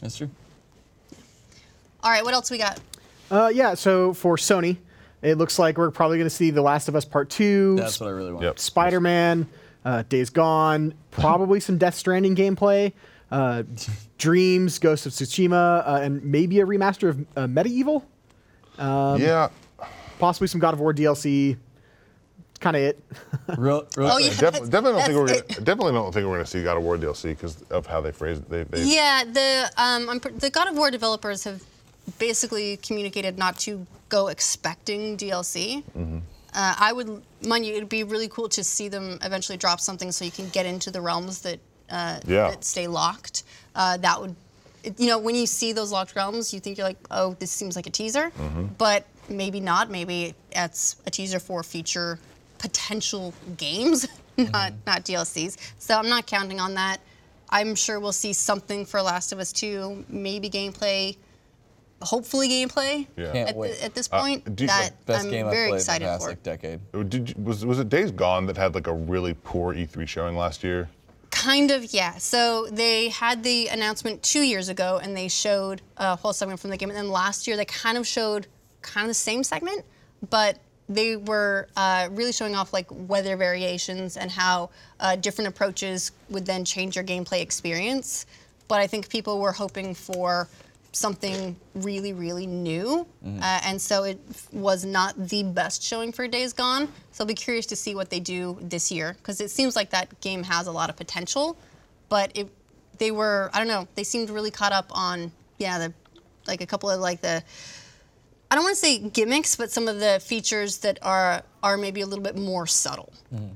That's 0.00 0.16
true. 0.16 0.30
All 2.02 2.10
right, 2.10 2.24
what 2.24 2.32
else 2.32 2.50
we 2.50 2.56
got? 2.56 2.80
Uh, 3.30 3.50
yeah, 3.52 3.74
so 3.74 4.14
for 4.14 4.36
Sony, 4.36 4.78
it 5.22 5.36
looks 5.38 5.58
like 5.58 5.76
we're 5.78 5.90
probably 5.90 6.18
going 6.18 6.28
to 6.28 6.34
see 6.34 6.50
The 6.50 6.62
Last 6.62 6.88
of 6.88 6.96
Us 6.96 7.04
Part 7.04 7.30
2, 7.30 7.76
That's 7.76 8.00
what 8.00 8.06
I 8.08 8.10
really 8.10 8.32
want. 8.32 8.44
Yep. 8.44 8.58
Spider 8.58 9.00
Man, 9.00 9.48
uh, 9.84 10.02
Days 10.08 10.30
Gone, 10.30 10.94
probably 11.10 11.60
some 11.60 11.78
Death 11.78 11.94
Stranding 11.94 12.34
gameplay, 12.34 12.92
uh, 13.30 13.62
Dreams, 14.18 14.78
Ghost 14.78 15.06
of 15.06 15.12
Tsushima, 15.12 15.86
uh, 15.86 16.00
and 16.02 16.24
maybe 16.24 16.60
a 16.60 16.66
remaster 16.66 17.10
of 17.10 17.20
uh, 17.36 17.46
MediEvil, 17.46 18.02
Um, 18.78 19.20
yeah, 19.20 19.48
possibly 20.18 20.48
some 20.48 20.60
God 20.60 20.74
of 20.74 20.80
War 20.80 20.92
DLC. 20.94 21.56
It's 22.50 22.58
kind 22.58 22.76
of 22.76 22.82
it. 22.82 23.02
Real, 23.56 23.86
real 23.96 24.08
Oh, 24.12 24.18
yeah. 24.18 24.30
Def- 24.30 24.70
definitely 24.70 24.92
don't 24.92 25.02
think 25.02 25.16
we're 25.18 25.26
gonna, 25.26 25.42
definitely 25.62 25.92
don't 25.92 26.12
think 26.12 26.26
we're 26.26 26.34
gonna 26.36 26.46
see 26.46 26.62
God 26.64 26.76
of 26.78 26.82
War 26.82 26.96
DLC 26.96 27.24
because 27.30 27.62
of 27.70 27.86
how 27.86 28.00
they 28.00 28.10
phrased 28.12 28.42
it. 28.42 28.50
They, 28.50 28.62
they, 28.64 28.82
Yeah, 28.84 29.24
the 29.24 29.70
um, 29.76 30.08
I'm, 30.08 30.18
the 30.38 30.50
God 30.50 30.68
of 30.68 30.76
War 30.76 30.90
developers 30.90 31.44
have 31.44 31.62
basically 32.18 32.78
communicated 32.78 33.38
not 33.38 33.58
to 33.60 33.86
go 34.10 34.28
expecting 34.28 35.16
DLC. 35.16 35.82
Mm-hmm. 35.96 36.18
Uh, 36.52 36.74
I 36.78 36.92
would, 36.92 37.22
mind 37.46 37.64
you, 37.64 37.74
it'd 37.76 37.88
be 37.88 38.04
really 38.04 38.28
cool 38.28 38.48
to 38.50 38.62
see 38.62 38.88
them 38.88 39.18
eventually 39.22 39.56
drop 39.56 39.80
something 39.80 40.12
so 40.12 40.24
you 40.24 40.30
can 40.32 40.48
get 40.50 40.66
into 40.66 40.90
the 40.90 41.00
realms 41.00 41.40
that 41.42 41.58
uh, 41.88 42.20
Yeah. 42.26 42.50
that 42.50 42.64
stay 42.64 42.86
locked. 42.86 43.44
Uh, 43.74 43.96
that 43.98 44.20
would, 44.20 44.34
you 44.98 45.06
know, 45.06 45.18
when 45.18 45.34
you 45.34 45.46
see 45.46 45.72
those 45.72 45.90
locked 45.92 46.14
realms, 46.16 46.52
you 46.52 46.60
think 46.60 46.76
you're 46.76 46.86
like, 46.86 46.98
oh, 47.10 47.34
this 47.38 47.50
seems 47.50 47.74
like 47.76 47.86
a 47.86 47.90
teaser, 47.90 48.30
Mm-hmm. 48.38 48.66
but 48.78 49.06
maybe 49.28 49.60
not. 49.60 49.90
Maybe 49.90 50.34
it's 50.52 50.96
a 51.06 51.10
teaser 51.10 51.38
for 51.40 51.62
future 51.62 52.18
potential 52.58 53.32
games, 53.56 54.06
not 54.36 54.72
not 54.86 55.04
DLCs. 55.04 55.56
So 55.78 55.96
I'm 55.96 56.08
not 56.08 56.26
counting 56.26 56.60
on 56.60 56.74
that. 56.74 56.98
I'm 57.48 57.74
sure 57.74 57.98
we'll 58.00 58.12
see 58.12 58.32
something 58.32 58.84
for 58.86 59.02
Last 59.02 59.32
of 59.32 59.38
Us 59.40 59.50
2, 59.52 60.04
maybe 60.08 60.48
gameplay, 60.50 61.16
hopefully 62.02 62.48
gameplay. 62.48 63.06
Yeah. 63.16 63.32
Can't 63.32 63.48
At, 63.50 63.56
wait. 63.56 63.78
the, 63.78 63.84
at 63.84 63.94
this 63.94 64.08
Uh, 64.10 64.20
point, 64.20 64.56
do 64.56 64.64
you- 64.64 64.68
that 64.68 65.04
Best 65.06 65.24
I'm 65.24 65.30
game 65.30 65.46
I've 65.46 65.52
very 65.52 65.68
played 65.68 65.78
excited 65.80 66.04
in 66.04 66.12
the 66.12 66.12
past 66.14 66.22
for. 66.24 66.30
like 66.30 66.42
decade. 66.42 66.80
Did 67.08 67.28
you, 67.30 67.34
was 67.42 67.64
was 67.64 67.78
it 67.78 67.88
Days 67.88 68.10
Gone 68.10 68.46
that 68.46 68.56
had 68.56 68.74
like 68.74 68.86
a 68.86 68.94
really 68.94 69.34
poor 69.34 69.74
E3 69.74 70.06
showing 70.08 70.36
last 70.36 70.62
year? 70.64 70.88
Kind 71.30 71.70
of, 71.70 71.94
yeah. 71.94 72.16
So 72.18 72.66
they 72.72 73.08
had 73.10 73.44
the 73.44 73.68
announcement 73.68 74.22
two 74.22 74.40
years 74.42 74.68
ago, 74.68 74.98
and 75.02 75.16
they 75.16 75.28
showed 75.28 75.80
a 75.96 76.16
whole 76.16 76.32
segment 76.32 76.58
from 76.60 76.70
the 76.70 76.76
game. 76.76 76.88
And 76.90 76.96
then 76.98 77.08
last 77.10 77.46
year, 77.46 77.56
they 77.56 77.64
kind 77.64 77.96
of 77.96 78.06
showed 78.06 78.48
kind 78.82 79.04
of 79.04 79.08
the 79.10 79.14
same 79.14 79.44
segment, 79.44 79.84
but 80.30 80.58
they 80.88 81.14
were 81.16 81.68
uh, 81.76 82.08
really 82.10 82.32
showing 82.32 82.56
off 82.56 82.72
like 82.72 82.86
weather 82.90 83.36
variations 83.36 84.16
and 84.16 84.28
how 84.28 84.70
uh, 84.98 85.14
different 85.14 85.46
approaches 85.46 86.10
would 86.30 86.44
then 86.44 86.64
change 86.64 86.96
your 86.96 87.04
gameplay 87.04 87.40
experience. 87.42 88.26
But 88.66 88.80
I 88.80 88.88
think 88.88 89.08
people 89.08 89.38
were 89.40 89.52
hoping 89.52 89.94
for 89.94 90.48
something 90.92 91.56
really, 91.74 92.12
really 92.12 92.46
new, 92.46 93.06
uh, 93.24 93.60
and 93.64 93.80
so 93.80 94.04
it 94.04 94.18
was 94.52 94.84
not 94.84 95.14
the 95.16 95.42
best 95.42 95.82
showing 95.82 96.12
for 96.12 96.26
Days 96.26 96.52
Gone. 96.52 96.88
So 97.12 97.22
I'll 97.22 97.28
be 97.28 97.34
curious 97.34 97.66
to 97.66 97.76
see 97.76 97.94
what 97.94 98.10
they 98.10 98.20
do 98.20 98.58
this 98.60 98.90
year 98.90 99.14
because 99.18 99.40
it 99.40 99.50
seems 99.50 99.76
like 99.76 99.90
that 99.90 100.20
game 100.20 100.42
has 100.42 100.66
a 100.66 100.72
lot 100.72 100.90
of 100.90 100.96
potential, 100.96 101.56
but 102.08 102.32
it 102.34 102.48
they 102.98 103.10
were 103.10 103.50
I 103.52 103.58
don't 103.58 103.68
know 103.68 103.88
they 103.94 104.04
seemed 104.04 104.30
really 104.30 104.50
caught 104.50 104.72
up 104.72 104.86
on 104.90 105.32
yeah 105.58 105.78
the 105.78 105.92
like 106.46 106.60
a 106.60 106.66
couple 106.66 106.90
of 106.90 107.00
like 107.00 107.20
the 107.20 107.42
I 108.50 108.56
don't 108.56 108.64
want 108.64 108.74
to 108.74 108.80
say 108.80 108.98
gimmicks, 108.98 109.54
but 109.54 109.70
some 109.70 109.86
of 109.86 110.00
the 110.00 110.18
features 110.20 110.78
that 110.78 110.98
are 111.02 111.42
are 111.62 111.76
maybe 111.76 112.00
a 112.00 112.06
little 112.06 112.24
bit 112.24 112.36
more 112.36 112.66
subtle 112.66 113.12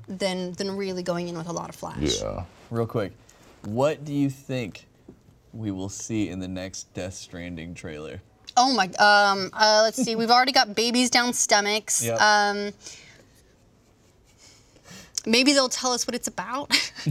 than 0.06 0.52
than 0.52 0.77
really 0.77 1.02
going 1.02 1.28
in 1.28 1.36
with 1.36 1.48
a 1.48 1.52
lot 1.52 1.69
of 1.69 1.74
flash. 1.74 2.20
Yeah. 2.23 2.44
Real 2.70 2.86
quick, 2.86 3.12
what 3.62 4.05
do 4.05 4.15
you 4.15 4.31
think 4.31 4.86
we 5.55 5.70
will 5.70 5.89
see 5.89 6.28
in 6.28 6.40
the 6.40 6.48
next 6.48 6.93
Death 6.94 7.14
Stranding 7.14 7.74
trailer? 7.74 8.20
Oh 8.56 8.72
my. 8.74 8.86
Um. 8.98 9.51
Uh, 9.52 9.81
let's 9.82 10.02
see. 10.02 10.16
We've 10.16 10.31
already 10.31 10.52
got 10.52 10.74
babies 10.74 11.10
down 11.10 11.32
stomachs. 11.32 12.05
Yep. 12.05 12.20
Um. 12.20 12.72
Maybe 15.26 15.55
they'll 15.55 15.70
tell 15.70 15.93
us 15.93 16.06
what 16.06 16.14
it's 16.14 16.28
about. 16.28 16.70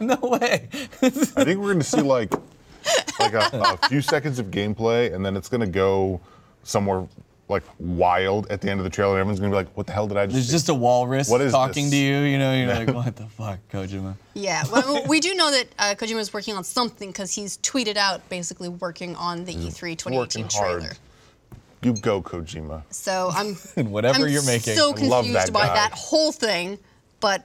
no 0.00 0.18
way. 0.22 0.68
I 1.02 1.08
think 1.08 1.60
we're 1.60 1.72
going 1.72 1.78
to 1.78 1.84
see 1.84 2.02
like 2.02 2.34
like 3.18 3.32
a, 3.32 3.78
a 3.82 3.88
few 3.88 4.02
seconds 4.02 4.38
of 4.38 4.46
gameplay, 4.46 5.14
and 5.14 5.24
then 5.24 5.36
it's 5.36 5.48
going 5.48 5.62
to 5.62 5.66
go 5.66 6.20
somewhere 6.62 7.06
like 7.52 7.62
wild 7.78 8.46
at 8.50 8.60
the 8.60 8.70
end 8.70 8.80
of 8.80 8.84
the 8.84 8.90
trailer. 8.90 9.18
Everyone's 9.18 9.38
gonna 9.40 9.50
be 9.52 9.56
like, 9.56 9.68
"What 9.76 9.86
the 9.86 9.92
hell 9.92 10.06
did 10.08 10.16
I 10.16 10.26
just?" 10.26 10.34
There's 10.34 10.46
see?" 10.46 10.52
just 10.52 10.68
a 10.68 10.74
walrus 10.74 11.28
What 11.28 11.40
is 11.40 11.52
talking 11.52 11.84
this? 11.84 11.92
to 11.92 11.96
you. 11.96 12.18
You 12.20 12.38
know, 12.38 12.54
you're 12.54 12.66
like, 12.68 12.92
what 12.94 13.14
the 13.16 13.26
fuck, 13.26 13.58
Kojima? 13.72 14.14
Yeah, 14.34 14.64
well, 14.72 15.04
we 15.08 15.20
do 15.20 15.34
know 15.34 15.50
that 15.50 15.66
uh, 15.78 15.94
Kojima 15.96 16.18
is 16.18 16.32
working 16.34 16.54
on 16.56 16.64
something 16.64 17.10
because 17.10 17.34
he's 17.34 17.58
tweeted 17.58 17.96
out 17.96 18.28
basically 18.28 18.68
working 18.68 19.14
on 19.16 19.44
the 19.44 19.52
E3 19.54 19.96
2018 19.96 20.16
working 20.18 20.48
hard. 20.52 20.80
trailer. 20.80 20.94
You 21.82 21.94
go, 21.94 22.22
Kojima. 22.22 22.82
So 22.90 23.30
I'm 23.32 23.56
And 23.76 23.90
whatever 23.92 24.24
I'm 24.26 24.28
you're 24.32 24.44
making. 24.44 24.74
so 24.76 24.94
I 24.96 25.00
love 25.02 25.24
confused 25.24 25.48
that 25.48 25.52
by 25.52 25.66
guy. 25.66 25.74
that 25.74 25.92
whole 25.92 26.30
thing, 26.32 26.78
but 27.20 27.44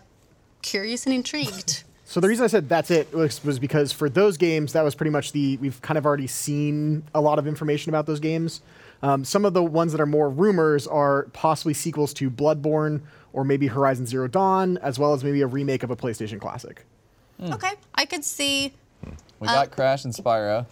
curious 0.61 1.05
and 1.05 1.13
intrigued. 1.13 1.83
So 2.09 2.21
the 2.21 2.29
reason 2.29 2.45
I 2.45 2.47
said 2.47 2.69
that's 2.69 2.89
it 2.89 3.11
was, 3.13 3.43
was 3.43 3.59
because 3.59 3.91
for 3.91 4.07
those 4.07 4.37
games, 4.37 4.71
that 4.71 4.81
was 4.81 4.95
pretty 4.95 5.09
much 5.09 5.33
the 5.33 5.57
we've 5.57 5.81
kind 5.81 5.97
of 5.97 6.05
already 6.05 6.25
seen 6.25 7.03
a 7.13 7.19
lot 7.19 7.37
of 7.37 7.45
information 7.47 7.89
about 7.89 8.05
those 8.05 8.21
games. 8.21 8.61
Um, 9.03 9.23
some 9.23 9.45
of 9.45 9.53
the 9.53 9.63
ones 9.63 9.91
that 9.91 10.01
are 10.01 10.05
more 10.07 10.29
rumors 10.29 10.87
are 10.87 11.23
possibly 11.33 11.73
sequels 11.73 12.13
to 12.15 12.29
Bloodborne 12.31 13.01
or 13.33 13.43
maybe 13.43 13.67
Horizon 13.67 14.05
Zero 14.05 14.27
Dawn, 14.27 14.77
as 14.79 14.97
well 14.97 15.13
as 15.13 15.23
maybe 15.23 15.41
a 15.41 15.47
remake 15.47 15.83
of 15.83 15.91
a 15.91 15.95
PlayStation 15.95 16.39
classic. 16.41 16.85
okay, 17.41 17.73
I 17.93 18.05
could 18.05 18.23
see. 18.25 18.73
We 19.39 19.47
Uh, 19.47 19.53
got 19.53 19.71
Crash 19.71 20.03
and 20.05 20.13
Spyro. 20.13 20.65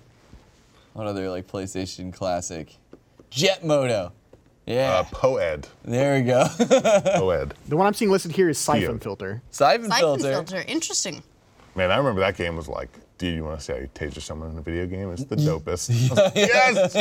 What 0.93 1.05
other 1.07 1.29
like 1.29 1.45
PlayStation 1.47 2.11
classic? 2.11 2.77
Jet 3.29 3.63
Moto. 3.63 4.13
Yeah. 4.65 4.93
Uh, 4.95 5.03
Poed. 5.03 5.65
there 5.83 6.15
we 6.15 6.21
go. 6.25 6.45
Poed. 6.59 7.51
The 7.67 7.77
one 7.77 7.85
I'm 7.85 7.93
seeing 7.93 8.09
listed 8.09 8.31
here 8.31 8.49
is 8.49 8.57
Syphon 8.57 8.81
Pio. 8.93 8.97
Filter. 8.97 9.41
Syphon, 9.51 9.91
Filter. 9.91 9.91
Syphon 9.91 10.19
filter. 10.21 10.31
filter. 10.55 10.71
Interesting. 10.71 11.21
Man, 11.75 11.91
I 11.91 11.97
remember 11.97 12.21
that 12.21 12.37
game 12.37 12.55
was 12.55 12.67
like, 12.67 12.89
do 13.17 13.27
you 13.27 13.43
want 13.43 13.59
to 13.59 13.65
see 13.65 13.73
how 13.73 13.79
you 13.79 13.89
taser 13.93 14.21
someone 14.21 14.51
in 14.51 14.57
a 14.57 14.61
video 14.61 14.85
game? 14.87 15.11
It's 15.11 15.23
the 15.25 15.35
dopest. 15.49 15.89
Like, 16.15 16.35
yes! 16.35 16.93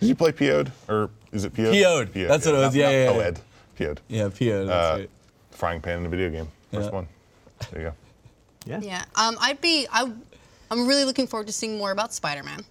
Did 0.00 0.08
you 0.08 0.14
play 0.14 0.32
Poed? 0.32 0.70
Or 0.88 1.10
is 1.32 1.44
it 1.44 1.54
Poed? 1.54 1.72
Poed. 1.74 2.28
That's 2.28 2.46
what 2.46 2.54
it 2.54 2.58
was. 2.58 2.64
not- 2.66 2.74
Yeah, 2.74 2.86
not 2.86 2.92
yeah, 2.92 3.04
yeah. 3.18 3.30
Poed. 3.30 3.40
Poed. 3.78 3.98
Yeah, 4.08 4.28
Pio. 4.34 4.66
That's 4.66 4.86
Uh, 4.94 4.98
right. 5.00 5.10
frying 5.52 5.80
pan 5.80 5.98
in 6.00 6.06
a 6.06 6.08
video 6.08 6.30
game. 6.30 6.48
First 6.72 6.86
Yeah. 6.88 6.94
one. 6.94 7.08
There 7.70 7.80
you 7.82 7.88
go. 7.88 7.94
Yeah. 8.66 8.80
Yeah. 8.82 9.04
Um, 9.16 9.36
I'd 9.40 9.60
be. 9.60 9.86
I, 9.90 10.10
I'm 10.70 10.86
really 10.86 11.04
looking 11.04 11.26
forward 11.26 11.46
to 11.46 11.52
seeing 11.52 11.78
more 11.78 11.90
about 11.92 12.12
Spider-Man. 12.12 12.64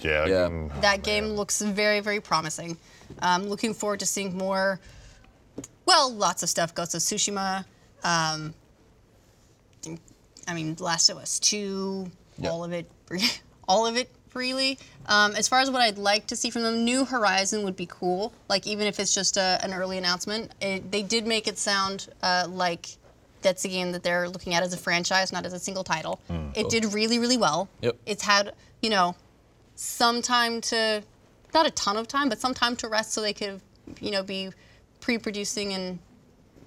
Yeah. 0.00 0.26
Yeah. 0.26 0.48
mm, 0.48 0.70
oh, 0.74 0.80
That 0.80 1.02
game 1.02 1.26
looks 1.28 1.60
very, 1.60 2.00
very 2.00 2.20
promising. 2.20 2.76
Um, 3.20 3.44
looking 3.44 3.74
forward 3.74 4.00
to 4.00 4.06
seeing 4.06 4.36
more. 4.36 4.80
Well, 5.86 6.12
lots 6.12 6.42
of 6.42 6.48
stuff. 6.48 6.74
Ghost 6.74 6.94
of 6.94 7.00
Tsushima. 7.00 7.64
Um, 8.04 8.54
I 10.46 10.54
mean, 10.54 10.76
Last 10.78 11.08
of 11.08 11.18
Us 11.18 11.38
Two. 11.38 12.10
Yep. 12.38 12.52
All 12.52 12.64
of 12.64 12.72
it. 12.72 12.90
All 13.68 13.86
of 13.86 13.96
it. 13.96 14.10
Really. 14.34 14.78
Um, 15.06 15.32
as 15.36 15.46
far 15.46 15.60
as 15.60 15.70
what 15.70 15.82
I'd 15.82 15.98
like 15.98 16.28
to 16.28 16.36
see 16.36 16.48
from 16.48 16.62
them, 16.62 16.84
New 16.84 17.04
Horizon 17.04 17.64
would 17.64 17.76
be 17.76 17.86
cool. 17.86 18.32
Like 18.48 18.66
even 18.66 18.86
if 18.86 18.98
it's 18.98 19.14
just 19.14 19.36
a, 19.36 19.58
an 19.62 19.74
early 19.74 19.98
announcement, 19.98 20.52
it, 20.60 20.90
they 20.90 21.02
did 21.02 21.26
make 21.26 21.46
it 21.46 21.58
sound 21.58 22.08
uh, 22.22 22.46
like 22.48 22.86
that's 23.42 23.64
a 23.64 23.68
game 23.68 23.92
that 23.92 24.02
they're 24.02 24.28
looking 24.28 24.54
at 24.54 24.62
as 24.62 24.72
a 24.72 24.76
franchise, 24.78 25.32
not 25.32 25.44
as 25.44 25.52
a 25.52 25.58
single 25.58 25.84
title. 25.84 26.20
It 26.54 26.70
did 26.70 26.94
really, 26.94 27.18
really 27.18 27.36
well. 27.36 27.68
Yep. 27.82 27.96
It's 28.06 28.22
had, 28.22 28.54
you 28.80 28.88
know, 28.88 29.16
some 29.74 30.22
time 30.22 30.60
to, 30.62 31.02
not 31.52 31.66
a 31.66 31.70
ton 31.72 31.96
of 31.96 32.08
time, 32.08 32.28
but 32.28 32.40
some 32.40 32.54
time 32.54 32.76
to 32.76 32.88
rest 32.88 33.12
so 33.12 33.20
they 33.20 33.32
could, 33.32 33.60
you 34.00 34.10
know, 34.10 34.22
be 34.22 34.50
pre-producing 35.00 35.72
and, 35.72 35.98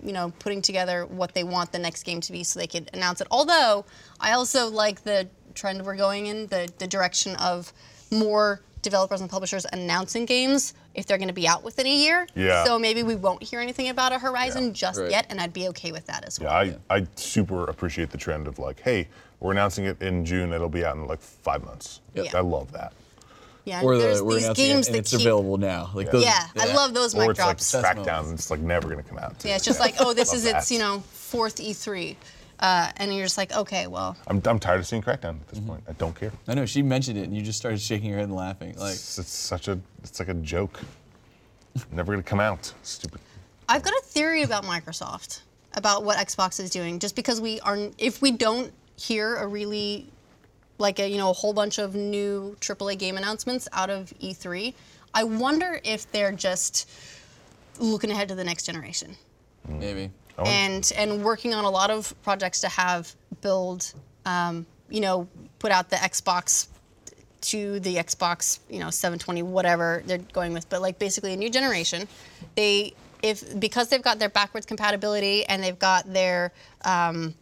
you 0.04 0.14
know, 0.14 0.32
putting 0.40 0.62
together 0.62 1.06
what 1.06 1.34
they 1.34 1.44
want 1.44 1.72
the 1.72 1.80
next 1.80 2.04
game 2.04 2.22
to 2.22 2.32
be 2.32 2.44
so 2.44 2.60
they 2.60 2.68
could 2.68 2.90
announce 2.94 3.22
it. 3.22 3.28
Although 3.32 3.86
I 4.20 4.34
also 4.34 4.70
like 4.70 5.04
the 5.04 5.28
trend 5.54 5.86
we're 5.86 5.96
going 5.96 6.28
in, 6.28 6.48
the, 6.48 6.70
the 6.80 6.88
direction 6.88 7.36
of 7.38 7.72
more 8.12 8.62
developers 8.82 9.20
and 9.20 9.30
publishers 9.30 9.66
announcing 9.74 10.26
games 10.26 10.74
if 10.94 11.06
they're 11.08 11.18
going 11.18 11.28
to 11.28 11.34
be 11.34 11.48
out 11.48 11.64
within 11.64 11.88
a 11.88 11.94
year. 11.94 12.28
Yeah. 12.36 12.64
So 12.66 12.78
maybe 12.78 13.02
we 13.04 13.16
won't 13.16 13.42
hear 13.42 13.60
anything 13.60 13.90
about 13.90 14.12
a 14.12 14.20
Horizon 14.20 14.68
Yeah. 14.68 14.72
just 14.74 15.00
Right. 15.00 15.10
yet, 15.12 15.26
and 15.30 15.42
I'd 15.42 15.54
be 15.54 15.68
okay 15.70 15.92
with 15.92 16.06
that 16.06 16.24
as 16.26 16.40
well. 16.40 16.66
Yeah, 16.66 16.76
I, 16.90 16.98
I 16.98 17.08
super 17.16 17.64
appreciate 17.66 18.12
the 18.12 18.18
trend 18.18 18.48
of 18.48 18.60
like, 18.60 18.80
hey, 18.82 19.08
we're 19.40 19.52
announcing 19.52 19.86
it 19.86 20.02
in 20.02 20.24
June. 20.24 20.54
It'll 20.54 20.70
be 20.70 20.86
out 20.86 20.96
in 20.96 21.08
like 21.08 21.20
five 21.22 21.64
months. 21.66 22.00
Yep. 22.14 22.36
I 22.36 22.40
love 22.42 22.72
that. 22.74 22.94
Yeah, 23.66 23.82
Or 23.82 23.98
there's 23.98 24.20
the 24.20 24.26
we're 24.26 24.36
these 24.36 24.50
games 24.50 24.88
it 24.88 24.90
and 24.90 24.96
that 24.96 25.00
it's 25.00 25.12
keep, 25.12 25.22
available 25.22 25.58
now. 25.58 25.90
Like 25.94 26.12
those, 26.12 26.24
Yeah, 26.24 26.48
I 26.58 26.74
love 26.74 26.94
those 26.94 27.16
Or 27.16 27.22
mic 27.22 27.32
it's 27.32 27.40
like 27.40 27.48
drops. 27.58 27.72
That's 27.72 27.88
Crackdown. 28.00 28.34
It's 28.34 28.52
like 28.52 28.60
never 28.60 28.88
gonna 28.88 29.02
come 29.04 29.18
out. 29.18 29.40
too. 29.40 29.48
Yeah, 29.50 29.56
it's 29.56 29.66
just 29.66 29.80
like, 29.80 29.96
oh, 30.00 30.14
this 30.14 30.30
Love 30.30 30.38
is 30.38 30.46
its, 30.46 30.72
you 30.72 30.78
know, 30.80 31.00
fourth 31.12 31.56
E3. 31.58 32.16
Uh, 32.60 32.90
and 32.98 33.14
you're 33.14 33.26
just 33.26 33.38
like, 33.38 33.52
okay, 33.54 33.88
well, 33.88 34.16
I'm, 34.28 34.42
I'm 34.46 34.60
tired 34.60 34.80
of 34.80 34.88
seeing 34.88 35.02
Crackdown 35.02 35.42
at 35.42 35.48
this 35.50 35.60
Mm-hmm. 35.60 35.68
point. 35.68 35.84
I 35.90 35.94
don't 35.94 36.16
care. 36.18 36.32
I 36.48 36.54
know 36.54 36.66
she 36.66 36.82
mentioned 36.84 37.18
it, 37.18 37.24
and 37.24 37.36
you 37.36 37.42
just 37.42 37.60
started 37.60 37.82
shaking 37.82 38.08
your 38.10 38.18
head 38.20 38.30
and 38.30 38.36
laughing. 38.36 38.76
Like, 38.78 38.94
It's, 38.94 39.20
it's 39.20 39.32
such 39.34 39.68
a 39.68 39.78
it's 40.04 40.20
like 40.20 40.30
a 40.30 40.34
joke. 40.36 40.80
Never 41.92 42.14
gonna 42.14 42.24
come 42.24 42.40
out. 42.40 42.72
Stupid. 42.84 43.20
I've 43.68 43.82
got 43.84 43.94
a 43.94 44.02
theory 44.06 44.44
about 44.44 44.64
Microsoft, 44.64 45.42
about 45.74 46.04
what 46.04 46.18
Xbox 46.18 46.60
is 46.60 46.70
doing. 46.70 47.00
Just 47.00 47.16
because 47.16 47.42
we 47.42 47.60
are, 47.62 47.78
if 47.98 48.22
we 48.22 48.32
don't 48.32 48.72
hear 48.96 49.36
a 49.36 49.48
really, 49.48 50.08
like 50.78 51.00
a 51.00 51.08
you 51.10 51.18
know 51.18 51.30
a 51.30 51.34
whole 51.34 51.54
bunch 51.54 51.78
of 51.78 51.96
new 51.96 52.56
AAA 52.60 52.98
game 52.98 53.18
announcements 53.18 53.68
out 53.74 53.90
of 53.90 54.14
E3, 54.20 54.74
I 55.14 55.24
wonder 55.24 55.80
if 55.84 56.12
they're 56.12 56.32
just 56.32 56.90
looking 57.80 58.12
ahead 58.12 58.30
to 58.30 58.36
the 58.36 58.44
next 58.44 58.66
generation. 58.66 59.16
maybe. 59.68 60.12
I 60.38 60.44
and 60.44 60.92
and 60.98 61.24
working 61.24 61.54
on 61.54 61.64
a 61.66 61.70
lot 61.70 61.90
of 61.90 62.14
projects 62.24 62.62
to 62.62 62.70
have 62.70 63.14
build, 63.42 63.94
um, 64.26 64.66
you 64.90 65.00
know, 65.00 65.28
put 65.60 65.72
out 65.72 65.90
the 65.90 65.96
Xbox 65.96 66.68
to 67.42 67.80
the 67.80 67.96
Xbox, 67.96 68.60
you 68.70 68.80
know, 68.80 68.90
720, 68.90 69.44
whatever 69.44 70.04
they're 70.06 70.18
going 70.18 70.52
with, 70.52 70.68
but 70.70 70.82
like 70.82 70.98
basically 71.00 71.34
a 71.34 71.38
new 71.38 71.50
generation. 71.50 72.08
They 72.56 72.94
if 73.22 73.60
because 73.60 73.90
they've 73.90 74.02
got 74.02 74.20
their 74.20 74.30
backwards 74.30 74.66
compatibility 74.66 75.46
and 75.46 75.64
they've 75.64 75.80
got 75.80 76.12
their, 76.12 76.52
um, 76.84 77.34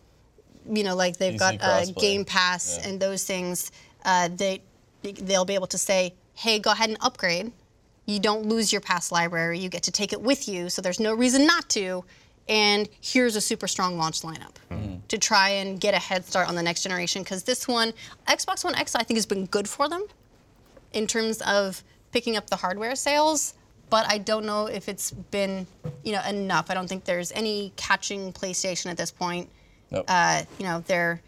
you 0.70 0.84
know, 0.84 0.96
like 0.96 1.18
they've 1.18 1.34
PC 1.40 1.60
got 1.60 1.62
uh. 1.62 1.86
Game 2.00 2.26
Pass 2.26 2.78
Yeah. 2.78 2.90
and 2.90 3.00
those 3.00 3.24
things, 3.24 3.72
uh, 4.06 4.30
they 4.36 4.62
they'll 5.02 5.46
be 5.46 5.56
able 5.56 5.68
to 5.68 5.78
say, 5.78 6.14
hey, 6.34 6.60
go 6.60 6.72
ahead 6.72 6.90
and 6.90 6.98
upgrade 7.02 7.52
you 8.06 8.20
don't 8.20 8.46
lose 8.46 8.72
your 8.72 8.82
past 8.82 9.12
library. 9.12 9.60
You 9.60 9.70
get 9.70 9.84
to 9.84 9.92
take 9.92 10.12
it 10.14 10.22
with 10.22 10.48
you, 10.48 10.70
so 10.70 10.82
there's 10.82 11.00
no 11.00 11.14
reason 11.14 11.46
not 11.46 11.70
to. 11.70 12.04
And 12.50 12.90
here's 13.00 13.38
a 13.38 13.42
super 13.42 13.68
strong 13.68 13.98
launch 13.98 14.22
lineup 14.22 14.56
to 15.08 15.18
try 15.18 15.50
and 15.50 15.80
get 15.80 15.94
a 15.94 16.00
head 16.00 16.26
start 16.26 16.50
on 16.50 16.56
the 16.56 16.64
next 16.64 16.84
generation. 16.84 17.24
Because 17.24 17.44
this 17.44 17.68
one, 17.68 17.94
Xbox 18.28 18.66
One 18.66 18.76
X, 18.76 18.96
I 18.96 19.04
think 19.04 19.18
has 19.18 19.26
been 19.26 19.46
good 19.46 19.70
for 19.70 19.88
them 19.88 20.04
in 20.92 21.08
terms 21.08 21.42
of 21.44 21.82
picking 22.12 22.36
up 22.36 22.50
the 22.50 22.58
hardware 22.58 22.96
sales. 22.96 23.54
But 23.90 24.06
I 24.10 24.18
don't 24.18 24.46
know 24.46 24.66
if 24.66 24.90
it's 24.90 25.12
been, 25.12 25.66
you 26.04 26.12
know, 26.12 26.22
enough. 26.28 26.70
I 26.70 26.74
don't 26.74 26.88
think 26.88 27.06
there's 27.06 27.32
any 27.32 27.72
catching 27.78 28.34
PlayStation 28.34 28.88
at 28.88 28.98
this 28.98 29.12
point. 29.12 29.50
Nope. 29.94 30.06
Uh, 30.08 30.44
you 30.60 30.66
know, 30.66 30.84
they're 30.88 31.22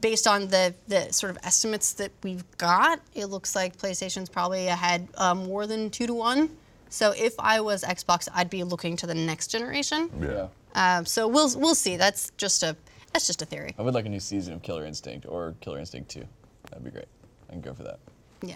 based 0.00 0.26
on 0.26 0.48
the 0.48 0.74
the 0.88 1.12
sort 1.12 1.30
of 1.30 1.38
estimates 1.44 1.94
that 1.94 2.12
we've 2.22 2.44
got. 2.58 3.00
It 3.14 3.26
looks 3.26 3.56
like 3.56 3.76
PlayStation's 3.76 4.28
probably 4.28 4.68
ahead 4.68 5.08
uh, 5.16 5.34
more 5.34 5.66
than 5.66 5.90
two 5.90 6.06
to 6.06 6.14
one. 6.14 6.50
So 6.90 7.12
if 7.16 7.34
I 7.38 7.60
was 7.60 7.82
Xbox, 7.82 8.28
I'd 8.34 8.50
be 8.50 8.64
looking 8.64 8.96
to 8.98 9.06
the 9.06 9.14
next 9.14 9.48
generation. 9.48 10.10
yeah. 10.20 10.48
Um, 10.74 11.04
so 11.06 11.26
we'll 11.26 11.50
we'll 11.58 11.74
see. 11.74 11.96
That's 11.96 12.30
just 12.36 12.62
a 12.62 12.76
that's 13.12 13.26
just 13.26 13.42
a 13.42 13.46
theory. 13.46 13.74
I 13.78 13.82
would 13.82 13.94
like 13.94 14.06
a 14.06 14.08
new 14.08 14.20
season 14.20 14.54
of 14.54 14.62
Killer 14.62 14.86
Instinct 14.86 15.26
or 15.28 15.54
Killer 15.60 15.78
Instinct 15.78 16.10
2. 16.10 16.24
That'd 16.70 16.84
be 16.84 16.90
great. 16.90 17.04
I 17.48 17.52
can 17.52 17.60
go 17.60 17.74
for 17.74 17.82
that. 17.82 17.98
Yeah, 18.42 18.54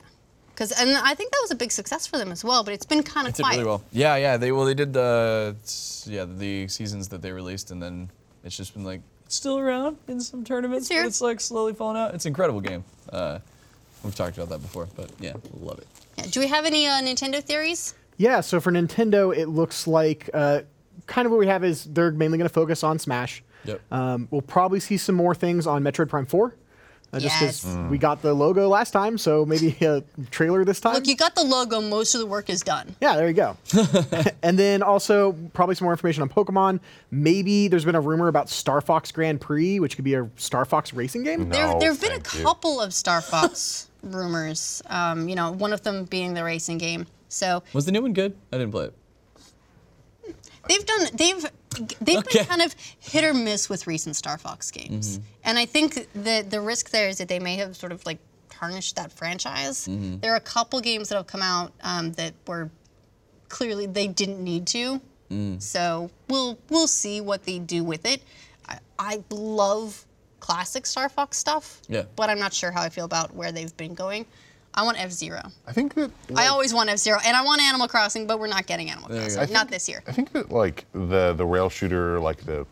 because 0.55 0.73
and 0.73 0.91
I 0.97 1.15
think 1.15 1.31
that 1.33 1.39
was 1.43 1.51
a 1.51 1.55
big 1.55 1.71
success 1.73 2.07
for 2.07 2.17
them 2.19 2.33
as 2.33 2.43
well. 2.45 2.65
But 2.65 2.73
it's 2.75 2.87
been 2.87 3.03
kind 3.03 3.27
of 3.27 3.35
It 3.35 3.37
did 3.37 3.43
quiet. 3.43 3.57
really 3.57 3.67
well. 3.69 3.83
Yeah, 3.93 4.17
yeah. 4.17 4.37
They 4.39 4.53
well, 4.53 4.65
they 4.65 4.75
did 4.75 4.93
the 4.95 5.55
yeah 6.07 6.25
the 6.25 6.69
seasons 6.69 7.09
that 7.09 7.21
they 7.21 7.33
released, 7.33 7.71
and 7.71 7.83
then 7.83 8.11
it's 8.45 8.57
just 8.57 8.73
been 8.75 8.85
like 8.85 9.01
it's 9.27 9.35
still 9.35 9.59
around 9.59 9.99
in 10.09 10.21
some 10.21 10.45
tournaments, 10.45 10.89
It's 10.91 11.01
but 11.01 11.07
it's 11.07 11.21
like 11.21 11.41
slowly 11.41 11.75
falling 11.75 11.97
out. 11.97 12.15
It's 12.15 12.25
an 12.25 12.31
incredible 12.31 12.61
game. 12.61 12.85
Uh, 13.13 13.41
we've 14.05 14.15
talked 14.15 14.37
about 14.37 14.49
that 14.51 14.63
before, 14.63 14.89
but 14.97 15.11
yeah, 15.21 15.35
love 15.61 15.79
it. 15.79 15.87
Yeah. 16.17 16.27
Do 16.31 16.41
we 16.41 16.47
have 16.47 16.65
any 16.65 16.87
uh, 16.87 17.03
Nintendo 17.03 17.43
theories? 17.43 17.95
Yeah, 18.19 18.41
so 18.41 18.61
for 18.61 18.71
Nintendo, 18.73 19.37
it 19.37 19.49
looks 19.49 19.87
like 19.87 20.31
uh, 20.33 20.63
kind 21.07 21.27
of 21.27 21.33
what 21.33 21.39
we 21.39 21.49
have 21.49 21.65
is 21.65 21.85
they're 21.85 22.13
mainly 22.13 22.39
going 22.39 22.49
to 22.49 22.55
focus 22.55 22.83
on 22.85 22.99
Smash. 22.99 23.43
Yep. 23.65 23.81
Um, 23.91 24.29
we'll 24.31 24.43
probably 24.43 24.81
see 24.81 24.97
some 24.97 25.17
more 25.17 25.35
things 25.35 25.67
on 25.67 25.83
Metroid 25.83 26.09
Prime 26.09 26.25
4. 26.27 26.55
Uh, 27.17 27.21
just 27.21 27.41
because 27.41 27.65
Yes. 27.65 27.91
we 27.91 27.99
got 27.99 28.23
the 28.23 28.35
logo 28.35 28.69
last 28.69 28.91
time, 28.91 29.17
so 29.19 29.45
maybe 29.47 29.77
a 29.81 30.03
trailer 30.31 30.65
this 30.65 30.81
time. 30.81 30.95
Look, 30.95 31.07
you 31.07 31.17
got 31.17 31.35
the 31.35 31.43
logo. 31.45 31.81
Most 31.81 32.15
of 32.15 32.21
the 32.21 32.27
work 32.27 32.51
is 32.51 32.61
done. 32.63 32.95
Yeah, 33.01 33.17
there 33.17 33.27
you 33.29 33.35
go. 33.35 33.57
and 34.43 34.59
then 34.59 34.83
also 34.83 35.33
probably 35.55 35.75
some 35.75 35.87
more 35.87 35.93
information 35.93 36.23
on 36.23 36.29
Pokemon. 36.29 36.81
Maybe 37.11 37.69
there's 37.69 37.85
been 37.85 37.95
a 37.95 38.01
rumor 38.01 38.29
about 38.29 38.49
Star 38.49 38.81
Fox 38.81 39.11
Grand 39.13 39.41
Prix, 39.41 39.81
which 39.81 39.97
could 39.97 40.05
be 40.05 40.15
a 40.15 40.29
Star 40.37 40.65
Fox 40.65 40.93
racing 40.93 41.23
game. 41.25 41.49
There, 41.49 41.67
No, 41.67 41.79
there 41.79 41.91
have 41.93 42.01
been 42.01 42.13
a 42.13 42.15
thank 42.21 42.35
you. 42.35 42.45
couple 42.45 42.81
of 42.81 42.93
Star 42.93 43.21
Fox 43.23 43.89
rumors. 44.03 44.83
Um, 44.87 45.29
you 45.29 45.35
know, 45.35 45.53
one 45.53 45.73
of 45.73 45.83
them 45.83 46.05
being 46.05 46.35
the 46.35 46.45
racing 46.45 46.79
game. 46.79 47.07
So 47.29 47.63
Was 47.73 47.85
the 47.87 47.93
new 47.93 48.03
one 48.03 48.13
good? 48.13 48.37
I 48.53 48.59
didn't 48.59 48.73
play 48.73 48.87
it. 48.87 48.95
they've 50.69 50.85
done 50.87 51.07
they've 51.15 51.47
they've 52.01 52.19
Okay. 52.19 52.39
been 52.41 52.47
kind 52.47 52.63
of 52.63 52.75
hit 53.01 53.25
or 53.25 53.35
miss 53.35 53.69
with 53.69 53.87
recent 53.87 54.17
Star 54.17 54.39
Fox 54.39 54.71
games, 54.71 55.21
and 55.45 55.59
I 55.59 55.67
think 55.67 55.95
the 56.15 56.45
the 56.49 56.61
risk 56.61 56.91
there 56.91 57.09
is 57.09 57.19
that 57.19 57.29
they 57.29 57.39
may 57.39 57.57
have 57.57 57.77
sort 57.77 57.93
of 57.93 58.05
like 58.07 58.19
tarnished 58.51 58.97
that 58.97 59.13
franchise. 59.13 59.87
There 59.89 60.33
are 60.33 60.37
a 60.37 60.41
couple 60.41 60.81
games 60.81 61.09
that 61.11 61.17
have 61.17 61.27
come 61.27 61.43
out 61.43 61.73
um, 61.83 62.13
that 62.13 62.33
were 62.47 62.71
clearly 63.49 63.87
they 63.87 64.09
didn't 64.09 64.43
need 64.43 64.67
to. 64.69 65.01
Mm. 65.31 65.61
So 65.61 66.11
we'll 66.29 66.59
we'll 66.71 66.87
see 66.89 67.21
what 67.21 67.45
they 67.45 67.59
do 67.59 67.85
with 67.85 68.07
it. 68.07 68.23
I, 68.69 68.79
I 68.99 69.23
love 69.31 70.05
classic 70.41 70.87
Star 70.87 71.09
Fox 71.09 71.37
stuff. 71.39 71.83
Yeah. 71.89 72.05
But 72.15 72.31
I'm 72.31 72.39
not 72.39 72.53
sure 72.55 72.71
how 72.71 72.83
I 72.83 72.89
feel 72.89 73.05
about 73.05 73.35
where 73.35 73.53
they've 73.53 73.77
been 73.77 73.95
going. 73.95 74.27
I 74.77 74.83
want 74.83 75.01
F 75.03 75.11
Zero. 75.11 75.41
I 75.67 75.73
think 75.73 75.95
that. 75.95 76.11
I 76.35 76.49
always 76.49 76.75
want 76.75 76.91
F 76.91 76.99
Zero, 76.99 77.19
and 77.25 77.37
I 77.37 77.43
want 77.43 77.63
Animal 77.63 77.89
Crossing, 77.89 78.27
but 78.27 78.39
we're 78.39 78.47
not 78.47 78.67
getting 78.67 78.91
Animal 78.91 79.09
Crossing. 79.09 79.47
go. 79.47 79.53
Not 79.53 79.69
this 79.69 79.89
year. 79.89 80.03
I 80.07 80.13
think 80.13 80.33
that 80.33 80.51
like 80.51 80.85
the 80.93 81.33
the 81.33 81.47
rail 81.47 81.69
shooter, 81.71 82.21
like 82.21 82.45
the 82.45 82.67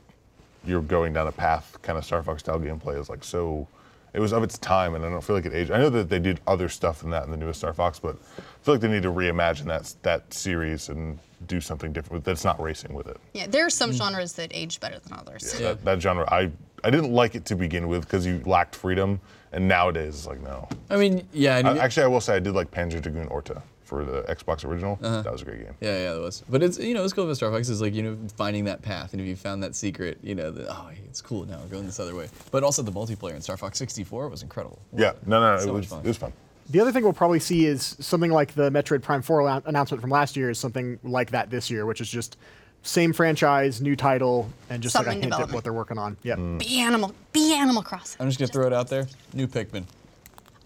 you're 0.66 0.82
going 0.82 1.12
down 1.12 1.26
a 1.26 1.32
path 1.32 1.76
kind 1.82 1.98
of 1.98 2.05
Star 2.05 2.22
Fox 2.22 2.43
style 2.43 2.59
gameplay 2.59 2.98
is 3.01 3.09
like 3.09 3.24
so. 3.24 3.66
It 4.12 4.20
was 4.20 4.32
of 4.32 4.44
its 4.44 4.59
time, 4.59 4.94
and 4.94 5.05
I 5.05 5.10
don't 5.10 5.24
feel 5.24 5.35
like 5.35 5.44
it 5.44 5.52
aged. 5.52 5.72
I 5.72 5.78
know 5.78 5.90
that 5.90 6.09
they 6.09 6.20
did 6.20 6.39
other 6.47 6.68
stuff 6.68 7.01
than 7.01 7.10
that 7.10 7.24
in 7.24 7.32
the 7.32 7.36
newest 7.36 7.59
Star 7.59 7.72
Fox, 7.72 7.98
but 7.98 8.14
I 8.39 8.40
feel 8.62 8.74
like 8.74 8.81
they 8.81 8.86
need 8.86 9.02
to 9.02 9.10
reimagine 9.10 9.64
that 9.64 9.93
that 10.02 10.32
series 10.32 10.89
and 10.89 11.18
do 11.48 11.60
something 11.60 11.93
different 11.93 12.24
that's 12.24 12.44
not 12.44 12.60
racing 12.62 12.94
with 12.94 13.09
it. 13.09 13.16
Yeah, 13.32 13.48
there 13.48 13.66
are 13.66 13.70
some 13.70 13.93
genres 13.93 14.35
that 14.35 14.51
age 14.55 14.78
better 14.78 15.01
than 15.01 15.18
others. 15.18 15.55
Yeah. 15.59 15.68
That, 15.68 15.85
that 15.85 16.01
genre, 16.02 16.32
I 16.32 16.51
I 16.85 16.90
didn't 16.90 17.12
like 17.12 17.35
it 17.35 17.44
to 17.47 17.56
begin 17.56 17.89
with 17.89 18.02
because 18.02 18.24
you 18.24 18.40
lacked 18.47 18.76
freedom, 18.76 19.20
and 19.55 19.68
nowadays 19.68 20.14
it's 20.16 20.26
like 20.26 20.43
no. 20.43 20.68
I 20.90 20.97
mean, 20.97 21.26
yeah, 21.32 21.59
and 21.59 21.68
I, 21.68 21.78
actually, 21.78 22.02
I 22.02 22.06
will 22.09 22.20
say 22.20 22.35
I 22.35 22.40
did 22.40 22.55
like 22.55 22.70
Panzer 22.70 23.01
Dragoon 23.01 23.28
Orta 23.28 23.62
for 23.85 24.05
the 24.05 24.22
Xbox 24.22 24.64
original. 24.64 24.98
Uh-huh. 25.01 25.22
That 25.22 25.32
was 25.32 25.43
a 25.43 25.44
great 25.44 25.64
game. 25.64 25.74
Yeah, 25.81 25.97
yeah, 25.98 26.12
that 26.14 26.20
was. 26.20 26.43
But 26.48 26.62
it's 26.62 26.78
you 26.78 26.93
know, 26.93 27.05
it's 27.05 27.12
cool 27.12 27.26
with 27.26 27.36
Star 27.36 27.51
Fox 27.52 27.68
is 27.68 27.81
like 27.81 27.94
you 27.94 28.02
know 28.02 28.18
finding 28.36 28.64
that 28.64 28.82
path, 28.82 29.12
and 29.12 29.22
if 29.22 29.28
you 29.28 29.36
found 29.36 29.62
that 29.62 29.76
secret, 29.76 30.18
you 30.22 30.35
know, 30.35 30.51
the, 30.51 30.70
oh, 30.70 30.90
it's 31.06 31.22
cool 31.22 31.47
now 31.47 31.60
we're 31.60 31.68
going 31.68 31.86
this 31.86 32.01
other 32.01 32.14
way. 32.14 32.28
But 32.51 32.64
also 32.64 32.82
the 32.82 32.93
multiplayer 32.93 33.35
in 33.35 33.40
Star 33.40 33.56
Fox 33.56 33.78
64 33.78 34.28
was 34.28 34.43
incredible. 34.43 34.81
Yeah, 34.93 35.12
no, 35.24 35.40
no, 35.40 35.56
no 35.56 35.62
So 35.62 35.68
it 35.68 35.72
was 35.72 35.86
fun. 35.86 36.01
it 36.01 36.09
was 36.09 36.16
fun. 36.16 36.32
The 36.70 36.81
other 36.81 36.93
thing 36.93 37.05
we'll 37.05 37.12
probably 37.12 37.40
see 37.40 37.66
is 37.66 37.94
something 38.01 38.31
like 38.31 38.55
the 38.55 38.70
Metroid 38.70 39.02
Prime 39.02 39.20
4 39.20 39.62
announcement 39.66 40.01
from 40.01 40.09
last 40.09 40.35
year 40.35 40.48
is 40.48 40.59
something 40.59 40.98
like 41.02 41.31
that 41.31 41.51
this 41.51 41.70
year, 41.70 41.85
which 41.85 42.01
is 42.01 42.09
just 42.09 42.39
same 42.85 43.12
franchise, 43.12 43.81
new 43.81 43.97
title, 43.97 44.48
and 44.70 44.82
just 44.82 44.94
like 44.94 45.05
Something 45.06 45.23
a 45.23 45.27
in 45.27 45.32
hint 45.32 45.48
at 45.48 45.52
what 45.55 45.65
they're 45.65 45.73
working 45.73 45.98
on. 45.98 46.16
Yeah. 46.23 46.36
Be 46.36 46.78
Animal, 46.81 47.12
be 47.32 47.52
Animal 47.55 47.82
Crossing. 47.82 48.20
I'm 48.23 48.28
just 48.28 48.39
gonna 48.39 48.52
throw 48.52 48.66
it 48.66 48.73
out 48.73 48.89
there. 48.89 49.06
New 49.32 49.47
Pikmin, 49.48 49.85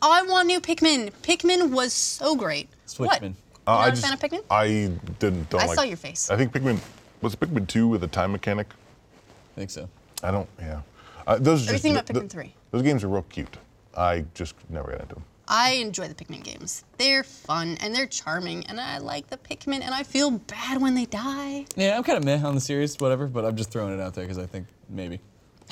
Oh, 0.02 0.12
I 0.12 0.22
want 0.22 0.46
new 0.46 0.60
Pikmin. 0.60 1.10
Pikmin 1.22 1.70
was 1.70 1.92
so 1.92 2.36
great. 2.36 2.68
What? 2.98 3.20
Switchman. 3.20 3.22
You're 3.22 3.30
Uh, 3.66 3.72
not 3.72 3.80
I 3.80 3.86
a 3.88 3.90
just, 3.90 4.02
fan 4.04 4.12
of 4.12 4.20
Pikmin? 4.20 4.42
I 4.50 4.66
didn't. 5.18 5.48
Don't 5.50 5.60
I 5.62 5.66
like, 5.66 5.76
saw 5.76 5.82
your 5.82 5.96
face. 5.96 6.30
I 6.30 6.36
think 6.36 6.52
Pikmin 6.52 6.78
was 7.22 7.34
it 7.34 7.40
Pikmin 7.40 7.66
two 7.66 7.88
with 7.88 8.02
a 8.04 8.06
time 8.08 8.32
mechanic. 8.32 8.66
I 8.70 9.60
think 9.60 9.70
so. 9.70 9.88
I 10.22 10.30
don't. 10.30 10.48
Yeah. 10.60 10.82
Uh, 11.26 11.36
those. 11.38 11.60
What 11.62 11.66
do 11.66 11.72
you 11.72 11.72
just- 11.72 11.82
think 11.82 11.94
about 11.96 12.06
th- 12.06 12.24
Pikmin 12.24 12.30
3? 12.30 12.54
Those 12.70 12.82
games 12.82 13.04
are 13.04 13.08
real 13.08 13.22
cute. 13.22 13.56
I 13.96 14.24
just 14.34 14.54
never 14.68 14.90
got 14.92 15.00
into 15.02 15.14
them. 15.16 15.24
I 15.48 15.72
enjoy 15.72 16.08
the 16.08 16.14
Pikmin 16.14 16.44
games. 16.44 16.84
They're 16.98 17.24
fun 17.24 17.78
and 17.80 17.94
they're 17.94 18.06
charming, 18.06 18.66
and 18.66 18.78
I 18.78 18.98
like 18.98 19.28
the 19.28 19.38
Pikmin, 19.38 19.80
and 19.82 19.94
I 19.94 20.02
feel 20.02 20.30
bad 20.30 20.80
when 20.80 20.94
they 20.94 21.06
die. 21.06 21.64
Yeah, 21.74 21.96
I'm 21.96 22.04
kind 22.04 22.18
of 22.18 22.24
meh 22.24 22.46
on 22.46 22.54
the 22.54 22.60
series, 22.60 22.96
whatever. 22.98 23.26
But 23.26 23.44
I'm 23.46 23.56
just 23.56 23.70
throwing 23.70 23.94
it 23.94 24.00
out 24.00 24.14
there 24.14 24.24
because 24.24 24.38
I 24.38 24.46
think 24.46 24.66
maybe. 24.88 25.20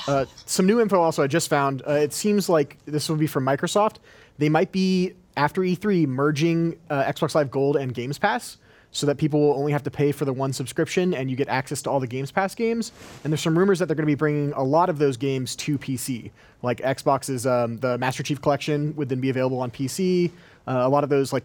Uh, 0.07 0.25
some 0.45 0.65
new 0.65 0.79
info 0.81 0.99
also 0.99 1.23
I 1.23 1.27
just 1.27 1.49
found. 1.49 1.83
Uh, 1.87 1.93
it 1.93 2.13
seems 2.13 2.49
like 2.49 2.77
this 2.85 3.07
will 3.07 3.17
be 3.17 3.27
from 3.27 3.45
Microsoft. 3.45 3.97
They 4.37 4.49
might 4.49 4.71
be 4.71 5.13
after 5.35 5.61
E3 5.61 6.07
merging 6.07 6.77
uh, 6.89 7.03
Xbox 7.03 7.35
Live 7.35 7.51
Gold 7.51 7.77
and 7.77 7.93
Games 7.93 8.17
Pass, 8.17 8.57
so 8.97 9.05
that 9.05 9.17
people 9.17 9.39
will 9.39 9.53
only 9.53 9.71
have 9.71 9.83
to 9.83 9.91
pay 9.91 10.11
for 10.11 10.25
the 10.25 10.33
one 10.33 10.51
subscription 10.51 11.13
and 11.13 11.29
you 11.29 11.35
get 11.35 11.47
access 11.49 11.83
to 11.83 11.89
all 11.89 11.99
the 11.99 12.07
Games 12.07 12.31
Pass 12.31 12.55
games. 12.55 12.91
And 13.23 13.31
there's 13.31 13.41
some 13.41 13.55
rumors 13.55 13.77
that 13.77 13.85
they're 13.85 13.95
going 13.95 14.07
to 14.07 14.11
be 14.11 14.15
bringing 14.15 14.53
a 14.53 14.63
lot 14.63 14.89
of 14.89 14.97
those 14.97 15.17
games 15.17 15.55
to 15.57 15.77
PC. 15.77 16.31
Like 16.63 16.79
Xbox's 16.79 17.45
um, 17.45 17.77
the 17.77 17.99
Master 17.99 18.23
Chief 18.23 18.41
Collection 18.41 18.95
would 18.95 19.07
then 19.07 19.19
be 19.19 19.29
available 19.29 19.59
on 19.59 19.69
PC. 19.69 20.31
Uh, 20.67 20.79
a 20.81 20.89
lot 20.89 21.03
of 21.03 21.11
those 21.11 21.31
like 21.31 21.43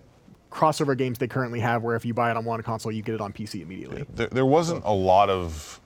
crossover 0.51 0.97
games 0.97 1.19
they 1.19 1.29
currently 1.29 1.61
have, 1.61 1.83
where 1.83 1.95
if 1.95 2.07
you 2.07 2.15
buy 2.15 2.31
it 2.31 2.39
on 2.39 2.47
one 2.47 2.63
console, 2.63 2.91
you 2.91 3.03
get 3.03 3.15
it 3.15 3.21
on 3.21 3.35
PC 3.35 3.61
immediately. 3.61 4.07
There, 4.15 4.29
there 4.29 4.47
wasn't 4.47 4.83
a 4.87 4.93
lot 4.93 5.29
of. 5.29 5.79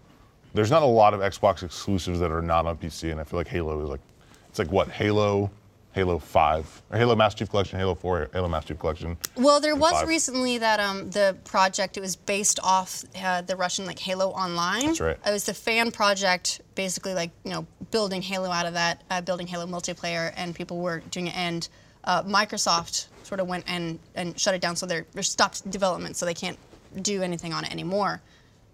There's 0.55 0.71
not 0.71 0.85
a 0.85 0.87
lot 0.87 1.15
of 1.15 1.21
Xbox 1.21 1.65
exclusives 1.65 2.21
that 2.21 2.31
are 2.31 2.41
not 2.41 2.65
on 2.65 2.79
PC, 2.79 3.11
and 3.11 3.21
I 3.21 3.25
feel 3.25 3.41
like 3.41 3.49
Halo 3.49 3.83
is 3.83 3.91
like, 3.91 4.01
it's 4.49 4.61
like 4.61 4.71
what 4.71 4.89
Halo, 4.89 5.51
Halo 5.97 6.19
Five, 6.19 6.83
or 6.91 6.99
Halo 6.99 7.17
Master 7.17 7.39
Chief 7.39 7.49
Collection, 7.49 7.79
Halo 7.79 7.95
Four, 7.95 8.29
Halo 8.35 8.49
Master 8.49 8.75
Chief 8.75 8.79
Collection. 8.79 9.17
Well, 9.35 9.61
there 9.61 9.75
was 9.75 9.93
five. 9.93 10.07
recently 10.07 10.59
that 10.59 10.79
um, 10.79 11.09
the 11.11 11.35
project 11.45 11.97
it 11.97 12.01
was 12.01 12.17
based 12.17 12.61
off 12.63 13.03
uh, 13.25 13.41
the 13.41 13.57
Russian 13.57 13.87
like 13.87 13.99
Halo 13.99 14.29
Online. 14.33 14.85
That's 14.85 15.01
right. 15.01 15.17
It 15.27 15.31
was 15.31 15.45
the 15.45 15.55
fan 15.55 15.91
project, 15.91 16.61
basically 16.75 17.15
like 17.15 17.31
you 17.45 17.51
know 17.51 17.67
building 17.93 18.21
Halo 18.21 18.51
out 18.51 18.67
of 18.67 18.75
that, 18.75 19.05
uh, 19.11 19.23
building 19.23 19.47
Halo 19.47 19.65
multiplayer, 19.65 20.35
and 20.37 20.55
people 20.55 20.81
were 20.81 21.01
doing 21.11 21.29
it. 21.29 21.35
And 21.35 21.67
uh, 22.05 22.23
Microsoft 22.25 23.07
sort 23.23 23.41
of 23.41 23.49
went 23.49 23.65
and 23.67 23.99
and 24.15 24.39
shut 24.39 24.55
it 24.55 24.61
down, 24.61 24.77
so 24.77 24.85
they're 24.85 25.07
they're 25.15 25.23
stopped 25.23 25.69
development, 25.71 26.17
so 26.19 26.27
they 26.27 26.35
can't 26.35 26.59
do 27.01 27.23
anything 27.23 27.55
on 27.55 27.65
it 27.65 27.73
anymore. 27.73 28.21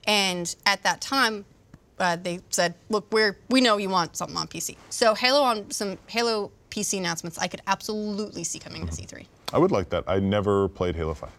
And 0.08 0.52
at 0.66 0.82
that 0.82 1.00
time, 1.00 1.44
uh, 2.00 2.16
they 2.16 2.40
said, 2.50 2.74
"Look, 2.88 3.06
we're 3.12 3.38
we 3.48 3.60
know 3.60 3.76
you 3.76 3.90
want 3.90 4.16
something 4.16 4.36
on 4.36 4.48
PC. 4.48 4.76
So 4.90 5.14
Halo 5.14 5.42
on 5.42 5.70
some 5.70 5.98
Halo 6.08 6.50
PC 6.72 6.96
announcements, 6.98 7.36
I 7.38 7.48
could 7.48 7.60
absolutely 7.66 8.44
see 8.44 8.58
coming 8.58 8.86
to 8.86 8.92
E3. 8.92 9.26
I 9.52 9.58
would 9.58 9.70
like 9.70 9.90
that. 9.90 10.04
I 10.06 10.18
never 10.20 10.68
played 10.68 10.96
Halo 10.96 11.12
Five. 11.12 11.30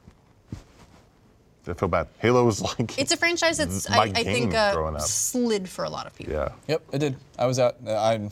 I 1.68 1.74
feel 1.74 1.90
bad. 1.90 2.08
Halo 2.20 2.46
was 2.46 2.62
like. 2.80 3.00
It's 3.00 3.12
a 3.12 3.18
franchise 3.18 3.58
that's 3.58 3.90
My 3.90 3.98
I, 3.98 4.02
I 4.16 4.24
think 4.24 4.52
growing 4.52 4.96
uh, 4.96 5.00
slid 5.00 5.68
for 5.68 5.86
a 5.86 5.90
lot 5.90 6.06
of 6.06 6.16
people. 6.16 6.34
yeah. 6.34 6.50
Yep, 6.68 6.84
it 6.94 7.00
did. 7.00 7.16
I 7.40 7.48
was 7.48 7.58
out. 7.58 7.78
Uh, 7.86 7.94
I, 7.94 8.30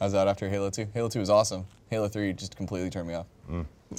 I 0.00 0.04
was 0.04 0.14
out 0.14 0.28
after 0.28 0.48
Halo 0.48 0.70
2. 0.70 0.88
Halo 0.94 1.08
2 1.08 1.18
was 1.18 1.28
awesome. 1.28 1.66
Halo 1.90 2.08
3 2.08 2.32
just 2.32 2.56
completely 2.56 2.88
turned 2.88 3.08
me 3.08 3.14
off. 3.14 3.26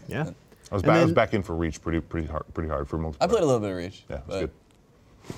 Yeah. 0.08 0.32
I 0.72 0.74
was, 0.74 0.84
And 0.84 0.88
back, 0.90 0.98
I 0.98 1.04
was 1.04 1.12
back 1.14 1.34
in 1.34 1.44
for 1.44 1.54
Reach 1.54 1.82
pretty 1.82 2.00
pretty 2.00 2.28
hard 2.28 2.46
pretty 2.54 2.70
hard 2.70 2.88
for 2.88 2.98
multiplayer. 2.98 3.18
I 3.22 3.28
played 3.28 3.44
a 3.44 3.46
little 3.46 3.60
bit 3.60 3.72
of 3.72 3.76
Reach. 3.78 4.04
Yeah, 4.10 4.16
it 4.16 4.28
was 4.28 4.36
but 4.36 4.40
good. 4.40 4.52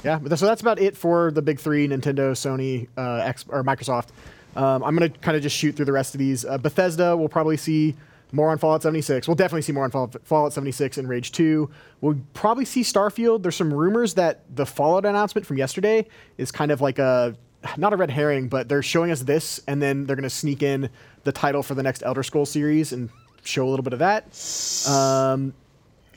Yeah, 0.03 0.19
but 0.21 0.37
so 0.39 0.45
that's 0.45 0.61
about 0.61 0.79
it 0.79 0.95
for 0.95 1.31
the 1.31 1.41
big 1.41 1.59
three: 1.59 1.87
Nintendo, 1.87 2.31
Sony, 2.31 2.87
uh, 2.95 3.25
X, 3.25 3.43
or 3.49 3.63
Microsoft. 3.63 4.09
Um, 4.55 4.83
I'm 4.83 4.95
gonna 4.95 5.09
kind 5.09 5.35
of 5.35 5.43
just 5.43 5.55
shoot 5.55 5.75
through 5.75 5.85
the 5.85 5.91
rest 5.91 6.13
of 6.15 6.19
these. 6.19 6.45
Uh, 6.45 6.57
Bethesda, 6.57 7.15
we'll 7.17 7.29
probably 7.29 7.57
see 7.57 7.95
more 8.31 8.49
on 8.49 8.57
Fallout 8.57 8.81
76. 8.81 9.27
We'll 9.27 9.35
definitely 9.35 9.61
see 9.61 9.71
more 9.71 9.83
on 9.83 9.91
Fallout 10.23 10.53
76 10.53 10.97
and 10.97 11.07
Rage 11.07 11.31
2. 11.31 11.69
We'll 12.01 12.19
probably 12.33 12.65
see 12.65 12.81
Starfield. 12.81 13.43
There's 13.43 13.55
some 13.55 13.71
rumors 13.71 14.15
that 14.15 14.41
the 14.55 14.65
Fallout 14.65 15.05
announcement 15.05 15.45
from 15.45 15.57
yesterday 15.57 16.07
is 16.37 16.51
kind 16.51 16.71
of 16.71 16.81
like 16.81 16.99
a 16.99 17.35
not 17.77 17.93
a 17.93 17.95
red 17.95 18.09
herring, 18.09 18.49
but 18.49 18.67
they're 18.67 18.83
showing 18.83 19.11
us 19.11 19.21
this, 19.21 19.61
and 19.67 19.81
then 19.81 20.05
they're 20.05 20.15
gonna 20.15 20.29
sneak 20.29 20.63
in 20.63 20.89
the 21.23 21.31
title 21.31 21.63
for 21.63 21.75
the 21.75 21.83
next 21.83 22.03
Elder 22.03 22.23
Scrolls 22.23 22.49
series 22.49 22.91
and 22.91 23.09
show 23.43 23.67
a 23.67 23.69
little 23.69 23.83
bit 23.83 23.93
of 23.93 23.99
that. 23.99 24.91
Um, 24.91 25.53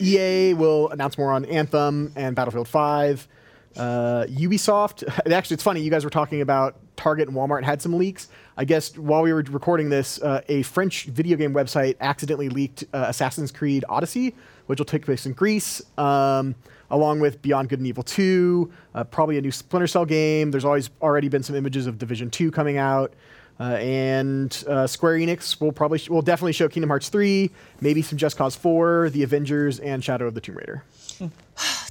EA 0.01 0.55
will 0.55 0.89
announce 0.91 1.17
more 1.17 1.33
on 1.33 1.45
Anthem 1.45 2.13
and 2.17 2.35
Battlefield 2.35 2.69
5. 2.69 3.29
Uh, 3.77 4.25
Ubisoft, 4.29 5.07
actually, 5.33 5.55
it's 5.55 5.63
funny, 5.63 5.81
you 5.81 5.91
guys 5.91 6.05
were 6.05 6.11
talking 6.11 6.41
about 6.41 6.77
Target 6.97 7.29
and 7.29 7.37
Walmart 7.37 7.63
had 7.63 7.81
some 7.81 7.97
leaks. 7.97 8.29
I 8.57 8.65
guess 8.65 8.97
while 8.97 9.23
we 9.23 9.33
were 9.33 9.43
recording 9.43 9.91
this, 9.91 10.21
uh, 10.23 10.41
a 10.49 10.63
French 10.63 11.05
video 11.05 11.37
game 11.37 11.53
website 11.53 11.97
accidentally 12.01 12.49
leaked 12.49 12.85
uh, 12.93 13.07
Assassin's 13.09 13.53
Creed 13.53 13.85
Odyssey, 13.89 14.35
which 14.67 14.79
will 14.79 14.87
take 14.87 15.05
place 15.05 15.27
in 15.27 15.33
Greece, 15.33 15.83
um, 15.99 16.55
along 16.91 17.21
with 17.21 17.43
Beyond 17.43 17.69
Good 17.69 17.81
and 17.81 17.87
Evil 17.87 18.03
2, 18.03 18.73
uh, 18.95 19.05
probably 19.05 19.39
a 19.39 19.41
new 19.41 19.51
Splinter 19.51 19.87
Cell 19.87 20.05
game. 20.05 20.51
There's 20.51 20.65
always 20.65 20.91
already 21.03 21.29
been 21.29 21.43
some 21.43 21.57
images 21.57 21.87
of 21.87 21.99
Division 21.99 22.31
2 22.31 22.51
coming 22.51 22.79
out. 22.79 23.13
Uh, 23.59 23.65
and 23.75 24.65
uh, 24.69 24.87
Square 24.87 25.19
Enix 25.19 25.61
will 25.61 25.73
probably 25.73 25.99
will 26.11 26.21
definitely 26.21 26.53
show 26.53 26.69
Kingdom 26.69 26.91
Hearts 26.91 27.09
3, 27.09 27.51
maybe 27.81 28.03
some 28.03 28.19
Just 28.19 28.37
Cause 28.37 28.55
4, 28.55 29.11
The 29.11 29.23
Avengers, 29.23 29.81
and 29.81 30.05
Shadow 30.05 30.27
of 30.27 30.35
the 30.35 30.41
Tomb 30.43 30.57
Raider. 30.57 30.85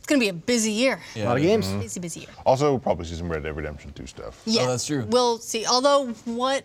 It's 0.05 0.11
gonna 0.11 0.19
be 0.19 0.29
a 0.29 0.33
busy 0.33 0.71
year. 0.71 0.99
Yeah, 1.15 1.23
a 1.23 1.25
lot 1.29 1.37
of 1.37 1.43
it 1.43 1.47
is. 1.47 1.67
games. 1.67 1.81
Busy, 1.83 1.99
busy 1.99 2.19
year. 2.19 2.29
Also, 2.45 2.69
we'll 2.69 2.79
probably 2.79 3.05
see 3.07 3.15
some 3.15 3.27
Red 3.27 3.41
Dead 3.41 3.55
Redemption 3.55 3.91
2 3.91 4.05
stuff. 4.05 4.39
Yeah, 4.45 4.67
that's 4.67 4.85
true. 4.85 5.03
We'll 5.09 5.39
see. 5.39 5.65
Although, 5.65 6.09
what 6.25 6.63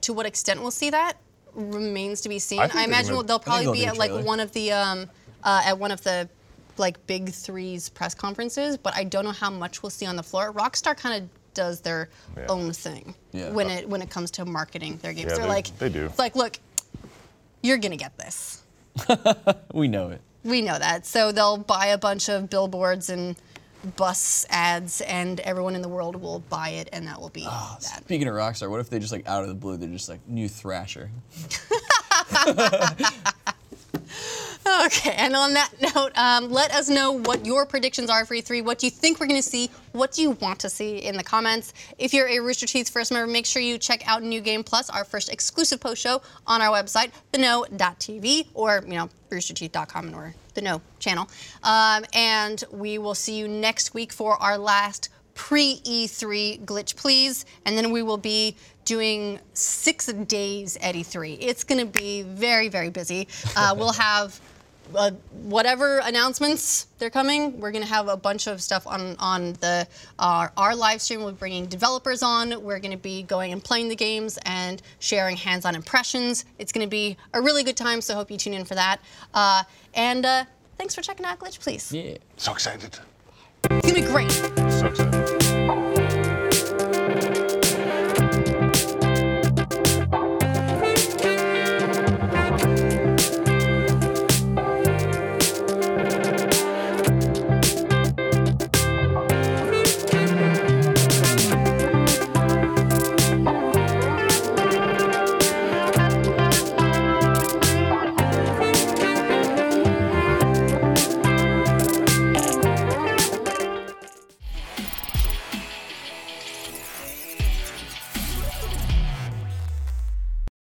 to 0.00 0.12
what 0.12 0.26
extent 0.26 0.60
we'll 0.60 0.72
see 0.72 0.90
that 0.90 1.12
remains 1.54 2.22
to 2.22 2.28
be 2.28 2.40
seen. 2.40 2.58
I 2.58 2.68
I, 2.74 2.82
imagine 2.82 3.14
gonna- 3.14 3.24
they'll 3.28 3.38
probably 3.38 3.66
they'll 3.66 3.72
be 3.74 3.86
at 3.86 3.96
like 3.98 4.10
one 4.26 4.40
of 4.40 4.50
the 4.50 4.72
um, 4.72 5.08
uh, 5.44 5.62
at 5.64 5.78
one 5.78 5.92
of 5.92 6.02
the 6.02 6.28
like 6.76 7.06
big 7.06 7.30
threes 7.30 7.88
press 7.88 8.16
conferences, 8.16 8.76
but 8.76 8.96
I 8.96 9.04
don't 9.04 9.24
know 9.24 9.30
how 9.30 9.50
much 9.50 9.84
we'll 9.84 9.90
see 9.90 10.06
on 10.06 10.16
the 10.16 10.22
floor. 10.24 10.52
Rockstar 10.52 10.96
kind 10.96 11.22
of 11.22 11.28
does 11.54 11.80
their 11.82 12.08
Yeah. 12.36 12.46
own 12.48 12.72
thing 12.72 13.14
Yeah. 13.30 13.50
when 13.50 13.70
it 13.70 13.88
when 13.88 14.02
it 14.02 14.10
comes 14.10 14.32
to 14.32 14.44
marketing 14.44 14.98
their 15.02 15.12
games. 15.12 15.26
Yeah, 15.30 15.34
They're 15.36 15.44
they- 15.44 15.48
like 15.48 15.78
they 15.78 15.88
do. 15.88 16.06
It's 16.06 16.18
like, 16.18 16.34
look, 16.34 16.58
you're 17.62 17.78
gonna 17.78 17.96
get 17.96 18.18
this. 18.18 18.64
We 19.72 19.86
know 19.86 20.08
it. 20.08 20.20
We 20.44 20.62
know 20.62 20.78
that. 20.78 21.06
So 21.06 21.32
they'll 21.32 21.58
buy 21.58 21.86
a 21.86 21.98
bunch 21.98 22.28
of 22.28 22.50
billboards 22.50 23.08
and 23.10 23.36
bus 23.96 24.46
ads, 24.50 25.00
and 25.02 25.40
everyone 25.40 25.74
in 25.74 25.82
the 25.82 25.88
world 25.88 26.16
will 26.16 26.40
buy 26.40 26.70
it, 26.70 26.88
and 26.92 27.06
that 27.06 27.20
will 27.20 27.30
be 27.30 27.44
Ah, 27.46 27.78
that. 27.82 28.04
Speaking 28.04 28.28
of 28.28 28.34
Rockstar, 28.34 28.70
what 28.70 28.80
if 28.80 28.90
they 28.90 28.98
just 28.98 29.12
like 29.12 29.26
out 29.26 29.42
of 29.42 29.48
the 29.48 29.54
blue, 29.54 29.76
they're 29.76 29.88
just 29.88 30.08
like 30.08 30.20
new 30.28 30.48
Thrasher? 30.48 31.10
Okay, 34.86 35.14
and 35.16 35.34
on 35.34 35.54
that 35.54 35.70
note, 35.80 36.12
um, 36.16 36.50
let 36.50 36.72
us 36.72 36.88
know 36.88 37.12
what 37.12 37.44
your 37.44 37.66
predictions 37.66 38.08
are 38.08 38.24
for 38.24 38.34
E3. 38.34 38.64
What 38.64 38.78
do 38.78 38.86
you 38.86 38.90
think 38.90 39.18
we're 39.18 39.26
going 39.26 39.40
to 39.40 39.48
see? 39.48 39.70
What 39.92 40.12
do 40.12 40.22
you 40.22 40.32
want 40.32 40.60
to 40.60 40.70
see 40.70 40.98
in 40.98 41.16
the 41.16 41.22
comments? 41.22 41.74
If 41.98 42.14
you're 42.14 42.28
a 42.28 42.38
Rooster 42.38 42.66
Teeth 42.66 42.88
first 42.88 43.12
member, 43.12 43.30
make 43.30 43.46
sure 43.46 43.60
you 43.60 43.76
check 43.76 44.06
out 44.06 44.22
New 44.22 44.40
Game 44.40 44.62
Plus, 44.62 44.88
our 44.88 45.04
first 45.04 45.32
exclusive 45.32 45.80
post 45.80 46.00
show 46.00 46.22
on 46.46 46.62
our 46.62 46.68
website, 46.68 47.10
theknow.tv, 47.32 48.48
or 48.54 48.82
you 48.86 48.94
know 48.94 49.08
roosterteeth.com, 49.30 50.06
and 50.06 50.16
we're 50.16 50.34
the 50.54 50.62
Know 50.62 50.80
channel. 50.98 51.28
Um, 51.62 52.04
and 52.12 52.62
we 52.70 52.98
will 52.98 53.14
see 53.14 53.36
you 53.36 53.48
next 53.48 53.94
week 53.94 54.12
for 54.12 54.40
our 54.40 54.58
last 54.58 55.08
pre 55.34 55.80
E3 55.84 56.64
glitch, 56.64 56.96
please. 56.96 57.44
And 57.64 57.76
then 57.76 57.90
we 57.90 58.02
will 58.02 58.18
be 58.18 58.56
doing 58.84 59.38
six 59.54 60.06
days 60.06 60.76
at 60.78 60.94
E3. 60.94 61.38
It's 61.40 61.64
going 61.64 61.80
to 61.80 61.86
be 61.86 62.22
very, 62.22 62.68
very 62.68 62.90
busy. 62.90 63.28
Uh, 63.56 63.74
we'll 63.76 63.92
have 64.08 64.40
uh, 64.94 65.10
whatever 65.42 65.98
announcements 65.98 66.86
they're 66.98 67.10
coming, 67.10 67.60
we're 67.60 67.72
going 67.72 67.84
to 67.84 67.88
have 67.88 68.08
a 68.08 68.16
bunch 68.16 68.46
of 68.46 68.60
stuff 68.60 68.86
on 68.86 69.16
on 69.18 69.54
the 69.54 69.86
our, 70.18 70.52
our 70.56 70.74
live 70.74 71.00
stream. 71.00 71.22
We're 71.22 71.32
bringing 71.32 71.66
developers 71.66 72.22
on. 72.22 72.62
We're 72.62 72.78
going 72.78 72.92
to 72.92 72.96
be 72.96 73.22
going 73.22 73.52
and 73.52 73.62
playing 73.62 73.88
the 73.88 73.96
games 73.96 74.38
and 74.44 74.82
sharing 74.98 75.36
hands-on 75.36 75.74
impressions. 75.74 76.44
It's 76.58 76.72
going 76.72 76.86
to 76.86 76.90
be 76.90 77.16
a 77.32 77.40
really 77.40 77.62
good 77.62 77.76
time. 77.76 78.00
So 78.00 78.14
hope 78.14 78.30
you 78.30 78.36
tune 78.36 78.54
in 78.54 78.64
for 78.64 78.74
that. 78.74 79.00
Uh, 79.34 79.64
and 79.94 80.24
uh, 80.24 80.44
thanks 80.78 80.94
for 80.94 81.02
checking 81.02 81.26
out 81.26 81.38
Glitch, 81.38 81.60
please. 81.60 81.92
Yeah. 81.92 82.16
So 82.36 82.52
excited. 82.52 82.98
It's 83.70 83.90
going 83.90 83.94
to 83.94 83.94
be 83.94 84.02
great. 84.02 84.30
So 84.30 84.86
excited. 84.86 85.31